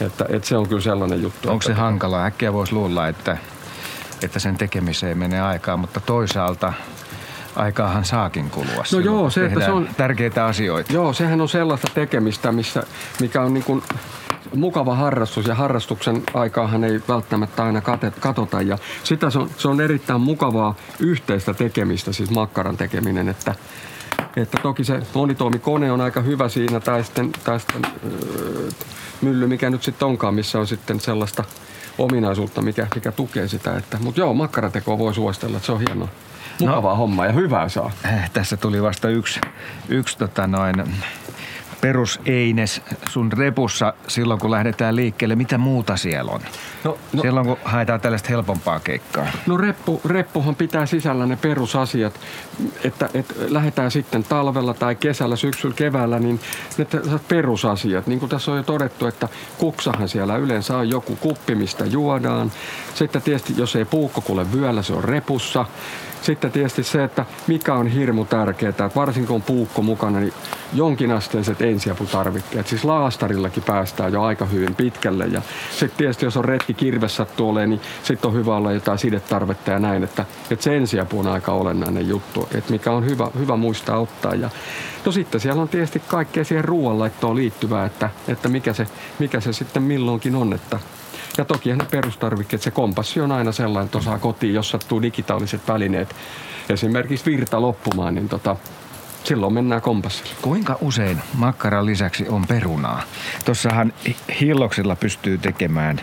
Että, 0.02 0.26
että 0.30 0.48
se 0.48 0.58
on 0.58 0.68
kyllä 0.68 0.82
sellainen 0.82 1.22
juttu. 1.22 1.50
Onko 1.50 1.62
se 1.62 1.72
että, 1.72 1.82
hankala? 1.82 2.26
Äkkiä 2.26 2.54
voisi 2.54 2.74
luulla, 2.74 3.08
että, 3.08 3.38
että 4.24 4.40
sen 4.40 4.58
tekemiseen 4.58 5.18
menee 5.18 5.42
aikaa, 5.42 5.78
mutta 5.78 6.00
toisaalta 6.00 6.74
aikaahan 7.56 8.06
saakin 8.06 8.50
kulua. 8.50 8.84
No 8.94 9.00
joo, 9.00 9.30
se, 9.30 9.46
että 9.46 9.60
se 9.60 9.72
on... 9.72 9.90
Tärkeitä 9.98 10.46
asioita. 10.46 10.94
Joo, 10.94 11.14
sehän 11.14 11.42
on 11.42 11.50
sellaista 11.50 11.88
tekemistä, 11.94 12.52
missä, 12.52 12.84
mikä 13.20 13.42
on 13.42 13.54
niin 13.54 13.64
kuin 13.64 13.84
mukava 14.56 14.96
harrastus 14.96 15.46
ja 15.46 15.56
harrastuksen 15.56 16.24
aikaahan 16.34 16.84
ei 16.84 17.02
välttämättä 17.08 17.64
aina 17.64 17.82
katota. 18.20 18.62
Ja 18.62 18.78
sitä 19.04 19.30
se 19.30 19.40
on, 19.40 19.50
se 19.58 19.68
on 19.68 19.82
erittäin 19.82 20.22
mukavaa 20.22 20.76
yhteistä 21.00 21.54
tekemistä, 21.54 22.14
siis 22.14 22.30
makkaran 22.30 22.78
tekeminen, 22.78 23.30
että 23.30 23.56
että 24.38 24.58
toki 24.62 24.84
se 24.84 25.00
monitoimikone 25.14 25.92
on 25.92 26.02
aika 26.02 26.22
hyvä 26.22 26.50
siinä, 26.50 26.80
tai 26.80 27.04
sitten, 27.04 27.32
tai 27.44 27.60
sitten 27.60 27.82
öö, 27.86 28.70
mylly, 29.22 29.48
mikä 29.48 29.70
nyt 29.70 29.84
sitten 29.84 30.08
onkaan, 30.08 30.34
missä 30.34 30.60
on 30.60 30.68
sitten 30.68 31.00
sellaista 31.00 31.44
ominaisuutta, 31.98 32.62
mikä, 32.62 32.88
mikä 32.96 33.12
tukee 33.12 33.48
sitä. 33.48 33.78
Että, 33.78 33.98
mutta 34.02 34.22
joo, 34.22 34.34
makkaratekoa 34.34 34.98
voi 34.98 35.14
suositella, 35.14 35.58
että 35.58 35.66
se 35.66 35.72
on 35.72 35.80
hienoa. 35.80 36.08
Mukavaa 36.60 36.92
no, 36.92 36.98
hommaa 36.98 37.26
ja 37.26 37.32
hyvää 37.32 37.70
saa. 37.70 37.92
Äh, 38.06 38.30
tässä 38.30 38.58
tuli 38.58 38.82
vasta 38.82 39.10
yksi, 39.10 39.42
yksi 39.90 40.18
tota 40.18 40.48
noin, 40.48 40.76
peruseines 41.82 42.82
sun 43.10 43.32
repussa 43.32 43.94
silloin, 44.08 44.40
kun 44.40 44.52
lähdetään 44.52 44.96
liikkeelle? 44.96 45.36
Mitä 45.36 45.58
muuta 45.58 45.98
siellä 45.98 46.32
on? 46.32 46.42
No, 46.84 46.98
no, 47.14 47.22
silloin, 47.22 47.46
kun 47.46 47.58
haetaan 47.64 48.02
tällaista 48.02 48.30
helpompaa 48.30 48.80
keikkaa. 48.80 49.28
No 49.48 49.58
reppu, 49.58 50.02
reppuhan 50.06 50.56
pitää 50.56 50.86
sisällä 50.86 51.26
ne 51.26 51.36
perusasiat, 51.36 52.20
että, 52.84 53.10
että 53.14 53.34
lähdetään 53.48 53.92
sitten 53.92 54.24
talvella 54.24 54.74
tai 54.74 54.96
kesällä, 54.96 55.36
syksyllä, 55.36 55.76
keväällä, 55.76 56.20
niin 56.20 56.40
ne 56.78 56.88
perusasiat. 57.28 58.08
Niin 58.08 58.20
kuin 58.20 58.30
tässä 58.30 58.52
on 58.52 58.58
jo 58.58 58.64
todettu, 58.64 59.08
että 59.08 59.28
kuksahan 59.58 60.10
siellä 60.10 60.38
yleensä 60.38 60.78
on 60.78 60.90
joku 60.90 61.16
kuppi, 61.16 61.56
mistä 61.56 61.86
juodaan. 61.86 62.52
Sitten 62.94 63.22
tietysti, 63.22 63.54
jos 63.58 63.76
ei 63.76 63.86
puukko 63.86 64.22
kuule 64.22 64.52
vyöllä, 64.52 64.82
se 64.82 64.94
on 64.94 65.04
repussa. 65.04 65.66
Sitten 66.22 66.52
tietysti 66.52 66.84
se, 66.84 67.04
että 67.04 67.26
mikä 67.48 67.74
on 67.74 67.88
hirmu 67.88 68.26
tärkeää, 68.26 68.70
että 68.70 68.90
varsinkin 68.96 69.28
kun 69.28 69.36
on 69.36 69.42
puukko 69.42 69.82
mukana, 69.82 70.20
niin 70.20 70.34
jonkinasteiset 70.74 71.62
ensiaputarvikkeet. 71.62 72.68
Siis 72.68 72.86
laastarillakin 72.86 73.64
päästään 73.64 74.14
jo 74.14 74.24
aika 74.24 74.46
hyvin 74.46 74.76
pitkälle. 74.76 75.26
Ja 75.26 75.42
sitten 75.72 75.98
tietysti, 75.98 76.26
jos 76.26 76.38
on 76.38 76.46
retki 76.46 76.74
kirves 76.74 77.16
sattuu 77.16 77.50
olemaan, 77.50 77.70
niin 77.70 77.82
sitten 78.04 78.28
on 78.28 78.38
hyvä 78.38 78.56
olla 78.56 78.72
jotain 78.72 79.00
sidetarvetta 79.00 79.72
ja 79.72 79.80
näin. 79.80 80.04
Että, 80.04 80.26
että 80.52 80.64
se 80.64 80.78
ensiapu 80.78 81.20
on 81.20 81.28
aika 81.28 81.52
olennainen 81.52 82.10
juttu, 82.10 82.48
että 82.56 82.72
mikä 82.72 82.92
on 82.92 83.06
hyvä, 83.06 83.28
hyvä 83.40 83.56
muistaa 83.56 84.00
ottaa. 84.00 84.36
Ja, 84.36 84.50
no 85.06 85.12
sitten 85.12 85.42
siellä 85.42 85.62
on 85.62 85.70
tietysti 85.70 86.02
kaikkea 86.08 86.44
siihen 86.44 86.66
ruoanlaittoon 86.66 87.36
liittyvää, 87.36 87.86
että, 87.86 88.10
että 88.28 88.50
mikä, 88.50 88.74
se, 88.74 88.88
mikä 89.20 89.40
se 89.40 89.54
sitten 89.54 89.84
milloinkin 89.84 90.36
on. 90.36 90.54
Että 90.54 90.80
toki 91.48 91.76
ne 91.76 91.86
perustarvikkeet, 91.92 92.62
se 92.62 92.72
kompassi 92.72 93.22
on 93.22 93.32
aina 93.32 93.52
sellainen, 93.52 93.86
että 93.86 93.98
osaa 93.98 94.20
kotiin, 94.20 94.54
jos 94.54 94.70
sattuu 94.70 95.02
digitaaliset 95.02 95.62
välineet, 95.68 96.16
esimerkiksi 96.70 97.32
virta 97.32 97.62
loppumaan, 97.62 98.16
niin 98.16 98.30
tota, 98.30 98.56
silloin 99.24 99.54
mennään 99.54 99.82
kompassilla. 99.82 100.32
Kuinka 100.42 100.78
usein 100.82 101.22
makkaran 101.34 101.86
lisäksi 101.86 102.28
on 102.30 102.48
perunaa? 102.48 103.02
Tuossahan 103.46 103.94
hilloksilla 104.42 104.96
pystyy 104.96 105.38
tekemään 105.38 106.02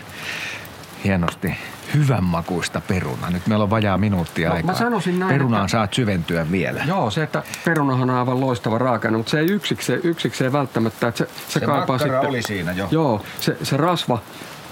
hienosti 1.03 1.57
hyvän 1.93 2.23
makuista 2.23 2.81
peruna. 2.81 3.29
Nyt 3.29 3.47
meillä 3.47 3.63
on 3.63 3.69
vajaa 3.69 3.97
minuuttia 3.97 4.49
no, 4.49 4.55
aikaa. 4.55 4.71
Mä 4.71 4.77
sanoisin 4.77 5.19
näin, 5.19 5.33
Perunaan 5.33 5.65
että... 5.65 5.71
saat 5.71 5.93
syventyä 5.93 6.51
vielä. 6.51 6.83
Joo, 6.87 7.11
se, 7.11 7.23
että 7.23 7.43
perunahan 7.65 8.09
on 8.09 8.15
aivan 8.15 8.39
loistava 8.39 8.77
raaka 8.77 9.11
mutta 9.11 9.29
se 9.29 9.39
ei 9.39 9.45
yksikseen, 9.45 10.01
yksikseen 10.03 10.53
välttämättä. 10.53 11.07
Että 11.07 11.17
se, 11.17 11.29
se, 11.47 11.59
se 11.59 11.65
kaipaa 11.65 11.97
sitten, 11.97 12.27
oli 12.27 12.41
siinä 12.41 12.71
jo. 12.71 12.87
Joo, 12.91 13.23
se, 13.39 13.57
se 13.63 13.77
rasva, 13.77 14.21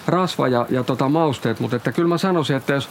rasva 0.07 0.47
ja, 0.47 0.65
ja 0.69 0.83
tota 0.83 1.09
mausteet, 1.09 1.59
mutta 1.59 1.75
että 1.75 1.91
kyllä 1.91 2.07
mä 2.07 2.17
sanoisin, 2.17 2.55
että 2.55 2.73
jos 2.73 2.89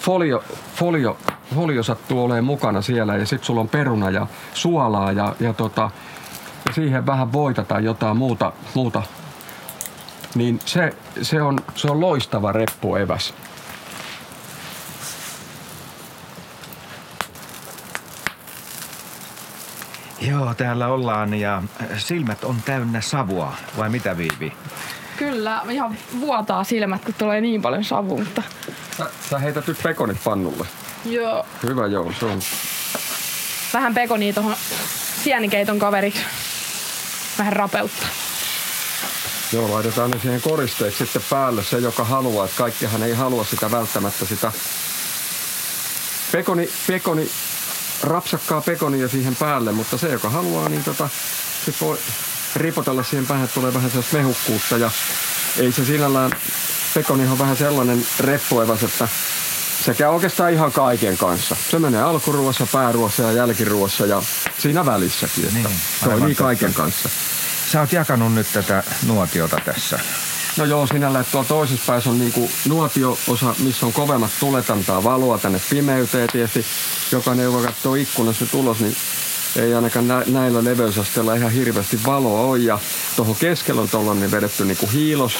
folio, 0.00 0.44
folio, 0.74 1.16
folio 1.54 1.82
sattuu 1.82 2.24
olemaan 2.24 2.44
mukana 2.44 2.82
siellä 2.82 3.16
ja 3.16 3.26
sitten 3.26 3.46
sulla 3.46 3.60
on 3.60 3.68
peruna 3.68 4.10
ja 4.10 4.26
suolaa 4.54 5.12
ja, 5.12 5.36
ja, 5.40 5.52
tota, 5.52 5.90
ja 6.66 6.72
siihen 6.72 7.06
vähän 7.06 7.32
voita 7.32 7.64
tai 7.64 7.84
jotain 7.84 8.16
muuta, 8.16 8.52
muuta 8.74 9.02
niin 10.34 10.60
se, 10.64 10.96
se, 11.22 11.42
on, 11.42 11.58
se 11.74 11.90
on 11.90 12.00
loistava 12.00 12.52
reppueväs. 12.52 13.34
Joo, 20.20 20.54
täällä 20.54 20.88
ollaan 20.88 21.34
ja 21.34 21.62
silmät 21.96 22.44
on 22.44 22.56
täynnä 22.64 23.00
savua, 23.00 23.52
vai 23.78 23.88
mitä 23.88 24.16
Viivi? 24.16 24.52
Kyllä, 25.16 25.62
ihan 25.70 25.96
vuotaa 26.20 26.64
silmät, 26.64 27.04
kun 27.04 27.14
tulee 27.14 27.40
niin 27.40 27.62
paljon 27.62 27.84
savua, 27.84 28.18
mutta... 28.18 28.42
Sä, 28.96 29.10
sä 29.30 29.38
heität 29.38 29.66
nyt 29.66 29.78
pekonit 29.82 30.18
pannulle. 30.24 30.66
Joo. 31.04 31.46
Hyvä 31.62 31.86
joo, 31.86 32.12
se 32.20 32.26
on. 32.26 32.40
Vähän 33.72 33.94
pekonia 33.94 34.32
tuohon 34.32 34.56
sienikeiton 35.24 35.78
kaveriksi. 35.78 36.20
Vähän 37.38 37.52
rapeutta. 37.52 38.06
Joo, 39.52 39.72
laitetaan 39.72 40.10
ne 40.10 40.18
siihen 40.18 40.40
koristeeksi 40.40 40.98
sitten 40.98 41.22
päälle 41.30 41.64
se, 41.64 41.78
joka 41.78 42.04
haluaa. 42.04 42.44
Että 42.44 42.56
kaikkihan 42.56 43.02
ei 43.02 43.12
halua 43.12 43.44
sitä 43.44 43.70
välttämättä 43.70 44.24
sitä 44.24 44.52
pekoni, 46.32 46.68
pekoni 46.86 47.30
rapsakkaa 48.02 48.60
pekonia 48.60 49.08
siihen 49.08 49.36
päälle, 49.36 49.72
mutta 49.72 49.98
se, 49.98 50.08
joka 50.08 50.30
haluaa, 50.30 50.68
niin 50.68 50.84
tota, 50.84 51.08
sit 51.64 51.80
voi 51.80 51.98
ripotella 52.56 53.02
siihen 53.02 53.26
päähän, 53.26 53.44
että 53.44 53.54
tulee 53.54 53.74
vähän 53.74 53.90
sellaista 53.90 54.16
mehukkuutta 54.16 54.76
ja 54.76 54.90
ei 55.58 55.72
se 55.72 55.84
sinällään, 55.84 56.30
pekoni 56.94 57.26
on 57.26 57.38
vähän 57.38 57.56
sellainen 57.56 58.06
reppuevas, 58.20 58.82
että 58.82 59.08
se 59.84 59.94
käy 59.94 60.08
oikeastaan 60.08 60.52
ihan 60.52 60.72
kaiken 60.72 61.18
kanssa. 61.18 61.56
Se 61.70 61.78
menee 61.78 62.02
alkuruossa, 62.02 62.66
pääruossa 62.72 63.22
ja 63.22 63.32
jälkiruossa 63.32 64.06
ja 64.06 64.22
siinä 64.58 64.86
välissäkin, 64.86 65.44
että 65.44 65.68
niin, 65.68 65.80
toimii 66.04 66.34
kaiken 66.34 66.74
kanssa. 66.74 67.08
Sä 67.72 67.80
oot 67.80 67.92
jakanut 67.92 68.34
nyt 68.34 68.46
tätä 68.52 68.82
nuotiota 69.06 69.56
tässä. 69.64 69.98
No 70.56 70.64
joo, 70.64 70.86
sinällä, 70.86 71.20
että 71.20 71.32
tuolla 71.32 71.48
toisessa 71.48 71.84
päässä 71.86 72.10
on 72.10 72.18
niinku 72.18 72.50
nuotio-osa, 72.68 73.54
missä 73.58 73.86
on 73.86 73.92
kovemmat 73.92 74.30
tulet, 74.40 74.70
antaa 74.70 75.04
valoa 75.04 75.38
tänne 75.38 75.60
pimeyteen. 75.70 76.28
Tietysti 76.32 76.66
jokainen, 77.12 77.44
joka 77.44 77.66
katsoo 77.66 77.94
ikkunasta 77.94 78.46
tulos, 78.46 78.80
niin 78.80 78.96
ei 79.56 79.74
ainakaan 79.74 80.08
nä- 80.08 80.24
näillä 80.26 80.64
leveysasteilla 80.64 81.34
ihan 81.34 81.52
hirveästi 81.52 82.00
valoa 82.06 82.40
ole. 82.40 82.58
Ja 82.58 82.78
tuohon 83.16 83.36
keskellä 83.36 83.80
on 83.80 83.88
tuollainen 83.88 84.30
vedetty 84.30 84.64
niinku 84.64 84.86
hiilos, 84.86 85.32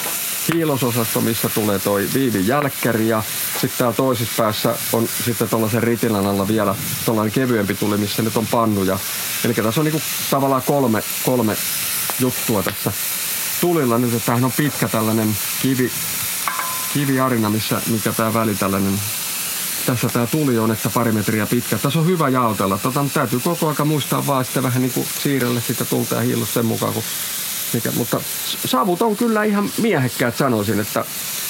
hiilososasto, 0.53 1.21
missä 1.21 1.49
tulee 1.49 1.79
toi 1.79 2.07
viivin 2.13 2.47
jälkkäri 2.47 3.07
ja 3.07 3.23
sitten 3.51 3.77
täällä 3.77 3.95
toisessa 3.95 4.33
päässä 4.37 4.75
on 4.93 5.07
sitten 5.25 5.49
tuollaisen 5.49 5.83
ritilän 5.83 6.27
alla 6.27 6.47
vielä 6.47 6.75
tuollainen 7.05 7.33
kevyempi 7.33 7.75
tuli, 7.75 7.97
missä 7.97 8.21
nyt 8.21 8.37
on 8.37 8.47
pannuja. 8.47 8.99
Eli 9.45 9.53
tässä 9.53 9.81
on 9.81 9.85
niinku 9.85 10.01
tavallaan 10.31 10.63
kolme, 10.65 11.03
kolme 11.25 11.57
juttua 12.19 12.63
tässä 12.63 12.91
tulilla 13.61 13.97
nyt, 13.97 14.13
että 14.13 14.25
tämähän 14.25 14.45
on 14.45 14.51
pitkä 14.57 14.87
tällainen 14.87 15.37
kivi, 15.61 15.91
kiviarina, 16.93 17.49
missä, 17.49 17.81
mikä 17.89 18.11
tämä 18.11 18.33
väli 18.33 18.55
tällainen 18.55 18.99
tässä 19.85 20.09
tämä 20.09 20.27
tuli 20.27 20.57
on, 20.57 20.71
että 20.71 20.89
pari 20.89 21.11
metriä 21.11 21.45
pitkä. 21.45 21.77
Tässä 21.77 21.99
on 21.99 22.05
hyvä 22.05 22.29
jaotella. 22.29 22.77
Tota, 22.77 23.05
täytyy 23.13 23.39
koko 23.39 23.67
aika 23.67 23.85
muistaa 23.85 24.27
vaan 24.27 24.45
sitten 24.45 24.63
vähän 24.63 24.81
niin 24.81 24.91
kuin 24.91 25.07
siirrelle 25.23 25.61
sitä 25.61 25.85
tulta 25.85 26.15
ja 26.15 26.21
hiilus 26.21 26.53
sen 26.53 26.65
mukaan. 26.65 26.93
Kun 26.93 27.03
mikä, 27.73 27.91
mutta 27.91 28.21
savut 28.65 29.01
on 29.01 29.15
kyllä 29.15 29.43
ihan 29.43 29.69
miehekkäät 29.77 30.37
sanoisin, 30.37 30.79
että 30.79 31.05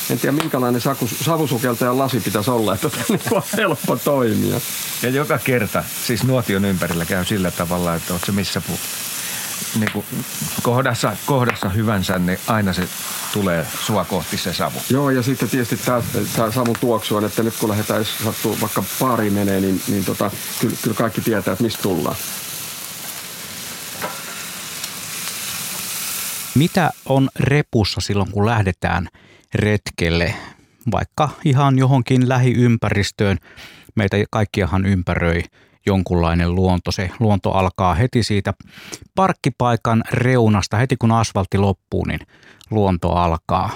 en 0.09 0.19
tiedä 0.19 0.31
minkälainen 0.31 0.81
saku, 0.81 1.09
savusukeltajan 1.21 1.97
lasi 1.97 2.19
pitäisi 2.19 2.51
olla, 2.51 2.73
että 2.73 2.89
tämä 2.89 3.19
on 3.31 3.43
helppo 3.57 3.95
toimia. 3.95 4.61
Ja 5.01 5.09
joka 5.09 5.37
kerta, 5.37 5.83
siis 6.05 6.23
nuotion 6.23 6.65
ympärillä 6.65 7.05
käy 7.05 7.25
sillä 7.25 7.51
tavalla, 7.51 7.95
että 7.95 8.13
oot 8.13 8.21
se 8.25 8.31
missä 8.31 8.61
puu 8.61 8.79
niin 9.79 9.91
kuin 9.91 10.05
kohdassa, 10.63 11.17
kohdassa 11.25 11.69
hyvänsä, 11.69 12.19
niin 12.19 12.39
aina 12.47 12.73
se 12.73 12.87
tulee 13.33 13.67
sua 13.85 14.05
kohti 14.05 14.37
se 14.37 14.53
savu. 14.53 14.81
Joo, 14.89 15.09
ja 15.09 15.23
sitten 15.23 15.49
tietysti 15.49 15.77
tämä, 15.77 16.01
tämä 16.35 16.51
savun 16.51 16.75
tuoksu 16.79 17.15
on, 17.15 17.25
että 17.25 17.43
nyt 17.43 17.53
kun 17.59 17.69
lähdetään, 17.69 17.99
jos 17.99 18.17
sattuu 18.23 18.57
vaikka 18.61 18.83
pari 18.99 19.29
menee, 19.29 19.61
niin, 19.61 19.81
niin 19.87 20.05
tota, 20.05 20.31
kyllä, 20.61 20.75
kyllä 20.81 20.97
kaikki 20.97 21.21
tietää, 21.21 21.51
että 21.51 21.63
mistä 21.63 21.81
tullaan. 21.81 22.15
Mitä 26.55 26.91
on 27.05 27.29
repussa 27.39 28.01
silloin, 28.01 28.31
kun 28.31 28.45
lähdetään 28.45 29.07
retkelle, 29.55 30.35
vaikka 30.91 31.29
ihan 31.45 31.77
johonkin 31.77 32.29
lähiympäristöön? 32.29 33.37
Meitä 33.95 34.17
kaikkiahan 34.29 34.85
ympäröi 34.85 35.43
jonkunlainen 35.85 36.55
luonto. 36.55 36.91
Se 36.91 37.09
luonto 37.19 37.51
alkaa 37.51 37.93
heti 37.93 38.23
siitä 38.23 38.53
parkkipaikan 39.15 40.03
reunasta, 40.11 40.77
heti 40.77 40.97
kun 40.97 41.11
asfaltti 41.11 41.57
loppuu, 41.57 42.05
niin 42.05 42.19
luonto 42.71 43.09
alkaa. 43.09 43.69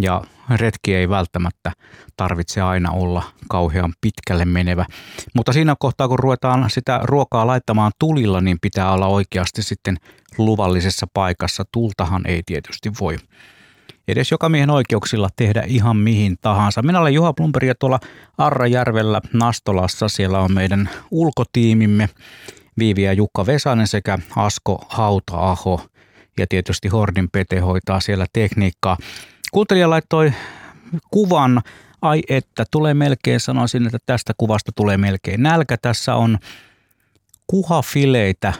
Ja 0.00 0.22
retki 0.50 0.94
ei 0.94 1.08
välttämättä 1.08 1.72
tarvitse 2.16 2.60
aina 2.60 2.90
olla 2.90 3.22
kauhean 3.48 3.92
pitkälle 4.00 4.44
menevä. 4.44 4.86
Mutta 5.34 5.52
siinä 5.52 5.74
kohtaa, 5.78 6.08
kun 6.08 6.18
ruvetaan 6.18 6.70
sitä 6.70 7.00
ruokaa 7.02 7.46
laittamaan 7.46 7.92
tulilla, 7.98 8.40
niin 8.40 8.58
pitää 8.62 8.92
olla 8.92 9.06
oikeasti 9.06 9.62
sitten 9.62 9.96
luvallisessa 10.38 11.06
paikassa. 11.14 11.64
Tultahan 11.72 12.26
ei 12.26 12.42
tietysti 12.46 12.90
voi 13.00 13.16
edes 14.08 14.30
joka 14.30 14.48
miehen 14.48 14.70
oikeuksilla 14.70 15.28
tehdä 15.36 15.62
ihan 15.66 15.96
mihin 15.96 16.36
tahansa. 16.40 16.82
Minä 16.82 17.00
olen 17.00 17.14
Juha 17.14 17.32
Plumberg 17.32 17.66
ja 17.66 17.74
tuolla 17.74 18.00
Arrajärvellä 18.38 19.20
Nastolassa 19.32 20.08
siellä 20.08 20.38
on 20.38 20.52
meidän 20.52 20.90
ulkotiimimme 21.10 22.08
Viivi 22.78 23.02
ja 23.02 23.12
Jukka 23.12 23.46
Vesanen 23.46 23.86
sekä 23.86 24.18
Asko 24.36 24.84
Hauta-aho 24.88 25.86
ja 26.38 26.46
tietysti 26.48 26.88
Hordin 26.88 27.30
Pete 27.30 27.58
hoitaa 27.58 28.00
siellä 28.00 28.26
tekniikkaa. 28.32 28.96
Kuuntelija 29.52 29.90
laittoi 29.90 30.32
kuvan, 31.10 31.60
ai 32.02 32.22
että 32.28 32.64
tulee 32.70 32.94
melkein, 32.94 33.40
sanoisin, 33.40 33.86
että 33.86 33.98
tästä 34.06 34.32
kuvasta 34.38 34.72
tulee 34.76 34.96
melkein 34.96 35.42
nälkä. 35.42 35.76
Tässä 35.82 36.14
on 36.14 36.38
kuhafileitä 37.46 38.52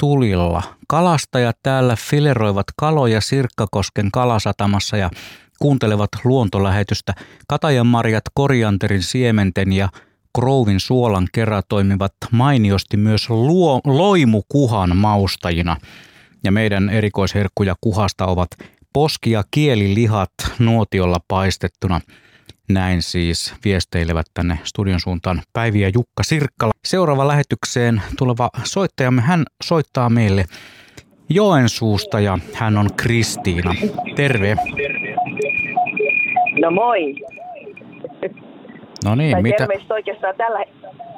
tulilla. 0.00 0.62
Kalastajat 0.88 1.56
täällä 1.62 1.96
fileroivat 1.96 2.66
kaloja 2.76 3.20
Sirkkakosken 3.20 4.10
kalasatamassa 4.12 4.96
ja 4.96 5.10
kuuntelevat 5.58 6.08
luontolähetystä. 6.24 7.14
Katajan 7.48 7.86
marjat 7.86 8.24
korianterin 8.34 9.02
siementen 9.02 9.72
ja 9.72 9.88
Krouvin 10.38 10.80
suolan 10.80 11.28
kerran 11.32 11.62
toimivat 11.68 12.12
mainiosti 12.30 12.96
myös 12.96 13.30
luo, 13.30 13.80
loimukuhan 13.84 14.96
maustajina. 14.96 15.76
Ja 16.44 16.52
meidän 16.52 16.90
erikoisherkkuja 16.90 17.74
kuhasta 17.80 18.26
ovat 18.26 18.48
poski- 18.92 19.30
ja 19.30 19.44
kielilihat 19.50 20.30
nuotiolla 20.58 21.18
paistettuna. 21.28 22.00
Näin 22.72 23.02
siis 23.02 23.54
viesteilevät 23.64 24.26
tänne 24.34 24.58
studion 24.64 25.00
suuntaan 25.00 25.42
Päivi 25.52 25.80
ja 25.80 25.88
Jukka 25.88 26.22
Sirkkala. 26.22 26.72
Seuraava 26.84 27.28
lähetykseen 27.28 28.02
tuleva 28.18 28.50
soittajamme, 28.64 29.22
hän 29.22 29.44
soittaa 29.64 30.10
meille 30.10 30.44
Joensuusta 31.28 32.20
ja 32.20 32.38
hän 32.54 32.78
on 32.78 32.88
Kristiina. 32.96 33.74
Terve. 34.16 34.56
No 36.60 36.70
moi. 36.70 37.14
No 39.04 39.14
niin, 39.14 39.32
tai 39.32 39.42
mitä? 39.42 39.56
terveiset 39.56 39.90
oikeastaan 39.90 40.34
tällä, 40.36 40.64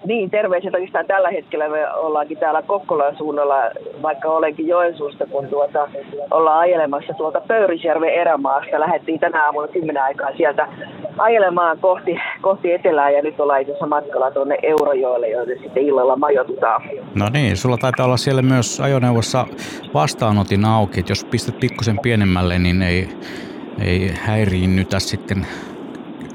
niin, 0.06 0.30
terveiset 0.30 0.74
oikeastaan 0.74 1.06
tällä 1.06 1.30
hetkellä 1.30 1.68
me 1.68 1.92
ollaankin 1.92 2.38
täällä 2.38 2.62
Kokkolan 2.62 3.16
suunnalla, 3.16 3.56
vaikka 4.02 4.28
olenkin 4.28 4.68
Joensuusta, 4.68 5.26
kun 5.26 5.48
tuota, 5.48 5.88
ollaan 6.30 6.58
ajelemassa 6.58 7.14
tuolta 7.14 7.40
Pöyrisjärven 7.40 8.14
erämaasta. 8.14 8.80
Lähdettiin 8.80 9.20
tänä 9.20 9.44
aamuna 9.44 9.68
10 9.68 10.02
aikaa 10.02 10.30
sieltä 10.36 10.68
ajelemaan 11.18 11.78
kohti, 11.78 12.16
kohti 12.40 12.72
etelää 12.72 13.10
ja 13.10 13.22
nyt 13.22 13.40
ollaan 13.40 13.60
itse 13.60 13.86
matkalla 13.86 14.30
tuonne 14.30 14.58
Eurojoelle, 14.62 15.28
joille 15.28 15.54
sitten 15.62 15.82
illalla 15.82 16.16
majoitutaan. 16.16 16.82
No 17.14 17.28
niin, 17.32 17.56
sulla 17.56 17.76
taitaa 17.76 18.06
olla 18.06 18.16
siellä 18.16 18.42
myös 18.42 18.80
ajoneuvossa 18.80 19.46
vastaanotin 19.94 20.64
auki, 20.64 21.00
että 21.00 21.12
jos 21.12 21.24
pistät 21.24 21.60
pikkusen 21.60 21.98
pienemmälle, 22.02 22.58
niin 22.58 22.82
ei, 22.82 23.08
ei 23.84 24.12
häiriinnytä 24.20 25.00
sitten 25.00 25.46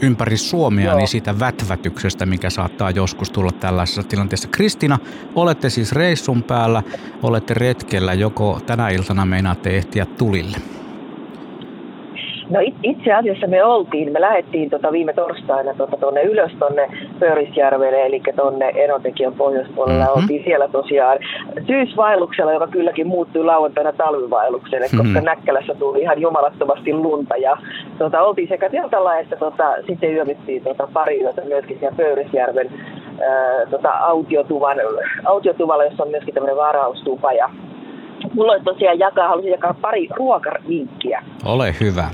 ympäri 0.02 0.38
Suomea 0.38 0.86
Joo. 0.86 0.98
niin 0.98 1.08
siitä 1.08 1.40
vätvätyksestä, 1.40 2.26
mikä 2.26 2.50
saattaa 2.50 2.92
joskus 2.92 3.32
tulla 3.32 3.52
tällaisessa 3.52 4.04
tilanteessa. 4.04 4.48
Kristina, 4.48 5.00
olette 5.36 5.70
siis 5.70 5.92
reissun 5.92 6.44
päällä, 6.44 6.84
olette 7.24 7.54
retkellä, 7.54 8.14
joko 8.14 8.62
tänä 8.66 8.90
iltana 8.90 9.26
meinaatte 9.26 9.78
ehtiä 9.78 10.06
tulille? 10.06 10.58
No 12.50 12.60
itse 12.84 13.14
asiassa 13.14 13.48
me 13.48 13.64
oltiin, 13.64 14.12
me 14.14 14.22
lähdettiin 14.22 14.70
tota 14.70 14.92
viime 14.92 15.14
torstaina 15.14 15.74
tuonne 16.00 16.22
ylös 16.22 16.52
tuonne 16.60 16.90
Pörisjärvelle, 17.20 18.06
eli 18.06 18.22
tuonne 18.36 18.72
Enotekion 18.76 19.34
pohjoispuolella. 19.34 20.06
Mm-hmm. 20.06 20.22
Oltiin 20.22 20.44
siellä 20.44 20.68
tosiaan 20.68 21.18
syysvaelluksella, 21.68 22.54
joka 22.54 22.68
kylläkin 22.68 23.08
muuttui 23.08 23.46
lauantaina 23.46 23.94
talvivaellukselle, 23.94 24.86
mm-hmm. 24.86 25.14
koska 25.14 25.22
Näkkälässä 25.22 25.76
tuli 25.76 26.02
ihan 26.02 26.22
jumalattomasti 26.22 26.94
lunta. 26.94 27.36
Ja 27.36 27.58
tota, 27.98 28.22
oltiin 28.22 28.48
sekä 28.48 28.70
teltalla 28.70 29.18
että 29.18 29.36
tota, 29.36 29.74
sitten 29.88 30.14
yövyttiin 30.14 30.64
tota, 30.64 30.88
pari 30.94 31.22
yötä 31.22 31.42
myöskin 31.46 31.80
siellä 31.80 31.98
Pöyrisjärven 31.98 32.70
ää, 33.22 33.66
tota, 33.72 33.90
autiotuvan, 33.90 34.78
autiotuvalla, 35.26 35.84
jossa 35.84 36.04
on 36.04 36.10
myöskin 36.10 36.34
tämmöinen 36.34 36.58
varaustupa. 36.58 37.34
Ja 37.34 37.50
mulla 38.34 38.52
olisi 38.52 38.66
tosiaan 38.66 39.00
jakaa, 39.00 39.28
halusin 39.28 39.52
jakaa 39.52 39.76
pari 39.82 40.08
ruokavinkkiä. 40.16 41.24
Ole 41.46 41.76
hyvä. 41.80 42.10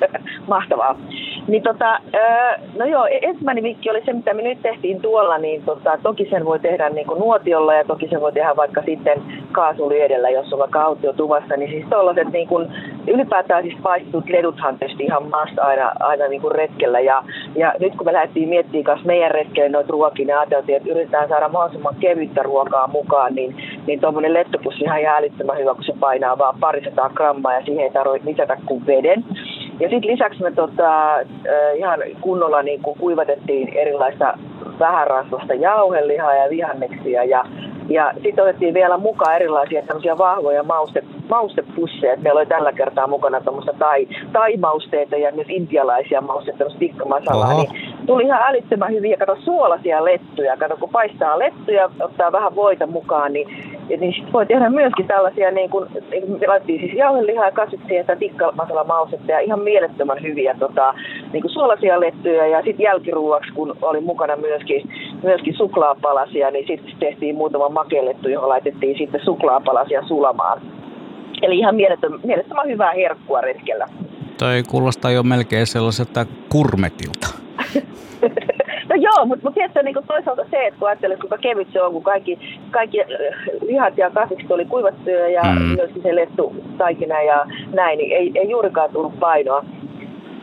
Mahtavaa. 0.46 0.98
Niin 1.48 1.62
tota, 1.62 1.98
no 2.78 2.84
joo, 2.84 3.06
e- 3.06 3.18
ensimmäinen 3.22 3.64
vinkki 3.64 3.90
oli 3.90 4.02
se, 4.04 4.12
mitä 4.12 4.34
me 4.34 4.42
nyt 4.42 4.62
tehtiin 4.62 5.00
tuolla, 5.00 5.38
niin 5.38 5.62
tota, 5.62 5.98
toki 6.02 6.26
sen 6.30 6.44
voi 6.44 6.58
tehdä 6.58 6.88
niin 6.88 7.06
kuin 7.06 7.20
nuotiolla 7.20 7.74
ja 7.74 7.84
toki 7.84 8.08
sen 8.08 8.20
voi 8.20 8.32
tehdä 8.32 8.56
vaikka 8.56 8.82
sitten 8.86 9.22
kaasuliedellä, 9.52 10.30
jos 10.30 10.52
on 10.52 10.58
vaikka 10.58 10.82
autiotuvassa, 10.82 11.56
niin 11.56 11.70
siis 11.70 11.86
tollaset 11.90 12.32
niin 12.32 12.48
kuin, 12.48 12.68
ylipäätään 13.06 13.62
siis 13.62 13.76
paistetut 13.82 14.28
leduthan 14.28 14.78
tietysti 14.78 15.04
ihan 15.04 15.28
maassa 15.30 15.62
aina, 15.62 15.92
aina 16.00 16.28
niin 16.28 16.40
kuin 16.40 16.54
retkellä 16.54 17.00
ja, 17.00 17.22
ja 17.56 17.74
nyt 17.80 17.96
kun 17.96 18.06
me 18.06 18.12
lähdettiin 18.12 18.48
miettimään 18.48 18.84
kanssa 18.84 19.06
meidän 19.06 19.30
retkelle 19.30 19.68
noita 19.68 19.92
ruokia, 19.92 20.26
niin 20.26 20.38
ajateltiin, 20.38 20.76
että 20.76 20.90
yritetään 20.90 21.28
saada 21.28 21.48
mahdollisimman 21.48 21.94
kevyttä 22.00 22.42
ruokaa 22.42 22.86
mukaan, 22.86 23.34
niin, 23.34 23.56
niin 23.86 24.00
tuommoinen 24.00 24.34
lettopussi 24.34 24.84
ihan 24.84 25.04
älyttömän 25.04 25.58
hyvä, 25.58 25.74
kun 25.74 25.84
se 25.84 25.92
painaa 26.00 26.38
vaan 26.38 26.54
parisataa 26.60 27.10
grammaa 27.10 27.54
ja 27.54 27.64
siihen 27.64 27.84
ei 27.84 27.90
tarvitse 27.90 28.30
lisätä 28.30 28.56
kuin 28.66 28.86
veden. 28.86 29.24
Ja 29.80 29.88
sitten 29.88 30.10
lisäksi 30.10 30.42
me 30.42 30.50
tota, 30.50 31.16
ihan 31.76 32.00
kunnolla 32.20 32.62
niin 32.62 32.82
kuin 32.82 32.98
kuivatettiin 32.98 33.68
erilaista 33.68 34.38
vähärasvasta 34.78 35.54
jauhelihaa 35.54 36.34
ja 36.34 36.50
vihanneksia 36.50 37.24
ja 37.24 37.44
ja 37.88 38.12
sitten 38.22 38.44
otettiin 38.44 38.74
vielä 38.74 38.98
mukaan 38.98 39.36
erilaisia 39.36 39.82
tämmöisiä 39.82 40.18
vahvoja 40.18 40.62
mauste, 40.62 41.02
maustepusseja. 41.30 42.16
Meillä 42.16 42.38
oli 42.38 42.46
tällä 42.46 42.72
kertaa 42.72 43.06
mukana 43.06 43.40
tämmöistä 43.40 43.72
tai, 43.78 44.08
tai-mausteita 44.32 45.16
ja 45.16 45.32
myös 45.32 45.46
intialaisia 45.50 46.20
mausteita, 46.20 46.58
tämmöistä 46.58 46.78
tikkamasalaa. 46.78 47.54
Niin 47.54 47.70
tuli 48.06 48.24
ihan 48.24 48.42
älyttömän 48.48 48.92
hyviä, 48.92 49.16
kato 49.16 49.36
suolaisia 49.44 50.04
lettuja. 50.04 50.56
Kato, 50.56 50.76
kun 50.76 50.88
paistaa 50.88 51.38
lettuja, 51.38 51.90
ottaa 52.00 52.32
vähän 52.32 52.54
voita 52.54 52.86
mukaan, 52.86 53.32
niin, 53.32 53.48
niin 53.96 54.14
sit 54.14 54.32
voi 54.32 54.46
tehdä 54.46 54.70
myöskin 54.70 55.06
tällaisia, 55.06 55.50
niin 55.50 55.70
kuin, 55.70 55.88
niin 56.10 56.26
kuin 56.26 56.40
laitettiin 56.46 56.80
siis 56.80 56.92
jauhelihaa 56.92 57.44
ja 57.44 57.52
kasvitsia 57.52 58.04
ja 58.08 58.16
tikkamasala-maustetta 58.16 59.32
ja 59.32 59.40
ihan 59.40 59.60
mielettömän 59.60 60.22
hyviä 60.22 60.54
tota, 60.58 60.94
niin 61.32 61.42
kuin 61.42 61.52
suolaisia 61.52 62.00
lettuja. 62.00 62.46
Ja 62.46 62.62
sitten 62.62 62.84
jälkiruuaksi, 62.84 63.52
kun 63.52 63.76
oli 63.82 64.00
mukana 64.00 64.36
myöskin, 64.36 64.90
myöskin 65.22 65.56
suklaapalasia, 65.56 66.50
niin 66.50 66.66
sitten 66.66 66.94
tehtiin 67.00 67.34
muutama 67.34 67.68
makellettu, 67.68 68.28
johon 68.28 68.48
laitettiin 68.48 68.98
sitten 68.98 69.20
suklaapalasia 69.24 70.02
sulamaan. 70.02 70.62
Eli 71.42 71.58
ihan 71.58 71.74
mielettömän, 71.74 72.20
mielettömän 72.24 72.68
hyvää 72.68 72.92
herkkua 72.92 73.40
retkellä. 73.40 73.86
Toi 74.38 74.62
kuulostaa 74.70 75.10
jo 75.10 75.22
melkein 75.22 75.66
sellaiselta 75.66 76.26
kurmetilta. 76.48 77.28
no 78.88 78.94
joo, 78.96 79.26
mutta 79.26 79.46
mut 79.46 79.54
tietysti 79.54 79.82
niin 79.82 80.06
toisaalta 80.06 80.44
se, 80.50 80.66
että 80.66 80.78
kun 80.78 80.88
ajattelet, 80.88 81.20
kuinka 81.20 81.38
kevyt 81.38 81.68
se 81.72 81.82
on, 81.82 81.92
kun 81.92 82.02
kaikki, 82.02 82.38
kaikki 82.70 83.00
äh, 83.00 83.06
lihat 83.60 83.98
ja 83.98 84.10
kasvikset 84.10 84.50
oli 84.50 84.64
kuivattuja 84.64 85.28
ja 85.28 85.42
mm. 85.42 85.76
myöskin 85.76 86.02
se 86.02 86.16
lettu 86.16 86.54
taikina 86.78 87.22
ja 87.22 87.46
näin, 87.72 87.98
niin 87.98 88.16
ei, 88.16 88.32
ei 88.34 88.50
juurikaan 88.50 88.90
tullut 88.92 89.20
painoa. 89.20 89.64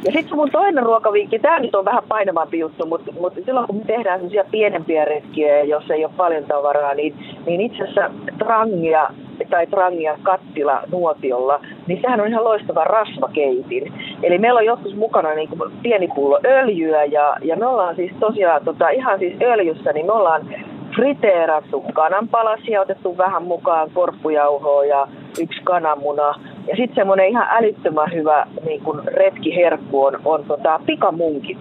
Ja 0.05 0.11
sitten 0.11 0.35
mun 0.35 0.51
toinen 0.51 0.83
ruokavinkki, 0.83 1.39
tämä 1.39 1.59
nyt 1.59 1.75
on 1.75 1.85
vähän 1.85 2.03
painavampi 2.07 2.59
juttu, 2.59 2.85
mutta, 2.85 3.11
mutta 3.19 3.39
silloin 3.45 3.67
kun 3.67 3.75
me 3.75 3.83
tehdään 3.83 4.19
sellaisia 4.19 4.43
pienempiä 4.51 5.05
retkiä, 5.05 5.63
jos 5.63 5.91
ei 5.91 6.05
ole 6.05 6.13
paljon 6.17 6.43
tavaraa, 6.43 6.93
niin, 6.93 7.15
niin 7.45 7.61
itse 7.61 7.83
asiassa 7.83 8.11
trangia 8.37 9.07
tai 9.49 9.67
trangia 9.67 10.17
kattila 10.23 10.81
nuotiolla, 10.91 11.61
niin 11.87 12.01
sehän 12.01 12.21
on 12.21 12.27
ihan 12.27 12.43
loistava 12.43 12.83
rasvakeitin. 12.83 13.93
Eli 14.23 14.37
meillä 14.37 14.57
on 14.57 14.65
joskus 14.65 14.95
mukana 14.95 15.33
niin 15.33 15.49
kuin 15.49 15.71
pieni 15.83 16.07
pullo 16.15 16.39
öljyä 16.45 17.03
ja, 17.03 17.37
ja 17.41 17.55
me 17.55 17.65
ollaan 17.65 17.95
siis 17.95 18.11
tosiaan 18.19 18.65
tota, 18.65 18.89
ihan 18.89 19.19
siis 19.19 19.33
öljyssä, 19.41 19.93
niin 19.93 20.05
me 20.05 20.11
ollaan 20.11 20.41
friteerattu 20.95 21.83
kananpalasia, 21.93 22.81
otettu 22.81 23.17
vähän 23.17 23.43
mukaan 23.43 23.89
korppujauhoa 23.93 24.85
ja 24.85 25.07
yksi 25.41 25.61
kananmuna. 25.63 26.33
Ja 26.67 26.75
sitten 26.75 26.95
semmoinen 26.95 27.29
ihan 27.29 27.47
älyttömän 27.49 28.13
hyvä 28.13 28.47
niin 28.65 28.81
kun 28.81 29.01
retkiherkku 29.05 30.03
on, 30.03 30.19
on 30.25 30.43
tota, 30.47 30.79
pikamunkit. 30.85 31.59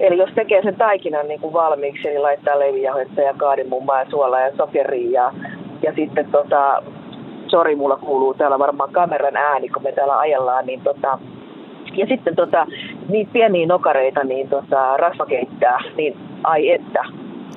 Eli 0.00 0.18
jos 0.18 0.30
tekee 0.34 0.62
sen 0.62 0.76
taikinan 0.76 1.28
niin 1.28 1.40
kuin 1.40 1.52
valmiiksi, 1.52 2.08
niin 2.08 2.22
laittaa 2.22 2.58
leivijauhetta 2.58 3.20
ja 3.20 3.34
kaadimummaa 3.34 4.00
ja 4.00 4.10
suolaa 4.10 4.40
ja 4.40 4.56
sokeria 4.56 5.10
ja, 5.10 5.32
ja 5.82 5.92
sitten 5.96 6.30
tota, 6.30 6.82
sori, 7.50 7.76
mulla 7.76 7.96
kuuluu 7.96 8.34
täällä 8.34 8.58
varmaan 8.58 8.92
kameran 8.92 9.36
ääni, 9.36 9.68
kun 9.68 9.82
me 9.82 9.92
täällä 9.92 10.18
ajellaan, 10.18 10.66
niin 10.66 10.80
tota, 10.80 11.18
ja 11.92 12.06
sitten 12.06 12.36
tota, 12.36 12.66
niitä 13.08 13.32
pieniä 13.32 13.66
nokareita, 13.66 14.24
niin 14.24 14.48
tota, 14.48 14.96
rasva 14.96 15.26
keittää, 15.26 15.78
niin 15.96 16.16
ai 16.44 16.70
että. 16.70 17.00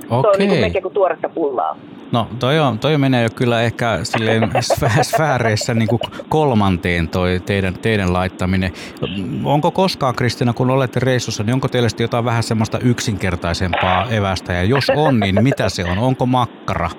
Okay. 0.10 0.22
Se 0.22 0.28
on 0.28 0.36
niin 0.38 0.50
kuin 0.50 0.62
melkein 0.62 0.84
kuin 0.84 0.94
tuoretta 0.94 1.30
pullaa. 1.30 1.76
No 2.12 2.28
toi, 2.40 2.60
on, 2.60 2.80
toi 2.80 2.98
menee 2.98 3.24
jo 3.24 3.30
kyllä 3.36 3.62
ehkä 3.62 4.00
silleen 4.04 4.52
sfääreissä 5.02 5.74
niin 5.74 5.88
kuin 5.88 6.00
kolmanteen 6.30 7.10
toi 7.10 7.40
teidän, 7.46 7.74
teidän 7.74 8.14
laittaminen. 8.14 8.72
Onko 9.44 9.72
koskaan 9.72 10.16
Kristina, 10.16 10.54
kun 10.54 10.70
olette 10.70 11.00
reissussa, 11.00 11.44
niin 11.44 11.54
onko 11.54 11.68
teillä 11.68 11.90
jotain 12.00 12.26
vähän 12.26 12.44
semmoista 12.44 12.80
yksinkertaisempaa 12.80 14.08
evästä? 14.10 14.54
Ja 14.54 14.64
jos 14.64 14.92
on, 14.96 15.20
niin 15.20 15.44
mitä 15.44 15.70
se 15.70 15.86
on? 15.86 15.98
Onko 15.98 16.26
makkara? 16.26 16.90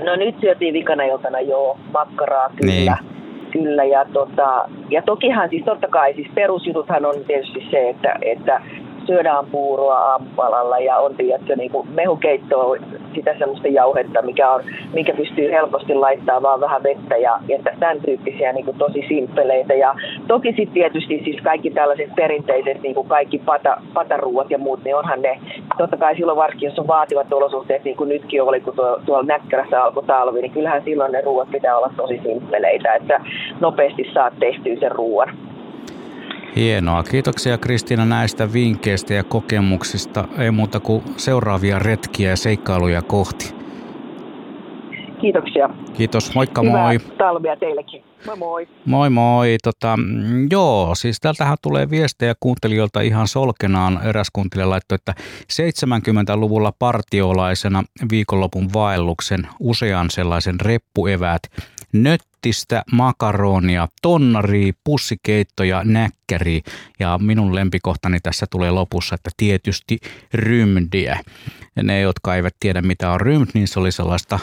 No 0.00 0.16
nyt 0.16 0.40
syötiin 0.40 0.74
vikana 0.74 1.02
iltana 1.04 1.40
joo, 1.40 1.78
makkaraa 1.92 2.50
kyllä. 2.56 2.72
Niin. 2.72 3.14
Kyllä, 3.50 3.84
ja, 3.84 4.04
tota, 4.12 4.68
ja 4.90 5.02
tokihan 5.02 5.48
siis 5.48 5.64
totta 5.64 5.88
kai, 5.88 6.14
siis 6.14 6.28
perusjututhan 6.34 7.04
on 7.04 7.14
tietysti 7.26 7.68
se, 7.70 7.88
että, 7.88 8.18
että 8.22 8.60
syödään 9.06 9.46
puuroa 9.46 9.98
aamupalalla 9.98 10.78
ja 10.78 10.96
on 10.96 11.14
tiedätkö, 11.14 11.56
niin 11.56 11.70
kuin 11.70 11.88
mehukeittoa, 11.90 12.76
sitä 13.14 13.34
semmoista 13.38 13.68
jauhetta, 13.68 14.22
mikä, 14.22 14.50
on, 14.50 14.62
mikä 14.92 15.12
pystyy 15.12 15.50
helposti 15.50 15.94
laittamaan 15.94 16.42
vaan 16.42 16.60
vähän 16.60 16.82
vettä 16.82 17.16
ja, 17.16 17.38
ja 17.48 17.58
tämän 17.80 18.00
tyyppisiä 18.00 18.52
niin 18.52 18.64
kuin 18.64 18.78
tosi 18.78 19.04
simppeleitä. 19.08 19.74
Ja 19.74 19.94
toki 20.28 20.48
sitten 20.48 20.74
tietysti 20.74 21.20
siis 21.24 21.42
kaikki 21.42 21.70
tällaiset 21.70 22.14
perinteiset, 22.16 22.82
niin 22.82 22.94
kuin 22.94 23.08
kaikki 23.08 23.38
pata, 23.38 23.76
pataruuat 23.94 24.50
ja 24.50 24.58
muut, 24.58 24.84
niin 24.84 24.96
onhan 24.96 25.22
ne, 25.22 25.40
totta 25.78 25.96
kai 25.96 26.16
silloin 26.16 26.38
varsinkin, 26.38 26.66
jos 26.66 26.78
on 26.78 26.86
vaativat 26.86 27.32
olosuhteet, 27.32 27.84
niin 27.84 27.96
kuin 27.96 28.08
nytkin 28.08 28.42
oli, 28.42 28.60
kun 28.60 28.76
tuo, 28.76 29.00
tuolla 29.06 29.24
Näkkärässä 29.26 29.82
alkoi 29.82 30.04
talvi, 30.04 30.40
niin 30.40 30.52
kyllähän 30.52 30.82
silloin 30.84 31.12
ne 31.12 31.20
ruuat 31.20 31.50
pitää 31.50 31.76
olla 31.76 31.90
tosi 31.96 32.20
simppeleitä, 32.22 32.94
että 32.94 33.20
nopeasti 33.60 34.10
saat 34.14 34.32
tehtyä 34.40 34.76
sen 34.80 34.92
ruuan. 34.92 35.53
Hienoa. 36.56 37.02
Kiitoksia 37.02 37.58
Kristiina 37.58 38.04
näistä 38.04 38.52
vinkkeistä 38.52 39.14
ja 39.14 39.24
kokemuksista. 39.24 40.28
Ei 40.38 40.50
muuta 40.50 40.80
kuin 40.80 41.02
seuraavia 41.16 41.78
retkiä 41.78 42.30
ja 42.30 42.36
seikkailuja 42.36 43.02
kohti. 43.02 43.54
Kiitoksia. 45.20 45.68
Kiitos, 45.94 46.34
moikka 46.34 46.62
Hyvää 46.62 46.82
moi. 46.82 46.98
talvea 47.18 47.56
teillekin. 47.56 48.04
Moi 48.26 48.36
moi. 48.36 48.68
Moi 48.84 49.10
moi. 49.10 49.56
Tota, 49.62 49.96
mm, 49.96 50.48
joo, 50.50 50.94
siis 50.94 51.20
täältähän 51.20 51.56
tulee 51.62 51.90
viestejä 51.90 52.34
kuuntelijoilta 52.40 53.00
ihan 53.00 53.28
solkenaan. 53.28 54.00
Eräs 54.04 54.28
kuuntelija 54.32 54.70
laittoi, 54.70 54.96
että 54.96 55.14
70-luvulla 55.52 56.72
partiolaisena 56.78 57.82
viikonlopun 58.10 58.68
vaelluksen 58.74 59.48
usean 59.60 60.10
sellaisen 60.10 60.60
reppueväät 60.60 61.42
nöttistä, 61.94 62.82
makaronia, 62.92 63.88
tonnaria, 64.02 64.72
pussikeittoja, 64.84 65.82
näkkäriä 65.84 66.60
ja 66.98 67.18
minun 67.22 67.54
lempikohtani 67.54 68.18
tässä 68.22 68.46
tulee 68.50 68.70
lopussa, 68.70 69.14
että 69.14 69.30
tietysti 69.36 69.98
rymdiä. 70.34 71.20
Ja 71.76 71.82
ne, 71.82 72.00
jotka 72.00 72.34
eivät 72.34 72.56
tiedä 72.60 72.82
mitä 72.82 73.10
on 73.10 73.20
rymd, 73.20 73.48
niin 73.54 73.68
se 73.68 73.80
oli 73.80 73.92
sellaista 73.92 74.38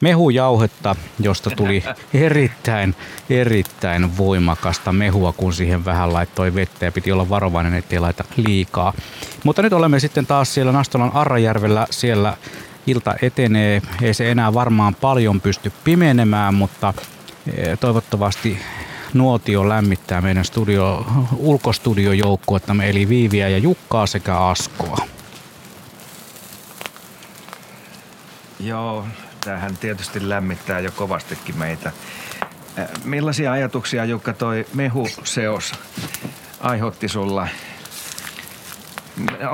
mehujauhetta, 0.00 0.96
josta 1.20 1.50
tuli 1.50 1.84
erittäin, 2.14 2.94
erittäin 3.30 4.16
voimakasta 4.16 4.92
mehua, 4.92 5.32
kun 5.32 5.52
siihen 5.52 5.84
vähän 5.84 6.12
laittoi 6.12 6.54
vettä 6.54 6.84
ja 6.84 6.92
piti 6.92 7.12
olla 7.12 7.28
varovainen, 7.28 7.74
ettei 7.74 7.98
laita 7.98 8.24
liikaa. 8.36 8.92
Mutta 9.44 9.62
nyt 9.62 9.72
olemme 9.72 10.00
sitten 10.00 10.26
taas 10.26 10.54
siellä 10.54 10.72
Nastolan 10.72 11.12
Arrajärvellä, 11.14 11.86
siellä 11.90 12.36
ilta 12.86 13.14
etenee, 13.22 13.82
ei 14.02 14.14
se 14.14 14.30
enää 14.30 14.54
varmaan 14.54 14.94
paljon 14.94 15.40
pysty 15.40 15.72
pimenemään, 15.84 16.54
mutta 16.54 16.94
eh, 17.56 17.78
toivottavasti 17.78 18.58
nuotio 19.14 19.68
lämmittää 19.68 20.20
meidän 20.20 20.44
studio, 20.44 21.06
ulkostudiojoukkuettamme, 21.36 22.90
eli 22.90 23.08
Viiviä 23.08 23.48
ja 23.48 23.58
Jukkaa 23.58 24.06
sekä 24.06 24.36
Askoa. 24.36 24.96
Joo, 28.60 29.06
tämähän 29.44 29.76
tietysti 29.76 30.28
lämmittää 30.28 30.80
jo 30.80 30.90
kovastikin 30.90 31.58
meitä. 31.58 31.92
Äh, 32.78 32.88
Millaisia 33.04 33.52
ajatuksia 33.52 34.04
Jukka 34.04 34.32
toi 34.32 34.66
mehuseos 34.74 35.72
aiheutti 36.60 37.08
sulla? 37.08 37.48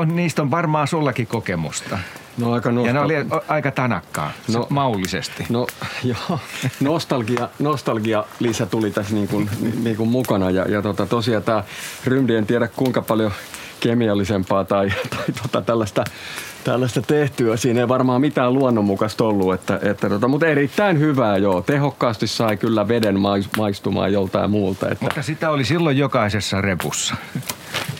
Niistä 0.07 0.43
on 0.43 0.51
varmaan 0.51 0.89
sullakin 0.89 1.27
kokemusta. 1.27 1.99
No 2.39 2.53
aika 2.53 2.69
Ja 2.69 2.75
ne 2.75 2.93
nostal- 2.93 3.05
oli 3.05 3.15
aika 3.49 3.71
tanakkaa, 3.71 4.33
no, 4.53 4.59
No. 4.59 4.67
maullisesti. 4.71 5.47
No 5.51 5.67
joo, 6.05 6.39
nostalgia, 6.81 7.49
nostalgia 7.59 8.25
lisä 8.41 8.67
tuli 8.67 8.91
tässä 8.91 9.15
niin 9.15 9.29
kuin, 9.29 9.51
niin 9.85 9.97
kuin 9.97 10.09
mukana 10.09 10.51
ja, 10.51 10.63
ja 10.69 10.83
tota, 10.83 11.07
tosiaan 11.07 11.43
tämä 11.43 11.65
rymdi, 12.05 12.35
en 12.37 12.47
tiedä 12.47 12.69
kuinka 12.77 13.03
paljon 13.03 13.33
kemiallisempaa 13.81 14.65
tai, 14.65 14.89
tai 15.17 15.25
tota, 15.43 15.63
tällaista, 15.63 16.05
tällaista 16.65 17.03
tehtyä. 17.03 17.57
Siinä 17.57 17.81
ei 17.81 17.89
varmaan 17.89 18.21
mitään 18.21 18.55
luonnonmukaista 18.55 19.25
ollut, 19.25 19.55
että, 19.55 19.79
että 19.83 20.09
tota, 20.09 20.29
mutta 20.29 20.47
erittäin 20.47 20.99
hyvää 20.99 21.37
joo. 21.37 21.63
Tehokkaasti 21.63 22.27
sai 22.27 22.57
kyllä 22.57 22.89
veden 22.89 23.17
mais- 23.17 23.49
maistumaan 23.57 24.13
joltain 24.13 24.51
muulta. 24.51 24.89
Että 24.89 25.05
Mutta 25.05 25.23
sitä 25.23 25.51
oli 25.51 25.65
silloin 25.65 25.99
jokaisessa 25.99 26.61
repussa. 26.61 27.15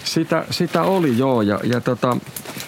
sitä, 0.05 0.45
sitä 0.51 0.83
oli 0.83 1.19
joo 1.19 1.43
ja, 1.43 1.61
ja 1.63 1.81
tota, 1.81 2.17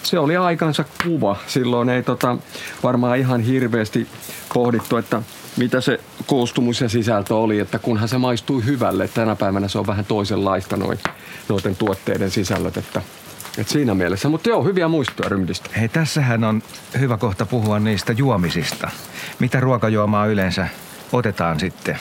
se 0.03 0.19
oli 0.19 0.37
aikansa 0.37 0.85
kuva. 1.03 1.35
Silloin 1.47 1.89
ei 1.89 2.03
tota, 2.03 2.37
varmaan 2.83 3.17
ihan 3.17 3.41
hirveästi 3.41 4.07
pohdittu, 4.53 4.97
että 4.97 5.21
mitä 5.57 5.81
se 5.81 5.99
koostumus 6.25 6.81
ja 6.81 6.89
sisältö 6.89 7.35
oli, 7.35 7.59
että 7.59 7.79
kunhan 7.79 8.07
se 8.09 8.17
maistui 8.17 8.65
hyvälle. 8.65 9.07
Tänä 9.07 9.35
päivänä 9.35 9.67
se 9.67 9.79
on 9.79 9.87
vähän 9.87 10.05
toisenlaista 10.05 10.77
noin, 10.77 10.99
noiden 11.49 11.75
tuotteiden 11.75 12.31
sisällöt, 12.31 12.77
että, 12.77 13.01
että 13.57 13.73
siinä 13.73 13.93
mielessä. 13.93 14.29
Mutta 14.29 14.49
joo, 14.49 14.63
hyviä 14.63 14.87
muistoja 14.87 15.29
rymdistä. 15.29 15.69
Hei, 15.77 15.89
tässähän 15.89 16.43
on 16.43 16.63
hyvä 16.99 17.17
kohta 17.17 17.45
puhua 17.45 17.79
niistä 17.79 18.13
juomisista. 18.13 18.91
Mitä 19.39 19.59
ruokajuomaa 19.59 20.25
yleensä 20.25 20.67
otetaan 21.11 21.59
sitten 21.59 21.99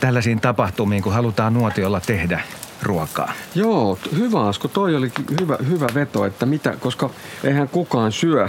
tällaisiin 0.00 0.40
tapahtumiin, 0.40 1.02
kun 1.02 1.12
halutaan 1.12 1.54
nuotiolla 1.54 2.00
tehdä 2.00 2.40
ruokaa? 2.82 3.32
Joo, 3.54 3.98
hyvä 4.16 4.48
Asko, 4.48 4.68
toi 4.68 4.96
oli 4.96 5.12
hyvä, 5.40 5.58
hyvä 5.68 5.86
veto, 5.94 6.24
että 6.24 6.46
mitä, 6.46 6.76
koska 6.80 7.10
eihän 7.44 7.68
kukaan 7.68 8.12
syö 8.12 8.48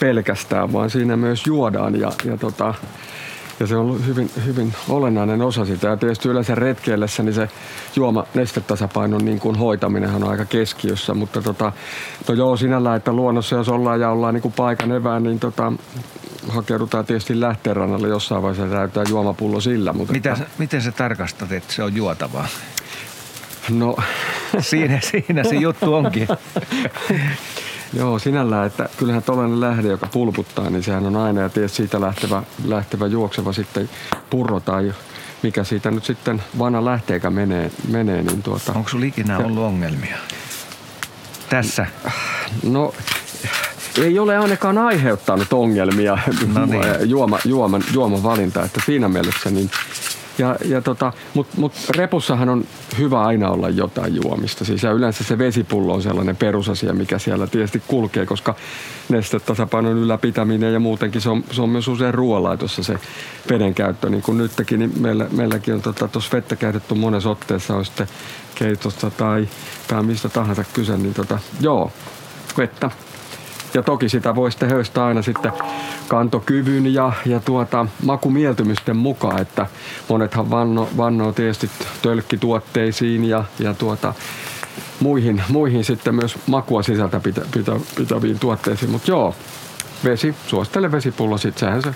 pelkästään, 0.00 0.72
vaan 0.72 0.90
siinä 0.90 1.16
myös 1.16 1.46
juodaan 1.46 2.00
ja, 2.00 2.12
ja, 2.24 2.36
tota, 2.36 2.74
ja 3.60 3.66
se 3.66 3.76
on 3.76 4.06
hyvin, 4.06 4.30
hyvin 4.46 4.74
olennainen 4.88 5.42
osa 5.42 5.64
sitä. 5.64 5.88
Ja 5.88 5.96
tietysti 5.96 6.28
yleensä 6.28 6.54
retkeillessä 6.54 7.22
niin 7.22 7.34
se 7.34 7.48
juoma 7.96 8.26
nestetasapainon 8.34 9.24
niin 9.24 9.40
kuin 9.40 9.56
hoitaminen 9.56 10.10
on 10.10 10.24
aika 10.24 10.44
keskiössä, 10.44 11.14
mutta 11.14 11.42
tota, 11.42 11.72
no 12.28 12.34
joo 12.34 12.56
sinällään, 12.56 12.96
että 12.96 13.12
luonnossa 13.12 13.56
jos 13.56 13.68
ollaan 13.68 14.00
ja 14.00 14.10
ollaan 14.10 14.34
niin 14.34 14.42
kuin 14.42 14.54
paikan 14.56 14.92
evään, 14.92 15.22
niin 15.22 15.40
tota, 15.40 15.72
hakeudutaan 16.48 17.06
tietysti 17.06 17.40
lähteenrannalle 17.40 18.08
jossain 18.08 18.42
vaiheessa 18.42 18.74
ja 18.74 18.78
täytetään 18.78 19.06
juomapullo 19.10 19.60
sillä. 19.60 19.92
Mutta 19.92 20.12
Mitä, 20.12 20.32
että, 20.32 20.46
miten 20.58 20.82
sä 20.82 20.92
tarkastat, 20.92 21.52
että 21.52 21.72
se 21.72 21.82
on 21.82 21.96
juotavaa? 21.96 22.46
no, 23.70 23.96
Siinä, 24.60 25.00
siinä 25.00 25.44
se 25.44 25.56
juttu 25.56 25.94
onkin. 25.94 26.28
Joo, 27.96 28.18
sinällään, 28.18 28.66
että 28.66 28.88
kyllähän 28.96 29.22
tällainen 29.22 29.60
lähde, 29.60 29.88
joka 29.88 30.06
pulputtaa, 30.06 30.70
niin 30.70 30.82
sehän 30.82 31.06
on 31.06 31.16
aina 31.16 31.40
ja 31.40 31.48
tietysti 31.48 31.76
siitä 31.76 32.00
lähtevä, 32.00 32.42
lähtevä 32.64 33.06
juokseva 33.06 33.52
sitten 33.52 33.90
purro 34.30 34.60
tai 34.60 34.94
mikä 35.42 35.64
siitä 35.64 35.90
nyt 35.90 36.04
sitten 36.04 36.42
vanha 36.58 36.84
lähteekä 36.84 37.30
menee, 37.30 37.70
menee 37.88 38.22
niin 38.22 38.42
tuota, 38.42 38.72
Onko 38.72 38.88
sulla 38.88 39.04
ikinä 39.04 39.38
ollut 39.38 39.64
ongelmia? 39.64 40.16
Tässä. 41.48 41.86
no 42.62 42.94
ei 44.02 44.18
ole 44.18 44.38
ainakaan 44.38 44.78
aiheuttanut 44.78 45.52
ongelmia 45.52 46.18
No 46.54 46.66
niin. 46.66 46.82
juoma, 47.10 47.38
juoman, 47.44 47.82
juoman 47.92 48.22
valinta, 48.22 48.64
että 48.64 48.80
siinä 48.86 49.08
mielessä 49.08 49.50
niin 49.50 49.70
ja, 50.38 50.56
ja 50.64 50.82
tota, 50.82 51.12
Mutta 51.34 51.60
mut 51.60 51.72
repussahan 51.96 52.48
on 52.48 52.64
hyvä 52.98 53.22
aina 53.22 53.50
olla 53.50 53.68
jotain 53.68 54.14
juomista. 54.14 54.64
Siis 54.64 54.82
ja 54.82 54.92
yleensä 54.92 55.24
se 55.24 55.38
vesipullo 55.38 55.94
on 55.94 56.02
sellainen 56.02 56.36
perusasia, 56.36 56.92
mikä 56.92 57.18
siellä 57.18 57.46
tietysti 57.46 57.82
kulkee, 57.86 58.26
koska 58.26 58.54
nestetasapainon 59.08 59.92
ylläpitäminen 59.92 60.72
ja 60.72 60.80
muutenkin 60.80 61.20
se 61.20 61.30
on, 61.30 61.44
se 61.50 61.62
on 61.62 61.68
myös 61.68 61.88
usein 61.88 62.14
ruoanlaitossa 62.14 62.82
se 62.82 62.98
veden 63.50 63.74
käyttö. 63.74 64.10
Niin 64.10 64.22
kuin 64.22 64.38
nytkin, 64.38 64.78
niin 64.78 64.92
meillä, 65.00 65.26
meilläkin 65.30 65.74
on 65.74 65.82
tuossa 65.82 65.98
tota, 66.08 66.20
vettä 66.32 66.56
käytetty 66.56 66.94
monessa 66.94 67.30
otteessa, 67.30 67.76
on 67.76 67.84
sitten 67.84 68.08
keitosta 68.54 69.10
tai, 69.10 69.48
tai 69.88 70.02
mistä 70.02 70.28
tahansa 70.28 70.64
kyse, 70.72 70.96
niin 70.96 71.14
tota, 71.14 71.38
joo, 71.60 71.92
vettä. 72.58 72.90
Ja 73.74 73.82
toki 73.82 74.08
sitä 74.08 74.34
voi 74.34 74.50
sitten 74.50 74.70
höystää 74.70 75.04
aina 75.04 75.22
sitten 75.22 75.52
kantokyvyn 76.08 76.94
ja, 76.94 77.12
ja 77.26 77.40
tuota, 77.40 77.86
makumieltymysten 78.02 78.96
mukaan, 78.96 79.40
että 79.40 79.66
monethan 80.08 80.50
vanno, 80.50 80.88
vannoo 80.96 81.32
tietysti 81.32 81.70
tölkkituotteisiin 82.02 83.24
ja, 83.24 83.44
ja 83.58 83.74
tuota, 83.74 84.14
muihin, 85.00 85.42
muihin 85.48 85.84
sitten 85.84 86.14
myös 86.14 86.38
makua 86.46 86.82
sisältä 86.82 87.20
pitä, 87.20 87.40
pitä, 87.54 87.72
pitäviin 87.96 88.38
tuotteisiin. 88.38 88.90
Mutta 88.90 89.10
joo, 89.10 89.34
vesi, 90.04 90.34
suosittelen 90.46 90.92
vesipullo, 90.92 91.38
sit 91.38 91.58
sehän 91.58 91.82
se 91.82 91.94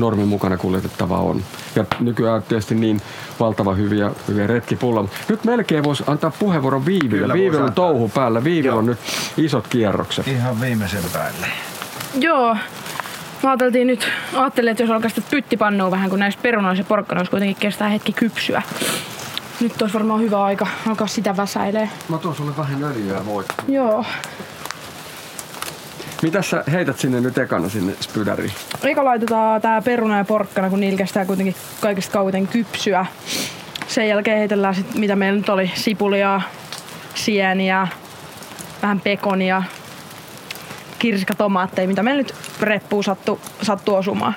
normin 0.00 0.28
mukana 0.28 0.56
kuljetettava 0.56 1.18
on. 1.18 1.42
Ja 1.76 1.84
nykyään 2.00 2.36
on 2.36 2.42
tietysti 2.42 2.74
niin 2.74 3.00
valtava 3.40 3.74
hyviä, 3.74 4.10
hyviä 4.28 4.46
retkipulloja. 4.46 5.08
Nyt 5.28 5.44
melkein 5.44 5.84
voisi 5.84 6.04
antaa 6.06 6.32
puheenvuoron 6.38 6.86
Viiville. 6.86 7.18
Kyllä 7.18 7.34
Viivillä 7.34 7.64
on 7.64 7.72
touhu 7.72 8.08
päällä. 8.14 8.44
Viivillä 8.44 8.78
on 8.78 8.86
nyt 8.86 8.98
isot 9.36 9.68
kierrokset. 9.68 10.28
Ihan 10.28 10.60
viimeisen 10.60 11.04
päälle. 11.12 11.46
Joo. 12.18 12.56
Me 13.42 13.48
ajateltiin 13.48 13.86
nyt, 13.86 14.08
ajattelin, 14.34 14.70
että 14.70 14.82
jos 14.82 14.90
alkaa 14.90 15.08
sitä 15.08 15.22
pyttipannua 15.30 15.90
vähän, 15.90 16.10
kun 16.10 16.18
näissä 16.18 16.40
perunoissa 16.42 16.80
ja 16.80 16.84
porkkanoissa 16.84 17.30
kuitenkin 17.30 17.56
kestää 17.56 17.88
hetki 17.88 18.12
kypsyä. 18.12 18.62
Nyt 19.60 19.82
olisi 19.82 19.94
varmaan 19.94 20.20
hyvä 20.20 20.44
aika 20.44 20.66
alkaa 20.88 21.06
sitä 21.06 21.36
väsäilee. 21.36 21.90
Mä 22.08 22.18
tuon 22.18 22.34
sulle 22.34 22.56
vähän 22.56 22.84
öljyä 22.84 23.26
voit. 23.26 23.46
Joo. 23.68 24.04
Mitä 26.22 26.42
sä 26.42 26.64
heität 26.72 26.98
sinne 26.98 27.20
nyt 27.20 27.38
ekana 27.38 27.68
sinne 27.68 27.92
spydäriin? 28.00 28.52
Eka 28.82 29.04
laitetaan 29.04 29.60
tää 29.60 29.82
peruna 29.82 30.18
ja 30.18 30.24
porkkana, 30.24 30.70
kun 30.70 30.80
niillä 30.80 30.98
kestää 30.98 31.24
kuitenkin 31.24 31.54
kaikista 31.80 32.12
kauiten 32.12 32.48
kypsyä. 32.48 33.06
Sen 33.88 34.08
jälkeen 34.08 34.38
heitellään 34.38 34.74
sit, 34.74 34.94
mitä 34.94 35.16
meillä 35.16 35.38
nyt 35.38 35.48
oli, 35.48 35.70
sipulia, 35.74 36.40
sieniä, 37.14 37.88
vähän 38.82 39.00
pekonia, 39.00 39.62
kirsikatomaatteja, 40.98 41.88
mitä 41.88 42.02
meillä 42.02 42.22
nyt 42.22 42.34
reppuun 42.60 43.04
sattu, 43.04 43.40
sattu 43.62 43.94
osumaan. 43.94 44.34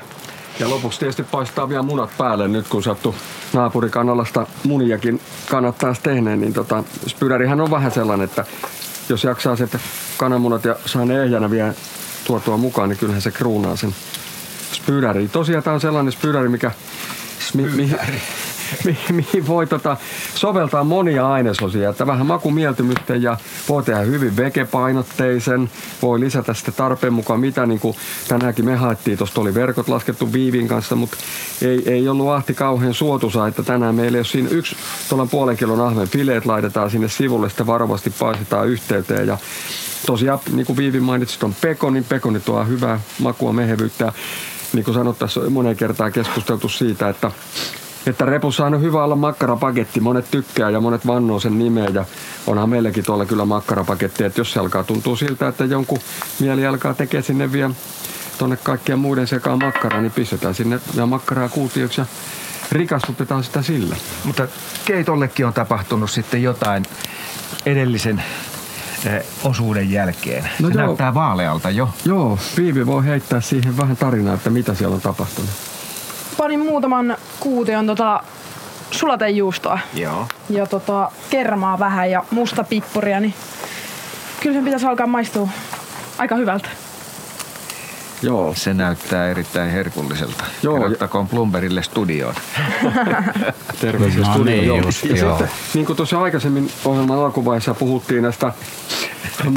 Ja 0.60 0.70
lopuksi 0.70 1.00
tietysti 1.00 1.24
paistaa 1.24 1.70
vielä 1.70 1.82
munat 1.82 2.10
päälle 2.18 2.48
nyt, 2.48 2.68
kun 2.68 2.84
sattu 2.84 3.16
naapurikanalasta 3.54 4.48
muniakin 4.64 5.22
kannattaa 5.50 5.96
tehneen, 6.04 6.42
niin 6.42 6.54
tota, 6.54 6.84
spydärihän 7.08 7.62
on 7.62 7.72
vähän 7.72 7.92
sellainen, 7.92 8.26
että 8.26 8.46
jos 9.10 9.24
jaksaa 9.24 9.56
että 9.64 9.80
kananmunat 10.18 10.66
ja 10.66 10.76
saa 10.86 11.06
ne 11.06 11.24
ehjänä 11.24 11.52
vielä 11.52 11.74
tuotua 12.26 12.58
mukaan, 12.58 12.90
niin 12.90 12.98
kyllähän 12.98 13.22
se 13.22 13.32
kruunaa 13.32 13.76
sen 13.76 13.96
spydäri. 14.74 15.28
Tosiaan 15.28 15.64
tämä 15.64 15.74
on 15.74 15.82
sellainen 15.82 16.14
spydäri, 16.14 16.50
mikä... 16.50 16.72
Mi, 17.54 17.64
mi, 17.64 17.96
mihin 19.12 19.48
voi 19.48 19.68
tota, 19.68 19.98
soveltaa 20.36 20.84
monia 20.84 21.32
ainesosia, 21.32 21.90
että 21.90 22.08
vähän 22.08 22.26
makumieltymysten 22.26 23.24
ja 23.24 23.38
voi 23.70 23.84
tehdä 23.84 24.00
hyvin 24.00 24.38
vegepainotteisen, 24.38 25.70
voi 26.02 26.20
lisätä 26.20 26.54
sitten 26.54 26.74
tarpeen 26.74 27.14
mukaan 27.14 27.40
mitä, 27.40 27.66
niin 27.66 27.80
kuin 27.80 27.96
tänäänkin 28.28 28.66
me 28.66 28.76
haettiin, 28.76 29.18
tuosta 29.18 29.42
oli 29.42 29.54
verkot 29.54 29.88
laskettu 29.88 30.34
viivin 30.34 30.68
kanssa, 30.68 30.96
mutta 30.96 31.18
ei, 31.62 31.92
ei 31.92 32.08
ollut 32.08 32.30
ahti 32.30 32.54
kauhean 32.54 32.94
suotuisa, 32.94 33.48
että 33.48 33.64
tänään 33.64 33.96
meillä 33.96 34.18
jos 34.18 34.32
siinä 34.32 34.50
yksi 34.52 34.76
tuolla 35.10 35.26
puolen 35.26 35.58
kilon 35.58 35.82
ahven 35.82 36.08
fileet 36.08 36.46
laitetaan 36.46 36.92
sinne 36.92 37.10
sivulle, 37.10 37.50
sitten 37.50 37.68
varovasti 37.68 38.10
paistetaan 38.10 38.68
yhteyteen 38.68 39.28
ja 39.28 39.38
tosiaan, 40.06 40.40
niin 40.52 40.66
kuin 40.66 40.78
Viivi 40.78 41.00
mainitsi, 41.00 41.40
on 41.44 41.56
pekoni. 41.62 42.02
Pekoni 42.02 42.40
tuo 42.40 42.66
hyvää 42.66 43.00
makua, 43.20 43.54
mehevyyttä. 43.54 44.14
Niin 44.74 44.86
kuin 44.86 44.96
sanot, 44.96 45.20
tässä 45.20 45.40
on 45.40 45.52
monen 45.52 45.76
kertaa 45.76 46.12
keskusteltu 46.12 46.70
siitä, 46.70 47.10
että 47.10 47.32
että 48.08 48.26
repussa 48.26 48.66
on 48.66 48.82
hyvä 48.82 49.04
olla 49.04 49.16
makkarapaketti. 49.16 50.00
Monet 50.00 50.32
tykkää 50.32 50.70
ja 50.70 50.82
monet 50.82 51.08
vannoo 51.08 51.40
sen 51.40 51.60
nimeä 51.60 51.88
ja 51.94 52.06
onhan 52.48 52.70
meilläkin 52.70 53.04
tuolla 53.06 53.26
kyllä 53.26 53.46
makkarapaketti. 53.46 54.24
Että 54.24 54.42
jos 54.42 54.54
se 54.54 54.60
alkaa 54.60 54.84
tuntua 54.84 55.16
siltä, 55.16 55.48
että 55.48 55.66
jonkun 55.66 56.00
mieli 56.40 56.66
alkaa 56.66 56.94
tekemään 56.94 57.24
sinne 57.24 57.52
vielä 57.52 57.74
tuonne 58.38 58.58
kaikkien 58.58 59.00
muiden 59.00 59.28
sekaan 59.28 59.60
makkaraa, 59.60 60.02
niin 60.02 60.12
pistetään 60.12 60.56
sinne 60.56 60.80
ja 60.96 61.06
makkaraa 61.06 61.50
kuutioksi 61.50 62.02
ja 62.02 62.06
rikastutetaan 62.72 63.44
sitä 63.44 63.62
sillä. 63.62 63.96
Mutta 64.24 64.48
keitollekin 64.86 65.46
on 65.46 65.54
tapahtunut 65.54 66.12
sitten 66.12 66.44
jotain 66.44 66.84
edellisen 67.66 68.24
eh, 69.06 69.26
osuuden 69.44 69.92
jälkeen. 69.92 70.50
No 70.60 70.70
Se 70.70 70.76
joo. 70.76 70.86
näyttää 70.86 71.14
vaalealta 71.14 71.70
jo. 71.70 71.90
Joo, 72.06 72.40
Viivi 72.58 72.86
voi 72.86 73.06
heittää 73.06 73.42
siihen 73.42 73.78
vähän 73.78 73.98
tarinaa, 73.98 74.34
että 74.34 74.50
mitä 74.50 74.74
siellä 74.74 74.96
on 74.96 75.02
tapahtunut. 75.02 75.73
Panin 76.38 76.60
muutaman 76.60 77.18
kuution 77.40 77.88
tota 77.88 78.24
sulatejuustoa 78.92 79.80
Joo. 79.94 80.28
ja 80.50 80.66
tota 80.66 81.12
kermaa 81.30 81.80
vähän 81.80 82.12
ja 82.12 82.24
musta 82.32 82.64
pippuria, 82.64 83.20
niin 83.20 83.34
kyllä 84.42 84.56
sen 84.56 84.64
pitäisi 84.64 84.86
alkaa 84.86 85.08
maistua 85.08 85.48
aika 86.18 86.36
hyvältä. 86.36 86.70
Joo, 88.22 88.54
Se 88.58 88.74
näyttää 88.74 89.28
erittäin 89.28 89.72
herkulliselta. 89.72 90.44
Joo, 90.64 90.80
Kerrottakoon 90.80 91.28
Plumberille 91.28 91.84
studioon. 91.84 92.36
terveisiä 93.82 94.22
No 94.22 94.34
studioon. 94.34 94.46
niin, 94.46 94.66
joo. 94.66 94.78
just, 94.78 95.04
ja 95.04 95.16
joo. 95.18 95.38
sitten, 95.38 95.56
niin 95.74 95.86
kuin 95.86 95.98
tuossa 95.98 96.22
aikaisemmin 96.22 96.72
ohjelman 96.86 97.20
alkuvaiheessa 97.20 97.74
puhuttiin 97.74 98.24
näistä 98.24 98.54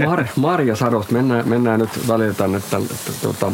mar, 0.05 0.24
marjasadosta, 0.37 1.12
mennään, 1.12 1.49
mennään 1.49 1.81
nyt 1.81 2.09
välillä 2.09 2.35
tänne 2.35 2.61
tälle, 2.70 2.89
tuota, 3.22 3.53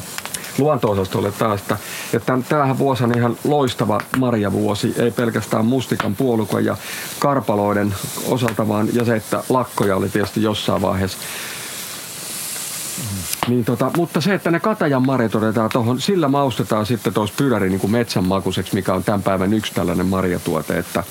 luonto-osastolle 0.58 1.32
taas, 1.32 1.60
että, 1.60 1.76
että 2.12 2.38
tämähän 2.48 2.78
vuosi 2.78 3.04
on 3.04 3.18
ihan 3.18 3.36
loistava 3.44 4.00
marjavuosi, 4.18 4.94
ei 4.98 5.10
pelkästään 5.10 5.66
mustikan, 5.66 6.16
puolukon 6.16 6.64
ja 6.64 6.76
karpaloiden 7.18 7.94
osalta, 8.28 8.68
vaan 8.68 8.88
ja 8.92 9.04
se, 9.04 9.16
että 9.16 9.44
lakkoja 9.48 9.96
oli 9.96 10.08
tietysti 10.08 10.42
jossain 10.42 10.82
vaiheessa. 10.82 11.18
Niin 13.48 13.64
tota, 13.64 13.90
mutta 13.96 14.20
se, 14.20 14.34
että 14.34 14.50
ne 14.50 14.60
katajan 14.60 15.06
marjat 15.06 15.34
otetaan 15.34 15.70
tuohon, 15.72 16.00
sillä 16.00 16.28
maustetaan 16.28 16.86
sitten 16.86 17.14
tuossa 17.14 17.34
pyräri 17.38 17.68
niin 17.68 17.80
kuin 17.80 17.90
metsän 17.90 18.24
makuiseksi, 18.24 18.74
mikä 18.74 18.94
on 18.94 19.04
tämän 19.04 19.22
päivän 19.22 19.52
yksi 19.52 19.74
tällainen 19.74 20.06
marjatuote, 20.06 20.78
että 20.78 21.04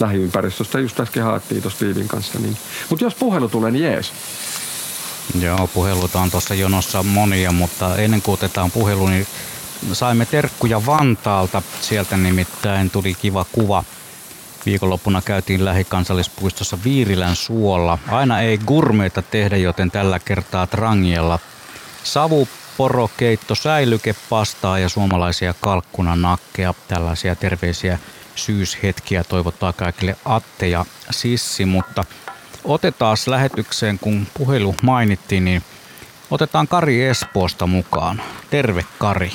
lähiympäristöstä 0.00 0.80
just 0.80 1.00
äsken 1.00 1.22
haettiin 1.22 1.62
tuossa 1.62 1.86
Viivin 1.86 2.08
kanssa. 2.08 2.38
Niin. 2.38 2.56
Mutta 2.90 3.04
jos 3.04 3.14
puhelu 3.14 3.48
tulee, 3.48 3.70
niin 3.70 3.84
jees. 3.84 4.12
Joo, 5.40 5.66
puheluita 5.66 6.20
on 6.20 6.30
tuossa 6.30 6.54
jonossa 6.54 7.02
monia, 7.02 7.52
mutta 7.52 7.96
ennen 7.96 8.22
kuin 8.22 8.34
otetaan 8.34 8.70
puhelu, 8.70 9.06
niin 9.06 9.26
saimme 9.92 10.26
terkkuja 10.26 10.86
Vantaalta. 10.86 11.62
Sieltä 11.80 12.16
nimittäin 12.16 12.90
tuli 12.90 13.14
kiva 13.14 13.46
kuva. 13.52 13.84
Viikonloppuna 14.66 15.22
käytiin 15.22 15.64
lähikansallispuistossa 15.64 16.78
Viirilän 16.84 17.36
suolla. 17.36 17.98
Aina 18.08 18.40
ei 18.40 18.58
gurmeita 18.58 19.22
tehdä, 19.22 19.56
joten 19.56 19.90
tällä 19.90 20.18
kertaa 20.18 20.66
Trangiella. 20.66 21.38
Savu, 22.04 22.48
porokeitto, 22.76 23.54
säilyke, 23.54 24.14
pastaa 24.28 24.78
ja 24.78 24.88
suomalaisia 24.88 25.54
kalkkunanakkeja. 25.60 26.74
Tällaisia 26.88 27.36
terveisiä 27.36 27.98
syyshetkiä 28.34 29.24
toivottaa 29.24 29.72
kaikille 29.72 30.16
Atte 30.24 30.68
ja 30.68 30.84
Sissi, 31.10 31.64
mutta 31.64 32.04
otetaan 32.64 33.16
lähetykseen, 33.26 33.98
kun 33.98 34.26
puhelu 34.38 34.74
mainittiin, 34.82 35.44
niin 35.44 35.62
otetaan 36.30 36.68
Kari 36.68 37.04
Espoosta 37.04 37.66
mukaan. 37.66 38.22
Terve 38.50 38.84
Kari. 38.98 39.32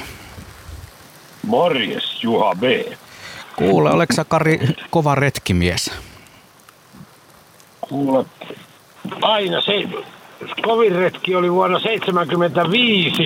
Morjes, 1.43 2.23
Juha 2.23 2.55
B. 2.55 2.63
Kuule, 3.55 3.91
oletko 3.91 4.15
sä 4.15 4.25
Kari 4.25 4.59
kova 4.89 5.15
retkimies? 5.15 5.91
Kuule, 7.81 8.25
aina 9.21 9.61
se 9.61 9.73
kovin 10.61 10.95
retki 10.95 11.35
oli 11.35 11.51
vuonna 11.51 11.79
75. 11.79 13.23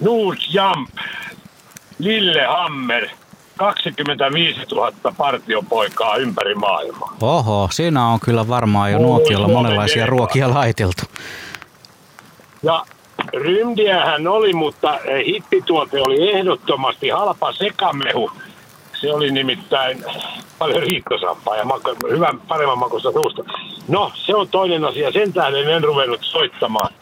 Nuut 0.00 0.38
Jamp, 0.52 0.90
Lillehammer, 1.98 3.08
25 3.56 4.60
000 4.70 4.92
partiopoikaa 5.16 6.16
ympäri 6.16 6.54
maailmaa. 6.54 7.16
Oho, 7.22 7.68
siinä 7.72 8.06
on 8.06 8.20
kyllä 8.20 8.48
varmaan 8.48 8.92
jo 8.92 8.98
Suomen 8.98 9.50
monenlaisia 9.50 10.06
ruokia 10.06 10.54
laiteltu. 10.54 11.02
Ja 12.62 12.84
rymdiähän 13.32 14.28
oli, 14.28 14.52
mutta 14.52 14.98
hippituote 15.26 16.00
oli 16.00 16.32
ehdottomasti 16.32 17.08
halpa 17.08 17.52
sekamehu. 17.52 18.30
Se 19.00 19.12
oli 19.12 19.30
nimittäin 19.30 20.04
paljon 20.58 20.82
riittosampaa 20.82 21.56
ja 21.56 21.64
hyvän, 22.10 22.40
paremman 22.48 22.78
makusta 22.78 23.12
suusta. 23.12 23.42
No, 23.88 24.12
se 24.14 24.34
on 24.34 24.48
toinen 24.48 24.84
asia. 24.84 25.12
Sen 25.12 25.32
tähden 25.32 25.68
en 25.68 25.84
ruvennut 25.84 26.20
soittamaan. 26.22 26.94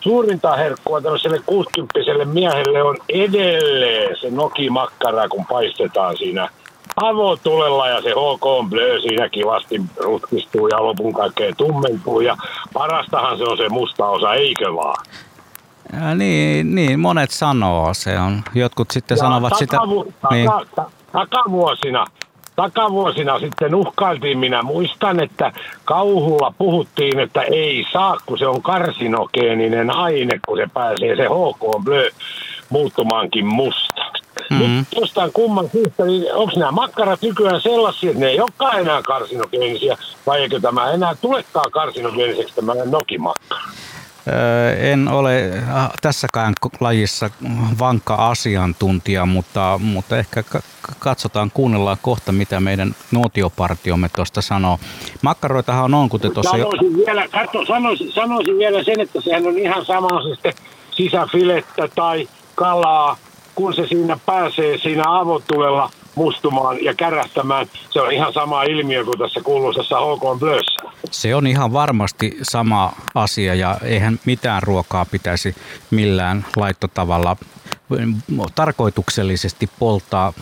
Suurinta 0.00 0.56
herkkua 0.56 1.00
tämmöiselle 1.00 1.40
60 1.46 1.98
miehelle 2.24 2.82
on 2.82 2.96
edelleen 3.08 4.16
se 4.20 4.30
nokimakkara, 4.30 5.28
kun 5.28 5.46
paistetaan 5.46 6.16
siinä 6.16 6.48
avotulella 6.96 7.88
ja 7.88 8.02
se 8.02 8.10
HK 8.10 8.68
Blö 8.70 9.00
siinä 9.00 9.28
kivasti 9.28 9.80
rutkistuu 9.96 10.68
ja 10.68 10.82
lopun 10.84 11.12
kaikkea 11.12 11.52
tummentuu. 11.56 12.20
Ja 12.20 12.36
parastahan 12.72 13.38
se 13.38 13.44
on 13.44 13.56
se 13.56 13.68
musta 13.68 14.06
osa, 14.06 14.34
eikö 14.34 14.74
vaan? 14.74 15.04
Ja 16.00 16.14
niin, 16.14 16.74
niin, 16.74 17.00
monet 17.00 17.30
sanoo. 17.30 17.94
Se 17.94 18.18
on, 18.18 18.42
jotkut 18.54 18.90
sitten 18.90 19.14
Ja 19.16 19.20
sanovat 19.20 19.52
sitä. 19.58 19.76
takavu- 19.76 20.12
Niin, 20.30 20.46
taka, 20.50 20.64
ta, 20.76 20.90
takavuosina, 21.12 22.04
takavuosina 22.60 23.38
sitten 23.38 23.74
uhkailtiin, 23.74 24.38
minä 24.38 24.62
muistan, 24.62 25.22
että 25.22 25.52
kauhulla 25.84 26.54
puhuttiin, 26.58 27.20
että 27.20 27.42
ei 27.42 27.86
saa, 27.92 28.16
kun 28.26 28.38
se 28.38 28.46
on 28.46 28.62
karsinogeeninen 28.62 29.90
aine, 29.90 30.40
kun 30.46 30.58
se 30.58 30.66
pääsee 30.74 31.16
se 31.16 31.24
HK 31.24 31.84
Blö 31.84 32.10
muuttumaankin 32.68 33.46
mustaksi. 33.46 34.22
Mhm. 34.50 34.62
Mm. 34.62 34.78
Nyt 34.78 34.86
jostain 35.00 35.32
kumman 35.32 35.70
syystä, 35.72 36.04
niin 36.04 36.34
onko 36.34 36.52
nämä 36.56 36.72
makkarat 36.72 37.22
nykyään 37.22 37.60
sellaisia, 37.60 38.10
että 38.10 38.20
ne 38.20 38.28
ei 38.28 38.40
olekaan 38.40 38.80
enää 38.80 39.02
karsinogeenisia, 39.02 39.96
vai 40.26 40.40
eikö 40.40 40.60
tämä 40.60 40.90
enää 40.90 41.14
tulekaan 41.20 41.70
karsinogeeniseksi 41.70 42.54
tämä 42.54 42.74
nokimakkara? 42.74 43.60
En 44.78 45.08
ole 45.08 45.50
äh, 45.52 45.88
tässäkään 46.02 46.54
lajissa 46.80 47.30
vankka 47.78 48.14
asiantuntija, 48.14 49.26
mutta, 49.26 49.80
mutta 49.82 50.18
ehkä 50.18 50.42
ka- 50.42 50.60
katsotaan, 50.98 51.50
kuunnellaan 51.54 51.96
kohta, 52.02 52.32
mitä 52.32 52.60
meidän 52.60 52.94
nuotiopartiomme 53.10 54.08
tuosta 54.16 54.40
sanoo. 54.42 54.78
Makkaroitahan 55.22 55.94
on, 55.94 56.08
kuten 56.08 56.32
tuossa 56.32 56.56
jo... 56.56 56.70
Sanoisin 56.70 56.96
vielä, 57.06 57.28
katso, 57.28 57.66
sanoisin, 57.66 58.12
sanoisin 58.12 58.58
vielä 58.58 58.84
sen, 58.84 59.00
että 59.00 59.20
sehän 59.20 59.46
on 59.46 59.58
ihan 59.58 59.84
sama 59.84 60.22
se 60.22 60.28
sitten 60.34 60.52
sisäfilettä 60.90 61.88
tai 61.94 62.28
kalaa, 62.54 63.16
kun 63.54 63.74
se 63.74 63.86
siinä 63.86 64.18
pääsee 64.26 64.78
siinä 64.78 65.04
avotulella 65.06 65.90
mustumaan 66.20 66.84
ja 66.84 66.94
kärähtämään. 66.94 67.66
Se 67.90 68.00
on 68.00 68.12
ihan 68.12 68.32
sama 68.32 68.62
ilmiö 68.62 69.04
kuin 69.04 69.18
tässä 69.18 69.40
kuuluisessa 69.40 69.96
HK 70.00 70.40
Blössä. 70.40 70.90
Se 71.10 71.34
on 71.34 71.46
ihan 71.46 71.72
varmasti 71.72 72.38
sama 72.42 72.92
asia 73.14 73.54
ja 73.54 73.76
eihän 73.82 74.20
mitään 74.24 74.62
ruokaa 74.62 75.04
pitäisi 75.04 75.54
millään 75.90 76.44
laittotavalla 76.56 77.36
tarkoituksellisesti 78.54 79.70
polttaa 79.78 80.32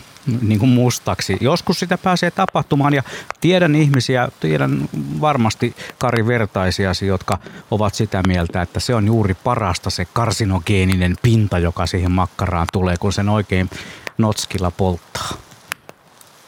niin 0.41 0.59
kuin 0.59 0.69
mustaksi. 0.69 1.37
Joskus 1.41 1.79
sitä 1.79 1.97
pääsee 1.97 2.31
tapahtumaan 2.31 2.93
ja 2.93 3.03
tiedän 3.41 3.75
ihmisiä, 3.75 4.29
tiedän 4.39 4.89
varmasti 5.21 5.75
Kari 5.99 6.27
Vertaisiasi, 6.27 7.07
jotka 7.07 7.37
ovat 7.71 7.95
sitä 7.95 8.21
mieltä, 8.27 8.61
että 8.61 8.79
se 8.79 8.95
on 8.95 9.05
juuri 9.05 9.33
parasta 9.33 9.89
se 9.89 10.05
karsinogeeninen 10.13 11.15
pinta, 11.21 11.59
joka 11.59 11.85
siihen 11.85 12.11
makkaraan 12.11 12.67
tulee, 12.73 12.95
kun 12.99 13.13
sen 13.13 13.29
oikein 13.29 13.69
notskilla 14.17 14.71
polttaa. 14.71 15.48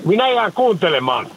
Minä 0.06 0.30
jään 0.30 0.54
kuuntelemaan. 0.54 1.28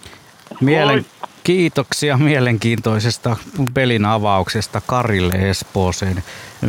Mielen. 0.60 1.06
Kiitoksia 1.44 2.16
mielenkiintoisesta 2.16 3.36
pelin 3.74 4.04
avauksesta 4.04 4.80
Karille 4.86 5.50
Espooseen. 5.50 6.24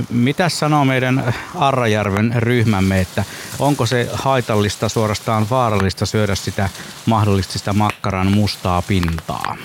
Mitä 0.09 0.49
sanoo 0.49 0.85
meidän 0.85 1.33
Arrajärven 1.55 2.33
ryhmämme, 2.35 3.01
että 3.01 3.23
onko 3.59 3.85
se 3.85 4.09
haitallista, 4.13 4.89
suorastaan 4.89 5.49
vaarallista 5.49 6.05
syödä 6.05 6.35
sitä 6.35 6.69
mahdollisesti 7.05 7.59
sitä 7.59 7.73
makkaran 7.73 8.31
mustaa 8.31 8.81
pintaa? 8.81 9.57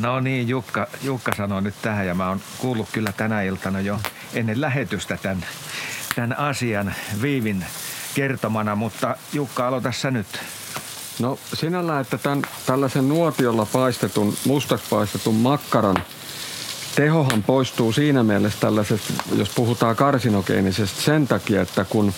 No 0.00 0.20
niin, 0.20 0.48
Jukka, 0.48 0.86
Jukka 1.02 1.32
sanoi 1.36 1.62
nyt 1.62 1.74
tähän 1.82 2.06
ja 2.06 2.14
mä 2.14 2.28
oon 2.28 2.40
kuullut 2.58 2.88
kyllä 2.92 3.12
tänä 3.12 3.42
iltana 3.42 3.80
jo 3.80 4.00
ennen 4.34 4.60
lähetystä 4.60 5.16
tämän, 5.22 5.44
tämän 6.14 6.38
asian 6.38 6.94
Viivin 7.22 7.64
kertomana, 8.14 8.76
mutta 8.76 9.16
Jukka, 9.32 9.68
aloita 9.68 9.92
sä 9.92 10.10
nyt. 10.10 10.26
No 11.18 11.38
sinällä, 11.54 12.00
että 12.00 12.18
tämän, 12.18 12.42
tällaisen 12.66 13.08
nuotiolla 13.08 13.66
paistetun, 13.72 14.34
mustas 14.46 14.80
paistetun 14.90 15.34
makkaran 15.34 15.96
tehohan 16.94 17.42
poistuu 17.42 17.92
siinä 17.92 18.22
mielessä 18.22 18.60
tällaisesta, 18.60 19.12
jos 19.36 19.50
puhutaan 19.54 19.96
karsinogeenisesta 19.96 21.02
sen 21.02 21.28
takia, 21.28 21.62
että 21.62 21.84
kun 21.84 22.12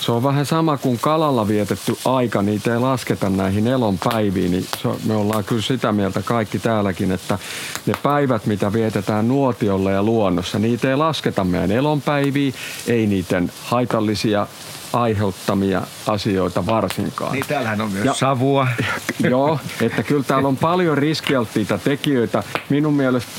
se 0.00 0.12
on 0.12 0.22
vähän 0.22 0.46
sama 0.46 0.76
kuin 0.76 0.98
kalalla 0.98 1.48
vietetty 1.48 1.96
aika, 2.04 2.42
niitä 2.42 2.72
ei 2.72 2.78
lasketa 2.78 3.30
näihin 3.30 3.66
elonpäiviin. 3.66 4.50
Niin 4.50 4.66
me 5.04 5.14
ollaan 5.14 5.44
kyllä 5.44 5.62
sitä 5.62 5.92
mieltä 5.92 6.22
kaikki 6.22 6.58
täälläkin, 6.58 7.12
että 7.12 7.38
ne 7.86 7.94
päivät, 8.02 8.46
mitä 8.46 8.72
vietetään 8.72 9.28
nuotiolla 9.28 9.90
ja 9.90 10.02
luonnossa, 10.02 10.58
niitä 10.58 10.90
ei 10.90 10.96
lasketa 10.96 11.44
meidän 11.44 11.70
elonpäiviin, 11.70 12.54
ei 12.86 13.06
niiden 13.06 13.52
haitallisia 13.62 14.46
aiheuttamia 14.92 15.82
asioita 16.06 16.66
varsinkaan. 16.66 17.32
Niin 17.32 17.44
täällähän 17.48 17.80
on 17.80 17.92
myös 17.92 18.04
ja, 18.04 18.14
savua. 18.14 18.68
Joo, 19.30 19.58
että 19.82 20.02
kyllä 20.02 20.24
täällä 20.24 20.48
on 20.48 20.56
paljon 20.56 20.98
riskialttiita 20.98 21.78
tekijöitä. 21.78 22.42
Minun 22.68 22.94
mielestä 22.94 23.32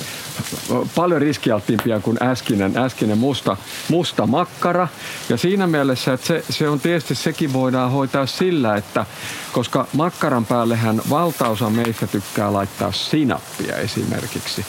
paljon 0.96 1.22
riskialttiimpia 1.22 2.00
kuin 2.00 2.18
äskinen, 2.24 2.78
äskinen 2.78 3.18
musta, 3.18 3.58
musta 3.90 4.28
makkara. 4.28 4.88
Ja 5.30 5.38
siinä 5.38 5.68
mielessä, 5.68 6.14
että 6.14 6.28
se, 6.28 6.44
se 6.50 6.70
on 6.70 6.80
tietysti 6.80 7.16
sekin 7.16 7.54
voidaan 7.54 7.92
hoitaa 7.92 8.26
sillä, 8.26 8.76
että 8.76 9.06
koska 9.52 9.88
makkaran 9.94 10.46
päällehän 10.46 11.02
valtaosa 11.10 11.70
meistä 11.70 12.08
tykkää 12.08 12.54
laittaa 12.54 12.92
sinappia 12.92 13.76
esimerkiksi, 13.76 14.66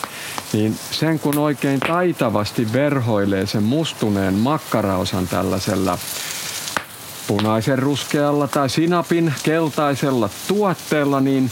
niin 0.53 0.79
sen 0.91 1.19
kun 1.19 1.39
oikein 1.39 1.81
taitavasti 1.81 2.73
verhoilee 2.73 3.47
sen 3.47 3.63
mustuneen 3.63 4.35
makkaraosan 4.35 5.29
tällaisella 5.29 5.99
punaisen 7.31 7.79
ruskealla 7.79 8.49
tai 8.49 8.71
sinapin 8.71 9.35
keltaisella 9.43 10.31
tuotteella, 10.49 11.21
niin 11.21 11.51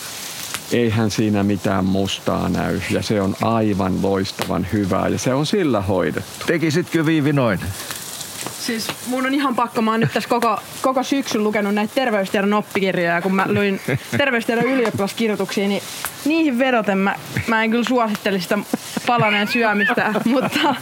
eihän 0.73 1.11
siinä 1.11 1.43
mitään 1.43 1.85
mustaa 1.85 2.49
näy. 2.49 2.81
Ja 2.91 3.03
se 3.03 3.21
on 3.21 3.37
aivan 3.43 4.03
loistavan 4.03 4.67
hyvää 4.73 5.09
ja 5.09 5.19
se 5.19 5.35
on 5.35 5.47
sillä 5.47 5.81
hoidettu. 5.81 6.47
Tekisitkö 6.47 7.07
Viivi 7.07 7.33
noin? 7.33 7.61
Siis 8.61 8.87
mun 9.07 9.27
on 9.27 9.35
ihan 9.35 9.57
pakko, 9.57 9.83
mä 9.83 9.91
oon 9.91 10.01
nyt 10.01 10.13
tässä 10.13 10.29
koko, 10.29 10.59
koko 10.83 11.03
syksyn 11.03 11.45
lukenut 11.45 11.75
näitä 11.75 11.95
terveystiedon 11.95 12.55
oppikirjoja, 12.55 13.23
kun 13.23 13.35
mä 13.35 13.47
luin 13.49 13.81
terveystiedon 14.19 14.65
ylioppilaskirjoituksia, 14.65 15.69
niin 15.69 15.83
niihin 16.25 16.59
vedoten 16.59 16.99
mä, 16.99 17.15
mä 17.47 17.65
en 17.65 17.71
kyllä 17.71 17.85
suositteli 17.85 18.41
sitä 18.41 18.59
palaneen 19.07 19.49
syömistä, 19.49 20.15
mutta, 20.25 20.75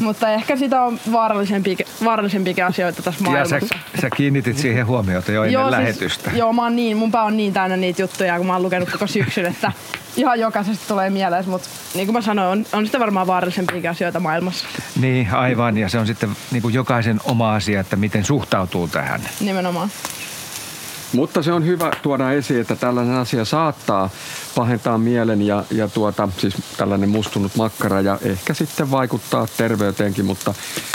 mutta 0.00 0.30
ehkä 0.30 0.56
sitä 0.56 0.82
on 0.82 1.00
vaarallisempiakin 2.04 2.64
asioita 2.64 3.02
tässä 3.02 3.24
maailmassa. 3.24 3.56
Ja 3.56 3.60
sä, 3.60 4.00
sä 4.00 4.10
kiinnitit 4.10 4.58
siihen 4.58 4.86
huomiota 4.86 5.32
jo 5.32 5.42
ennen 5.42 5.52
joo, 5.52 5.68
siis- 5.68 5.78
lähetystä. 5.78 6.24
Siis, 6.24 6.38
joo, 6.38 6.52
mä 6.52 6.62
oon 6.62 6.76
niin, 6.76 6.96
mun 6.96 7.10
pää 7.10 7.22
on 7.22 7.36
niin 7.36 7.52
täynnä 7.52 7.76
niitä 7.76 8.02
juttuja, 8.02 8.36
kun 8.36 8.46
mä 8.46 8.52
oon 8.52 8.62
lukenut 8.62 8.90
koko 8.90 9.06
syksyn, 9.06 9.46
että 9.46 9.72
ihan 10.16 10.40
jokaisesta 10.40 10.84
tulee 10.88 11.10
mieleen, 11.10 11.48
mutta 11.48 11.68
niin 11.94 12.06
kuin 12.06 12.14
mä 12.14 12.22
sanoin, 12.22 12.48
on, 12.48 12.66
on 12.78 12.86
sitä 12.86 13.00
varmaan 13.00 13.26
vaarallisempia 13.26 13.90
asioita 13.90 14.20
maailmassa. 14.20 14.66
Niin, 15.00 15.28
aivan. 15.30 15.78
Ja 15.78 15.88
se 15.88 15.98
on 15.98 16.06
sitten 16.06 16.30
niin 16.50 16.62
kuin 16.62 16.74
jokaisen 16.74 17.20
oma 17.24 17.54
asia, 17.54 17.80
että 17.80 17.96
miten 17.96 18.24
suhtautuu 18.24 18.88
tähän. 18.88 19.20
Nimenomaan. 19.40 19.90
Mutta 21.12 21.42
se 21.42 21.52
on 21.52 21.66
hyvä 21.66 21.90
tuoda 22.02 22.32
esiin, 22.32 22.60
että 22.60 22.76
tällainen 22.76 23.16
asia 23.16 23.44
saattaa 23.44 24.10
pahentaa 24.54 24.98
mielen 24.98 25.42
ja, 25.42 25.64
ja 25.70 25.88
tuota, 25.88 26.28
siis 26.38 26.54
tällainen 26.76 27.08
mustunut 27.08 27.56
makkara 27.56 28.00
ja 28.00 28.18
ehkä 28.22 28.54
sitten 28.54 28.90
vaikuttaa 28.90 29.46
terveyteenkin, 29.56 30.24
mutta 30.24 30.54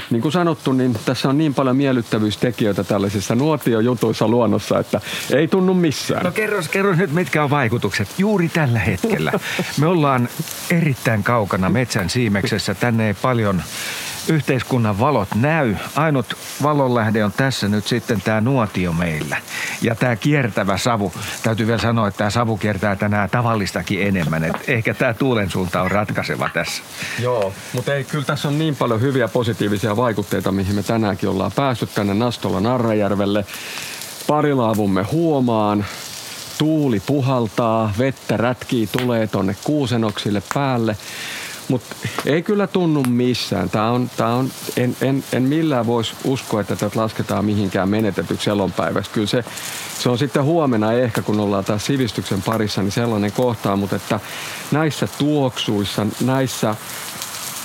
niin 0.09 0.21
kuin 0.21 0.31
sanottu, 0.31 0.73
niin 0.73 0.97
tässä 1.05 1.29
on 1.29 1.37
niin 1.37 1.53
paljon 1.53 1.77
miellyttävyystekijöitä 1.77 2.83
tällaisissa 2.83 3.35
nuotiojutuissa 3.35 4.27
luonnossa, 4.27 4.79
että 4.79 5.01
ei 5.33 5.47
tunnu 5.47 5.73
missään. 5.73 6.23
No 6.23 6.31
kerros, 6.31 6.69
kerros 6.69 6.97
nyt, 6.97 7.11
mitkä 7.11 7.43
on 7.43 7.49
vaikutukset 7.49 8.07
juuri 8.17 8.49
tällä 8.49 8.79
hetkellä. 8.79 9.31
Me 9.79 9.87
ollaan 9.87 10.29
erittäin 10.71 11.23
kaukana 11.23 11.69
metsän 11.69 12.09
siimeksessä. 12.09 12.73
Tänne 12.73 13.07
ei 13.07 13.13
paljon 13.13 13.63
yhteiskunnan 14.27 14.99
valot 14.99 15.27
näy. 15.35 15.75
Ainut 15.95 16.37
valonlähde 16.63 17.25
on 17.25 17.31
tässä 17.31 17.67
nyt 17.67 17.87
sitten 17.87 18.21
tämä 18.21 18.41
nuotio 18.41 18.93
meillä. 18.93 19.37
Ja 19.81 19.95
tämä 19.95 20.15
kiertävä 20.15 20.77
savu. 20.77 21.13
Täytyy 21.43 21.67
vielä 21.67 21.79
sanoa, 21.81 22.07
että 22.07 22.17
tämä 22.17 22.29
savu 22.29 22.57
kiertää 22.57 22.95
tänään 22.95 23.29
tavallistakin 23.29 24.07
enemmän. 24.07 24.43
Et 24.43 24.55
ehkä 24.67 24.93
tämä 24.93 25.13
tuulen 25.13 25.49
suunta 25.49 25.81
on 25.81 25.91
ratkaiseva 25.91 26.49
tässä. 26.53 26.83
Joo, 27.19 27.53
mutta 27.73 27.95
ei, 27.95 28.03
kyllä 28.03 28.25
tässä 28.25 28.47
on 28.47 28.59
niin 28.59 28.75
paljon 28.75 29.01
hyviä 29.01 29.27
positiivisia 29.27 29.97
vaikutteita, 29.97 30.51
mihin 30.51 30.75
me 30.75 30.83
tänäänkin 30.83 31.29
ollaan 31.29 31.51
päässyt 31.55 31.93
tänne 31.95 32.13
Nastola 32.13 32.59
Narrajärvelle. 32.59 33.45
Parilaavumme 34.27 35.03
huomaan, 35.03 35.85
tuuli 36.57 36.99
puhaltaa, 36.99 37.93
vettä 37.97 38.37
rätkii, 38.37 38.87
tulee 38.87 39.27
tonne 39.27 39.55
kuusenoksille 39.63 40.43
päälle. 40.53 40.97
Mutta 41.69 41.95
ei 42.25 42.41
kyllä 42.41 42.67
tunnu 42.67 43.03
missään. 43.03 43.69
Tää 43.69 43.91
on, 43.91 44.09
tää 44.17 44.35
on, 44.35 44.51
en, 44.77 44.95
en, 45.01 45.23
en 45.33 45.43
millään 45.43 45.87
voisi 45.87 46.13
uskoa, 46.23 46.61
että 46.61 46.75
tätä 46.75 46.99
lasketaan 46.99 47.45
mihinkään 47.45 47.89
menetetyksi 47.89 48.49
elonpäiväksi. 48.49 49.11
Kyllä 49.11 49.27
se, 49.27 49.43
se 49.99 50.09
on 50.09 50.17
sitten 50.17 50.43
huomenna 50.43 50.93
ehkä, 50.93 51.21
kun 51.21 51.39
ollaan 51.39 51.65
taas 51.65 51.85
sivistyksen 51.85 52.41
parissa, 52.41 52.81
niin 52.81 52.91
sellainen 52.91 53.31
kohtaa. 53.31 53.75
Mutta 53.75 53.95
että 53.95 54.19
näissä 54.71 55.07
tuoksuissa, 55.17 56.07
näissä 56.21 56.75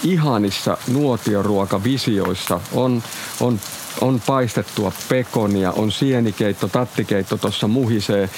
ihanissa 0.05 0.79
nuotioruokavisioissa 0.89 2.61
on, 2.73 3.03
on, 3.41 3.61
on 4.01 4.23
paistettua 4.27 4.93
pekonia, 5.09 5.73
on 5.73 5.93
sienikeitto, 5.93 6.69
tattikeitto 6.69 7.37
tuossa 7.37 7.69
muhisee 7.69 8.31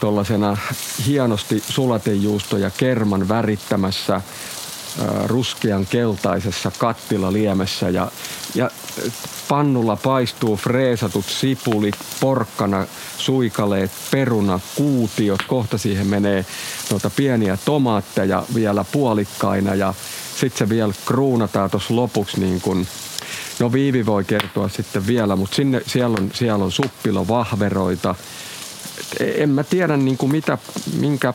tuollaisena 0.00 0.56
hienosti 1.06 1.62
sulatejuusto 1.68 2.58
ja 2.58 2.70
kerman 2.70 3.28
värittämässä 3.28 4.20
ruskean 5.26 5.86
keltaisessa 5.86 6.72
kattilaliemessä 6.78 7.88
ja, 7.88 8.10
ja 8.54 8.70
pannulla 9.48 9.96
paistuu 9.96 10.56
freesatut 10.56 11.24
sipulit, 11.24 11.94
porkkana, 12.20 12.86
suikaleet, 13.18 13.90
peruna, 14.10 14.60
kuutiot. 14.74 15.42
Kohta 15.42 15.78
siihen 15.78 16.06
menee 16.06 16.46
noita 16.90 17.10
pieniä 17.10 17.58
tomaatteja 17.64 18.44
vielä 18.54 18.84
puolikkaina 18.92 19.74
ja 19.74 19.94
sitten 20.40 20.58
se 20.58 20.68
vielä 20.68 20.92
kruunataan 21.06 21.70
tuossa 21.70 21.96
lopuksi 21.96 22.40
niin 22.40 22.60
kuin 22.60 22.88
No 23.60 23.72
Viivi 23.72 24.06
voi 24.06 24.24
kertoa 24.24 24.68
sitten 24.68 25.06
vielä, 25.06 25.36
mutta 25.36 25.56
sinne, 25.56 25.82
siellä 25.86 26.16
on, 26.20 26.30
siellä 26.34 26.64
on 26.64 26.72
suppilovahveroita. 26.72 28.14
En 29.20 29.50
mä 29.50 29.64
tiedä 29.64 29.96
niin 29.96 30.16
kuin 30.16 30.32
mitä, 30.32 30.58
minkä 31.00 31.34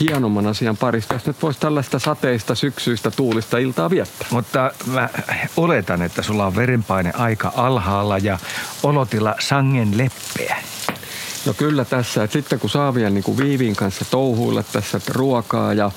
hienomman 0.00 0.46
asian 0.46 0.76
parista, 0.76 1.14
jos 1.14 1.26
nyt 1.26 1.42
voisi 1.42 1.60
tällaista 1.60 1.98
sateista, 1.98 2.54
syksyistä, 2.54 3.10
tuulista 3.10 3.58
iltaa 3.58 3.90
viettää. 3.90 4.28
Mutta 4.30 4.70
mä 4.86 5.08
oletan, 5.56 6.02
että 6.02 6.22
sulla 6.22 6.46
on 6.46 6.56
verenpaine 6.56 7.12
aika 7.14 7.52
alhaalla 7.56 8.18
ja 8.18 8.38
olotila 8.82 9.34
sangen 9.38 9.98
leppeä. 9.98 10.56
No 11.46 11.54
kyllä 11.54 11.84
tässä, 11.84 12.24
että 12.24 12.32
sitten 12.32 12.60
kun 12.60 12.70
saa 12.70 12.94
vielä 12.94 13.10
niin 13.10 13.24
kuin 13.24 13.38
Viivin 13.38 13.76
kanssa 13.76 14.04
touhuilla 14.10 14.62
tässä 14.62 15.00
ruokaa 15.08 15.74
ja 15.74 15.90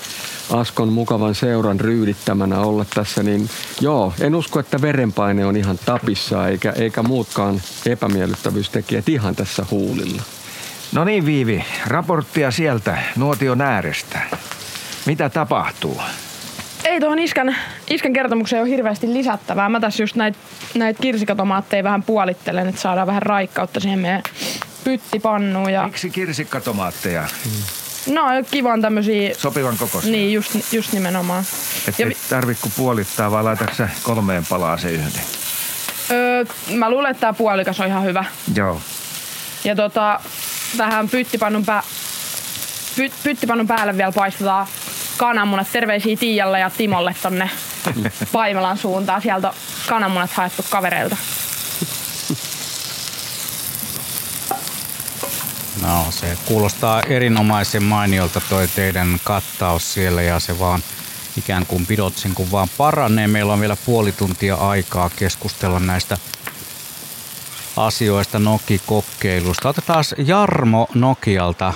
Askon 0.52 0.94
mukavan 0.94 1.36
seuran 1.36 1.80
ryydittämänä 1.80 2.60
olla 2.60 2.86
tässä, 2.94 3.24
niin 3.24 3.50
joo, 3.82 4.14
en 4.20 4.36
usko, 4.36 4.60
että 4.60 4.82
verenpaine 4.82 5.46
on 5.46 5.58
ihan 5.58 5.80
tapissa 5.86 6.48
eikä, 6.48 6.72
eikä 6.72 7.04
muutkaan 7.04 7.62
epämiellyttävyystekijät 7.86 9.10
ihan 9.10 9.36
tässä 9.36 9.66
huulilla. 9.72 10.22
No 10.92 11.04
niin 11.04 11.26
Viivi, 11.26 11.66
raporttia 11.88 12.52
sieltä 12.52 12.98
nuotion 13.16 13.62
äärestä. 13.62 14.20
Mitä 15.06 15.30
tapahtuu? 15.30 16.02
Ei 16.84 17.00
tuohon 17.00 17.20
iskän, 17.20 17.56
iskän 17.90 18.14
kertomukseen 18.14 18.62
ole 18.62 18.70
hirveästi 18.70 19.14
lisättävää. 19.14 19.70
Mä 19.70 19.80
tässä 19.80 20.04
just 20.04 20.16
näitä 20.16 20.38
näit 20.74 20.98
kirsikatomaatteja 21.02 21.84
vähän 21.84 22.04
puolittelen, 22.04 22.68
että 22.68 22.82
saadaan 22.82 23.08
vähän 23.08 23.22
raikkautta 23.22 23.80
siihen 23.80 24.00
meidän 24.00 24.24
pyttipannuun. 24.84 25.74
Ja... 25.74 25.84
Miksi 25.84 26.10
kirsikkatomaatteja? 26.10 27.22
Hmm. 27.44 28.14
No 28.16 28.24
kivan 28.52 28.82
tämmösiä... 28.82 29.36
Sopivan 29.38 29.78
kokoisia? 29.78 30.12
Niin, 30.12 30.34
just, 30.34 30.74
just 30.74 30.94
nimenomaan. 30.94 31.44
Että 31.88 32.04
ja... 32.04 32.12
tarvitse 32.30 32.62
kun 32.62 32.72
puolittaa, 32.78 33.32
vaan 33.32 33.46
laitatko 33.46 33.84
kolmeen 34.04 34.46
palaan 34.46 34.80
se 34.80 34.92
yhden? 34.92 35.12
Öö, 36.12 36.46
mä 36.76 36.90
luulen, 36.90 37.12
että 37.12 37.22
tämä 37.22 37.34
puolikas 37.34 37.80
on 37.80 37.88
ihan 37.88 38.04
hyvä. 38.04 38.26
Joo. 38.56 38.82
Ja 39.64 39.76
tota, 39.76 40.20
tähän 40.78 41.10
pyttipannun, 41.10 41.66
pää, 41.66 41.84
py, 42.96 43.12
pyttipannun 43.24 43.68
päälle 43.68 43.98
vielä 43.98 44.12
paistetaan 44.12 44.68
kananmunat. 45.18 45.72
Terveisiä 45.72 46.18
Tiialle 46.18 46.60
ja 46.60 46.70
Timolle 46.70 47.16
tonne 47.22 47.50
Paimelan 48.32 48.78
suuntaan. 48.78 49.22
Sieltä 49.22 49.48
on 49.48 49.54
kananmunat 49.88 50.32
haettu 50.32 50.66
kavereilta. 50.70 51.18
No 55.82 56.08
se 56.10 56.38
kuulostaa 56.46 57.02
erinomaisen 57.02 57.84
mainiolta 57.84 58.42
toi 58.50 58.68
teidän 58.68 59.20
kattaus 59.24 59.94
siellä 59.94 60.22
ja 60.22 60.40
se 60.40 60.60
vaan 60.60 60.84
ikään 61.38 61.66
kuin 61.66 61.86
pidotsin 61.86 62.36
kun 62.36 62.52
vaan 62.52 62.70
paranee. 62.78 63.28
Meillä 63.28 63.54
on 63.54 63.60
vielä 63.60 63.78
puoli 63.86 64.12
tuntia 64.12 64.56
aikaa 64.56 65.10
keskustella 65.16 65.80
näistä 65.80 66.18
asioista 67.78 68.40
Noki-kokkeilusta. 68.40 69.70
Otetaan 69.70 70.04
Jarmo 70.26 70.88
Nokialta 70.96 71.74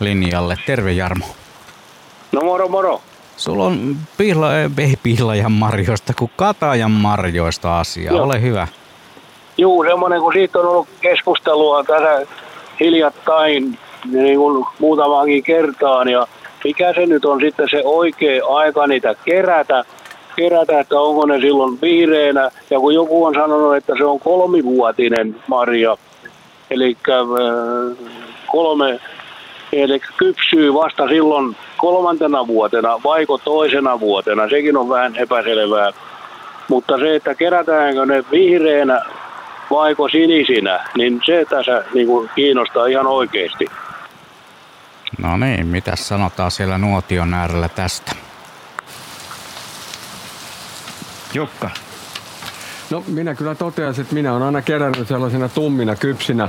linjalle. 0.00 0.58
Terve 0.66 0.92
Jarmo. 0.92 1.26
No 2.32 2.40
moro 2.40 2.68
moro. 2.68 3.00
Sulla 3.36 3.64
on 3.64 3.96
pihla, 4.16 4.56
ei 4.56 4.96
pihlajan 5.02 5.52
marjoista, 5.52 6.14
kuin 6.14 6.30
katajan 6.36 6.90
marjoista 6.90 7.80
asia. 7.80 8.12
Joo. 8.12 8.22
Ole 8.22 8.40
hyvä. 8.42 8.68
Juu, 9.58 9.84
semmoinen, 9.84 10.20
kun 10.20 10.32
siitä 10.32 10.58
on 10.58 10.66
ollut 10.66 10.88
keskustelua 11.00 11.84
tässä 11.84 12.26
hiljattain 12.80 13.78
niin 14.12 14.38
kuin 14.38 14.64
muutamaankin 14.78 15.42
kertaan. 15.42 16.08
Ja 16.08 16.26
mikä 16.64 16.92
se 16.94 17.06
nyt 17.06 17.24
on 17.24 17.40
sitten 17.40 17.68
se 17.70 17.82
oikea 17.84 18.46
aika 18.46 18.86
niitä 18.86 19.14
kerätä, 19.24 19.84
kerätä, 20.36 20.80
että 20.80 21.00
onko 21.00 21.26
ne 21.26 21.40
silloin 21.40 21.78
vihreänä. 21.82 22.50
Ja 22.70 22.80
kun 22.80 22.94
joku 22.94 23.24
on 23.24 23.34
sanonut, 23.34 23.76
että 23.76 23.92
se 23.98 24.04
on 24.04 24.20
kolmivuotinen 24.20 25.36
marja, 25.46 25.96
eli 26.70 26.96
äh, 27.08 28.06
kolme, 28.46 29.00
eli 29.72 30.00
kypsyy 30.16 30.74
vasta 30.74 31.08
silloin 31.08 31.56
kolmantena 31.76 32.46
vuotena, 32.46 33.00
vaiko 33.04 33.38
toisena 33.38 34.00
vuotena, 34.00 34.48
sekin 34.48 34.76
on 34.76 34.88
vähän 34.88 35.16
epäselvää. 35.16 35.90
Mutta 36.68 36.98
se, 36.98 37.16
että 37.16 37.34
kerätäänkö 37.34 38.06
ne 38.06 38.24
vihreänä 38.30 39.00
vaiko 39.70 40.08
sinisinä, 40.08 40.80
niin 40.96 41.20
se 41.26 41.46
tässä 41.50 41.84
niin 41.94 42.06
kuin 42.06 42.30
kiinnostaa 42.34 42.86
ihan 42.86 43.06
oikeasti. 43.06 43.66
No 45.18 45.36
niin, 45.36 45.66
mitä 45.66 45.96
sanotaan 45.96 46.50
siellä 46.50 46.78
nuotion 46.78 47.34
äärellä 47.34 47.68
tästä? 47.68 48.25
Jukka. 51.36 51.70
No 52.90 53.04
minä 53.06 53.34
kyllä 53.34 53.54
toteaisin, 53.54 54.02
että 54.02 54.14
minä 54.14 54.32
olen 54.32 54.42
aina 54.42 54.62
kerännyt 54.62 55.08
sellaisena 55.08 55.48
tummina 55.48 55.96
kypsinä. 55.96 56.48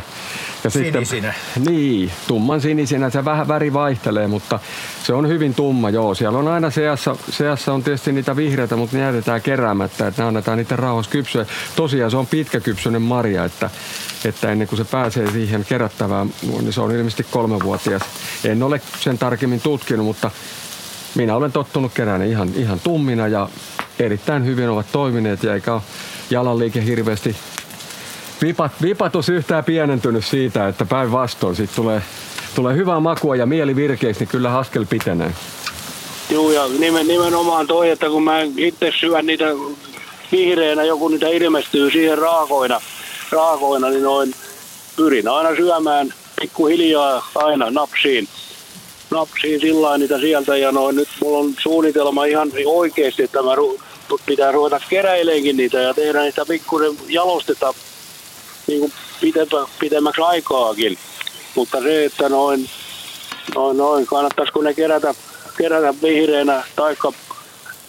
Ja 0.64 0.70
sinisinä. 0.70 1.34
Sitten, 1.54 1.74
niin, 1.74 2.12
tumman 2.28 2.62
sinisinä. 2.62 3.10
Se 3.10 3.26
vähän 3.26 3.48
väri 3.48 3.74
vaihtelee, 3.74 4.28
mutta 4.28 4.60
se 5.04 5.14
on 5.14 5.28
hyvin 5.28 5.54
tumma, 5.54 5.90
joo. 5.90 6.16
Siellä 6.16 6.40
on 6.40 6.48
aina 6.48 6.70
seassa, 6.70 7.16
seassa 7.30 7.74
on 7.74 7.84
tietysti 7.84 8.12
niitä 8.12 8.36
vihreitä, 8.36 8.76
mutta 8.76 8.98
ne 8.98 9.04
jätetään 9.04 9.42
keräämättä, 9.42 10.08
että 10.08 10.22
ne 10.22 10.28
annetaan 10.28 10.58
niiden 10.58 10.80
rauhassa 10.80 11.12
kypsyä. 11.12 11.46
Tosiaan 11.76 12.12
se 12.12 12.18
on 12.18 12.28
pitkäkypsyinen 12.28 13.02
marja, 13.02 13.46
että, 13.46 13.70
että 14.26 14.52
ennen 14.52 14.68
kuin 14.68 14.78
se 14.78 14.86
pääsee 14.86 15.32
siihen 15.32 15.66
kerättävään, 15.70 16.34
niin 16.62 16.74
se 16.74 16.82
on 16.82 16.92
ilmeisesti 16.92 17.26
kolmevuotias. 17.32 18.02
En 18.44 18.64
ole 18.64 18.82
sen 19.00 19.18
tarkemmin 19.18 19.62
tutkinut, 19.62 20.06
mutta 20.06 20.32
minä 21.16 21.36
olen 21.36 21.52
tottunut 21.52 21.94
kerään 21.94 22.24
ihan, 22.24 22.50
ihan 22.56 22.80
tummina 22.80 23.28
ja 23.28 23.50
erittäin 24.00 24.46
hyvin 24.46 24.70
ovat 24.70 24.86
toimineet 24.92 25.44
ja 25.44 25.54
eikä 25.54 25.74
ole 25.74 25.82
jalanliike 26.30 26.86
hirveästi 26.86 27.36
vipat, 28.42 28.72
vipatus 28.82 29.30
yhtään 29.30 29.64
pienentynyt 29.64 30.26
siitä, 30.26 30.68
että 30.68 30.86
päinvastoin 30.86 31.56
siitä 31.56 31.74
tulee, 31.76 32.02
tulee 32.56 32.76
hyvää 32.76 33.00
makua 33.00 33.36
ja 33.36 33.46
mieli 33.46 33.76
virkeäksi, 33.76 34.20
niin 34.20 34.30
kyllä 34.30 34.58
askel 34.58 34.86
pitenee. 34.90 35.32
Joo, 36.30 36.52
ja 36.52 36.68
nimen, 36.80 37.08
nimenomaan 37.08 37.68
toi, 37.68 37.90
että 37.90 38.10
kun 38.10 38.24
mä 38.24 38.42
itse 38.58 38.92
syön 39.00 39.26
niitä 39.26 39.46
vihreänä, 40.32 40.84
joku 40.84 41.08
niitä 41.08 41.28
ilmestyy 41.28 41.92
siihen 41.92 42.18
raakoina, 42.18 42.82
raakoina 43.32 43.90
niin 43.90 44.04
noin 44.04 44.34
pyrin 44.96 45.28
aina 45.28 45.56
syömään 45.56 46.14
pikkuhiljaa 46.42 47.30
aina 47.36 47.72
napsiin. 47.72 48.28
Napsiin 49.12 49.60
sillä 49.60 49.98
niitä 49.98 50.20
sieltä 50.20 50.58
ja 50.58 50.72
noin 50.72 50.96
nyt 50.96 51.10
mulla 51.22 51.38
on 51.38 51.54
suunnitelma 51.60 52.26
ihan 52.26 52.52
oikeasti, 52.66 53.24
että 53.24 53.42
mä 53.42 53.56
pitää 54.26 54.52
ruveta 54.52 54.82
keräileenkin 54.90 55.58
niitä 55.58 55.78
ja 55.78 55.94
tehdä 55.94 56.22
niitä 56.22 56.46
pikkusen 56.46 56.98
jalosteta 57.08 57.74
niin 58.68 58.80
kuin 58.80 58.94
pitempä, 59.22 59.68
pitemmäksi 59.80 60.22
aikaakin. 60.22 60.98
Mutta 61.56 61.82
se, 61.82 62.06
että 62.06 62.30
noin, 62.30 62.70
noin, 63.56 63.78
noin 63.78 64.06
kannattaisiko 64.06 64.62
ne 64.62 64.74
kerätä, 64.74 65.14
kerätä 65.58 65.94
vihreänä 66.02 66.64
taikka 66.76 67.14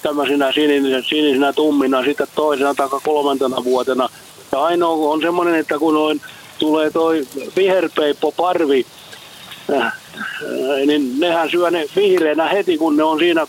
tämmöisinä 0.03 0.53
sinisinä, 0.53 1.03
sinisinä 1.03 1.53
tummina 1.53 2.05
sitten 2.05 2.27
toisena 2.35 2.75
tai 2.75 2.89
kolmantena 3.05 3.65
vuotena. 3.65 4.09
Ja 4.53 4.63
ainoa 4.63 5.13
on 5.13 5.21
semmoinen, 5.21 5.55
että 5.55 5.79
kun 5.79 5.95
noin 5.95 6.21
tulee 6.59 6.91
toi 6.91 7.27
viherpeippo 7.57 8.33
parvi, 8.33 8.87
äh, 9.73 9.93
niin 10.87 11.21
nehän 11.21 11.51
syö 11.51 11.71
ne 11.71 11.87
vihreänä 11.97 12.49
heti, 12.49 12.79
kun 12.79 12.97
ne 12.97 13.03
on 13.03 13.19
siinä 13.19 13.47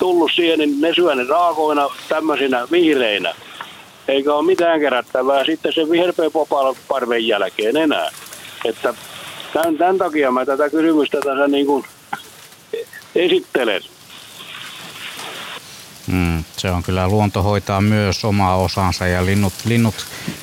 tullut 0.00 0.30
siihen, 0.34 0.58
niin 0.58 0.80
ne 0.80 0.94
syö 0.94 1.14
ne 1.14 1.24
raakoina 1.24 1.88
tämmöisinä 2.08 2.68
vihreinä 2.70 3.34
eikä 4.10 4.34
ole 4.34 4.46
mitään 4.46 4.80
kerättävää 4.80 5.44
sitten 5.44 5.72
se 5.72 5.90
viherpepoparven 5.90 7.26
jälkeen 7.26 7.76
enää. 7.76 8.10
Että 8.64 8.94
tämän, 9.52 9.78
tämän 9.78 9.98
takia 9.98 10.30
mä 10.30 10.46
tätä 10.46 10.70
kysymystä 10.70 11.18
tässä 11.24 11.48
niin 11.48 11.66
kuin 11.66 11.84
esittelen. 13.14 13.82
Mm, 16.06 16.44
se 16.56 16.70
on 16.70 16.82
kyllä 16.82 17.08
luonto 17.08 17.42
hoitaa 17.42 17.80
myös 17.80 18.24
omaa 18.24 18.56
osansa 18.56 19.06
ja 19.06 19.26
linnut, 19.26 19.52
linnut 19.64 19.94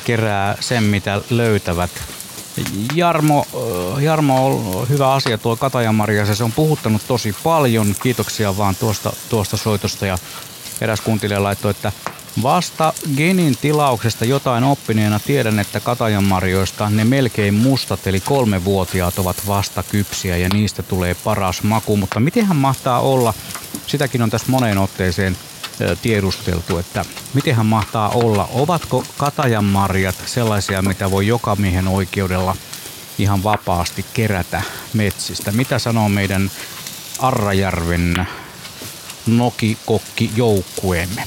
kerää 0.06 0.58
sen, 0.60 0.84
mitä 0.84 1.22
löytävät. 1.30 1.92
Jarmo, 2.96 3.46
Jarmo 4.00 4.46
on 4.48 4.90
hyvä 4.90 5.14
asia 5.14 5.38
tuo 5.38 5.56
Katajamarja, 5.56 6.36
se 6.36 6.44
on 6.44 6.52
puhuttanut 6.52 7.02
tosi 7.08 7.36
paljon. 7.44 7.96
Kiitoksia 8.04 8.58
vaan 8.58 8.76
tuosta, 8.76 9.14
tuosta 9.30 9.58
soitosta 9.58 10.06
ja 10.06 10.18
eräs 10.82 11.02
kuuntelija 11.02 11.44
laittoi, 11.44 11.72
että 11.72 11.92
Vasta 12.44 12.94
Genin 13.18 13.58
tilauksesta 13.58 14.26
jotain 14.26 14.64
oppineena 14.64 15.20
tiedän, 15.20 15.60
että 15.60 15.80
katajanmarjoista 15.80 16.90
ne 16.90 17.06
melkein 17.06 17.54
mustat 17.54 18.08
eli 18.08 18.20
kolmevuotiaat 18.20 19.20
ovat 19.20 19.48
vasta 19.48 19.84
kypsiä 19.84 20.38
ja 20.38 20.50
niistä 20.50 20.84
tulee 20.84 21.16
paras 21.16 21.64
maku. 21.64 21.98
Mutta 21.98 22.20
mitenhän 22.20 22.58
mahtaa 22.58 23.00
olla, 23.00 23.34
sitäkin 23.88 24.22
on 24.22 24.30
tässä 24.30 24.52
moneen 24.52 24.78
otteeseen 24.78 25.38
tiedusteltu, 26.02 26.78
että 26.78 27.06
mitenhän 27.34 27.66
mahtaa 27.66 28.10
olla, 28.10 28.50
ovatko 28.54 29.04
katajanmarjat 29.18 30.16
sellaisia, 30.26 30.82
mitä 30.82 31.12
voi 31.12 31.28
joka 31.28 31.56
miehen 31.56 31.88
oikeudella 31.88 32.56
ihan 33.18 33.44
vapaasti 33.44 34.06
kerätä 34.14 34.62
metsistä. 34.94 35.52
Mitä 35.52 35.80
sanoo 35.80 36.10
meidän 36.10 36.52
Arrajärven 37.20 38.28
nokikokki 39.28 40.32
joukkueemme? 40.36 41.24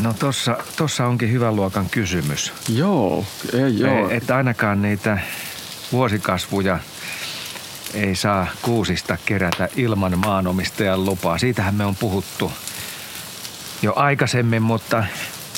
No 0.00 0.12
tossa, 0.12 0.56
tossa 0.76 1.06
onkin 1.06 1.32
hyvän 1.32 1.56
luokan 1.56 1.90
kysymys. 1.90 2.52
Joo, 2.68 3.24
ei 3.52 3.78
joo. 3.78 4.10
E, 4.10 4.16
että 4.16 4.36
ainakaan 4.36 4.82
niitä 4.82 5.18
vuosikasvuja 5.92 6.78
ei 7.94 8.14
saa 8.14 8.46
kuusista 8.62 9.16
kerätä 9.26 9.68
ilman 9.76 10.18
maanomistajan 10.18 11.04
lupaa. 11.04 11.38
Siitähän 11.38 11.74
me 11.74 11.84
on 11.84 11.96
puhuttu 11.96 12.52
jo 13.82 13.92
aikaisemmin, 13.96 14.62
mutta 14.62 15.04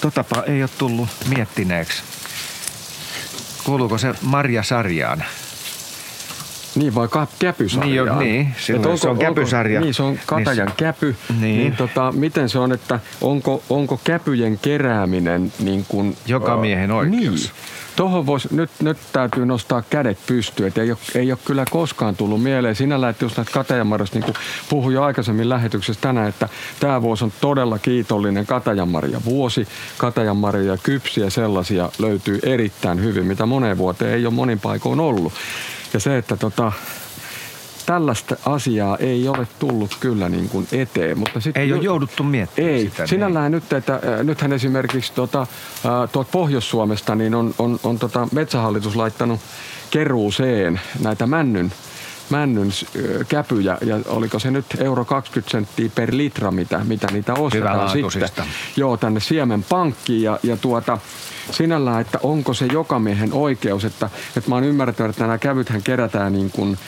totapa 0.01 0.43
ei 0.43 0.63
ole 0.63 0.71
tullut 0.79 1.09
miettineeksi. 1.29 2.03
Kuuluuko 3.65 3.99
se 3.99 4.15
Marja-sarjaan? 4.23 5.25
Niin, 6.75 6.95
vai 6.95 7.09
käpysarja? 7.39 7.87
Niin, 7.87 7.97
jo, 7.97 8.19
niin. 8.19 8.55
onko, 8.75 8.97
se 8.97 9.09
on 9.09 9.19
käpysarja. 9.19 9.79
Onko, 9.79 9.85
niin, 9.85 9.95
se 9.95 10.03
on 10.03 10.19
katajan 10.27 10.67
niin, 10.67 10.77
käpy. 10.77 11.17
Niin. 11.41 11.59
niin 11.59 11.77
tota, 11.77 12.13
miten 12.13 12.49
se 12.49 12.59
on, 12.59 12.73
että 12.73 13.01
onko, 13.21 13.63
onko 13.71 14.01
käpyjen 14.05 14.59
kerääminen 14.59 15.53
niin 15.59 15.85
kuin... 15.89 16.17
Joka 16.27 16.57
miehen 16.57 16.91
oikeus. 16.91 17.41
Niin. 17.41 17.76
Tuohon 17.97 18.27
vois, 18.27 18.51
nyt, 18.51 18.71
nyt 18.83 18.99
täytyy 19.13 19.47
nostaa 19.47 19.83
kädet 19.91 20.19
pystyyn. 20.27 20.73
Ei 20.77 20.91
ole, 20.91 20.99
ei 21.15 21.33
ole 21.33 21.39
kyllä 21.45 21.65
koskaan 21.71 22.17
tullut 22.17 22.43
mieleen. 22.43 22.75
Sinällä, 22.75 23.09
että 23.09 23.25
jos 23.25 23.37
näitä 23.37 23.53
katajanmarjoista, 23.53 24.19
niin 24.19 24.25
kuin 24.25 24.35
puhuin 24.69 24.95
jo 24.95 25.03
aikaisemmin 25.03 25.49
lähetyksessä 25.49 26.01
tänään, 26.01 26.29
että 26.29 26.49
tämä 26.81 27.03
vuosi 27.03 27.25
on 27.25 27.33
todella 27.41 27.79
kiitollinen 27.79 28.47
katajanmarja 28.47 29.21
vuosi. 29.25 29.69
Katajanmarja 29.99 30.77
kypsiä 30.77 31.31
sellaisia 31.31 31.91
löytyy 31.99 32.41
erittäin 32.43 33.03
hyvin, 33.03 33.27
mitä 33.27 33.47
moneen 33.47 33.79
vuoteen 33.79 34.15
ei 34.15 34.27
ole 34.27 34.35
monin 34.35 34.61
paikoin 34.61 35.01
ollut. 35.01 35.33
Ja 35.93 36.01
se, 36.01 36.19
että 36.19 36.37
tota, 36.37 36.73
tällaista 37.87 38.37
asiaa 38.47 38.97
ei 38.97 39.29
ole 39.29 39.49
tullut 39.59 39.97
kyllä 40.01 40.29
niin 40.29 40.49
kuin 40.49 40.69
eteen. 40.73 41.19
Mutta 41.19 41.41
sit, 41.41 41.57
Ei 41.57 41.73
ole 41.73 41.83
jouduttu 41.83 42.23
miettimään 42.23 42.75
ei, 42.75 42.85
sitä. 42.85 43.03
niin. 43.03 43.09
sinällään 43.09 43.53
nyt, 43.53 43.73
että 43.73 43.95
äh, 43.95 44.25
nythän 44.25 44.53
esimerkiksi 44.53 45.13
tuota, 45.13 45.41
äh, 45.41 46.11
tuolta 46.13 46.31
Pohjois-Suomesta 46.33 47.15
niin 47.15 47.35
on, 47.35 47.55
on, 47.59 47.81
on 47.83 47.99
tota 47.99 48.29
Metsähallitus 48.33 48.97
laittanut 48.97 49.41
keruuseen 49.91 50.81
näitä 51.03 51.27
männyn, 51.27 51.73
männyn 52.31 52.69
käpyjä 53.29 53.79
ja 53.81 53.99
oliko 54.07 54.39
se 54.39 54.51
nyt 54.51 54.67
euro 54.79 55.05
20 55.05 55.51
senttiä 55.51 55.91
per 55.95 56.11
litra, 56.13 56.51
mitä, 56.51 56.81
mitä 56.85 57.07
niitä 57.13 57.35
ostetaan 57.35 57.91
sitten. 57.91 58.45
Joo, 58.77 58.97
tänne 58.97 59.21
siemenpankkiin 59.21 60.23
ja, 60.23 60.39
ja 60.43 60.57
tuota, 60.57 60.99
sinällään, 61.51 62.01
että 62.01 62.19
onko 62.23 62.55
se 62.55 62.67
jokamiehen 62.73 63.33
oikeus, 63.33 63.85
että, 63.85 64.11
että 64.37 64.51
mä 64.51 64.57
oon 64.57 64.65
ymmärtänyt, 64.65 65.11
että 65.11 65.25
nämä 65.25 65.39
kävythän 65.39 65.83
kerätään 65.83 66.33
niin 66.33 66.51
kuin 66.51 66.79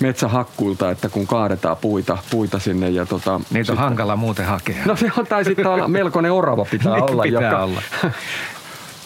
metsähakkuilta, 0.00 0.90
että 0.90 1.08
kun 1.08 1.26
kaadetaan 1.26 1.76
puita, 1.76 2.18
puita 2.30 2.58
sinne 2.58 2.90
ja 2.90 3.06
tota, 3.06 3.38
Niitä 3.38 3.58
on 3.58 3.64
sitten- 3.64 3.76
hankala 3.78 4.16
muuten 4.16 4.46
hakea. 4.46 4.76
No 4.86 4.96
se 4.96 5.10
on, 5.18 5.26
tai 5.26 5.44
sitten 5.44 5.66
melkoinen 5.86 6.32
orava 6.32 6.64
pitää 6.70 6.92
Niin 6.94 7.10
olla, 7.10 7.22
pitää 7.22 7.42
joka 7.42 7.64
olla. 7.64 7.82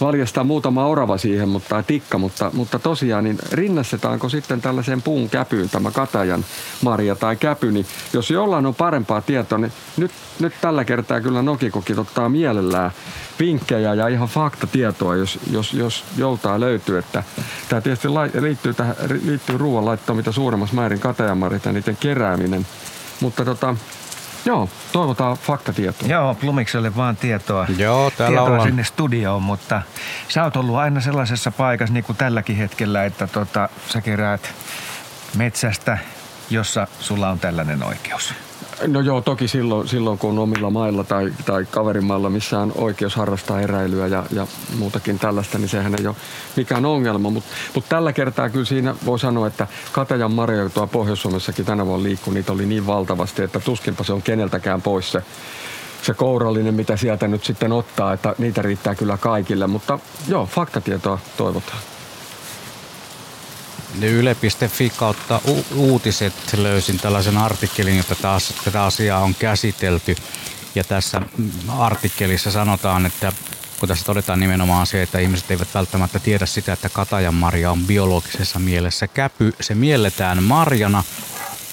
valjastaa 0.00 0.44
muutama 0.44 0.86
orava 0.86 1.18
siihen, 1.18 1.48
mutta 1.48 1.82
tikka, 1.82 2.18
mutta, 2.18 2.50
mutta 2.54 2.78
tosiaan 2.78 3.24
niin 3.24 3.38
rinnastetaanko 3.52 4.28
sitten 4.28 4.60
tällaiseen 4.60 5.02
puun 5.02 5.30
käpyyn 5.30 5.70
tämä 5.70 5.90
katajan 5.90 6.44
marja 6.82 7.16
tai 7.16 7.36
käpy, 7.36 7.72
niin 7.72 7.86
jos 8.12 8.30
jollain 8.30 8.66
on 8.66 8.74
parempaa 8.74 9.20
tietoa, 9.20 9.58
niin 9.58 9.72
nyt, 9.96 10.10
nyt 10.40 10.52
tällä 10.60 10.84
kertaa 10.84 11.20
kyllä 11.20 11.42
Nokikokit 11.42 11.98
ottaa 11.98 12.28
mielellään 12.28 12.90
vinkkejä 13.40 13.94
ja 13.94 14.08
ihan 14.08 14.28
faktatietoa, 14.28 15.16
jos, 15.16 15.38
jos, 15.50 15.72
jos 15.72 16.04
joltain 16.16 16.60
löytyy, 16.60 16.98
että 16.98 17.22
tämä 17.68 17.80
tietysti 17.80 18.08
liittyy, 18.40 18.74
tähän, 18.74 18.94
liittyy 19.24 19.58
ruoan 19.58 19.84
laittoon 19.84 20.16
mitä 20.16 20.32
suuremmassa 20.32 20.76
määrin 20.76 21.00
katajanmarjat 21.00 21.64
ja 21.64 21.72
niiden 21.72 21.96
kerääminen, 21.96 22.66
mutta 23.20 23.44
tota, 23.44 23.76
joo, 24.44 24.68
toivotaan 24.92 25.36
faktatietoa. 25.36 26.08
Joo, 26.08 26.34
Plumikselle 26.34 26.96
vaan 26.96 27.16
tietoa. 27.16 27.66
Joo, 27.76 28.10
täällä 28.10 28.36
tietoa 28.36 28.54
ollaan. 28.54 28.68
sinne 28.68 28.84
studioon, 28.84 29.42
mutta 29.42 29.82
sä 30.28 30.44
oot 30.44 30.56
ollut 30.56 30.76
aina 30.76 31.00
sellaisessa 31.00 31.50
paikassa 31.50 31.94
niin 31.94 32.04
kuin 32.04 32.16
tälläkin 32.16 32.56
hetkellä, 32.56 33.04
että 33.04 33.26
tota, 33.26 33.68
sä 33.88 34.00
keräät 34.00 34.54
metsästä, 35.36 35.98
jossa 36.50 36.86
sulla 37.00 37.30
on 37.30 37.38
tällainen 37.38 37.84
oikeus. 37.84 38.34
No 38.86 39.00
joo, 39.00 39.20
toki 39.20 39.48
silloin, 39.48 39.88
silloin 39.88 40.18
kun 40.18 40.30
on 40.30 40.38
omilla 40.38 40.70
mailla 40.70 41.04
tai, 41.04 41.32
tai 41.46 41.66
kaverimailla, 41.70 42.30
missä 42.30 42.58
on 42.58 42.72
oikeus 42.76 43.16
harrastaa 43.16 43.60
eräilyä 43.60 44.06
ja, 44.06 44.24
ja 44.32 44.46
muutakin 44.78 45.18
tällaista, 45.18 45.58
niin 45.58 45.68
sehän 45.68 45.94
ei 45.98 46.06
ole 46.06 46.16
mikään 46.56 46.86
ongelma. 46.86 47.30
Mutta 47.30 47.50
mut 47.74 47.84
tällä 47.88 48.12
kertaa 48.12 48.50
kyllä 48.50 48.64
siinä 48.64 48.94
voi 49.06 49.18
sanoa, 49.18 49.46
että 49.46 49.66
Katajan 49.92 50.32
marjoja 50.32 50.70
tuolla 50.70 50.92
Pohjois-Suomessakin 50.92 51.64
tänä 51.64 51.86
vuonna 51.86 52.02
liikkuu, 52.02 52.34
niitä 52.34 52.52
oli 52.52 52.66
niin 52.66 52.86
valtavasti, 52.86 53.42
että 53.42 53.60
tuskinpa 53.60 54.04
se 54.04 54.12
on 54.12 54.22
keneltäkään 54.22 54.82
pois 54.82 55.12
se, 55.12 55.22
se 56.02 56.14
kourallinen, 56.14 56.74
mitä 56.74 56.96
sieltä 56.96 57.28
nyt 57.28 57.44
sitten 57.44 57.72
ottaa, 57.72 58.12
että 58.12 58.34
niitä 58.38 58.62
riittää 58.62 58.94
kyllä 58.94 59.16
kaikille. 59.16 59.66
Mutta 59.66 59.98
joo, 60.28 60.46
faktatietoa 60.46 61.18
toivotaan. 61.36 61.89
Yle.fi 64.02 64.90
kautta 64.96 65.40
u- 65.48 65.66
uutiset 65.74 66.34
löysin 66.56 66.98
tällaisen 66.98 67.38
artikkelin, 67.38 67.96
jota 67.96 68.14
taas 68.14 68.54
tätä 68.64 68.84
asiaa 68.84 69.20
on 69.20 69.34
käsitelty. 69.34 70.16
Ja 70.74 70.84
tässä 70.84 71.22
artikkelissa 71.78 72.50
sanotaan, 72.50 73.06
että 73.06 73.32
kun 73.80 73.88
tässä 73.88 74.04
todetaan 74.04 74.40
nimenomaan 74.40 74.86
se, 74.86 75.02
että 75.02 75.18
ihmiset 75.18 75.50
eivät 75.50 75.74
välttämättä 75.74 76.18
tiedä 76.18 76.46
sitä, 76.46 76.72
että 76.72 76.88
katajanmarja 76.88 77.70
on 77.70 77.86
biologisessa 77.86 78.58
mielessä 78.58 79.08
käpy. 79.08 79.54
Se 79.60 79.74
mielletään 79.74 80.42
marjana. 80.42 81.04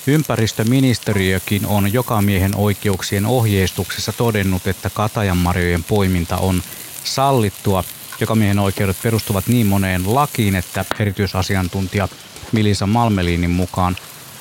Ympäristöministeriökin 0.08 1.66
on 1.66 1.94
jokamiehen 1.94 2.56
oikeuksien 2.56 3.26
ohjeistuksessa 3.26 4.12
todennut, 4.12 4.68
että 4.68 4.90
katajanmarjojen 4.90 5.84
poiminta 5.84 6.38
on 6.38 6.64
sallittua. 7.04 7.84
Jokamiehen 8.20 8.60
oikeudet 8.60 8.98
perustuvat 9.04 9.48
niin 9.48 9.68
moneen 9.68 10.16
lakiin, 10.16 10.56
että 10.56 10.86
erityisasiantuntija 11.00 12.08
Milisa 12.52 12.88
Malmelinin 12.88 13.52
mukaan 13.52 13.96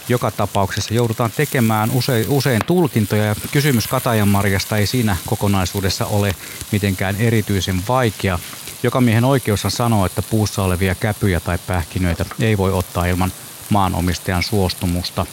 joka 0.09 0.31
tapauksessa 0.31 0.95
joudutaan 0.95 1.31
tekemään 1.37 1.91
usein, 1.91 2.27
usein 2.29 2.61
tulkintoja 2.67 3.25
ja 3.25 3.35
kysymys 3.53 3.87
katajanmarjasta 3.87 4.77
ei 4.77 4.87
siinä 4.87 5.17
kokonaisuudessa 5.27 6.07
ole 6.07 6.35
mitenkään 6.73 7.17
erityisen 7.17 7.83
vaikea. 7.89 8.39
Jokamiehen 8.83 9.25
oikeushan 9.25 9.71
sanoo, 9.71 10.07
että 10.07 10.23
puussa 10.23 10.63
olevia 10.63 10.95
käpyjä 10.95 11.41
tai 11.41 11.59
pähkinöitä 11.67 12.25
ei 12.41 12.59
voi 12.59 12.73
ottaa 12.73 13.07
ilman 13.07 13.33
maanomistajan 13.71 14.43
suostumusta. 14.43 15.27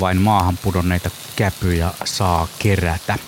Vain 0.00 0.22
maahan 0.22 0.56
pudonneita 0.56 1.10
käpyjä 1.36 1.90
saa 2.04 2.48
kerätä. 2.58 3.18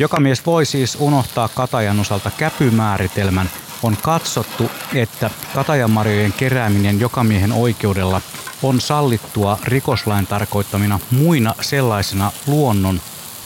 Joka 0.00 0.20
mies 0.20 0.46
voi 0.46 0.66
siis 0.66 0.96
unohtaa 1.00 1.48
katajan 1.48 2.00
osalta 2.00 2.30
käpymääritelmän. 2.38 3.50
On 3.82 3.96
katsottu, 4.02 4.70
että 4.94 5.30
katajanmarjojen 5.54 6.32
kerääminen 6.32 7.00
jokamiehen 7.00 7.52
oikeudella 7.52 8.20
on 8.62 8.80
sallittua 8.80 9.58
rikoslain 9.64 10.26
tarkoittamina 10.26 11.00
muina 11.10 11.54
sellaisina 11.60 12.32
luonnon 12.46 13.00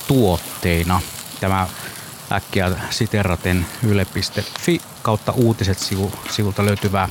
tuotteina. 0.09 1.01
Tämä 1.41 1.67
äkkiä 2.33 2.71
siteraten 2.91 3.67
yle.fi 3.83 4.81
kautta 5.03 5.33
uutiset 5.33 5.79
sivu, 5.79 6.13
sivulta 6.31 6.65
löytyvää 6.65 7.09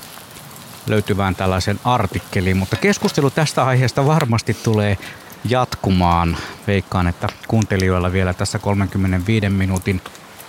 löytyvään 0.87 1.35
tällaisen 1.35 1.79
artikkeliin, 1.83 2.57
mutta 2.57 2.75
keskustelu 2.75 3.29
tästä 3.29 3.65
aiheesta 3.65 4.05
varmasti 4.05 4.53
tulee 4.53 4.97
jatkumaan. 5.45 6.37
Veikkaan, 6.67 7.07
että 7.07 7.27
kuuntelijoilla 7.47 8.11
vielä 8.11 8.33
tässä 8.33 8.59
35 8.59 9.49
minuutin 9.49 10.01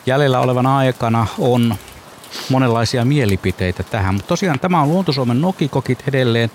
jäljellä 0.07 0.41
olevan 0.41 0.67
aikana 0.67 1.27
on 1.39 1.75
monenlaisia 2.49 3.05
mielipiteitä 3.05 3.83
tähän. 3.83 4.15
Mutta 4.15 4.29
tosiaan 4.29 4.61
tämä 4.61 4.81
on 4.81 4.89
Luontosuomen 4.89 5.41
Nokikokit 5.41 6.05
edelleen. 6.09 6.51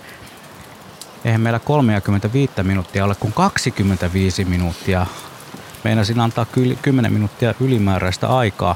Eihän 1.25 1.41
meillä 1.41 1.59
35 1.59 2.53
minuuttia 2.63 3.05
ole 3.05 3.15
kuin 3.15 3.33
25 3.33 4.45
minuuttia. 4.45 5.05
Meinasin 5.83 6.19
antaa 6.19 6.45
kyllä 6.45 6.75
10 6.81 7.13
minuuttia 7.13 7.53
ylimääräistä 7.59 8.27
aikaa 8.27 8.75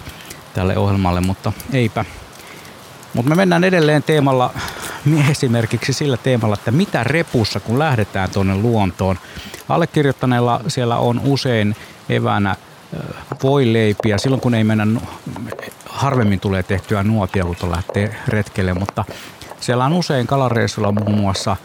tälle 0.54 0.78
ohjelmalle, 0.78 1.22
mutta 1.22 1.54
eipä. 1.74 2.06
Mutta 3.14 3.30
me 3.30 3.36
mennään 3.36 3.64
edelleen 3.64 4.04
teemalla, 4.04 4.54
esimerkiksi 5.32 5.94
sillä 5.94 6.18
teemalla, 6.18 6.54
että 6.54 6.72
mitä 6.72 7.04
repussa, 7.04 7.60
kun 7.60 7.80
lähdetään 7.80 8.30
tuonne 8.30 8.56
luontoon. 8.56 9.20
Allekirjoittaneella 9.70 10.62
siellä 10.68 10.98
on 10.98 11.22
usein 11.24 11.76
evänä 12.10 12.56
ö, 12.94 12.98
voileipiä, 13.44 14.18
silloin 14.18 14.42
kun 14.42 14.54
ei 14.54 14.64
mennä, 14.64 14.88
harvemmin 15.86 16.40
tulee 16.40 16.64
tehtyä 16.64 17.04
nuotia, 17.04 17.46
kun 17.46 17.72
lähtee 17.72 18.16
retkelle, 18.28 18.74
mutta 18.74 19.06
siellä 19.60 19.86
on 19.86 19.94
usein 19.94 20.28
kalareissulla 20.28 20.92
muun 20.92 21.18
muassa 21.18 21.58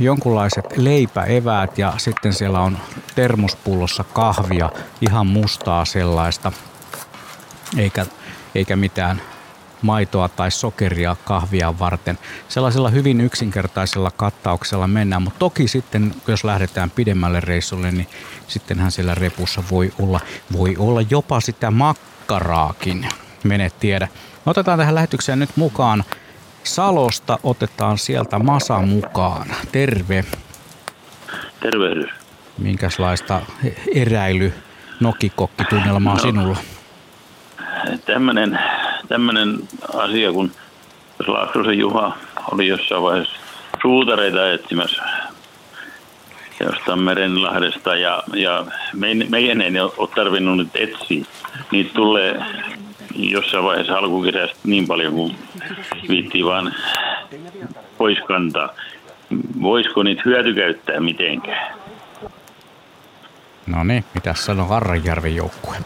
jonkunlaiset 0.00 0.64
leipäeväät 0.76 1.78
ja 1.78 1.94
sitten 1.96 2.32
siellä 2.32 2.60
on 2.60 2.78
termospullossa 3.14 4.04
kahvia, 4.04 4.70
ihan 5.00 5.26
mustaa 5.26 5.84
sellaista, 5.84 6.52
eikä, 7.78 8.06
eikä 8.54 8.76
mitään 8.76 9.22
maitoa 9.82 10.28
tai 10.28 10.50
sokeria 10.50 11.16
kahvia 11.24 11.78
varten. 11.78 12.18
Sellaisella 12.48 12.90
hyvin 12.90 13.20
yksinkertaisella 13.20 14.10
kattauksella 14.10 14.86
mennään, 14.86 15.22
mutta 15.22 15.38
toki 15.38 15.68
sitten, 15.68 16.14
jos 16.26 16.44
lähdetään 16.44 16.90
pidemmälle 16.90 17.40
reissulle, 17.40 17.90
niin 17.90 18.06
sittenhän 18.48 18.92
siellä 18.92 19.14
repussa 19.14 19.62
voi 19.70 19.92
olla, 20.00 20.20
voi 20.52 20.76
olla 20.78 21.00
jopa 21.10 21.40
sitä 21.40 21.70
makkaraakin. 21.70 23.08
Mene 23.44 23.70
tiedä. 23.80 24.08
Me 24.46 24.50
otetaan 24.50 24.78
tähän 24.78 24.94
lähetykseen 24.94 25.38
nyt 25.38 25.56
mukaan 25.56 26.04
Salosta, 26.66 27.38
otetaan 27.42 27.98
sieltä 27.98 28.38
Masa 28.38 28.78
mukaan. 28.78 29.46
Terve. 29.72 30.24
Tervehdys. 31.60 32.10
Minkälaista 32.58 33.42
eräily 33.94 34.52
nokikokkitunnelmaa 35.00 36.14
no. 36.14 36.20
sinulla? 36.20 36.56
Tämmöinen, 38.06 38.58
tämmöinen 39.08 39.58
asia, 39.94 40.32
kun 40.32 40.50
Laaksosen 41.26 41.78
Juha 41.78 42.16
oli 42.52 42.66
jossain 42.66 43.02
vaiheessa 43.02 43.36
suutareita 43.82 44.52
etsimässä 44.52 45.02
jostain 46.60 46.98
Merenlahdesta 46.98 47.96
ja, 47.96 48.22
ja 48.34 48.66
meidän, 49.28 49.60
ei 49.60 49.80
ole 49.80 50.08
tarvinnut 50.14 50.56
nyt 50.56 50.68
etsiä. 50.74 51.24
Niitä 51.72 51.90
tulee 51.94 52.40
jossain 53.16 53.64
vaiheessa 53.64 53.98
alkukesästä 53.98 54.58
niin 54.64 54.86
paljon 54.86 55.12
kuin 55.12 55.36
viittii 56.08 56.44
vaan 56.44 56.74
pois 57.98 58.18
kantaa. 58.28 58.68
Voisiko 59.62 60.02
niitä 60.02 60.22
hyötykäyttää 60.24 61.00
mitenkään? 61.00 61.76
No 63.66 63.84
niin, 63.84 64.04
mitä 64.14 64.34
sanoo 64.34 64.66
Harranjärven 64.66 65.36
joukkue? 65.36 65.76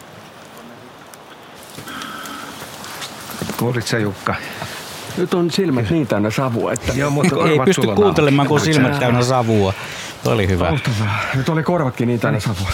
Kuulit 3.57 3.87
sä 3.87 3.97
Jukka? 3.97 4.35
Nyt 5.17 5.33
on 5.33 5.51
silmät 5.51 5.89
niin 5.89 6.07
täynnä 6.07 6.29
savua, 6.29 6.73
että 6.73 6.93
Joo, 6.93 7.09
mutta 7.09 7.35
Ei 7.49 7.59
pysty 7.65 7.87
kuuntelemaan, 7.95 8.47
kun 8.47 8.59
silmät 8.59 8.99
täynnä 8.99 9.23
savua. 9.23 9.73
Toi 10.23 10.33
oli 10.33 10.47
hyvä. 10.47 10.77
Nyt 11.35 11.49
oli 11.49 11.63
korvatkin 11.63 12.07
niin 12.07 12.19
tänne 12.19 12.39
savua. 12.39 12.69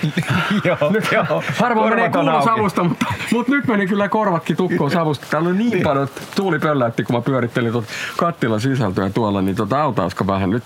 joo, 0.64 0.90
Nyt 0.90 1.12
joo. 1.12 1.42
harvoin 1.58 1.90
menee 1.90 2.10
kuulo 2.10 2.44
savusta, 2.44 2.84
mutta, 2.84 3.06
mutta, 3.32 3.52
nyt 3.52 3.66
meni 3.66 3.86
kyllä 3.86 4.08
korvatkin 4.08 4.56
tukkoon 4.56 4.90
savusta. 4.90 5.26
Täällä 5.30 5.48
oli 5.48 5.58
niin 5.58 5.82
paljon, 5.82 6.04
että 6.04 6.20
tuuli 6.34 6.58
pölläytti, 6.58 7.02
kun 7.04 7.16
mä 7.16 7.22
pyörittelin 7.22 7.72
tuota 7.72 7.88
kattilan 8.16 8.60
sisältöä 8.60 9.10
tuolla, 9.10 9.42
niin 9.42 9.56
tota, 9.56 9.82
autaisiko 9.82 10.26
vähän. 10.26 10.50
Nyt, 10.50 10.64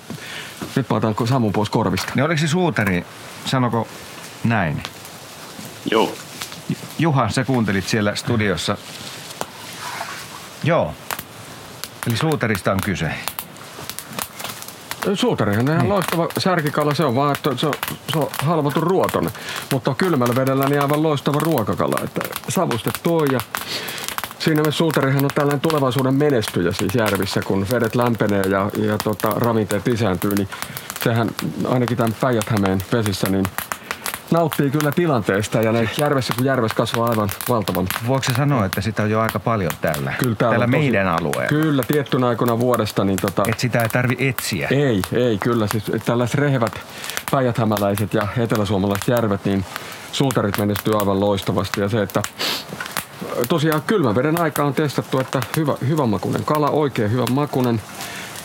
nyt 0.77 0.91
mä 0.91 0.97
otan 0.97 1.15
savun 1.25 1.53
pois 1.53 1.71
korvista. 1.71 2.13
Niin 2.15 2.25
oliko 2.25 2.41
se 2.41 2.49
suutari, 2.49 3.05
sanoko 3.45 3.89
näin? 4.45 4.83
Joo. 5.91 6.13
Juha, 6.99 7.29
sä 7.29 7.45
kuuntelit 7.45 7.85
siellä 7.89 8.15
studiossa. 8.15 8.77
Joo. 10.65 10.95
Eli 12.07 12.17
suutarista 12.17 12.73
on 12.73 12.79
kyse. 12.85 13.11
Suutarihan 15.15 15.69
on 15.69 15.75
ihan 15.75 15.89
loistava 15.89 16.29
särkikala, 16.39 16.95
se 16.95 17.05
on 17.05 17.15
vaan, 17.15 17.37
että 17.37 17.51
se 17.57 17.67
on, 17.67 17.75
se 18.13 18.19
on 18.19 18.29
halvatun 18.43 18.83
ruotonen. 18.83 19.33
Mutta 19.73 19.95
kylmällä 19.95 20.35
vedellä 20.37 20.69
niin 20.69 20.83
aivan 20.83 21.03
loistava 21.03 21.41
ruokakala, 21.41 22.01
että 22.05 22.21
savustettu 22.49 23.25
ja 23.25 23.41
Siinä 24.45 24.61
mielessä 24.61 24.79
suutarihan 24.79 25.25
on 25.25 25.31
tällainen 25.35 25.61
tulevaisuuden 25.61 26.15
menestyjä 26.15 26.73
siis 26.73 26.95
järvissä, 26.95 27.41
kun 27.45 27.67
vedet 27.73 27.95
lämpenee 27.95 28.43
ja, 28.43 28.71
ja 28.79 28.99
tota, 29.05 29.29
ravinteet 29.29 29.87
lisääntyy, 29.87 30.35
niin 30.35 30.49
sehän 31.05 31.31
ainakin 31.69 31.97
tämän 31.97 32.15
päijät 32.21 32.45
vesissä 32.93 33.29
niin 33.31 33.45
nauttii 34.31 34.71
kyllä 34.71 34.93
tilanteesta 34.93 35.61
ja 35.61 35.73
ne 35.73 35.89
järvessä 35.99 36.35
kun 36.37 36.45
järvessä 36.45 36.77
kasvaa 36.77 37.09
aivan 37.09 37.29
valtavan. 37.49 37.87
Voiko 38.07 38.25
se 38.25 38.33
sanoa, 38.37 38.65
että 38.65 38.81
sitä 38.81 39.03
on 39.03 39.11
jo 39.11 39.21
aika 39.21 39.39
paljon 39.39 39.73
täällä? 39.81 40.13
Kyllä 40.19 40.35
täällä 40.35 40.55
täällä 40.59 40.67
meidän 40.67 41.09
alueella. 41.09 41.49
Kyllä, 41.49 41.83
tiettynä 41.89 42.29
aikoina 42.29 42.59
vuodesta, 42.59 43.05
niin 43.05 43.19
tota, 43.21 43.43
Et 43.49 43.61
sitä 43.61 43.81
ei 43.83 43.89
tarvi 43.89 44.17
etsiä. 44.19 44.69
ei, 44.71 45.03
ei, 45.13 45.39
kyllä. 45.39 45.67
Siis 45.67 45.93
tällaiset 46.05 46.35
rehevät 46.35 46.81
päijäthämäläiset 47.31 48.15
ja 48.15 48.29
eteläsuomalaiset 48.39 49.09
järvet, 49.09 49.45
niin 49.45 49.65
suutarit 50.13 50.59
menestyy 50.59 50.99
aivan 50.99 51.21
loistavasti. 51.21 51.81
Ja 51.81 51.89
se, 51.89 52.03
että 52.03 52.23
tosiaan 53.49 53.83
kylmän 53.87 54.15
veden 54.15 54.41
aika 54.41 54.65
on 54.65 54.75
testattu, 54.75 55.19
että 55.21 55.41
hyvä, 55.57 55.75
hyvän 55.89 56.09
makunen 56.09 56.45
kala, 56.45 56.71
oikein 56.71 57.11
hyvän 57.11 57.33
makunen, 57.33 57.81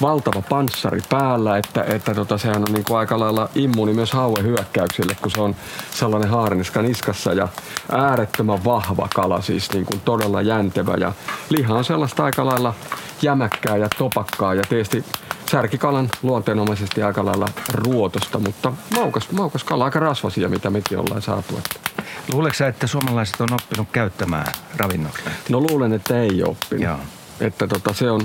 valtava 0.02 0.44
panssari 0.50 1.00
päällä, 1.10 1.58
että, 1.58 1.84
että 1.84 2.16
tota, 2.16 2.38
sehän 2.38 2.64
on 2.68 2.74
niin 2.74 2.84
kuin 2.84 2.98
aika 2.98 3.20
lailla 3.20 3.50
immuuni 3.56 3.94
myös 3.94 4.12
hauen 4.12 4.46
hyökkäyksille, 4.46 5.16
kun 5.22 5.32
se 5.32 5.42
on 5.42 5.56
sellainen 5.92 6.30
haarniska 6.30 6.82
niskassa 6.82 7.34
ja 7.34 7.48
äärettömän 7.92 8.66
vahva 8.66 9.08
kala, 9.16 9.42
siis 9.42 9.74
niin 9.74 9.86
kuin 9.86 10.02
todella 10.06 10.42
jäntevä 10.42 10.94
ja 11.00 11.14
liha 11.50 11.76
on 11.76 11.86
sellaista 11.86 12.24
aika 12.24 12.46
lailla 12.46 12.74
jämäkkää 13.22 13.78
ja 13.78 13.88
topakkaa 13.98 14.54
ja 14.54 14.64
tietysti 14.70 15.06
särkikalan 15.52 16.10
luonteenomaisesti 16.24 17.04
aika 17.04 17.26
lailla 17.26 17.48
ruotosta, 17.74 18.40
mutta 18.40 18.74
maukas, 18.96 19.32
maukas 19.32 19.64
kala, 19.64 19.86
aika 19.86 20.00
rasvasia, 20.00 20.50
mitä 20.50 20.70
mekin 20.70 21.00
ollaan 21.00 21.22
saatu. 21.22 21.58
Että. 21.58 22.04
Luuletko 22.34 22.58
sä, 22.58 22.68
että 22.68 22.88
suomalaiset 22.88 23.42
on 23.42 23.54
oppinut 23.54 23.88
käyttämään 23.92 24.54
ravinnoksi? 24.78 25.24
No 25.50 25.60
luulen, 25.60 25.94
että 25.94 26.22
ei 26.22 26.44
oppinut. 26.44 26.84
Joo. 26.84 27.19
Että 27.42 27.68
tota, 27.68 27.94
se, 27.94 28.12
on, 28.12 28.22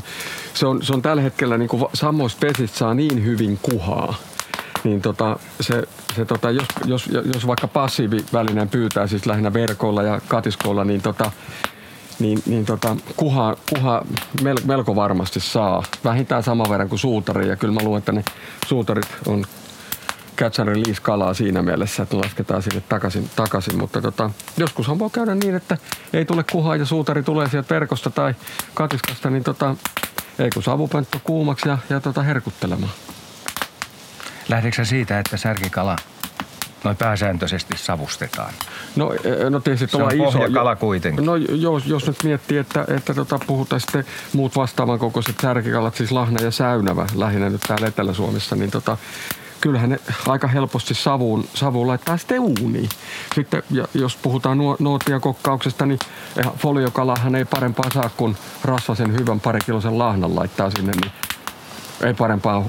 se, 0.55 0.67
on, 0.67 0.83
se 0.83 0.93
on 0.93 1.03
tällä 1.03 1.23
hetkellä 1.23 1.59
niin 1.59 1.69
kuin 1.69 1.85
samoista 1.95 2.41
pesistä 2.41 2.79
saa 2.79 2.95
niin 2.95 3.25
hyvin 3.25 3.59
kuhaa. 3.63 4.15
Niin 4.85 5.03
tota, 5.03 5.37
se, 5.61 5.83
se 6.17 6.25
tota, 6.25 6.51
jos, 6.51 6.67
jos, 6.85 7.11
jos, 7.35 7.47
vaikka 7.47 7.69
passiivivälineen 7.69 8.69
pyytää 8.69 9.07
siis 9.07 9.27
lähinnä 9.27 9.53
verkoilla 9.53 10.03
ja 10.03 10.21
katiskoilla, 10.29 10.85
niin 10.85 11.03
tota, 11.03 11.33
niin, 12.19 12.43
niin 12.47 12.65
tota, 12.65 12.97
kuha, 13.17 13.57
kuha 13.75 14.03
mel, 14.43 14.57
melko 14.65 14.97
varmasti 14.97 15.41
saa. 15.41 15.83
Vähintään 16.05 16.43
saman 16.43 16.71
verran 16.71 16.89
kuin 16.89 16.99
suutari. 16.99 17.49
Ja 17.49 17.57
kyllä 17.57 17.75
mä 17.75 17.81
luulen, 17.83 17.99
että 17.99 18.13
ne 18.13 18.25
suutarit 18.67 19.07
on 19.27 19.45
catch 20.37 20.61
and 20.61 20.69
release 20.69 21.03
kalaa 21.03 21.35
siinä 21.35 21.63
mielessä, 21.63 22.03
että 22.03 22.19
lasketaan 22.19 22.63
sinne 22.63 22.83
takaisin. 22.89 23.31
takaisin. 23.37 23.79
Mutta 23.79 24.03
tota, 24.03 24.31
joskushan 24.57 24.99
voi 24.99 25.11
käydä 25.11 25.35
niin, 25.35 25.55
että 25.55 25.79
ei 26.13 26.25
tule 26.25 26.45
kuhaa 26.53 26.77
ja 26.77 26.85
suutari 26.87 27.23
tulee 27.23 27.49
sieltä 27.49 27.75
verkosta 27.75 28.11
tai 28.11 28.35
katiskasta, 28.75 29.31
niin 29.31 29.45
tota, 29.45 29.77
ei 30.39 30.51
kun 30.51 30.63
savupönttö 30.63 31.19
kuumaksi 31.25 31.69
ja, 31.69 31.79
ja 31.91 32.01
tota 32.01 32.23
herkuttelemaan. 32.23 32.93
Lähdetkö 34.49 34.85
siitä, 34.85 35.19
että 35.19 35.37
särkikala 35.37 35.97
noin 36.85 36.97
pääsääntöisesti 36.97 37.77
savustetaan? 37.77 38.53
No, 38.97 39.13
eh, 39.13 39.51
no 39.51 39.61
tietysti 39.61 39.97
Se 39.97 40.03
on 40.03 40.15
iso. 40.15 40.25
pohjakala 40.25 40.77
kuitenkin. 40.77 41.27
No 41.27 41.37
jos, 41.37 41.87
jos 41.87 42.07
nyt 42.07 42.23
miettii, 42.25 42.59
että, 42.59 42.85
että 42.97 43.15
tota, 43.15 43.39
puhutaan 43.47 43.81
sitten 43.81 44.05
muut 44.33 44.57
vastaavan 44.57 44.99
kokoiset 44.99 45.37
särkikalat, 45.43 45.95
siis 45.95 46.13
lahna 46.13 46.43
ja 46.43 46.51
säynävä 46.51 47.07
lähinnä 47.15 47.51
nyt 47.51 47.61
täällä 47.69 47.87
Etelä-Suomessa, 47.87 48.57
niin 48.57 48.71
tota, 48.71 48.97
kyllähän 49.65 49.91
ne 49.91 50.01
aika 50.29 50.49
helposti 50.49 50.95
savuun, 50.95 51.45
savuun 51.55 51.87
laittaa 51.87 52.17
sitten 52.17 52.41
uuniin. 52.41 52.89
Sitten 53.35 53.63
ja 53.71 53.85
jos 53.95 54.17
puhutaan 54.17 54.59
nuo, 54.59 54.77
nuotiakokkauksesta, 54.79 55.87
niin 55.87 55.99
foliokalahan 56.57 57.35
ei 57.35 57.45
parempaa 57.45 57.91
saa 57.95 58.11
kuin 58.17 58.37
rasvasen 58.65 59.13
hyvän 59.13 59.41
parikilosen 59.41 59.99
lahnan 59.99 60.37
laittaa 60.37 60.71
sinne, 60.71 60.93
niin 61.03 61.13
ei 62.03 62.15
parempaa 62.15 62.65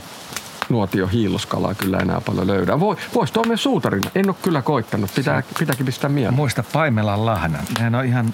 nuotio 0.69 1.07
hiilloskalaa 1.07 1.73
kyllä 1.73 1.97
enää 1.97 2.22
paljon 2.22 2.47
löydä. 2.47 2.80
Voi, 2.80 2.95
voisi 3.15 3.34
toimia 3.34 3.57
suutarina. 3.57 4.11
En 4.15 4.30
ole 4.30 4.35
kyllä 4.41 4.61
koittanut. 4.61 5.11
Pitää, 5.15 5.43
pitääkin 5.59 5.85
pistää 5.85 6.09
mieleen. 6.09 6.34
Muista 6.34 6.63
Paimelan 6.73 7.26
lahnan. 7.26 7.61
Nehän 7.77 7.95
on 7.95 8.05
ihan 8.05 8.34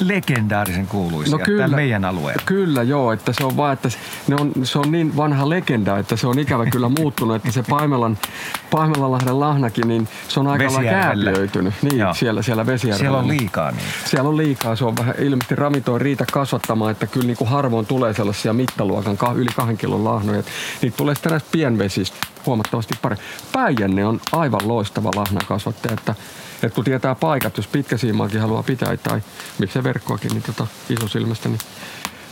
legendaarisen 0.00 0.86
kuuluisia 0.86 1.38
No 1.38 1.44
kyllä. 1.44 1.58
täällä 1.58 1.76
meidän 1.76 2.04
alueella. 2.04 2.42
Kyllä 2.46 2.82
joo, 2.82 3.12
että 3.12 3.32
se 3.32 3.44
on 3.44 3.56
vaan, 3.56 3.72
että 3.72 3.88
ne 4.28 4.36
on, 4.40 4.52
se 4.62 4.78
on 4.78 4.92
niin 4.92 5.16
vanha 5.16 5.48
legenda, 5.48 5.98
että 5.98 6.16
se 6.16 6.26
on 6.26 6.38
ikävä 6.38 6.66
kyllä 6.66 6.88
muuttunut, 6.88 7.36
että 7.36 7.52
se 7.52 7.62
Paimelan, 7.70 8.18
Paimelanlahden 8.70 9.40
lahnakin, 9.40 9.88
niin 9.88 10.08
se 10.28 10.40
on 10.40 10.46
aika 10.46 10.64
lailla 10.64 10.90
kääpiöitynyt. 10.90 11.74
Niin, 11.82 11.98
Joo. 11.98 12.14
siellä, 12.14 12.42
siellä 12.42 12.66
Vesijärvellä. 12.66 12.98
Siellä 12.98 13.18
on 13.18 13.28
liikaa 13.28 13.70
niitä. 13.70 13.84
Siellä 14.04 14.28
on 14.28 14.36
liikaa, 14.36 14.76
se 14.76 14.84
on 14.84 14.96
vähän 14.96 15.14
ilmeisesti 15.18 15.54
ravinto 15.54 15.92
ei 15.92 15.98
riitä 15.98 16.24
kasvattamaan, 16.32 16.90
että 16.92 17.06
kyllä 17.06 17.26
niin 17.26 17.36
kuin 17.36 17.48
harvoin 17.48 17.86
tulee 17.86 18.14
sellaisia 18.14 18.52
mittaluokan 18.52 19.16
ka- 19.16 19.32
yli 19.32 19.50
kahden 19.56 19.76
kilon 19.76 20.04
lahnoja. 20.04 20.42
Niitä 20.82 20.96
tulee 20.96 21.14
sitten 21.14 21.30
näistä 21.30 21.48
pienvesistä 21.52 22.16
huomattavasti 22.46 22.94
paremmin. 23.02 23.26
Päijänne 23.52 24.06
on 24.06 24.20
aivan 24.32 24.60
loistava 24.64 25.10
lahnan 25.16 25.42
kasvattaja, 25.48 25.94
että, 25.94 26.14
että 26.62 26.74
kun 26.74 26.84
tietää 26.84 27.14
paikat, 27.14 27.56
jos 27.56 27.66
pitkäsiimaakin 27.66 28.40
haluaa 28.40 28.62
pitää 28.62 28.96
tai 28.96 29.20
miksei 29.58 29.82
verkkoakin, 29.82 30.30
niin 30.30 30.42
tota, 30.42 30.66
isosilmästä, 30.90 31.48
niin 31.48 31.60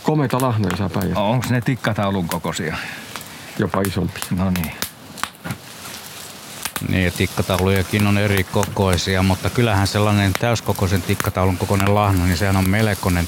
komeita 0.03 0.41
lahnoja 0.41 0.77
saa 0.77 0.89
päijänne. 0.89 1.19
Onko 1.19 1.47
ne 1.49 1.61
tikkataulun 1.61 2.27
kokoisia? 2.27 2.77
Jopa 3.59 3.81
isompi. 3.81 4.19
No 4.37 4.49
niin. 4.49 4.71
Niin, 6.89 7.03
ja 7.03 7.11
tikkataulujakin 7.11 8.07
on 8.07 8.17
eri 8.17 8.43
kokoisia, 8.43 9.23
mutta 9.23 9.49
kyllähän 9.49 9.87
sellainen 9.87 10.33
täyskokoisen 10.39 11.01
tikkataulun 11.01 11.57
kokoinen 11.57 11.95
lahna, 11.95 12.25
niin 12.25 12.37
sehän 12.37 12.57
on 12.57 12.69
melkoinen, 12.69 13.27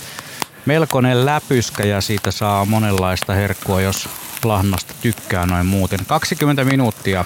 melkoinen 0.65 1.25
läpyskä 1.25 1.83
ja 1.83 2.01
siitä 2.01 2.31
saa 2.31 2.65
monenlaista 2.65 3.33
herkkua, 3.33 3.81
jos 3.81 4.09
lahnasta 4.43 4.93
tykkää 5.01 5.45
noin 5.45 5.65
muuten. 5.65 5.99
20 6.07 6.63
minuuttia 6.63 7.25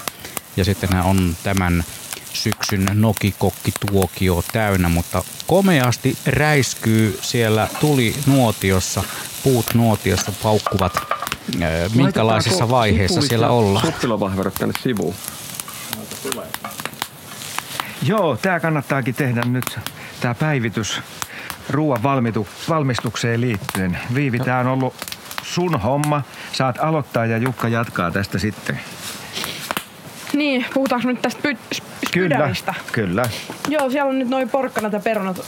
ja 0.58 0.66
sittenhän 0.66 1.06
on 1.06 1.36
tämän 1.44 1.84
syksyn 2.34 2.88
nokikokkituokio 2.94 4.44
täynnä, 4.54 4.90
mutta 4.90 5.24
komeasti 5.48 6.18
räiskyy 6.26 7.20
siellä 7.22 7.68
tuli 7.80 8.16
nuotiossa, 8.28 9.04
puut 9.44 9.66
nuotiossa 9.74 10.32
paukkuvat. 10.44 10.94
Ää, 11.62 11.90
Minkälaisessa 11.96 12.70
vaiheessa 12.70 13.22
siellä 13.22 13.50
ollaan? 13.50 13.86
Suppilovahverot 13.86 14.54
tänne 14.54 14.74
sivuun. 14.84 15.16
Joo, 18.04 18.38
tämä 18.38 18.60
kannattaakin 18.60 19.16
tehdä 19.16 19.42
nyt, 19.42 19.80
tämä 20.22 20.36
päivitys 20.36 21.02
ruoan 21.70 22.04
valmitu, 22.04 22.48
valmistukseen 22.70 23.42
liittyen. 23.42 23.98
Viivi, 24.14 24.40
tämä 24.40 24.60
on 24.60 24.68
ollut 24.68 24.94
sun 25.44 25.82
homma. 25.82 26.22
Saat 26.54 26.78
aloittaa 26.82 27.26
ja 27.26 27.38
Jukka 27.38 27.68
jatkaa 27.68 28.12
tästä 28.12 28.40
sitten. 28.40 28.80
Niin, 30.34 30.66
puhutaanko 30.74 31.08
nyt 31.08 31.22
tästä 31.22 31.42
py- 31.50 31.58
sp- 31.76 32.08
spydäristä? 32.08 32.74
kyllä. 32.92 33.24
Joo, 33.70 33.90
siellä 33.90 34.10
on 34.10 34.20
nyt 34.20 34.30
noin 34.30 34.50
porkkanat 34.50 34.94
ja 34.94 35.00
perunat 35.00 35.42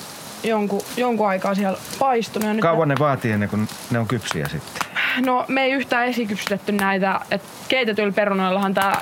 jonkun, 0.44 0.82
jonkun 0.98 1.28
aikaa 1.28 1.56
siellä 1.56 1.78
paistunut. 2.00 2.48
Ja 2.48 2.54
nyt 2.54 2.62
Kauan 2.62 2.88
ne 2.88 2.96
vaatii 3.00 3.32
ennen 3.32 3.50
kuin 3.50 3.68
ne 3.92 4.00
on 4.00 4.08
kypsiä 4.08 4.48
sitten? 4.50 4.88
No 5.26 5.46
me 5.48 5.64
ei 5.64 5.72
yhtään 5.72 6.08
esikypsytetty 6.08 6.72
näitä, 6.72 7.20
että 7.32 7.48
keitetyillä 7.68 8.14
perunoillahan 8.14 8.74
tää 8.74 9.00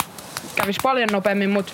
kävisi 0.55 0.79
paljon 0.83 1.09
nopeammin, 1.11 1.49
mutta 1.49 1.73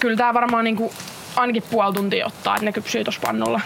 kyllä 0.00 0.16
tää 0.16 0.34
varmaan 0.34 0.64
niinku 0.64 0.92
ainakin 1.36 1.62
puoli 1.70 1.94
tuntia 1.94 2.26
ottaa, 2.26 2.54
että 2.54 2.64
ne 2.64 2.72
kypsyy 2.72 3.04
tuossa 3.04 3.20
pannulla. 3.24 3.60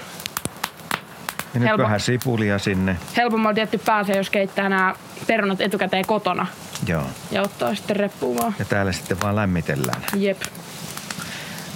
Ja 1.55 1.61
nyt 1.61 1.69
Helppo. 1.69 1.83
vähän 1.85 2.01
sipulia 2.01 2.59
sinne. 2.59 2.97
Helpommalla 3.17 3.55
tietty 3.55 3.79
pääsee, 3.79 4.17
jos 4.17 4.31
keittää 4.31 4.69
nämä 4.69 4.95
perunat 5.27 5.61
etukäteen 5.61 6.07
kotona 6.07 6.47
Joo. 6.87 7.03
ja 7.31 7.43
ottaa 7.43 7.75
sitten 7.75 7.97
reppuun 7.97 8.37
vaan. 8.39 8.55
Ja 8.59 8.65
täällä 8.65 8.93
sitten 8.93 9.21
vaan 9.21 9.37
lämmitellään. 9.37 10.03
Jep. 10.17 10.43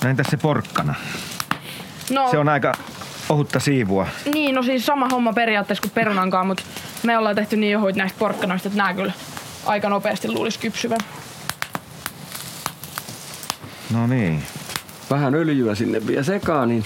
No 0.05 0.11
entäs 0.11 0.27
se 0.31 0.37
porkkana? 0.37 0.95
No, 2.11 2.31
Se 2.31 2.39
on 2.39 2.49
aika 2.49 2.73
ohutta 3.29 3.61
siivua. 3.61 4.07
Niin, 4.35 4.55
no 4.55 4.63
siis 4.63 4.87
sama 4.87 5.09
homma 5.09 5.33
periaatteessa 5.33 5.83
kuin 5.83 5.93
perunankaan, 5.95 6.47
mutta 6.47 6.63
me 7.03 7.19
ollaan 7.19 7.37
tehty 7.37 7.57
niin 7.57 7.79
ohuit 7.79 7.97
näistä 7.97 8.19
porkkanoista, 8.19 8.69
että 8.69 8.77
nämä 8.77 8.95
kyllä 8.95 9.13
aika 9.67 9.89
nopeasti 9.89 10.29
luulisi 10.33 10.59
kypsyvän. 10.59 10.99
No 13.93 14.07
niin. 14.07 14.43
Vähän 15.11 15.35
öljyä 15.35 15.75
sinne 15.75 16.07
vielä 16.07 16.23
sekaan, 16.23 16.69
niin 16.69 16.85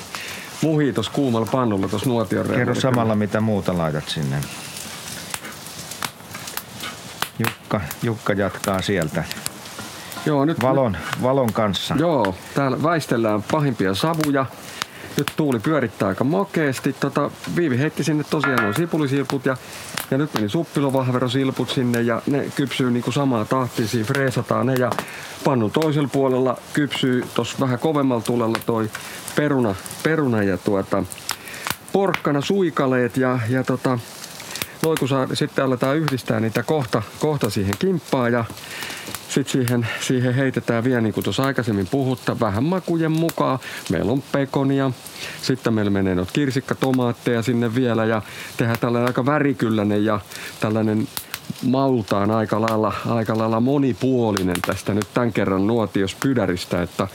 muhii 0.62 0.92
tuossa 0.92 1.12
kuumalla 1.12 1.48
pannulla 1.52 1.88
tuossa 1.88 2.08
nuotion 2.08 2.46
Kerro 2.46 2.74
samalla, 2.74 3.14
mitä 3.14 3.40
muuta 3.40 3.78
laitat 3.78 4.08
sinne. 4.08 4.36
Jukka, 7.38 7.80
Jukka 8.02 8.32
jatkaa 8.32 8.82
sieltä. 8.82 9.24
Joo, 10.26 10.44
nyt 10.44 10.62
Valon, 10.62 10.96
valon 11.22 11.52
kanssa. 11.52 11.94
Joo, 11.98 12.34
täällä 12.54 12.82
väistellään 12.82 13.42
pahimpia 13.50 13.94
savuja. 13.94 14.46
Nyt 15.16 15.32
tuuli 15.36 15.58
pyörittää 15.58 16.08
aika 16.08 16.24
makeasti. 16.24 16.92
Tota, 16.92 17.30
Viivi 17.56 17.78
heitti 17.78 18.04
sinne 18.04 18.24
tosiaan 18.30 18.64
nuo 18.64 18.72
sipulisilput 18.72 19.46
ja, 19.46 19.56
ja 20.10 20.18
nyt 20.18 20.34
meni 20.34 20.48
suppilovahverosilput 20.48 21.70
sinne 21.70 22.00
ja 22.00 22.22
ne 22.26 22.50
kypsyy 22.56 22.90
niinku 22.90 23.12
samaa 23.12 23.44
tahtia. 23.44 23.88
Siinä 23.88 24.06
freesataan 24.06 24.66
ne 24.66 24.74
ja 24.74 24.90
pannun 25.44 25.70
toisella 25.70 26.08
puolella 26.12 26.56
kypsyy 26.72 27.24
tuossa 27.34 27.56
vähän 27.60 27.78
kovemmalla 27.78 28.22
tulella 28.22 28.58
toi 28.66 28.90
peruna, 29.38 29.74
peruna 30.02 30.42
ja 30.42 30.58
tuota, 30.58 31.04
porkkana 31.92 32.40
suikaleet 32.40 33.16
ja, 33.16 33.38
ja 33.48 33.64
tota, 33.64 33.98
noin 34.82 34.98
kun 34.98 35.08
saa, 35.08 35.26
sitten 35.34 35.64
aletaan 35.64 35.96
yhdistää 35.96 36.40
niitä 36.40 36.62
kohta, 36.62 37.02
kohta 37.18 37.50
siihen 37.50 37.74
kimppaan 37.78 38.32
ja 38.32 38.44
sitten 39.28 39.52
siihen, 39.52 39.88
siihen 40.00 40.34
heitetään 40.34 40.84
vielä, 40.84 41.00
niin 41.00 41.14
kuin 41.14 41.24
tuossa 41.24 41.42
aikaisemmin 41.42 41.86
puhutta, 41.86 42.40
vähän 42.40 42.64
makujen 42.64 43.12
mukaan. 43.12 43.58
Meillä 43.90 44.12
on 44.12 44.22
pekonia, 44.32 44.90
sitten 45.42 45.74
meillä 45.74 45.90
menee 45.90 46.14
noita 46.14 46.32
kirsikkatomaatteja 46.32 47.42
sinne 47.42 47.74
vielä 47.74 48.04
ja 48.04 48.22
tehdään 48.56 48.78
tällainen 48.78 49.06
aika 49.06 49.26
värikylläinen 49.26 50.04
ja 50.04 50.20
tällainen 50.60 51.08
maultaan 51.66 52.30
aika 52.30 52.60
lailla, 52.60 52.92
aika 53.06 53.38
lailla 53.38 53.60
monipuolinen 53.60 54.60
tästä 54.66 54.94
nyt 54.94 55.06
tämän 55.14 55.32
kerran 55.32 55.66
nuotiospydäristä, 55.66 56.82
että 56.82 57.08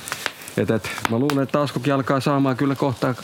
et, 0.58 0.72
et, 0.72 0.90
mä 1.10 1.20
luulen, 1.20 1.44
että 1.44 1.62
Askokin 1.62 1.94
alkaa 1.94 2.20
saamaan 2.20 2.58
kyllä 2.58 2.76
kohta 2.76 3.16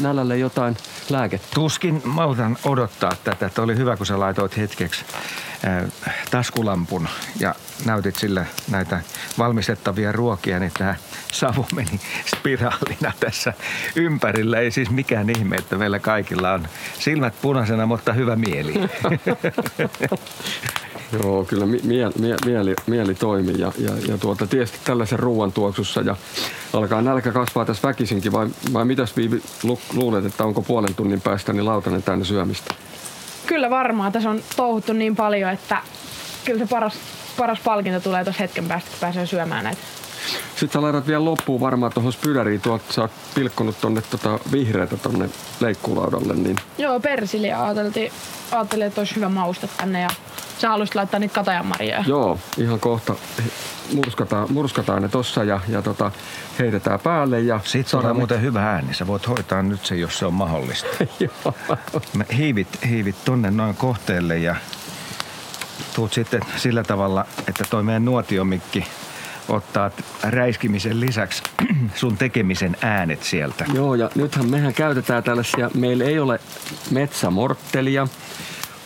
nälälle 0.00 0.38
jotain 0.38 0.76
lääkettä. 1.10 1.48
Tuskin 1.54 2.02
maltan 2.04 2.56
odottaa 2.64 3.12
tätä. 3.24 3.46
Että 3.46 3.62
oli 3.62 3.76
hyvä, 3.76 3.96
kun 3.96 4.06
sä 4.06 4.20
laitoit 4.20 4.56
hetkeksi 4.56 5.04
äh, 5.66 6.14
taskulampun 6.30 7.08
ja 7.40 7.54
näytit 7.86 8.16
sillä 8.16 8.46
näitä 8.70 9.00
valmistettavia 9.38 10.12
ruokia, 10.12 10.58
niin 10.58 10.72
tämä 10.78 10.94
savu 11.32 11.66
meni 11.74 12.00
spiraalina 12.36 13.12
tässä 13.20 13.52
ympärillä. 13.96 14.58
Ei 14.58 14.70
siis 14.70 14.90
mikään 14.90 15.30
ihme, 15.30 15.56
että 15.56 15.76
meillä 15.76 15.98
kaikilla 15.98 16.52
on 16.52 16.68
silmät 16.98 17.34
punaisena, 17.42 17.86
mutta 17.86 18.12
hyvä 18.12 18.36
mieli. 18.36 18.74
Joo, 21.22 21.44
kyllä 21.44 21.66
mi- 21.66 21.80
mie- 21.84 22.10
mie- 22.18 22.36
mieli, 22.44 22.74
mieli 22.86 23.14
toimii 23.14 23.54
ja, 23.58 23.72
ja, 23.78 23.90
ja 24.08 24.18
tuota, 24.18 24.46
tietysti 24.46 24.78
tällaisen 24.84 25.18
ruoan 25.18 25.52
tuoksussa 25.52 26.00
ja 26.00 26.16
alkaa 26.72 27.02
nälkä 27.02 27.32
kasvaa 27.32 27.64
tässä 27.64 27.88
väkisinkin 27.88 28.32
vai, 28.32 28.46
vai 28.72 28.84
mitäs 28.84 29.16
Viivi 29.16 29.42
lu- 29.62 29.80
luulet, 29.94 30.24
että 30.24 30.44
onko 30.44 30.62
puolen 30.62 30.94
tunnin 30.94 31.20
päästä 31.20 31.52
niin 31.52 31.64
lautanen 31.64 32.02
täynnä 32.02 32.24
syömistä? 32.24 32.74
Kyllä 33.46 33.70
varmaan. 33.70 34.12
Tässä 34.12 34.30
on 34.30 34.40
touhuttu 34.56 34.92
niin 34.92 35.16
paljon, 35.16 35.50
että 35.50 35.78
kyllä 36.44 36.58
se 36.58 36.66
paras, 36.66 36.94
paras 37.36 37.58
palkinto 37.64 38.00
tulee 38.00 38.24
tuossa 38.24 38.42
hetken 38.42 38.64
päästä, 38.68 38.90
kun 38.90 38.98
pääsee 39.00 39.26
syömään 39.26 39.64
näitä. 39.64 39.80
Sitten 40.56 40.72
sä 40.72 40.82
laitat 40.82 41.06
vielä 41.06 41.24
loppuun 41.24 41.60
varmaan 41.60 41.92
tuohon 41.92 42.12
spydäriin, 42.12 42.60
tuolta 42.60 42.92
sä 42.92 43.00
oot 43.02 43.10
pilkkonut 43.34 43.80
tonne 43.80 44.02
tota 44.10 44.38
vihreätä 44.52 44.96
tonne 44.96 45.28
leikkuulaudalle, 45.60 46.34
niin 46.34 46.56
Joo, 46.78 47.00
persiliä 47.00 47.62
ajateltiin, 47.64 48.12
ajattelin, 48.52 48.86
että 48.86 49.00
olisi 49.00 49.16
hyvä 49.16 49.28
mausta 49.28 49.68
tänne 49.76 50.00
ja 50.00 50.08
sä 50.58 50.68
haluaisit 50.68 50.94
laittaa 50.94 51.20
niitä 51.20 51.34
katajanmarjoja. 51.34 52.04
Joo, 52.06 52.38
ihan 52.58 52.80
kohta 52.80 53.14
murskataan, 53.94 54.52
murskataan 54.52 55.02
ne 55.02 55.08
tossa 55.08 55.44
ja, 55.44 55.60
ja 55.68 55.82
tota, 55.82 56.12
heitetään 56.58 57.00
päälle. 57.00 57.40
Ja 57.40 57.60
Siitä 57.64 57.90
tulee 57.90 58.12
muuten 58.12 58.42
hyvä 58.42 58.70
ääni. 58.70 58.94
Sä 58.94 59.06
voit 59.06 59.28
hoitaa 59.28 59.62
nyt 59.62 59.86
se, 59.86 59.96
jos 59.96 60.18
se 60.18 60.26
on 60.26 60.34
mahdollista. 60.34 60.88
Me 62.18 62.26
hiivit, 62.36 62.68
hiivit 62.88 63.16
tonne 63.24 63.50
noin 63.50 63.74
kohteelle 63.76 64.38
ja 64.38 64.56
tuut 65.94 66.12
sitten 66.12 66.40
sillä 66.56 66.82
tavalla, 66.82 67.24
että 67.48 67.64
toi 67.70 67.82
meidän 67.82 68.04
nuotiomikki 68.04 68.84
ottaa 69.48 69.90
räiskimisen 70.22 71.00
lisäksi 71.00 71.42
sun 71.94 72.16
tekemisen 72.16 72.76
äänet 72.80 73.22
sieltä. 73.22 73.64
Joo, 73.74 73.94
ja 73.94 74.10
nythän 74.14 74.50
mehän 74.50 74.74
käytetään 74.74 75.22
tällaisia, 75.22 75.70
meillä 75.74 76.04
ei 76.04 76.18
ole 76.18 76.40
metsämorttelia, 76.90 78.08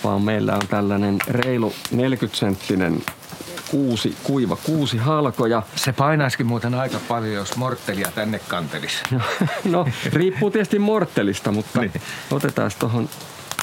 vaan 0.04 0.22
meillä 0.22 0.54
on 0.54 0.68
tällainen 0.68 1.16
reilu 1.28 1.72
40-senttinen 1.94 3.02
kuusi, 3.70 4.16
kuiva 4.22 4.56
kuusi 4.56 4.96
halkoja. 4.96 5.62
Se 5.76 5.92
painaisikin 5.92 6.46
muuten 6.46 6.74
aika 6.74 6.98
paljon, 7.08 7.34
jos 7.34 7.56
morttelia 7.56 8.10
tänne 8.14 8.38
kantelisi. 8.38 9.02
No, 9.64 9.86
riippuu 10.12 10.50
tietysti 10.50 10.78
morttelista, 10.78 11.52
mutta 11.52 11.80
Niin. 11.80 11.92
otetaan 12.30 12.70
tuohon 12.78 13.08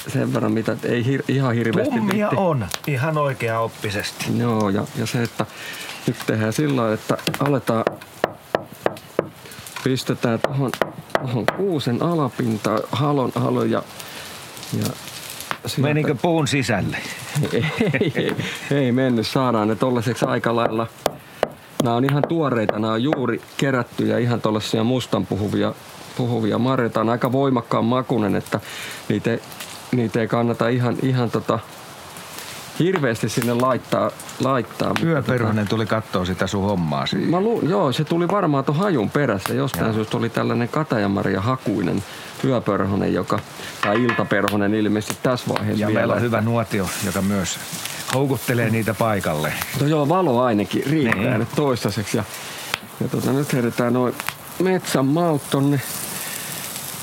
sen 0.08 0.34
verran, 0.34 0.52
mitä 0.52 0.76
ei 0.82 1.04
hir, 1.04 1.22
ihan 1.28 1.54
hirveästi 1.54 1.94
Tummia 1.94 2.28
on, 2.36 2.66
ihan 2.86 3.18
oikea 3.18 3.60
oppisesti. 3.60 4.38
Joo, 4.38 4.68
ja, 4.68 4.84
ja 4.98 5.06
se, 5.06 5.22
että 5.22 5.46
nyt 6.06 6.16
tehdään 6.26 6.52
sillä 6.52 6.92
että 6.92 7.16
aletaan, 7.40 7.84
pistetään 9.84 10.40
tuohon 10.40 10.70
tohon 11.26 11.46
kuusen 11.56 12.02
alapintaan 12.02 12.80
halon, 12.92 13.32
halon 13.34 13.70
ja, 13.70 13.82
ja 14.78 14.86
sieltä- 15.68 15.88
Menikö 15.88 16.14
puun 16.22 16.48
sisälle? 16.48 16.96
ei, 17.52 17.64
ei, 18.14 18.32
ei 18.70 18.92
mennyt. 18.92 19.26
Saadaan 19.26 19.68
ne 19.68 19.74
tollaiseksi 19.74 20.24
aika 20.24 20.56
lailla. 20.56 20.86
Nämä 21.84 21.96
on 21.96 22.04
ihan 22.04 22.22
tuoreita, 22.28 22.78
nämä 22.78 22.92
on 22.92 23.02
juuri 23.02 23.40
kerättyjä 23.56 24.18
ihan 24.18 24.40
tollaisia 24.40 24.84
mustan 24.84 25.26
puhuvia, 25.26 25.72
puhuvia 26.16 26.58
marjoja. 26.58 26.90
Tää 26.90 27.00
on 27.00 27.08
aika 27.10 27.32
voimakkaan 27.32 27.84
makunen, 27.84 28.34
että 28.36 28.60
niitä, 29.08 29.30
ei- 29.30 29.40
niitä 29.92 30.20
ei 30.20 30.28
kannata 30.28 30.68
ihan, 30.68 30.96
ihan 31.02 31.30
tota, 31.30 31.58
hirveästi 32.78 33.28
sinne 33.28 33.54
laittaa. 33.54 34.10
laittaa 34.40 34.92
Yöperhonen 35.04 35.68
tuli 35.68 35.86
katsoa 35.86 36.24
sitä 36.24 36.46
sun 36.46 36.62
hommaa 36.64 37.06
siinä. 37.06 37.26
Mä 37.30 37.40
lu- 37.40 37.62
joo, 37.68 37.92
se 37.92 38.04
tuli 38.04 38.28
varmaan 38.28 38.64
tuon 38.64 38.78
hajun 38.78 39.10
perässä. 39.10 39.54
Jostain 39.54 39.86
Joo. 39.86 39.94
syystä 39.94 40.16
oli 40.16 40.28
tällainen 40.28 40.68
katajamaria 40.68 41.40
hakuinen 41.40 42.02
yöperhonen, 42.46 43.14
joka, 43.14 43.38
tai 43.80 44.02
iltaperhonen 44.04 44.74
ilmeisesti 44.74 45.16
tässä 45.22 45.46
vaiheessa 45.54 45.80
Ja 45.80 45.86
vielä. 45.86 46.00
meillä 46.00 46.14
on 46.14 46.20
hyvä 46.20 46.40
nuotio, 46.40 46.88
joka 47.06 47.22
myös 47.22 47.58
houkuttelee 48.14 48.70
niitä 48.70 48.94
paikalle. 48.94 49.52
No 49.80 49.86
joo, 49.86 50.08
valo 50.08 50.42
ainakin 50.42 50.82
riittää 50.86 51.22
Niin. 51.24 51.38
nyt 51.38 51.48
toistaiseksi. 51.56 52.16
Ja, 52.16 52.24
ja 53.00 53.08
tota, 53.08 53.32
nyt 53.32 53.52
heitetään 53.52 53.92
noin 53.92 54.14
metsän 54.62 55.06
maut 55.06 55.42
tonne, 55.50 55.80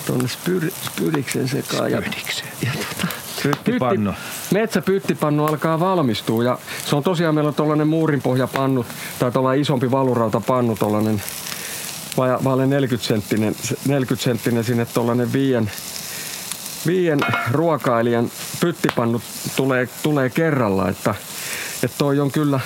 tonne 0.07 0.27
spyr, 0.27 0.71
spyriksen 0.85 1.47
sekaan. 1.47 1.91
Ja, 1.91 1.97
Spyrikseen. 2.01 2.49
ja 2.61 2.71
tota, 2.71 3.07
Pyttipannu. 3.43 4.13
Metsäpyttipannu 4.51 5.45
alkaa 5.45 5.79
valmistua 5.79 6.43
ja 6.43 6.57
se 6.85 6.95
on 6.95 7.03
tosiaan 7.03 7.35
meillä 7.35 7.47
on 7.47 7.55
tollanen 7.55 7.87
muurinpohjapannu 7.87 8.85
tai 9.19 9.31
tuollainen 9.31 9.61
isompi 9.61 9.91
valurautapannu, 9.91 10.75
tollanen 10.75 11.21
vaja- 12.17 12.43
vaalle 12.43 12.67
40 12.67 13.07
senttinen, 13.07 13.55
40 13.87 14.23
senttinen 14.23 14.63
sinne 14.63 14.85
tollanen 14.85 15.33
viien, 15.33 15.71
viien 16.87 17.19
ruokailijan 17.51 18.31
pyttipannu 18.59 19.21
tulee, 19.55 19.89
tulee 20.03 20.29
kerralla, 20.29 20.89
että 20.89 21.15
että 21.83 21.97
toi 21.97 22.19
on 22.19 22.31
kyllä, 22.31 22.59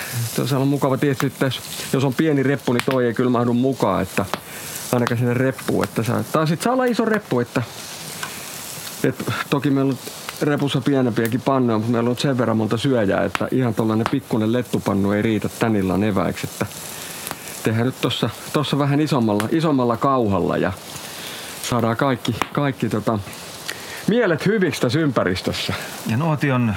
se 0.46 0.56
on 0.56 0.68
mukava 0.68 0.98
tietysti, 0.98 1.26
että 1.26 1.52
jos, 1.94 2.04
on 2.04 2.14
pieni 2.14 2.44
reppu, 2.44 2.74
niin 2.74 2.84
toi 2.86 3.06
ei 3.06 3.14
kyllä 3.14 3.30
mahdu 3.30 3.54
mukaan, 3.54 4.02
että 4.04 4.26
ainakaan 4.92 5.18
sinne 5.18 5.34
reppuun, 5.34 5.84
että 5.84 6.04
saa, 6.04 6.24
tai 6.32 6.48
sit 6.48 6.62
saa 6.62 6.74
olla 6.74 6.86
iso 6.86 7.06
reppu, 7.06 7.40
että 7.40 7.62
et, 9.04 9.24
toki 9.50 9.70
meillä 9.70 9.92
on 9.92 9.98
repussa 10.42 10.82
pienempiäkin 10.82 11.42
pannuja, 11.42 11.78
mutta 11.78 11.92
meillä 11.92 12.10
on 12.10 12.18
sen 12.18 12.38
verran 12.38 12.58
monta 12.58 12.78
syöjää, 12.78 13.24
että 13.24 13.48
ihan 13.52 13.74
tuollainen 13.74 14.06
pikkuinen 14.12 14.54
lettupannu 14.54 15.12
ei 15.12 15.22
riitä 15.22 15.50
tän 15.60 15.76
illan 15.76 16.04
eväiksi. 16.04 16.48
Että 16.52 16.66
tehdään 17.68 17.86
nyt 17.86 18.02
tossa, 18.02 18.30
tossa 18.54 18.80
vähän 18.80 19.00
isommalla, 19.00 19.50
isommalla 19.52 19.98
kauhalla 19.98 20.58
ja 20.58 20.72
saadaan 21.64 21.98
kaikki, 21.98 22.36
kaikki 22.54 22.90
tota, 22.90 23.20
mielet 24.08 24.46
hyviksi 24.46 24.82
tässä 24.82 25.00
ympäristössä. 25.00 25.74
Ja 26.10 26.18
nuotion 26.18 26.70
äh, 26.70 26.76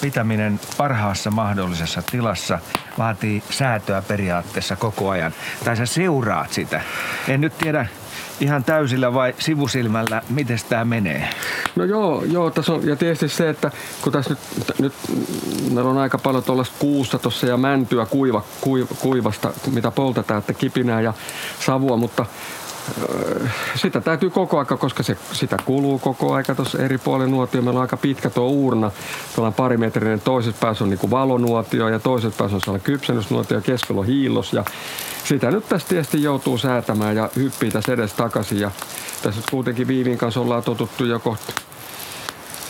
pitäminen 0.00 0.60
parhaassa 0.76 1.30
mahdollisessa 1.30 2.02
tilassa 2.10 2.58
vaatii 2.98 3.42
säätöä 3.50 4.02
periaatteessa 4.02 4.76
koko 4.76 5.10
ajan. 5.10 5.32
Tai 5.64 5.76
sä 5.76 5.86
seuraat 5.86 6.52
sitä. 6.52 6.80
En 7.28 7.40
nyt 7.40 7.58
tiedä 7.58 7.86
ihan 8.40 8.64
täysillä 8.64 9.14
vai 9.14 9.34
sivusilmällä, 9.38 10.22
miten 10.30 10.58
tämä 10.68 10.84
menee. 10.84 11.28
No 11.76 11.84
joo, 11.84 12.24
joo 12.24 12.50
tässä 12.50 12.72
on, 12.72 12.86
ja 12.86 12.96
tietysti 12.96 13.28
se, 13.28 13.48
että 13.48 13.70
kun 14.02 14.12
tässä 14.12 14.30
nyt, 14.30 14.78
nyt 14.78 14.92
meillä 15.74 15.90
on 15.90 15.98
aika 15.98 16.18
paljon 16.18 16.44
tuollaista 16.44 16.76
kuusta 16.78 17.18
tuossa 17.18 17.46
ja 17.46 17.56
mäntyä 17.56 18.06
kuiva, 18.06 18.42
kuiv, 18.60 18.86
kuivasta, 18.98 19.52
mitä 19.72 19.90
poltetaan, 19.90 20.38
että 20.38 20.54
kipinää 20.54 21.00
ja 21.00 21.12
savua, 21.60 21.96
mutta 21.96 22.26
sitä 23.74 24.00
täytyy 24.00 24.30
koko 24.30 24.58
aika, 24.58 24.76
koska 24.76 25.02
se, 25.02 25.16
sitä 25.32 25.56
kuluu 25.64 25.98
koko 25.98 26.34
aika 26.34 26.54
tuossa 26.54 26.78
eri 26.78 26.98
puolilla 26.98 27.30
nuotio. 27.30 27.62
Meillä 27.62 27.78
on 27.78 27.82
aika 27.82 27.96
pitkä 27.96 28.30
tuo 28.30 28.48
uurna. 28.48 28.90
Tuolla 29.34 29.50
parimetrinen 29.50 30.20
toisessa 30.20 30.60
päässä 30.60 30.84
on 30.84 30.90
niin 30.90 31.10
valonuotio 31.10 31.88
ja 31.88 31.98
toisessa 31.98 32.38
päässä 32.38 32.56
on 32.56 32.60
sellainen 32.60 32.84
kypsennysnuotio 32.84 33.56
ja 33.56 33.62
keskellä 33.62 34.00
on 34.00 34.06
hiilos. 34.06 34.52
Ja 34.52 34.64
sitä 35.24 35.50
nyt 35.50 35.68
tästä 35.68 35.88
tietysti 35.88 36.22
joutuu 36.22 36.58
säätämään 36.58 37.16
ja 37.16 37.30
hyppii 37.36 37.70
tässä 37.70 37.92
edes 37.92 38.12
takaisin. 38.12 38.60
Ja 38.60 38.70
tässä 39.22 39.40
kuitenkin 39.50 39.88
Viivin 39.88 40.18
kanssa 40.18 40.40
ollaan 40.40 40.62
totuttu 40.62 41.04
jo 41.04 41.18
kohta 41.18 41.52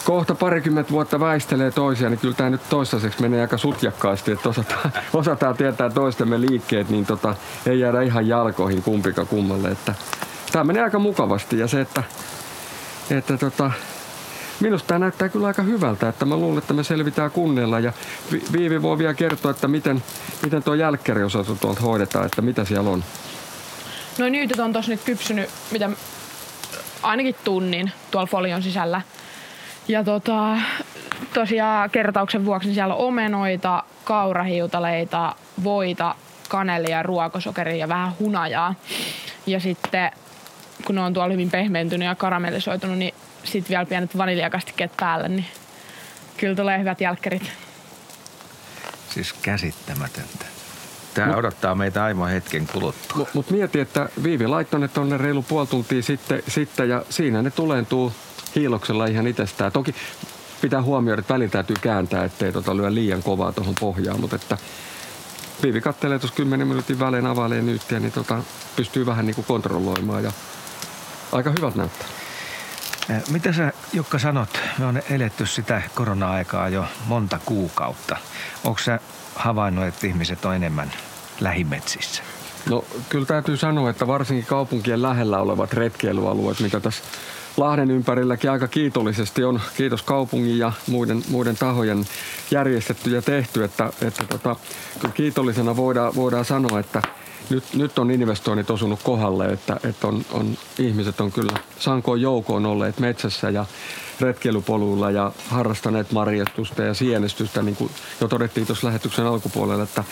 kohta 0.09 0.35
parikymmentä 0.35 0.91
vuotta 0.91 1.21
väistelee 1.21 1.71
toisia, 1.71 2.11
niin 2.11 2.19
kyllä 2.19 2.35
tämä 2.35 2.51
nyt 2.51 2.61
toistaiseksi 2.71 3.23
menee 3.23 3.41
aika 3.41 3.59
sutjakkaasti, 3.59 4.33
että 4.33 4.49
osataan, 4.49 4.93
osataan 5.13 5.57
tietää 5.57 5.91
toistemme 5.91 6.41
liikkeet, 6.41 6.89
niin 6.89 7.07
tota, 7.07 7.35
ei 7.67 7.81
jäädä 7.81 8.03
ihan 8.03 8.29
jalkoihin 8.29 8.83
kumpika 8.83 9.25
kummalle. 9.25 9.69
Että 9.69 9.95
tämä 10.53 10.65
menee 10.65 10.83
aika 10.83 10.99
mukavasti 10.99 11.59
ja 11.59 11.69
se, 11.69 11.81
että, 11.81 12.03
että 13.11 13.37
tota, 13.37 13.71
minusta 14.61 14.87
tämä 14.87 14.99
näyttää 14.99 15.29
kyllä 15.29 15.47
aika 15.47 15.63
hyvältä, 15.63 16.09
että 16.09 16.25
mä 16.25 16.37
luulen, 16.37 16.59
että 16.59 16.75
me 16.75 16.85
selvitään 16.85 17.31
kunnialla 17.31 17.81
ja 17.81 17.93
Viivi 18.53 18.83
voi 18.83 18.99
vielä 18.99 19.15
kertoa, 19.15 19.51
että 19.51 19.69
miten, 19.69 20.03
miten 20.43 20.63
tuo 20.63 20.75
jälkkäriosasto 20.75 21.55
tuolta 21.55 21.81
hoidetaan, 21.81 22.27
että 22.27 22.43
mitä 22.43 22.65
siellä 22.65 22.91
on. 22.91 23.05
No 24.19 24.29
nyytyt 24.29 24.59
on 24.59 24.73
tossa 24.73 24.91
nyt 24.91 25.05
kypsynyt, 25.05 25.51
mitä 25.71 25.91
ainakin 27.03 27.35
tunnin 27.45 27.93
tuolla 28.11 28.27
folion 28.27 28.63
sisällä. 28.63 29.01
Ja 29.89 30.05
tota, 30.05 30.56
tosiaan 31.35 31.90
kertauksen 31.90 32.44
vuoksi 32.44 32.69
niin 32.69 32.74
siellä 32.74 32.94
on 32.94 33.01
omenoita, 33.01 33.85
kaurahiutaleita, 34.05 35.35
voita, 35.65 36.15
kanelia, 36.48 37.02
ruokosokeria 37.02 37.77
ja 37.77 37.89
vähän 37.89 38.12
hunajaa. 38.19 38.74
Ja 39.47 39.60
sitten 39.60 40.10
kun 40.85 40.94
ne 40.94 41.01
on 41.01 41.15
tuolla 41.15 41.32
hyvin 41.32 41.51
pehmeentynyt 41.51 42.06
ja 42.06 42.15
karamellisoitunut, 42.15 42.98
niin 42.98 43.15
sitten 43.44 43.69
vielä 43.69 43.86
pienet 43.86 44.19
vaniljakastikkeet 44.19 44.93
päälle, 44.97 45.28
niin 45.28 45.47
kyllä 46.36 46.55
tulee 46.55 46.78
hyvät 46.78 47.01
jälkkärit. 47.01 47.52
Siis 49.10 49.32
käsittämätöntä. 49.32 50.44
Tämä 51.15 51.36
odottaa 51.36 51.74
meitä 51.74 52.05
aivan 52.05 52.31
hetken 52.31 52.66
kuluttua. 52.66 53.16
Mutta 53.16 53.32
mut 53.35 53.51
mieti, 53.51 53.81
että 53.81 54.09
Viivi 54.23 54.47
laittoi 54.47 54.81
ne 54.81 54.89
tonne 54.89 55.19
reilu 55.19 55.43
puoli 55.43 55.66
tuntia 55.66 56.02
sitten, 56.02 56.43
sitten 56.48 56.89
ja 56.89 57.02
siinä 57.10 57.43
ne 57.43 57.51
tuleentuu 57.51 58.12
hiiloksella 58.59 59.07
ihan 59.07 59.27
itsestään. 59.27 59.73
Toki 59.73 59.95
pitää 60.61 60.83
huomioida, 60.83 61.21
että 61.21 61.35
välillä 61.35 61.51
täytyy 61.51 61.77
kääntää, 61.81 62.25
ettei 62.25 62.53
tota 62.53 62.77
lyö 62.77 62.95
liian 62.95 63.23
kovaa 63.23 63.53
tuohon 63.53 63.75
pohjaan, 63.81 64.21
mutta 64.21 64.37
että 64.37 64.59
Viivi 65.63 65.81
kattelee 65.81 66.19
tuossa 66.19 66.37
10 66.37 66.69
minuutin 66.69 66.99
välein 66.99 67.27
availee 67.27 67.63
nyyttiä, 67.63 68.01
niin 68.01 68.13
tota, 68.13 68.43
pystyy 68.77 69.07
vähän 69.07 69.27
niin 69.27 69.35
kuin 69.35 69.45
kontrolloimaan 69.45 70.25
ja 70.25 70.33
aika 71.33 71.51
hyvät 71.51 71.75
näyttää. 71.75 72.09
Mitä 73.31 73.53
sä 73.53 73.73
Jukka 73.93 74.19
sanot? 74.19 74.61
Me 74.79 74.87
on 74.87 75.03
eletty 75.11 75.47
sitä 75.47 75.83
korona-aikaa 75.95 76.69
jo 76.69 76.85
monta 77.07 77.41
kuukautta. 77.45 78.17
Onko 78.65 78.79
sä 78.79 79.01
havainnut, 79.35 79.85
että 79.85 80.07
ihmiset 80.07 80.45
on 80.45 80.55
enemmän 80.55 80.93
lähimetsissä? 81.41 82.23
No 82.71 82.85
kyllä 83.09 83.27
täytyy 83.27 83.57
sanoa, 83.57 83.91
että 83.91 84.07
varsinkin 84.07 84.47
kaupunkien 84.47 85.03
lähellä 85.03 85.39
olevat 85.39 85.73
retkeilyalueet, 85.73 86.61
mitä 86.61 86.81
tässä 86.81 87.03
Lahden 87.59 87.91
ympärilläkin 87.91 88.51
aika 88.51 88.69
kiitollisesti 88.69 89.45
on, 89.45 89.61
kiitos 89.77 90.03
kaupungin 90.03 90.59
ja 90.59 90.73
muiden, 90.87 91.23
muiden 91.31 91.57
tahojen 91.57 92.05
järjestetty 92.51 93.11
ja 93.11 93.23
tehty, 93.23 93.65
että, 93.65 93.91
että 94.03 94.25
tota, 94.25 94.57
kyllä 95.01 95.15
kiitollisena 95.15 95.77
voidaan, 95.77 96.15
voidaan 96.15 96.45
sanoa, 96.45 96.81
että 96.81 97.03
nyt, 97.51 97.65
nyt 97.75 97.99
on 97.99 98.11
investoinnit 98.11 98.71
osunut 98.71 99.03
kohdalle, 99.03 99.47
että, 99.47 99.81
että 99.89 100.07
on, 100.07 100.25
on, 100.33 100.59
ihmiset 100.79 101.21
on 101.21 101.33
kyllä 101.33 101.59
sankoon 101.79 102.21
joukoon 102.21 102.67
olleet 102.67 102.99
metsässä 102.99 103.51
ja 103.51 103.67
retkeilypoluilla 104.21 105.11
ja 105.11 105.33
harrastaneet 105.49 106.13
marjastusta 106.13 106.83
ja 106.83 106.95
sienestystä, 106.95 107.63
niin 107.63 107.77
kuin 107.77 107.91
jo 108.21 108.29
todettiin 108.29 108.67
tuossa 108.67 108.87
lähetyksen 108.87 109.27
alkupuolella, 109.27 109.85
että 109.85 110.05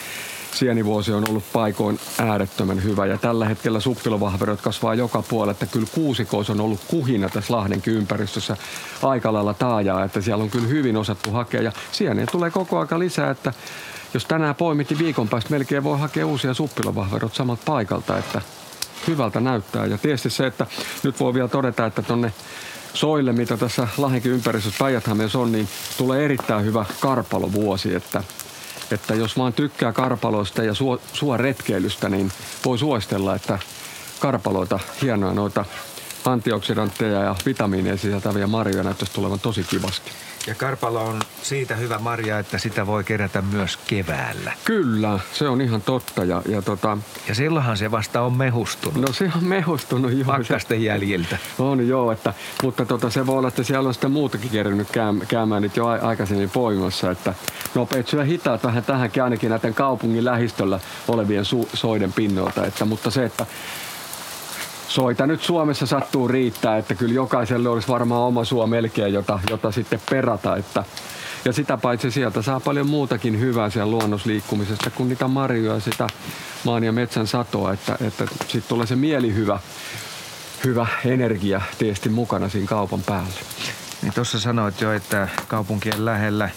sienivuosi 0.56 1.12
on 1.12 1.28
ollut 1.28 1.44
paikoin 1.52 2.00
äärettömän 2.18 2.82
hyvä 2.82 3.06
ja 3.06 3.18
tällä 3.18 3.48
hetkellä 3.48 3.80
suppilovahverot 3.80 4.60
kasvaa 4.60 4.94
joka 4.94 5.22
puolella, 5.22 5.52
että 5.52 5.66
kyllä 5.66 5.86
kuusikois 5.94 6.50
on 6.50 6.60
ollut 6.60 6.80
kuhina 6.86 7.28
tässä 7.28 7.56
Lahdenkin 7.56 7.94
ympäristössä 7.94 8.56
aika 9.02 9.32
lailla 9.32 9.54
taajaa, 9.54 10.04
että 10.04 10.20
siellä 10.20 10.44
on 10.44 10.50
kyllä 10.50 10.66
hyvin 10.66 10.96
osattu 10.96 11.30
hakea 11.30 11.62
ja 11.62 11.72
sieniä 11.92 12.26
tulee 12.26 12.50
koko 12.50 12.78
aika 12.78 12.98
lisää, 12.98 13.30
että 13.30 13.52
jos 14.14 14.24
tänään 14.24 14.54
poimitti 14.54 14.98
viikon 14.98 15.28
päästä, 15.28 15.50
melkein 15.50 15.84
voi 15.84 15.98
hakea 15.98 16.26
uusia 16.26 16.54
suppilovahverot 16.54 17.34
samalta 17.34 17.62
paikalta, 17.64 18.18
että 18.18 18.42
hyvältä 19.06 19.40
näyttää. 19.40 19.86
Ja 19.86 19.98
tietysti 19.98 20.30
se, 20.30 20.46
että 20.46 20.66
nyt 21.02 21.20
voi 21.20 21.34
vielä 21.34 21.48
todeta, 21.48 21.86
että 21.86 22.02
tonne 22.02 22.32
soille, 22.94 23.32
mitä 23.32 23.56
tässä 23.56 23.88
Lahdenkin 23.98 24.32
ympäristössä 24.32 24.78
päijät 24.78 25.04
on, 25.34 25.52
niin 25.52 25.68
tulee 25.98 26.24
erittäin 26.24 26.64
hyvä 26.64 26.84
karpalovuosi, 27.00 27.94
että 27.94 28.22
että 28.92 29.14
jos 29.14 29.38
vaan 29.38 29.52
tykkää 29.52 29.92
karpaloista 29.92 30.62
ja 30.62 30.74
suo, 30.74 31.00
suoretkeilystä, 31.12 32.08
niin 32.08 32.32
voi 32.64 32.78
suositella, 32.78 33.34
että 33.34 33.58
karpaloita, 34.20 34.80
hienoja 35.02 35.34
noita 35.34 35.64
antioksidantteja 36.24 37.20
ja 37.20 37.36
vitamiineja 37.46 37.96
sisältäviä 37.96 38.46
marjoja 38.46 38.82
näyttäisi 38.82 39.12
tulevan 39.12 39.40
tosi 39.40 39.64
kivasti. 39.64 40.10
Ja 40.46 40.54
karpalo 40.54 41.04
on 41.04 41.20
siitä 41.42 41.74
hyvä 41.74 41.98
marja, 41.98 42.38
että 42.38 42.58
sitä 42.58 42.86
voi 42.86 43.04
kerätä 43.04 43.42
myös 43.42 43.76
keväällä. 43.76 44.52
Kyllä, 44.64 45.20
se 45.32 45.48
on 45.48 45.60
ihan 45.60 45.82
totta. 45.82 46.24
Ja, 46.24 46.42
ja, 46.48 46.62
tota... 46.62 46.98
ja 47.28 47.34
silloinhan 47.34 47.76
se 47.76 47.90
vasta 47.90 48.20
on 48.20 48.36
mehustunut. 48.36 49.00
No 49.00 49.12
se 49.12 49.30
on 49.36 49.44
mehustunut, 49.44 50.12
joo. 50.12 50.24
Pakkasten 50.24 50.84
jäljiltä. 50.84 51.38
On 51.58 51.88
joo, 51.88 52.12
että, 52.12 52.34
mutta 52.62 52.86
tota, 52.86 53.10
se 53.10 53.26
voi 53.26 53.38
olla, 53.38 53.48
että 53.48 53.62
siellä 53.62 53.88
on 53.88 53.94
sitten 53.94 54.10
muutakin 54.10 54.50
kerännyt 54.50 54.88
käymään 55.28 55.62
nyt 55.62 55.76
jo 55.76 55.86
aikaisemmin 55.86 56.50
poimassa. 56.50 57.10
Että 57.10 57.34
nopeat 57.74 58.08
syö 58.08 58.24
hitaat 58.24 58.64
vähän 58.64 58.84
tähänkin 58.84 59.22
ainakin 59.22 59.50
näiden 59.50 59.74
kaupungin 59.74 60.24
lähistöllä 60.24 60.80
olevien 61.08 61.44
su- 61.44 61.68
soiden 61.74 62.12
pinnoilta. 62.12 62.66
Että, 62.66 62.84
mutta 62.84 63.10
se, 63.10 63.24
että 63.24 63.46
soita 64.88 65.26
nyt 65.26 65.42
Suomessa 65.42 65.86
sattuu 65.86 66.28
riittää, 66.28 66.76
että 66.78 66.94
kyllä 66.94 67.14
jokaiselle 67.14 67.68
olisi 67.68 67.88
varmaan 67.88 68.22
oma 68.22 68.44
suo 68.44 68.66
melkein, 68.66 69.14
jota, 69.14 69.40
jota 69.50 69.72
sitten 69.72 70.00
perata. 70.10 70.56
Että, 70.56 70.84
ja 71.44 71.52
sitä 71.52 71.76
paitsi 71.76 72.10
sieltä 72.10 72.42
saa 72.42 72.60
paljon 72.60 72.86
muutakin 72.86 73.40
hyvää 73.40 73.70
siellä 73.70 73.90
luonnosliikkumisesta 73.90 74.90
kuin 74.90 75.08
niitä 75.08 75.28
marjoja, 75.28 75.80
sitä 75.80 76.06
maan 76.64 76.84
ja 76.84 76.92
metsän 76.92 77.26
satoa, 77.26 77.72
että, 77.72 77.98
että 78.06 78.26
sitten 78.40 78.68
tulee 78.68 78.86
se 78.86 78.96
mielihyvä 78.96 79.60
hyvä 80.64 80.86
energia 81.04 81.60
tietysti 81.78 82.08
mukana 82.08 82.48
siinä 82.48 82.66
kaupan 82.66 83.02
päälle. 83.02 83.40
Niin 84.02 84.12
tuossa 84.14 84.40
sanoit 84.40 84.80
jo, 84.80 84.92
että 84.92 85.28
kaupunkien 85.48 86.04
lähellä 86.04 86.50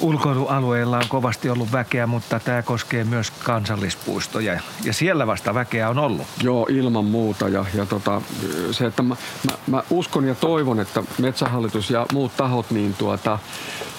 ulkoilualueilla 0.00 0.96
on 0.96 1.08
kovasti 1.08 1.50
ollut 1.50 1.72
väkeä, 1.72 2.06
mutta 2.06 2.40
tämä 2.40 2.62
koskee 2.62 3.04
myös 3.04 3.30
kansallispuistoja. 3.30 4.60
Ja 4.84 4.92
siellä 4.92 5.26
vasta 5.26 5.54
väkeä 5.54 5.88
on 5.88 5.98
ollut. 5.98 6.26
Joo, 6.42 6.66
ilman 6.70 7.04
muuta. 7.04 7.48
Ja, 7.48 7.64
ja 7.74 7.86
tota, 7.86 8.22
se, 8.70 8.86
että 8.86 9.02
mä, 9.02 9.16
mä, 9.50 9.56
mä, 9.66 9.82
uskon 9.90 10.24
ja 10.24 10.34
toivon, 10.34 10.80
että 10.80 11.02
Metsähallitus 11.18 11.90
ja 11.90 12.06
muut 12.12 12.36
tahot 12.36 12.70
niin 12.70 12.94
tuota, 12.94 13.38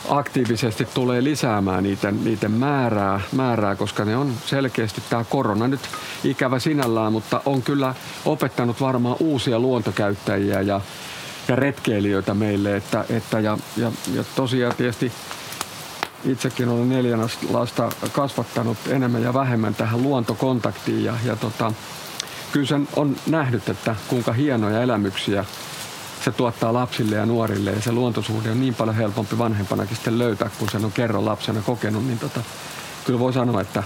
aktiivisesti 0.09 0.87
tulee 0.93 1.23
lisäämään 1.23 1.83
niiden, 1.83 2.23
niiden 2.23 2.51
määrää, 2.51 3.21
määrää, 3.31 3.75
koska 3.75 4.05
ne 4.05 4.17
on 4.17 4.33
selkeästi 4.45 5.03
tämä 5.09 5.23
korona 5.23 5.67
nyt 5.67 5.81
ikävä 6.23 6.59
sinällään, 6.59 7.13
mutta 7.13 7.41
on 7.45 7.61
kyllä 7.61 7.95
opettanut 8.25 8.81
varmaan 8.81 9.15
uusia 9.19 9.59
luontokäyttäjiä 9.59 10.61
ja, 10.61 10.81
ja 11.47 11.55
retkeilijöitä 11.55 12.33
meille. 12.33 12.75
Että, 12.75 13.05
että 13.09 13.39
ja, 13.39 13.57
ja, 13.77 13.91
ja 14.13 14.23
tosiaan 14.35 14.75
tietysti 14.75 15.11
itsekin 16.25 16.69
olen 16.69 16.89
neljän 16.89 17.29
lasta 17.49 17.89
kasvattanut 18.11 18.77
enemmän 18.89 19.23
ja 19.23 19.33
vähemmän 19.33 19.75
tähän 19.75 20.03
luontokontaktiin 20.03 21.03
ja, 21.03 21.13
ja 21.25 21.35
tota, 21.35 21.73
kyllä 22.51 22.67
sen 22.67 22.87
on 22.95 23.15
nähnyt, 23.27 23.69
että 23.69 23.95
kuinka 24.07 24.33
hienoja 24.33 24.81
elämyksiä 24.81 25.45
se 26.23 26.31
tuottaa 26.31 26.73
lapsille 26.73 27.15
ja 27.15 27.25
nuorille. 27.25 27.71
Ja 27.71 27.81
se 27.81 27.91
luontosuhde 27.91 28.51
on 28.51 28.61
niin 28.61 28.75
paljon 28.75 28.95
helpompi 28.95 29.37
vanhempanakin 29.37 29.95
sitten 29.95 30.19
löytää, 30.19 30.49
kun 30.59 30.69
sen 30.69 30.85
on 30.85 30.91
kerran 30.91 31.25
lapsena 31.25 31.61
kokenut, 31.61 32.05
niin 32.05 32.19
tota, 32.19 32.41
kyllä 33.05 33.19
voi 33.19 33.33
sanoa, 33.33 33.61
että, 33.61 33.83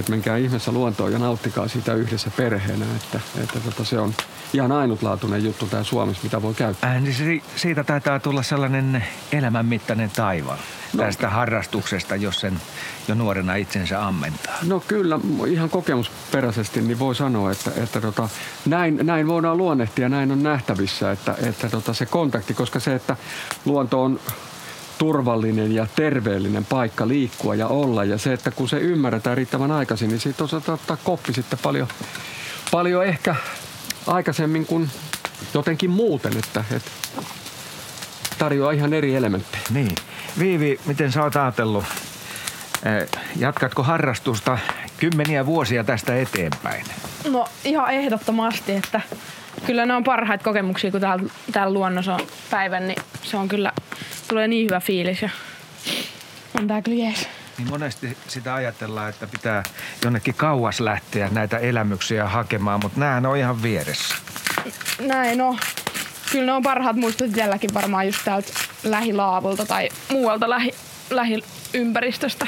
että 0.00 0.12
menkää 0.12 0.36
ihmeessä 0.36 0.72
luontoon 0.72 1.12
ja 1.12 1.18
nauttikaa 1.18 1.68
siitä 1.68 1.94
yhdessä 1.94 2.30
perheenä, 2.36 2.86
että, 2.96 3.20
että 3.42 3.60
tota, 3.60 3.84
se 3.84 3.98
on 3.98 4.14
ihan 4.52 4.72
ainutlaatuinen 4.72 5.44
juttu 5.44 5.66
tämä 5.66 5.82
Suomessa, 5.82 6.22
mitä 6.22 6.42
voi 6.42 6.54
käyttää. 6.54 6.96
Äh, 6.96 7.02
niin 7.02 7.42
siitä 7.56 7.84
taitaa 7.84 8.20
tulla 8.20 8.42
sellainen 8.42 9.04
elämänmittainen 9.32 10.10
taiva 10.10 10.58
no, 10.92 11.04
tästä 11.04 11.30
harrastuksesta, 11.30 12.16
jos 12.16 12.40
sen 12.40 12.60
jo 13.08 13.14
nuorena 13.14 13.54
itsensä 13.54 14.06
ammentaa. 14.06 14.58
No 14.66 14.80
kyllä, 14.80 15.20
ihan 15.46 15.70
kokemusperäisesti 15.70 16.80
niin 16.80 16.98
voi 16.98 17.14
sanoa, 17.14 17.50
että, 17.50 17.70
että 17.76 18.00
tota, 18.00 18.28
näin, 18.66 19.00
näin 19.02 19.26
voidaan 19.26 19.56
luonnehtia, 19.56 20.08
näin 20.08 20.32
on 20.32 20.42
nähtävissä, 20.42 21.12
että, 21.12 21.34
että 21.42 21.68
tota, 21.68 21.94
se 21.94 22.06
kontakti, 22.06 22.54
koska 22.54 22.80
se, 22.80 22.94
että 22.94 23.16
luonto 23.64 24.02
on 24.02 24.20
turvallinen 25.00 25.72
ja 25.72 25.86
terveellinen 25.96 26.64
paikka 26.64 27.08
liikkua 27.08 27.54
ja 27.54 27.66
olla. 27.66 28.04
Ja 28.04 28.18
se, 28.18 28.32
että 28.32 28.50
kun 28.50 28.68
se 28.68 28.76
ymmärretään 28.76 29.36
riittävän 29.36 29.70
aikaisin, 29.70 30.08
niin 30.08 30.20
siitä 30.20 30.44
osataan 30.44 30.78
ottaa 30.80 30.96
koppi 31.04 31.32
sitten 31.32 31.58
paljon, 31.62 31.88
paljon 32.70 33.06
ehkä 33.06 33.36
aikaisemmin 34.06 34.66
kuin 34.66 34.90
jotenkin 35.54 35.90
muuten, 35.90 36.32
että, 36.36 36.64
että 36.76 36.90
tarjoaa 38.38 38.72
ihan 38.72 38.92
eri 38.92 39.16
elementtejä. 39.16 39.62
Niin. 39.70 39.94
Viivi, 40.38 40.80
miten 40.86 41.12
sä 41.12 41.22
oot 41.22 41.36
ajatellut? 41.36 41.84
Jatkatko 43.36 43.82
harrastusta 43.82 44.58
kymmeniä 44.98 45.46
vuosia 45.46 45.84
tästä 45.84 46.16
eteenpäin? 46.16 46.84
No 47.28 47.48
ihan 47.64 47.94
ehdottomasti, 47.94 48.72
että 48.72 49.00
kyllä 49.66 49.86
ne 49.86 49.94
on 49.94 50.04
parhaita 50.04 50.44
kokemuksia, 50.44 50.90
kun 50.90 51.00
täällä, 51.00 51.24
täällä 51.52 51.74
luonnossa 51.74 52.14
on 52.14 52.20
päivän, 52.50 52.88
niin 52.88 53.02
se 53.22 53.36
on 53.36 53.48
kyllä, 53.48 53.72
tulee 54.30 54.48
niin 54.48 54.64
hyvä 54.64 54.80
fiilis 54.80 55.22
ja 55.22 55.30
on 56.58 56.68
tää 56.68 56.82
kyllä 56.82 57.04
jees. 57.04 57.28
Niin 57.58 57.68
monesti 57.68 58.16
sitä 58.28 58.54
ajatellaan, 58.54 59.08
että 59.08 59.26
pitää 59.26 59.62
jonnekin 60.04 60.34
kauas 60.34 60.80
lähteä 60.80 61.28
näitä 61.32 61.58
elämyksiä 61.58 62.28
hakemaan, 62.28 62.80
mutta 62.82 63.00
nämähän 63.00 63.26
on 63.26 63.36
ihan 63.36 63.62
vieressä. 63.62 64.14
Näin 65.00 65.38
no. 65.38 65.56
Kyllä 66.32 66.46
ne 66.46 66.52
on 66.52 66.62
parhaat 66.62 66.96
muistot 66.96 67.28
itselläkin 67.28 67.74
varmaan 67.74 68.06
just 68.06 68.18
täältä 68.24 68.52
lähilaavulta 68.84 69.66
tai 69.66 69.88
muualta 70.10 70.50
lähi, 70.50 70.72
lähiympäristöstä. 71.10 72.46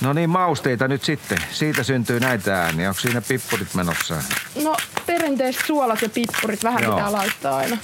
No 0.00 0.12
niin, 0.12 0.30
mausteita 0.30 0.88
nyt 0.88 1.04
sitten. 1.04 1.38
Siitä 1.50 1.82
syntyy 1.82 2.20
näitä 2.20 2.62
ääniä. 2.62 2.88
Onko 2.88 3.00
siinä 3.00 3.20
pippurit 3.20 3.74
menossa? 3.74 4.14
No 4.64 4.76
perinteiset 5.06 5.66
suolat 5.66 6.02
ja 6.02 6.08
pippurit 6.08 6.64
vähän 6.64 6.82
Joo. 6.82 6.94
pitää 6.94 7.12
laittaa 7.12 7.56
aina. 7.56 7.76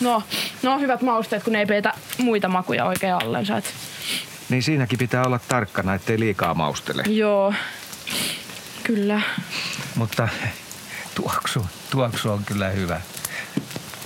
No, 0.00 0.22
no 0.62 0.72
on 0.72 0.80
hyvät 0.80 1.02
mausteet, 1.02 1.42
kun 1.42 1.52
ne 1.52 1.58
ei 1.58 1.66
peitä 1.66 1.92
muita 2.18 2.48
makuja 2.48 2.84
oikein 2.84 3.14
allensa. 3.14 3.56
Et... 3.56 3.74
Niin 4.48 4.62
siinäkin 4.62 4.98
pitää 4.98 5.24
olla 5.24 5.40
tarkkana, 5.48 5.94
ettei 5.94 6.20
liikaa 6.20 6.54
maustele. 6.54 7.02
Joo, 7.06 7.54
kyllä. 8.84 9.20
Mutta 9.94 10.28
tuoksu, 11.14 11.66
tuoksu 11.90 12.30
on 12.30 12.44
kyllä 12.44 12.68
hyvä 12.68 13.00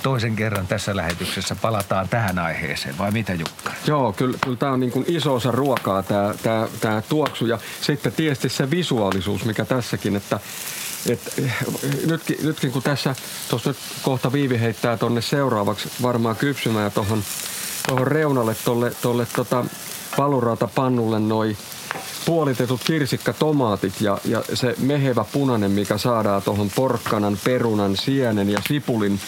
toisen 0.03 0.35
kerran 0.35 0.67
tässä 0.67 0.95
lähetyksessä 0.95 1.55
palataan 1.55 2.09
tähän 2.09 2.39
aiheeseen, 2.39 2.97
vai 2.97 3.11
mitä 3.11 3.33
Jukka? 3.33 3.71
Joo, 3.87 4.13
kyllä, 4.13 4.37
kyllä 4.41 4.57
tämä 4.57 4.71
on 4.71 4.79
niin 4.79 4.91
kuin 4.91 5.05
iso 5.07 5.35
osa 5.35 5.51
ruokaa, 5.51 6.03
tämä, 6.03 6.33
tämä, 6.43 6.67
tämä 6.79 7.01
tuoksu 7.01 7.45
ja 7.45 7.59
sitten 7.81 8.11
tietysti 8.11 8.49
se 8.49 8.71
visuaalisuus, 8.71 9.45
mikä 9.45 9.65
tässäkin, 9.65 10.15
että 10.15 10.39
et, 11.09 11.33
nytkin, 12.05 12.37
nytkin 12.43 12.71
kun 12.71 12.83
tässä, 12.83 13.15
tuossa 13.49 13.69
nyt 13.69 13.77
kohta 14.01 14.31
Viivi 14.31 14.59
heittää 14.59 14.97
tonne 14.97 15.21
seuraavaksi 15.21 15.89
varmaan 16.01 16.35
kypsymään 16.35 16.91
tuohon 16.91 17.23
tohon 17.87 18.07
reunalle 18.07 18.55
tolle, 18.65 18.91
tolle 19.01 19.27
tota, 19.35 19.65
palurauta 20.17 20.67
pannulle 20.75 21.19
noin 21.19 21.57
puolitetut 22.25 22.81
kirsikkatomaatit 22.83 24.01
ja, 24.01 24.17
ja 24.25 24.43
se 24.53 24.75
mehevä 24.79 25.25
punainen, 25.31 25.71
mikä 25.71 25.97
saadaan 25.97 26.41
tuohon 26.41 26.71
porkkanan, 26.75 27.37
perunan, 27.43 27.97
sienen 27.97 28.49
ja 28.49 28.61
sipulin 28.67 29.19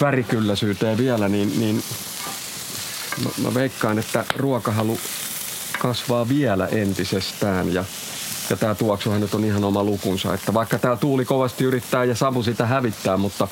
värikylläisyyteen 0.00 0.98
vielä, 0.98 1.28
niin, 1.28 1.60
niin 1.60 1.82
mä, 3.24 3.30
mä 3.42 3.54
veikkaan, 3.54 3.98
että 3.98 4.24
ruokahalu 4.36 4.98
kasvaa 5.78 6.28
vielä 6.28 6.66
entisestään 6.66 7.74
ja, 7.74 7.84
ja 8.50 8.56
tämä 8.56 8.74
tuoksuhan 8.74 9.20
nyt 9.20 9.34
on 9.34 9.44
ihan 9.44 9.64
oma 9.64 9.84
lukunsa. 9.84 10.34
Että 10.34 10.54
vaikka 10.54 10.78
tämä 10.78 10.96
tuuli 10.96 11.24
kovasti 11.24 11.64
yrittää 11.64 12.04
ja 12.04 12.14
savu 12.14 12.42
sitä 12.42 12.66
hävittää, 12.66 13.16
mutta 13.16 13.48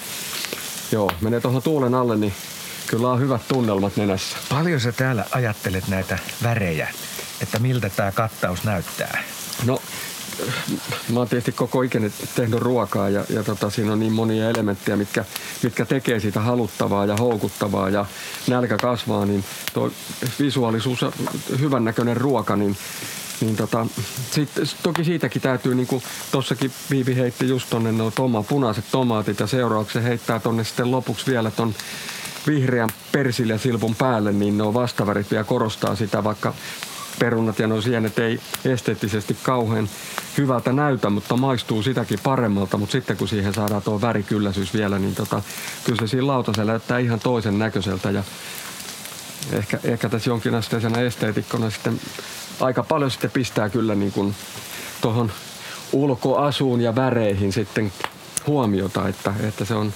joo, 0.92 1.10
menee 1.20 1.40
tuohon 1.40 1.62
tuulen 1.62 1.94
alle, 1.94 2.16
niin 2.16 2.32
kyllä 2.86 3.08
on 3.08 3.20
hyvät 3.20 3.48
tunnelmat 3.48 3.96
nenässä. 3.96 4.36
Paljon 4.48 4.80
sä 4.80 4.92
täällä 4.92 5.24
ajattelet 5.30 5.88
näitä 5.88 6.18
värejä, 6.42 6.88
että 7.42 7.58
miltä 7.58 7.90
tämä 7.90 8.12
kattaus 8.12 8.64
näyttää? 8.64 9.22
No 9.64 9.82
mä 11.12 11.18
oon 11.18 11.28
tietysti 11.28 11.52
koko 11.52 11.82
ikäni 11.82 12.12
tehnyt 12.34 12.60
ruokaa 12.60 13.08
ja, 13.08 13.24
ja 13.28 13.42
tota, 13.42 13.70
siinä 13.70 13.92
on 13.92 14.00
niin 14.00 14.12
monia 14.12 14.50
elementtejä, 14.50 14.96
mitkä, 14.96 15.24
mitkä 15.62 15.84
tekee 15.84 16.20
siitä 16.20 16.40
haluttavaa 16.40 17.06
ja 17.06 17.16
houkuttavaa 17.16 17.90
ja 17.90 18.06
nälkä 18.46 18.76
kasvaa, 18.76 19.26
niin 19.26 19.44
tuo 19.74 19.90
visuaalisuus 20.40 21.02
ja 21.02 21.12
hyvännäköinen 21.60 22.16
ruoka, 22.16 22.56
niin 22.56 22.76
niin 23.40 23.56
tota, 23.56 23.86
sit, 24.30 24.48
toki 24.82 25.04
siitäkin 25.04 25.42
täytyy, 25.42 25.74
niin 25.74 25.86
kuin 25.86 26.02
tossakin 26.32 26.72
Viivi 26.90 27.16
heitti 27.16 27.48
just 27.48 27.70
tonne 27.70 27.92
no 27.92 28.10
toma, 28.10 28.42
punaiset 28.42 28.84
tomaatit 28.92 29.40
ja 29.40 29.46
seuraavaksi 29.46 30.02
heittää 30.02 30.40
tonne 30.40 30.64
sitten 30.64 30.90
lopuksi 30.90 31.30
vielä 31.30 31.50
ton 31.50 31.74
vihreän 32.46 32.88
silpun 33.56 33.94
päälle, 33.94 34.32
niin 34.32 34.58
ne 34.58 34.74
vastavärit 34.74 35.30
vielä 35.30 35.44
korostaa 35.44 35.96
sitä, 35.96 36.24
vaikka 36.24 36.54
perunat 37.18 37.58
ja 37.58 37.66
nuo 37.66 37.80
sienet 37.80 38.18
ei 38.18 38.40
esteettisesti 38.64 39.36
kauhean 39.42 39.88
hyvältä 40.38 40.72
näytä, 40.72 41.10
mutta 41.10 41.36
maistuu 41.36 41.82
sitäkin 41.82 42.18
paremmalta. 42.22 42.76
Mutta 42.76 42.92
sitten 42.92 43.16
kun 43.16 43.28
siihen 43.28 43.54
saadaan 43.54 43.82
tuo 43.82 44.00
värikylläisyys 44.00 44.74
vielä, 44.74 44.98
niin 44.98 45.14
tota, 45.14 45.42
kyllä 45.84 46.00
se 46.00 46.06
siinä 46.06 46.26
lautasella 46.26 46.72
näyttää 46.72 46.98
ihan 46.98 47.20
toisen 47.20 47.58
näköiseltä. 47.58 48.10
Ja 48.10 48.22
ehkä, 49.52 49.78
ehkä 49.84 50.08
tässä 50.08 50.30
jonkinasteisena 50.30 51.00
esteetikkona 51.00 51.70
sitten 51.70 52.00
aika 52.60 52.82
paljon 52.82 53.10
sitten 53.10 53.30
pistää 53.30 53.68
kyllä 53.68 53.94
niin 53.94 54.12
kuin 54.12 54.34
tuohon 55.00 55.32
ulkoasuun 55.92 56.80
ja 56.80 56.94
väreihin 56.94 57.52
sitten 57.52 57.92
huomiota, 58.46 59.08
että, 59.08 59.34
että 59.40 59.64
se, 59.64 59.74
on, 59.74 59.92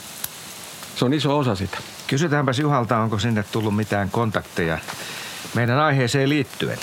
se 0.96 1.04
on 1.04 1.14
iso 1.14 1.38
osa 1.38 1.54
sitä. 1.54 1.78
Kysytäänpäs 2.06 2.58
Juhalta, 2.58 2.98
onko 2.98 3.18
sinne 3.18 3.42
tullut 3.52 3.76
mitään 3.76 4.10
kontakteja 4.10 4.78
meidän 5.54 5.78
aiheeseen 5.78 6.28
liittyen? 6.28 6.78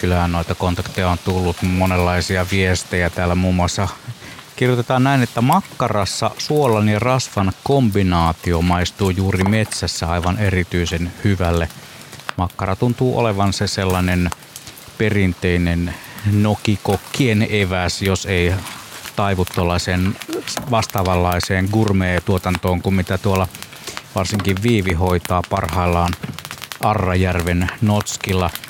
Kyllähän 0.00 0.32
noita 0.32 0.54
kontakteja 0.54 1.08
on 1.08 1.18
tullut 1.24 1.62
monenlaisia 1.62 2.46
viestejä. 2.50 3.10
Täällä 3.10 3.34
muun 3.34 3.54
muassa 3.54 3.88
kirjoitetaan 4.56 5.04
näin, 5.04 5.22
että 5.22 5.40
makkarassa 5.40 6.30
suolan 6.38 6.88
ja 6.88 6.98
rasvan 6.98 7.52
kombinaatio 7.64 8.62
maistuu 8.62 9.10
juuri 9.10 9.44
metsässä 9.44 10.08
aivan 10.10 10.38
erityisen 10.38 11.12
hyvälle. 11.24 11.68
Makkara 12.36 12.76
tuntuu 12.76 13.18
olevan 13.18 13.52
se 13.52 13.66
sellainen 13.66 14.30
perinteinen 14.98 15.94
nokikokkien 16.32 17.46
eväs, 17.50 18.02
jos 18.02 18.26
ei 18.26 18.54
taivu 19.16 19.44
tuollaiseen 19.54 20.16
vastaavanlaiseen 20.70 21.68
gourmet-tuotantoon 21.72 22.82
kuin 22.82 22.94
mitä 22.94 23.18
tuolla 23.18 23.48
varsinkin 24.14 24.56
Viivi 24.62 24.92
hoitaa 24.92 25.42
parhaillaan 25.50 26.12
Arrajärven 26.80 27.70
Notskilla– 27.82 28.50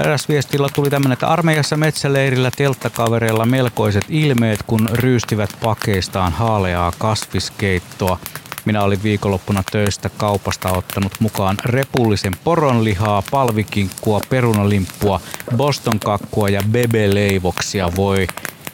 Eräs 0.00 0.28
viestillä 0.28 0.68
tuli 0.74 0.90
tämmöinen, 0.90 1.12
että 1.12 1.28
armeijassa 1.28 1.76
metsäleirillä 1.76 2.50
telttakavereilla 2.56 3.46
melkoiset 3.46 4.04
ilmeet, 4.08 4.62
kun 4.62 4.88
ryystivät 4.92 5.50
pakeistaan 5.62 6.32
haaleaa 6.32 6.92
kasviskeittoa. 6.98 8.18
Minä 8.64 8.82
olin 8.82 9.02
viikonloppuna 9.02 9.62
töistä 9.72 10.08
kaupasta 10.08 10.72
ottanut 10.72 11.12
mukaan 11.20 11.56
repullisen 11.64 12.32
poronlihaa, 12.44 13.22
palvikinkkua, 13.30 14.20
perunalimppua, 14.28 15.20
boston 15.56 15.98
kakkua 15.98 16.48
ja 16.48 16.62
bebeleivoksia. 16.70 17.96
Voi, 17.96 18.26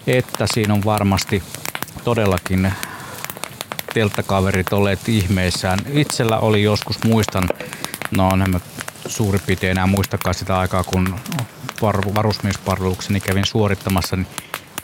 että 0.06 0.47
siinä 0.55 0.74
on 0.74 0.85
varmasti 0.85 1.43
todellakin 2.05 2.73
telttakaverit 3.94 4.73
olleet 4.73 5.09
ihmeissään. 5.09 5.78
Itsellä 5.93 6.39
oli 6.39 6.62
joskus, 6.62 7.05
muistan, 7.05 7.48
no 8.10 8.36
nämä 8.36 8.60
suurin 9.06 9.40
piirtein 9.47 9.70
enää 9.70 9.86
muistakaan 9.86 10.35
sitä 10.35 10.59
aikaa, 10.59 10.85
kun 10.85 11.15
varusmiespalvelukseni 12.15 13.20
kävin 13.20 13.44
suorittamassa, 13.47 14.16
niin 14.16 14.27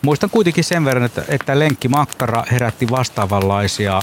muistan 0.02 0.30
kuitenkin 0.30 0.64
sen 0.64 0.84
verran, 0.84 1.04
että, 1.04 1.24
että 1.28 1.58
lenkkimakkara 1.58 2.44
herätti 2.50 2.90
vastaavanlaisia 2.90 4.02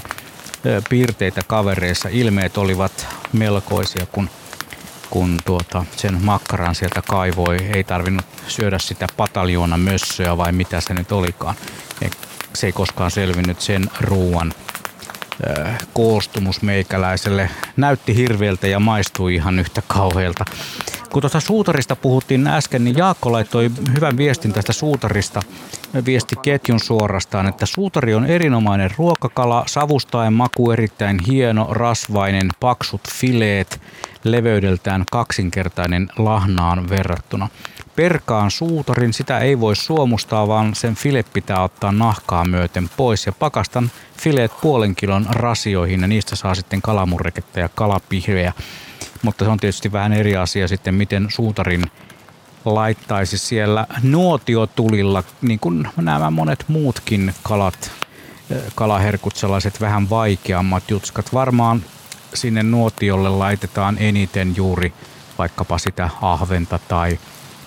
piirteitä 0.88 1.40
kavereissa. 1.46 2.08
Ilmeet 2.12 2.56
olivat 2.58 3.06
melkoisia, 3.32 4.06
kun, 4.12 4.30
kun 5.10 5.38
tuota, 5.44 5.84
sen 5.96 6.24
makkaran 6.24 6.74
sieltä 6.74 7.02
kaivoi. 7.08 7.56
Ei 7.74 7.84
tarvinnut 7.84 8.24
syödä 8.48 8.78
sitä 8.78 9.06
pataljoona 9.16 9.76
mössöä 9.76 10.36
vai 10.36 10.52
mitä 10.52 10.80
se 10.80 10.94
nyt 10.94 11.12
olikaan. 11.12 11.54
Se 12.54 12.66
ei 12.66 12.72
koskaan 12.72 13.10
selvinnyt 13.10 13.60
sen 13.60 13.90
ruuan 14.00 14.52
koostumus 15.92 16.62
meikäläiselle 16.62 17.50
näytti 17.76 18.16
hirveältä 18.16 18.66
ja 18.66 18.80
maistui 18.80 19.34
ihan 19.34 19.58
yhtä 19.58 19.82
kauhealta. 19.86 20.44
Kun 21.12 21.22
tuosta 21.22 21.40
suutarista 21.40 21.96
puhuttiin 21.96 22.46
äsken, 22.46 22.84
niin 22.84 22.96
Jaakko 22.96 23.32
laittoi 23.32 23.70
hyvän 23.94 24.16
viestin 24.16 24.52
tästä 24.52 24.72
suutarista, 24.72 25.40
viesti 26.06 26.36
ketjun 26.42 26.80
suorastaan, 26.80 27.48
että 27.48 27.66
suutari 27.66 28.14
on 28.14 28.26
erinomainen 28.26 28.90
ruokakala, 28.98 29.64
savustaen 29.66 30.32
maku 30.32 30.70
erittäin 30.70 31.18
hieno, 31.26 31.66
rasvainen, 31.70 32.48
paksut 32.60 33.00
fileet, 33.12 33.80
leveydeltään 34.24 35.04
kaksinkertainen 35.10 36.08
lahnaan 36.18 36.88
verrattuna. 36.88 37.48
Perkaan 37.96 38.50
suutarin, 38.50 39.12
sitä 39.12 39.38
ei 39.38 39.60
voi 39.60 39.76
suomustaa, 39.76 40.48
vaan 40.48 40.74
sen 40.74 40.94
file 40.94 41.24
pitää 41.32 41.62
ottaa 41.62 41.92
nahkaa 41.92 42.44
myöten 42.44 42.90
pois 42.96 43.26
ja 43.26 43.32
pakastan 43.32 43.90
fileet 44.22 44.52
puolen 44.60 44.94
kilon 44.96 45.26
rasioihin 45.30 46.00
ja 46.00 46.06
niistä 46.06 46.36
saa 46.36 46.54
sitten 46.54 46.82
kalamurreketta 46.82 47.60
ja 47.60 47.68
kalapihveä. 47.68 48.52
Mutta 49.22 49.44
se 49.44 49.50
on 49.50 49.58
tietysti 49.58 49.92
vähän 49.92 50.12
eri 50.12 50.36
asia 50.36 50.68
sitten, 50.68 50.94
miten 50.94 51.26
suutarin 51.28 51.84
laittaisi 52.64 53.38
siellä 53.38 53.86
nuotiotulilla, 54.02 55.22
niin 55.42 55.58
kuin 55.58 55.88
nämä 55.96 56.30
monet 56.30 56.64
muutkin 56.68 57.34
kalat, 57.42 57.90
kalaherkut, 58.74 59.36
sellaiset 59.36 59.80
vähän 59.80 60.10
vaikeammat 60.10 60.90
jutskat. 60.90 61.34
Varmaan 61.34 61.82
sinne 62.34 62.62
nuotiolle 62.62 63.28
laitetaan 63.28 63.96
eniten 63.98 64.56
juuri 64.56 64.92
vaikkapa 65.38 65.78
sitä 65.78 66.10
ahventa 66.22 66.78
tai, 66.88 67.18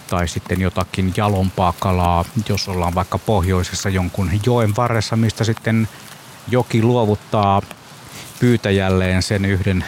tai 0.09 0.27
sitten 0.27 0.61
jotakin 0.61 1.13
jalompaa 1.17 1.73
kalaa, 1.79 2.25
jos 2.49 2.67
ollaan 2.67 2.95
vaikka 2.95 3.17
pohjoisessa 3.17 3.89
jonkun 3.89 4.31
joen 4.45 4.75
varressa, 4.77 5.15
mistä 5.15 5.43
sitten 5.43 5.87
joki 6.47 6.83
luovuttaa 6.83 7.61
pyytäjälleen 8.39 9.23
sen 9.23 9.45
yhden 9.45 9.85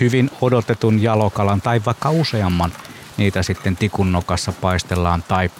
hyvin 0.00 0.30
odotetun 0.40 1.02
jalokalan 1.02 1.60
tai 1.60 1.80
vaikka 1.86 2.10
useamman 2.10 2.72
niitä 3.16 3.42
sitten 3.42 3.76
tikun 3.76 4.12
nokassa 4.12 4.52
paistellaan 4.52 5.24
tai 5.28 5.50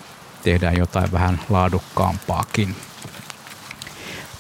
tehdään 0.43 0.77
jotain 0.77 1.13
vähän 1.13 1.41
laadukkaampaakin. 1.49 2.77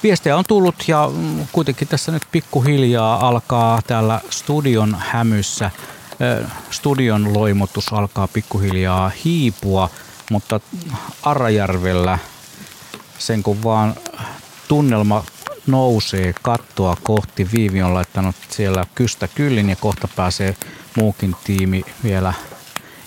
Viestejä 0.03 0.37
on 0.37 0.45
tullut 0.49 0.75
ja 0.89 1.11
kuitenkin 1.53 1.89
tässä 1.89 2.13
nyt 2.13 2.23
pikkuhiljaa 2.33 3.29
alkaa 3.29 3.83
täällä 3.87 4.21
studion 4.31 4.97
hämyssä, 4.99 5.71
studion 6.71 7.35
loimotus 7.35 7.93
alkaa 7.93 8.29
pikkuhiljaa 8.29 9.11
hiipua, 9.25 9.91
mutta 10.31 10.61
Arrajärvellä 11.23 12.19
sen 13.19 13.43
kun 13.43 13.63
vaan 13.63 13.95
tunnelma 14.69 15.25
nousee 15.67 16.35
kattoa 16.43 16.97
kohti. 17.03 17.49
Viivi 17.53 17.83
on 17.83 17.95
laittanut 17.95 18.37
siellä 18.49 18.87
kystä 18.95 19.29
kyllin 19.29 19.71
ja 19.71 19.77
kohta 19.77 20.09
pääsee 20.17 20.57
muukin 20.97 21.37
tiimi 21.45 21.83
vielä 22.03 22.35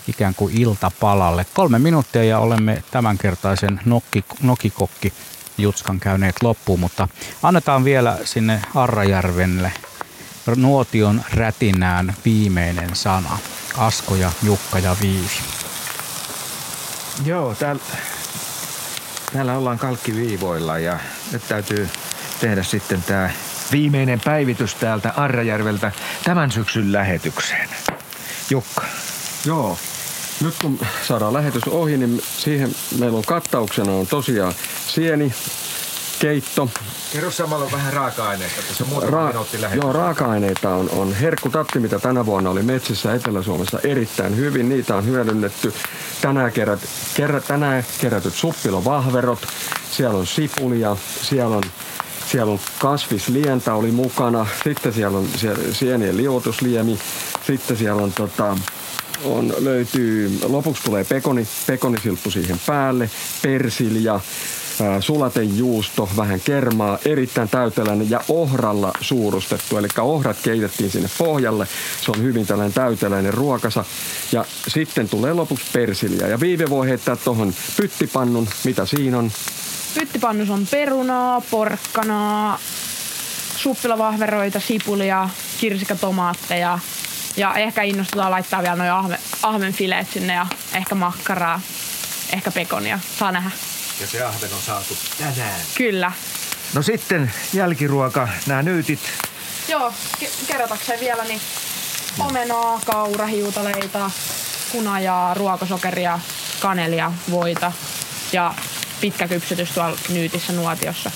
ikään 0.08 0.34
kuin 0.34 0.58
iltapalalle. 0.58 1.46
Kolme 1.54 1.78
minuuttia 1.78 2.24
ja 2.24 2.38
olemme 2.38 2.82
tämänkertaisen 2.90 3.80
nokikokki 4.42 5.12
Jutskan 5.58 6.00
käyneet 6.00 6.42
loppuun, 6.42 6.80
mutta 6.80 7.08
annetaan 7.42 7.84
vielä 7.84 8.18
sinne 8.24 8.62
Arrajärvenle 8.74 9.72
nuotion 10.56 11.22
rätinään 11.34 12.14
viimeinen 12.24 12.96
sana. 12.96 13.38
Asko 13.76 14.16
ja 14.16 14.30
Jukka 14.42 14.78
ja 14.78 14.96
Viivi. 15.02 15.40
Joo, 17.24 17.54
täällä, 17.54 17.82
täällä 19.32 19.56
ollaan 19.56 19.78
kalkkiviivoilla 19.78 20.78
ja 20.78 20.98
nyt 21.32 21.48
täytyy 21.48 21.88
tehdä 22.40 22.62
sitten 22.62 23.02
tämä 23.02 23.30
viimeinen 23.72 24.20
päivitys 24.24 24.74
täältä 24.74 25.12
Arrajärveltä 25.16 25.92
tämän 26.24 26.50
syksyn 26.50 26.92
lähetykseen. 26.92 27.68
Jukka. 28.50 28.84
Joo. 29.46 29.78
Nyt 30.40 30.54
kun 30.62 30.78
saadaan 31.02 31.32
lähetys 31.32 31.68
ohi, 31.68 31.96
niin 31.96 32.22
siihen 32.38 32.74
meillä 32.98 33.18
on 33.18 33.24
kattauksena 33.24 33.92
on 33.92 34.06
tosiaan 34.06 34.54
sieni, 34.86 35.32
keitto. 36.18 36.70
Kerro 37.12 37.30
samalla 37.30 37.72
vähän 37.72 37.92
raaka-aineista, 37.92 38.62
tässä 38.68 38.84
muutama 38.84 39.12
Ra- 39.12 39.26
minuutti 39.28 39.60
lähetys. 39.60 39.82
Joo, 39.82 39.92
raaka-aineita 39.92 40.70
on, 40.70 40.90
on 40.90 41.14
herkkutatti, 41.14 41.80
mitä 41.80 41.98
tänä 41.98 42.26
vuonna 42.26 42.50
oli 42.50 42.62
metsissä 42.62 43.14
Etelä-Suomessa 43.14 43.78
erittäin 43.84 44.36
hyvin. 44.36 44.68
Niitä 44.68 44.96
on 44.96 45.06
hyödynnetty. 45.06 45.74
Tänään, 46.20 46.52
kerät, 46.52 46.80
kerät, 47.14 47.46
tänään 47.46 47.84
kerätyt 48.00 48.34
suppilovahverot, 48.34 49.46
siellä 49.90 50.18
on 50.18 50.26
sipulia, 50.26 50.96
siellä 51.22 51.56
on 51.56 51.62
siellä 52.34 52.52
on 52.52 52.60
kasvislientä 52.78 53.74
oli 53.74 53.90
mukana, 53.90 54.46
sitten 54.64 54.92
siellä 54.92 55.18
on 55.18 55.28
sienien 55.72 56.16
liuotusliemi, 56.16 56.98
sitten 57.46 57.76
siellä 57.76 58.02
on 58.02 58.12
tota, 58.12 58.56
on, 59.24 59.54
löytyy, 59.58 60.38
lopuksi 60.42 60.82
tulee 60.82 61.04
pekoni, 61.04 61.46
pekonisilppu 61.66 62.30
siihen 62.30 62.60
päälle, 62.66 63.10
persilja, 63.42 64.20
sulatejuusto, 65.00 66.08
vähän 66.16 66.40
kermaa, 66.40 66.98
erittäin 67.04 67.48
täyteläinen 67.48 68.10
ja 68.10 68.20
ohralla 68.28 68.92
suurustettu. 69.00 69.78
Eli 69.78 69.88
ohrat 70.00 70.36
keitettiin 70.42 70.90
sinne 70.90 71.08
pohjalle. 71.18 71.68
Se 72.00 72.10
on 72.10 72.22
hyvin 72.22 72.46
tällainen 72.46 72.72
täyteläinen 72.72 73.34
ruokasa. 73.34 73.84
Ja 74.32 74.44
sitten 74.68 75.08
tulee 75.08 75.32
lopuksi 75.32 75.66
persilja. 75.72 76.28
Ja 76.28 76.40
Viive 76.40 76.70
voi 76.70 76.88
heittää 76.88 77.16
tuohon 77.16 77.54
pyttipannun. 77.76 78.48
Mitä 78.64 78.86
siinä 78.86 79.18
on? 79.18 79.30
Pyttipannus 79.94 80.50
on 80.50 80.66
perunaa, 80.70 81.40
porkkanaa, 81.40 82.58
suppilavahveroita, 83.56 84.60
sipulia, 84.60 85.28
kirsikatomaatteja 85.60 86.78
ja 87.36 87.54
ehkä 87.54 87.82
innostutaan 87.82 88.30
laittaa 88.30 88.62
vielä 88.62 88.76
noin 88.76 88.90
ahme, 88.90 89.18
ahmenfileet 89.42 90.10
sinne 90.12 90.34
ja 90.34 90.46
ehkä 90.74 90.94
makkaraa, 90.94 91.60
ehkä 92.32 92.50
pekonia. 92.50 92.98
Saa 93.18 93.32
nähdä. 93.32 93.50
Ja 94.00 94.06
se 94.06 94.22
ahven 94.22 94.52
on 94.52 94.62
saatu 94.62 94.96
tänään. 95.18 95.60
Kyllä. 95.74 96.12
No 96.74 96.82
sitten 96.82 97.32
jälkiruoka, 97.52 98.28
nämä 98.46 98.62
nyytit. 98.62 99.00
Joo, 99.68 99.92
ke- 100.24 100.30
kerrotakseen 100.46 101.00
vielä, 101.00 101.24
niin 101.24 101.40
omenaa, 102.18 102.80
kaurahiutaleita, 102.86 104.10
kunajaa, 104.72 105.34
ruokosokeria, 105.34 106.20
kanelia, 106.60 107.12
voita 107.30 107.72
ja 108.32 108.54
pitkä 109.00 109.28
kypsytys 109.28 109.70
tuolla 109.70 109.98
nyytissä 110.08 110.52
nuotiossa. 110.52 111.10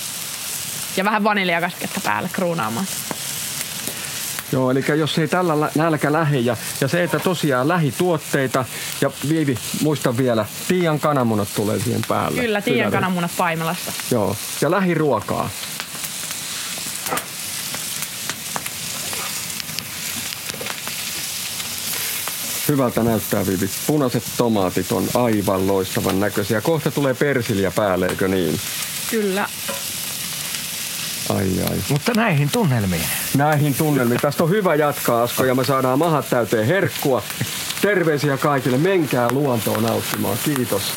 Ja 0.96 1.04
vähän 1.04 1.24
vaniljakastiketta 1.24 2.00
päälle 2.04 2.28
kruunaamaan. 2.32 2.86
Joo, 4.52 4.70
eli 4.70 4.84
jos 4.96 5.18
ei 5.18 5.28
tällä 5.28 5.70
nälkä 5.74 6.12
lähe 6.12 6.38
ja, 6.38 6.56
ja 6.80 6.88
se, 6.88 7.02
että 7.02 7.18
tosiaan 7.18 7.68
lähituotteita 7.68 8.64
ja 9.00 9.10
Viivi, 9.28 9.58
muista 9.82 10.16
vielä, 10.16 10.46
Tiian 10.68 11.00
kananmunat 11.00 11.48
tulee 11.56 11.80
siihen 11.80 12.02
päälle. 12.08 12.40
Kyllä, 12.40 12.60
Tiian 12.60 12.92
kananmunat 12.92 13.30
Paimalasta. 13.36 13.92
Joo, 14.10 14.36
ja 14.60 14.70
lähiruokaa. 14.70 15.50
Hyvältä 22.68 23.02
näyttää, 23.02 23.46
Vivi. 23.46 23.70
Punaiset 23.86 24.22
tomaatit 24.36 24.92
on 24.92 25.04
aivan 25.14 25.66
loistavan 25.66 26.20
näköisiä. 26.20 26.60
Kohta 26.60 26.90
tulee 26.90 27.14
persilja 27.14 27.70
päälle, 27.70 28.06
eikö 28.06 28.28
niin? 28.28 28.60
Kyllä. 29.10 29.48
Ai 31.28 31.48
ai. 31.70 31.78
Mutta 31.90 32.12
näihin 32.16 32.48
tunnelmiin. 32.52 33.04
Näihin 33.36 33.74
tunnelmiin. 33.74 34.20
Tästä 34.20 34.44
on 34.44 34.50
hyvä 34.50 34.74
jatkaa, 34.74 35.22
Asko, 35.22 35.44
ja 35.44 35.54
me 35.54 35.64
saadaan 35.64 35.98
mahat 35.98 36.30
täyteen 36.30 36.66
herkkua. 36.66 37.22
Terveisiä 37.82 38.36
kaikille. 38.36 38.78
Menkää 38.78 39.28
luontoon 39.32 39.82
nauttimaan. 39.82 40.38
Kiitos. 40.44 40.94